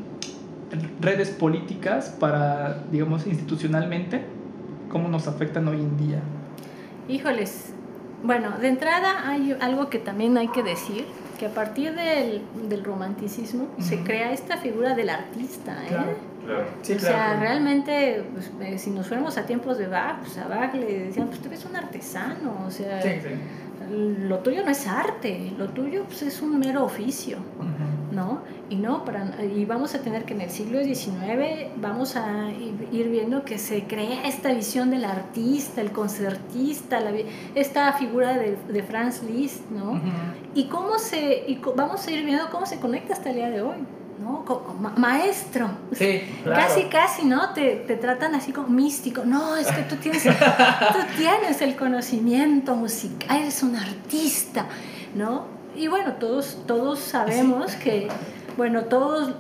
redes 1.01 1.31
políticas 1.31 2.17
para, 2.19 2.85
digamos, 2.91 3.27
institucionalmente, 3.27 4.23
cómo 4.89 5.09
nos 5.09 5.27
afectan 5.29 5.69
hoy 5.69 5.81
en 5.81 5.97
día. 5.99 6.21
Híjoles, 7.09 7.75
bueno, 8.23 8.59
de 8.59 8.69
entrada 8.69 9.29
hay 9.29 9.57
algo 9.61 9.89
que 9.91 9.99
también 9.99 10.37
hay 10.39 10.49
que 10.49 10.63
decir, 10.63 11.05
que 11.39 11.47
a 11.47 11.51
partir 11.51 11.95
del, 11.95 12.43
del 12.69 12.85
romanticismo 12.85 13.67
se 13.81 13.99
crea 14.05 14.33
esta 14.33 14.59
figura 14.59 14.95
del 14.95 15.11
artista. 15.11 15.73
¿eh? 15.85 15.89
Claro, 15.89 16.67
o 16.83 16.99
sea, 17.01 17.39
realmente, 17.39 18.25
pues, 18.33 18.51
eh, 18.61 18.79
si 18.79 18.91
nos 18.91 19.09
fuéramos 19.09 19.37
a 19.39 19.47
tiempos 19.47 19.79
de 19.79 19.87
Bach, 19.87 20.21
pues 20.21 20.39
a 20.39 20.47
Bach 20.47 20.75
le 20.75 21.07
decían, 21.07 21.29
pues 21.29 21.41
tú 21.41 21.49
eres 21.49 21.65
un 21.65 21.77
artesano, 21.77 22.65
o 22.67 22.71
sea, 22.71 23.01
lo 23.93 24.39
tuyo 24.39 24.65
no 24.65 24.71
es 24.71 24.87
arte, 24.87 25.53
lo 25.59 25.69
tuyo 25.69 26.05
pues, 26.05 26.23
es 26.23 26.43
un 26.43 26.59
mero 26.59 26.85
oficio, 26.85 27.39
¿no? 28.11 28.41
Y 28.71 28.77
no, 28.77 29.05
para, 29.05 29.45
y 29.45 29.65
vamos 29.65 29.95
a 29.95 30.01
tener 30.01 30.25
que 30.25 30.35
en 30.35 30.41
el 30.41 30.51
siglo 30.51 30.83
XIX 30.83 31.71
vamos 31.77 32.17
a 32.17 32.51
ir 32.51 33.09
viendo 33.09 33.45
que 33.45 33.59
se 33.59 33.85
crea 33.85 34.27
esta 34.27 34.53
visión 34.53 34.91
del 34.91 35.05
artista, 35.05 35.81
el 35.81 35.93
concertista, 35.93 37.01
la, 37.01 37.13
esta 37.55 37.93
figura 37.93 38.39
de, 38.39 38.57
de 38.69 38.83
Franz 38.83 39.23
Liszt, 39.23 39.71
¿no? 39.71 40.01
Y 40.55 40.65
cómo 40.65 40.99
se, 40.99 41.45
y 41.47 41.61
vamos 41.77 42.07
a 42.07 42.11
ir 42.11 42.25
viendo 42.25 42.51
cómo 42.51 42.67
se 42.67 42.81
conecta 42.81 43.13
hasta 43.13 43.31
el 43.31 43.37
día 43.37 43.51
de 43.51 43.63
hoy. 43.63 43.77
¿No? 44.21 44.45
maestro. 44.97 45.71
Sí, 45.93 46.23
Casi, 46.45 46.85
casi, 46.85 47.25
¿no? 47.25 47.51
Te, 47.51 47.77
te, 47.77 47.97
tratan 47.97 48.35
así 48.35 48.53
como 48.53 48.69
místico. 48.69 49.25
No, 49.25 49.57
es 49.57 49.67
que 49.69 49.83
tú 49.83 49.97
tienes, 49.97 50.23
tú 50.25 50.99
tienes 51.17 51.61
el 51.63 51.77
conocimiento 51.77 52.75
musical, 52.75 53.39
eres 53.39 53.63
un 53.63 53.77
artista, 53.77 54.67
¿no? 55.15 55.45
Y 55.77 55.89
bueno, 55.89 56.15
todos, 56.15 56.59
todos 56.67 56.99
sabemos 56.99 57.75
que, 57.77 58.09
bueno, 58.57 58.85
todos 58.85 59.35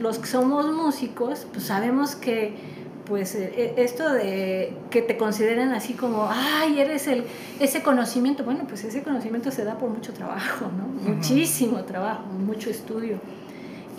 los 0.00 0.18
que 0.18 0.26
somos 0.26 0.66
músicos, 0.66 1.46
pues 1.52 1.64
sabemos 1.64 2.14
que 2.14 2.80
pues 3.06 3.34
e, 3.34 3.74
esto 3.76 4.08
de 4.12 4.72
que 4.88 5.02
te 5.02 5.16
consideren 5.16 5.70
así 5.70 5.94
como, 5.94 6.28
ay, 6.30 6.78
eres 6.78 7.08
el, 7.08 7.24
ese 7.58 7.82
conocimiento, 7.82 8.44
bueno, 8.44 8.66
pues 8.68 8.84
ese 8.84 9.02
conocimiento 9.02 9.50
se 9.50 9.64
da 9.64 9.78
por 9.78 9.90
mucho 9.90 10.12
trabajo, 10.12 10.70
¿no? 10.76 11.12
Muchísimo 11.14 11.82
trabajo, 11.84 12.22
mucho 12.26 12.70
estudio. 12.70 13.18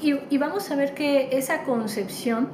Y, 0.02 0.38
vamos 0.38 0.72
a 0.72 0.76
ver 0.76 0.94
que 0.94 1.30
esa 1.38 1.64
concepción, 1.64 2.50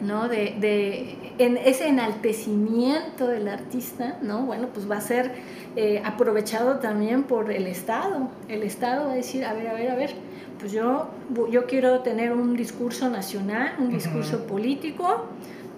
¿no? 0.00 0.28
De, 0.28 0.56
de 0.60 1.26
en 1.38 1.56
ese 1.58 1.88
enaltecimiento 1.88 3.26
del 3.26 3.48
artista, 3.48 4.18
¿no? 4.22 4.42
Bueno, 4.42 4.68
pues 4.72 4.90
va 4.90 4.96
a 4.96 5.00
ser 5.00 5.32
eh, 5.76 6.02
aprovechado 6.04 6.78
también 6.78 7.24
por 7.24 7.52
el 7.52 7.66
Estado. 7.66 8.28
El 8.48 8.62
Estado 8.62 9.06
va 9.06 9.12
a 9.12 9.16
decir, 9.16 9.44
a 9.44 9.52
ver, 9.52 9.68
a 9.68 9.74
ver, 9.74 9.90
a 9.90 9.94
ver, 9.94 10.14
pues 10.58 10.72
yo, 10.72 11.08
yo 11.50 11.66
quiero 11.66 12.00
tener 12.00 12.32
un 12.32 12.56
discurso 12.56 13.10
nacional, 13.10 13.74
un 13.78 13.90
discurso 13.90 14.46
político, 14.46 15.26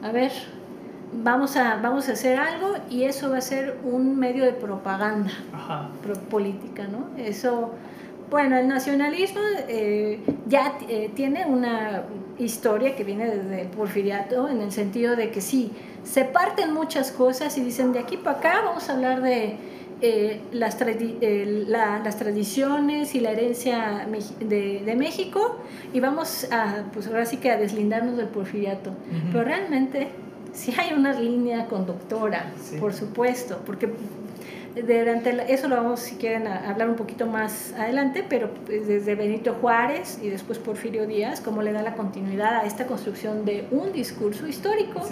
a 0.02 0.12
ver, 0.12 0.30
vamos 1.12 1.56
a, 1.56 1.76
vamos 1.76 2.08
a 2.08 2.12
hacer 2.12 2.38
algo 2.38 2.74
y 2.88 3.04
eso 3.04 3.30
va 3.30 3.38
a 3.38 3.40
ser 3.40 3.78
un 3.82 4.16
medio 4.16 4.44
de 4.44 4.52
propaganda 4.52 5.32
política, 6.30 6.86
¿no? 6.86 7.08
Eso 7.20 7.72
bueno, 8.30 8.58
el 8.58 8.68
nacionalismo 8.68 9.40
eh, 9.68 10.20
ya 10.46 10.78
eh, 10.88 11.10
tiene 11.14 11.46
una 11.46 12.04
historia 12.38 12.94
que 12.94 13.04
viene 13.04 13.26
desde 13.26 13.62
el 13.62 13.68
porfiriato, 13.68 14.48
en 14.48 14.60
el 14.60 14.70
sentido 14.70 15.16
de 15.16 15.30
que 15.30 15.40
sí, 15.40 15.72
se 16.04 16.24
parten 16.24 16.72
muchas 16.72 17.10
cosas 17.10 17.56
y 17.58 17.62
dicen 17.62 17.92
de 17.92 18.00
aquí 18.00 18.16
para 18.16 18.38
acá 18.38 18.62
vamos 18.64 18.88
a 18.88 18.94
hablar 18.94 19.22
de 19.22 19.56
eh, 20.00 20.40
las, 20.52 20.78
las, 20.80 22.16
tradiciones 22.16 23.14
y 23.14 23.20
la 23.20 23.32
herencia 23.32 24.06
de, 24.38 24.94
México 24.96 25.58
y 25.92 26.00
vamos 26.00 26.46
a, 26.52 26.84
pues 26.92 27.08
ahora 27.08 27.26
sí 27.26 27.38
que 27.38 27.50
a 27.50 27.56
deslindarnos 27.56 28.16
del 28.16 28.28
porfiriato. 28.28 28.92
Pero 29.32 29.44
realmente 29.44 30.08
sí 30.52 30.72
hay 30.78 30.92
una 30.92 31.18
línea 31.18 31.66
conductora, 31.66 32.52
por 32.78 32.92
supuesto, 32.92 33.60
porque 33.66 33.88
durante 34.86 35.52
eso 35.52 35.68
lo 35.68 35.76
vamos, 35.76 36.00
si 36.00 36.16
quieren, 36.16 36.46
a 36.46 36.70
hablar 36.70 36.88
un 36.88 36.96
poquito 36.96 37.26
más 37.26 37.72
adelante, 37.74 38.24
pero 38.28 38.50
pues, 38.66 38.86
desde 38.86 39.14
Benito 39.14 39.54
Juárez 39.54 40.18
y 40.22 40.28
después 40.28 40.58
Porfirio 40.58 41.06
Díaz, 41.06 41.40
cómo 41.40 41.62
le 41.62 41.72
da 41.72 41.82
la 41.82 41.94
continuidad 41.94 42.58
a 42.58 42.66
esta 42.66 42.86
construcción 42.86 43.44
de 43.44 43.66
un 43.70 43.92
discurso 43.92 44.46
histórico 44.46 45.02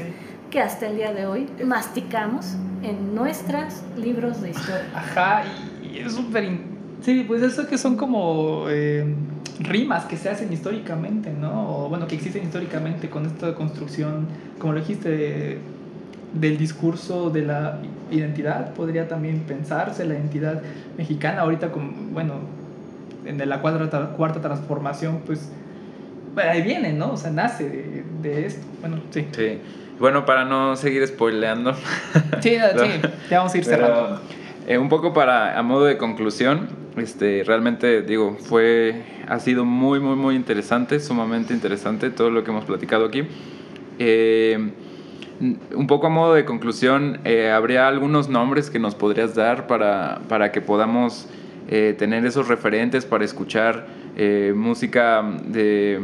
que 0.51 0.60
hasta 0.60 0.88
el 0.88 0.97
día 0.97 1.12
de 1.12 1.26
hoy 1.26 1.48
masticamos 1.64 2.56
en 2.82 3.14
nuestros 3.14 3.82
libros 3.97 4.40
de 4.43 4.51
historia. 4.51 4.86
Ajá, 4.94 5.44
y, 5.82 5.98
es 5.98 6.12
súper... 6.12 6.76
Sí, 7.02 7.24
pues 7.26 7.43
eso 7.43 7.68
que 7.68 7.78
son 7.78 7.97
como 7.97 8.66
eh, 8.68 9.05
rimas 9.60 10.06
que 10.06 10.16
se 10.16 10.28
hacen 10.28 10.52
históricamente, 10.52 11.32
¿no? 11.32 11.84
O 11.84 11.88
bueno, 11.88 12.06
que 12.06 12.16
existen 12.16 12.43
históricamente 12.43 13.09
con 13.10 13.26
esta 13.26 13.55
construcción, 13.55 14.26
como 14.59 14.72
lo 14.72 14.80
dijiste, 14.80 15.59
del 16.41 16.59
discurso 16.59 17.31
de 17.31 17.43
la 17.43 17.79
identidad, 18.11 18.73
podría 18.75 19.09
también 19.09 19.41
pensarse 19.41 20.05
la 20.05 20.15
identidad 20.15 20.63
mexicana, 20.97 21.43
ahorita 21.43 21.73
con, 21.73 22.13
bueno, 22.13 22.35
en 23.25 23.49
la 23.49 23.61
cuarta, 23.61 24.09
cuarta 24.17 24.41
transformación, 24.41 25.23
pues 25.27 25.51
ahí 26.37 26.63
viene, 26.63 26.93
¿no? 26.93 27.13
O 27.13 27.17
sea, 27.17 27.31
nace 27.31 27.69
de, 27.69 28.05
de 28.23 28.47
esto. 28.47 28.67
Bueno, 28.81 28.99
sí. 29.11 29.27
Sí. 29.33 29.59
Bueno, 29.99 30.27
para 30.27 30.45
no 30.45 30.77
seguir 30.77 31.07
spoileando. 31.07 31.75
Sí, 32.41 32.51
sí, 32.51 33.09
ya 33.31 33.39
vamos 33.39 33.55
a 33.55 33.59
ir 33.59 33.65
cerrando. 33.65 34.21
Eh, 34.69 34.79
un 34.79 34.89
poco 34.89 35.13
para, 35.13 35.59
a 35.59 35.63
modo 35.63 35.85
de 35.85 35.97
conclusión, 35.97 36.69
este, 36.97 37.43
realmente 37.45 38.03
digo, 38.03 38.37
fue, 38.39 39.03
ha 39.27 39.39
sido 39.41 39.65
muy, 39.65 40.01
muy, 40.01 40.17
muy 40.17 40.37
interesante, 40.37 41.01
sumamente 41.01 41.55
interesante 41.55 42.11
todo 42.11 42.31
lo 42.31 42.45
que 42.45 42.51
hemos 42.51 42.65
platicado 42.67 43.07
aquí. 43.07 43.23
Eh, 43.99 44.71
un 45.41 45.87
poco 45.87 46.07
a 46.07 46.11
modo 46.11 46.35
de 46.35 46.45
conclusión, 46.45 47.21
eh, 47.25 47.51
¿habría 47.51 47.89
algunos 47.89 48.29
nombres 48.29 48.71
que 48.71 48.79
nos 48.79 48.95
podrías 48.95 49.35
dar 49.35 49.67
para, 49.67 50.21
para 50.29 50.53
que 50.53 50.61
podamos 50.61 51.29
tener 51.69 52.25
esos 52.25 52.47
referentes 52.47 53.05
para 53.05 53.25
escuchar 53.25 53.89
música 54.55 55.25
de, 55.49 56.01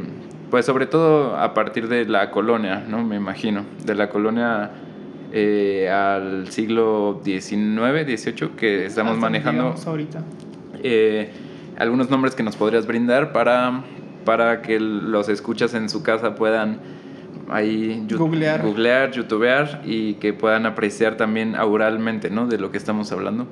pues 0.52 0.66
sobre 0.66 0.84
todo 0.84 1.34
a 1.34 1.54
partir 1.54 1.88
de 1.88 2.04
la 2.04 2.30
colonia, 2.30 2.84
¿no? 2.86 3.02
Me 3.02 3.16
imagino, 3.16 3.64
de 3.86 3.94
la 3.94 4.10
colonia 4.10 4.70
eh, 5.32 5.88
al 5.88 6.48
siglo 6.48 7.22
XIX, 7.24 8.04
XVIII 8.04 8.50
que 8.54 8.84
estamos 8.84 9.16
manejando. 9.16 9.74
Ahorita. 9.86 10.22
Eh, 10.82 11.30
algunos 11.78 12.10
nombres 12.10 12.34
que 12.34 12.42
nos 12.42 12.54
podrías 12.54 12.86
brindar 12.86 13.32
para, 13.32 13.82
para 14.26 14.60
que 14.60 14.78
los 14.78 15.30
escuchas 15.30 15.72
en 15.72 15.88
su 15.88 16.02
casa 16.02 16.34
puedan 16.34 16.80
ahí 17.52 18.06
googlear. 18.10 18.62
googlear, 18.62 19.10
youtubear 19.12 19.82
y 19.84 20.14
que 20.14 20.32
puedan 20.32 20.66
apreciar 20.66 21.16
también 21.16 21.54
auralmente 21.54 22.30
¿no? 22.30 22.46
de 22.46 22.58
lo 22.58 22.70
que 22.70 22.78
estamos 22.78 23.12
hablando. 23.12 23.46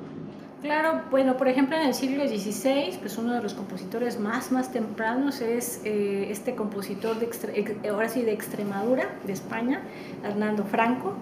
Claro, 0.61 1.01
bueno, 1.09 1.37
por 1.37 1.47
ejemplo 1.47 1.75
en 1.75 1.87
el 1.87 1.95
siglo 1.95 2.27
XVI, 2.27 2.95
pues 2.99 3.17
uno 3.17 3.33
de 3.33 3.41
los 3.41 3.55
compositores 3.55 4.19
más, 4.19 4.51
más 4.51 4.71
tempranos 4.71 5.41
es 5.41 5.81
eh, 5.85 6.27
este 6.29 6.53
compositor 6.53 7.17
de, 7.17 7.89
ahora 7.89 8.07
sí 8.09 8.21
de 8.21 8.31
Extremadura, 8.31 9.09
de 9.25 9.33
España, 9.33 9.81
Hernando 10.23 10.63
Franco, 10.63 11.15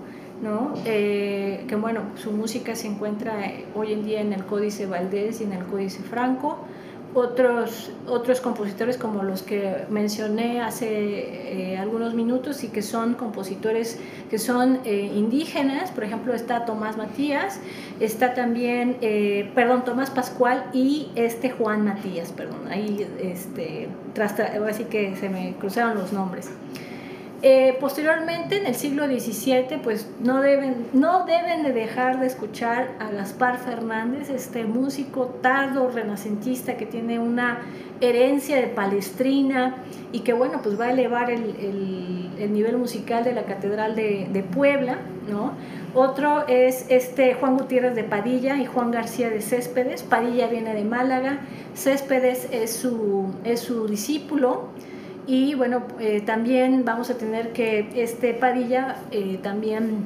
¿no? 0.44 0.74
Eh, 0.84 1.64
que 1.70 1.76
bueno, 1.78 2.02
su 2.16 2.34
música 2.34 2.76
se 2.76 2.88
encuentra 2.88 3.34
hoy 3.76 3.94
en 3.94 4.04
día 4.04 4.20
en 4.20 4.34
el 4.34 4.44
Códice 4.46 4.86
Valdés 4.88 5.40
y 5.40 5.46
en 5.46 5.54
el 5.54 5.64
Códice 5.66 6.04
Franco. 6.04 6.60
Otros, 7.14 7.92
otros 8.08 8.40
compositores 8.40 8.98
como 8.98 9.24
los 9.24 9.42
que 9.42 9.86
mencioné 9.90 10.62
hace 10.62 11.72
eh, 11.72 11.78
algunos 11.78 12.14
minutos 12.14 12.64
y 12.64 12.68
que 12.68 12.84
son 12.84 13.16
compositores 13.16 14.00
que 14.30 14.38
son 14.38 14.80
indígenas, 14.86 15.90
por 15.90 16.04
ejemplo 16.04 16.36
está 16.36 16.66
Tomás 16.66 16.98
Matías, 16.98 17.60
está 18.00 18.36
también, 18.36 18.98
perdón, 19.56 19.86
Tomás 19.86 20.12
Pascual 20.12 20.66
y 20.72 21.10
este 21.16 21.50
Juan 21.50 21.84
Matías, 21.84 22.32
perdón, 22.32 22.68
ahí 22.70 23.08
este, 23.20 23.90
así 24.68 24.84
que 24.84 25.16
se 25.16 25.30
me 25.30 25.56
cruzaron 25.60 25.98
los 25.98 26.14
nombres. 26.14 26.52
Eh, 27.42 27.78
posteriormente, 27.80 28.58
en 28.58 28.66
el 28.66 28.76
siglo 28.76 29.06
XVII, 29.06 29.80
pues 29.82 30.10
no 30.20 30.42
deben, 30.42 30.88
no 30.92 31.26
deben 31.26 31.64
de 31.64 31.72
dejar 31.72 32.20
de 32.20 32.28
escuchar 32.28 32.92
a 33.00 33.10
Gaspar 33.12 33.60
Fernández, 33.60 34.30
este 34.30 34.66
músico 34.66 35.28
tardo 35.42 35.90
renacentista 35.90 36.76
que 36.76 36.86
tiene 36.86 37.18
una 37.18 37.60
herencia 38.02 38.58
de 38.58 38.68
palestrina 38.68 39.78
y 40.12 40.22
que 40.22 40.34
bueno, 40.34 40.60
pues 40.62 40.78
va 40.78 40.86
a 40.86 40.92
elevar 40.92 41.32
el, 41.32 42.30
el, 42.40 42.54
nivel 42.54 42.78
musical 42.78 43.24
de 43.24 43.34
la 43.34 43.44
Catedral 43.44 43.96
de, 43.96 44.46
Puebla, 44.54 44.98
¿no? 45.30 45.54
Otro 45.94 46.46
es 46.48 46.86
este 46.90 47.36
Juan 47.36 47.58
Gutiérrez 47.58 47.96
de 47.96 48.04
Padilla 48.04 48.58
y 48.58 48.66
Juan 48.66 48.92
García 48.92 49.30
de 49.30 49.42
Céspedes. 49.42 50.04
Padilla 50.04 50.48
viene 50.48 50.74
de 50.74 50.84
Málaga, 50.84 51.40
Céspedes 51.76 52.48
es 52.52 52.74
su, 52.74 53.34
es 53.46 53.62
su 53.62 53.88
discípulo. 53.88 54.70
Y 55.28 55.54
bueno, 55.56 55.84
eh, 56.00 56.22
también 56.22 56.86
vamos 56.86 57.10
a 57.10 57.18
tener 57.18 57.54
que 57.54 57.90
este 57.96 58.34
Padilla 58.34 58.98
eh, 59.12 59.40
también 59.42 60.06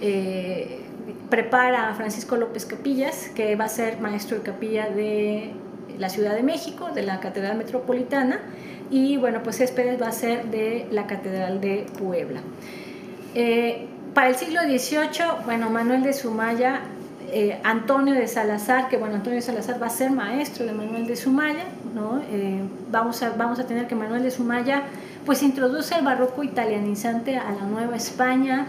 eh, 0.00 0.80
prepara 1.28 1.90
a 1.90 1.94
Francisco 1.94 2.36
López 2.36 2.66
Capillas, 2.66 3.30
que 3.34 3.56
va 3.56 3.64
a 3.64 3.68
ser 3.68 4.00
maestro 4.00 4.36
de 4.36 4.42
capilla 4.42 4.88
de 4.88 5.52
la 5.98 6.08
Ciudad 6.08 6.34
de 6.34 6.42
México, 6.42 6.90
de 6.94 7.02
la 7.02 7.20
Catedral 7.20 7.56
Metropolitana, 7.56 8.40
y 8.90 9.16
bueno, 9.16 9.42
pues 9.42 9.56
Céspedes 9.56 10.00
va 10.00 10.08
a 10.08 10.12
ser 10.12 10.46
de 10.46 10.86
la 10.90 11.06
Catedral 11.06 11.60
de 11.60 11.86
Puebla. 11.98 12.40
para 14.14 14.28
el 14.28 14.34
siglo 14.34 14.60
XVIII, 14.60 15.44
bueno, 15.46 15.70
Manuel 15.70 16.02
de 16.02 16.12
Sumaya 16.12 16.82
eh, 17.32 17.58
Antonio 17.64 18.14
de 18.14 18.28
Salazar, 18.28 18.88
que 18.88 18.98
bueno, 18.98 19.14
Antonio 19.16 19.36
de 19.36 19.42
Salazar 19.42 19.82
va 19.82 19.86
a 19.86 19.90
ser 19.90 20.10
maestro 20.10 20.66
de 20.66 20.72
Manuel 20.72 21.06
de 21.06 21.16
Sumaya, 21.16 21.64
¿no? 21.94 22.20
Eh, 22.30 22.60
vamos, 22.90 23.22
a, 23.22 23.30
vamos 23.30 23.58
a 23.58 23.66
tener 23.66 23.86
que 23.86 23.94
Manuel 23.94 24.22
de 24.22 24.30
Sumaya 24.30 24.82
pues 25.24 25.42
introduce 25.42 25.94
el 25.94 26.04
barroco 26.04 26.42
italianizante 26.42 27.36
a 27.38 27.50
la 27.52 27.64
Nueva 27.64 27.96
España, 27.96 28.66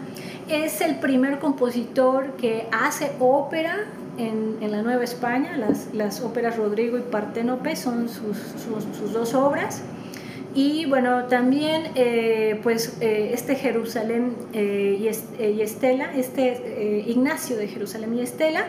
es 0.48 0.82
el 0.82 0.96
primer 0.96 1.40
compositor 1.40 2.38
que 2.38 2.68
hace 2.72 3.12
ópera 3.20 3.80
en, 4.18 4.58
en 4.62 4.72
la 4.72 4.82
Nueva 4.82 5.04
España, 5.04 5.58
las, 5.58 5.94
las, 5.94 6.22
óperas 6.22 6.56
Rodrigo 6.56 6.98
y 6.98 7.02
Parténope 7.02 7.76
son 7.76 8.08
sus, 8.08 8.38
sus 8.38 9.14
dos 9.14 9.34
obras. 9.34 9.82
Y 10.56 10.86
bueno, 10.86 11.26
también 11.26 11.92
eh, 11.96 12.60
pues 12.62 12.98
eh, 13.02 13.32
este 13.34 13.56
Jerusalén 13.56 14.36
eh, 14.54 14.98
y, 15.00 15.62
Estela, 15.62 16.14
este 16.14 17.04
Ignacio 17.08 17.58
de 17.58 17.68
Jerusalén 17.68 18.14
y 18.14 18.22
Estela 18.22 18.66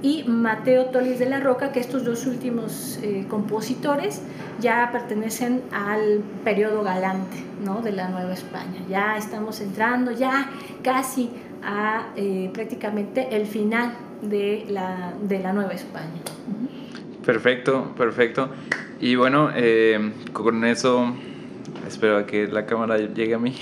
y 0.00 0.22
Mateo 0.24 0.86
Tolis 0.86 1.18
de 1.18 1.26
la 1.26 1.40
Roca, 1.40 1.72
que 1.72 1.80
estos 1.80 2.04
dos 2.04 2.26
últimos 2.26 3.00
compositores 3.28 4.20
ya 4.60 4.90
pertenecen 4.92 5.62
al 5.72 6.20
periodo 6.44 6.82
galante 6.82 7.38
¿no? 7.64 7.80
de 7.80 7.92
la 7.92 8.08
Nueva 8.08 8.34
España. 8.34 8.80
Ya 8.88 9.16
estamos 9.16 9.60
entrando 9.62 10.12
ya 10.12 10.50
casi 10.82 11.30
a 11.62 12.08
prácticamente 12.52 13.34
el 13.34 13.46
final 13.46 13.94
de 14.20 14.66
la, 14.68 15.14
de 15.22 15.38
la 15.38 15.54
Nueva 15.54 15.72
España. 15.72 16.20
Perfecto, 17.24 17.94
perfecto. 17.96 18.50
Y 19.04 19.16
bueno, 19.16 19.50
eh, 19.54 20.12
con 20.32 20.64
eso, 20.64 21.14
espero 21.86 22.24
que 22.24 22.48
la 22.48 22.64
cámara 22.64 22.96
llegue 22.96 23.34
a 23.34 23.38
mí. 23.38 23.54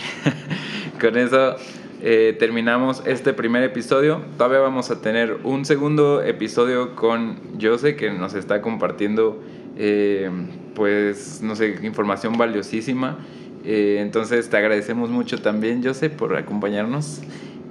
con 1.01 1.19
eso 1.19 1.57
eh, 2.01 2.37
terminamos 2.39 3.03
este 3.07 3.33
primer 3.33 3.65
episodio. 3.65 4.23
Todavía 4.39 4.61
vamos 4.61 4.93
a 4.93 5.01
tener 5.01 5.41
un 5.43 5.65
segundo 5.65 6.23
episodio 6.23 6.95
con 6.95 7.41
Jose 7.61 7.97
que 7.97 8.13
nos 8.13 8.35
está 8.35 8.63
compartiendo, 8.63 9.43
eh, 9.77 10.31
pues, 10.77 11.43
no 11.43 11.57
sé, 11.57 11.77
información 11.83 12.39
valiosísima. 12.39 13.19
entonces 13.65 14.49
te 14.49 14.57
agradecemos 14.57 15.11
mucho 15.11 15.43
también, 15.43 15.83
Jose, 15.83 16.09
por 16.09 16.37
acompañarnos 16.37 17.21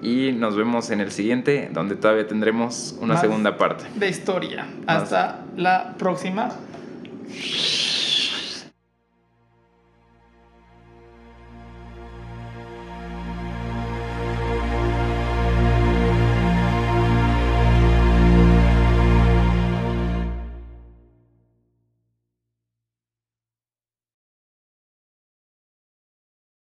y 0.01 0.33
nos 0.33 0.57
vemos 0.57 0.89
en 0.89 0.99
el 0.99 1.11
siguiente, 1.11 1.69
donde 1.71 1.95
todavía 1.95 2.27
tendremos 2.27 2.97
una 2.99 3.15
segunda 3.15 3.55
parte. 3.55 3.85
De 3.95 4.09
historia. 4.09 4.67
Hasta 4.87 5.45
la 5.55 5.95
próxima. 5.97 6.49
Shh. 7.33 8.00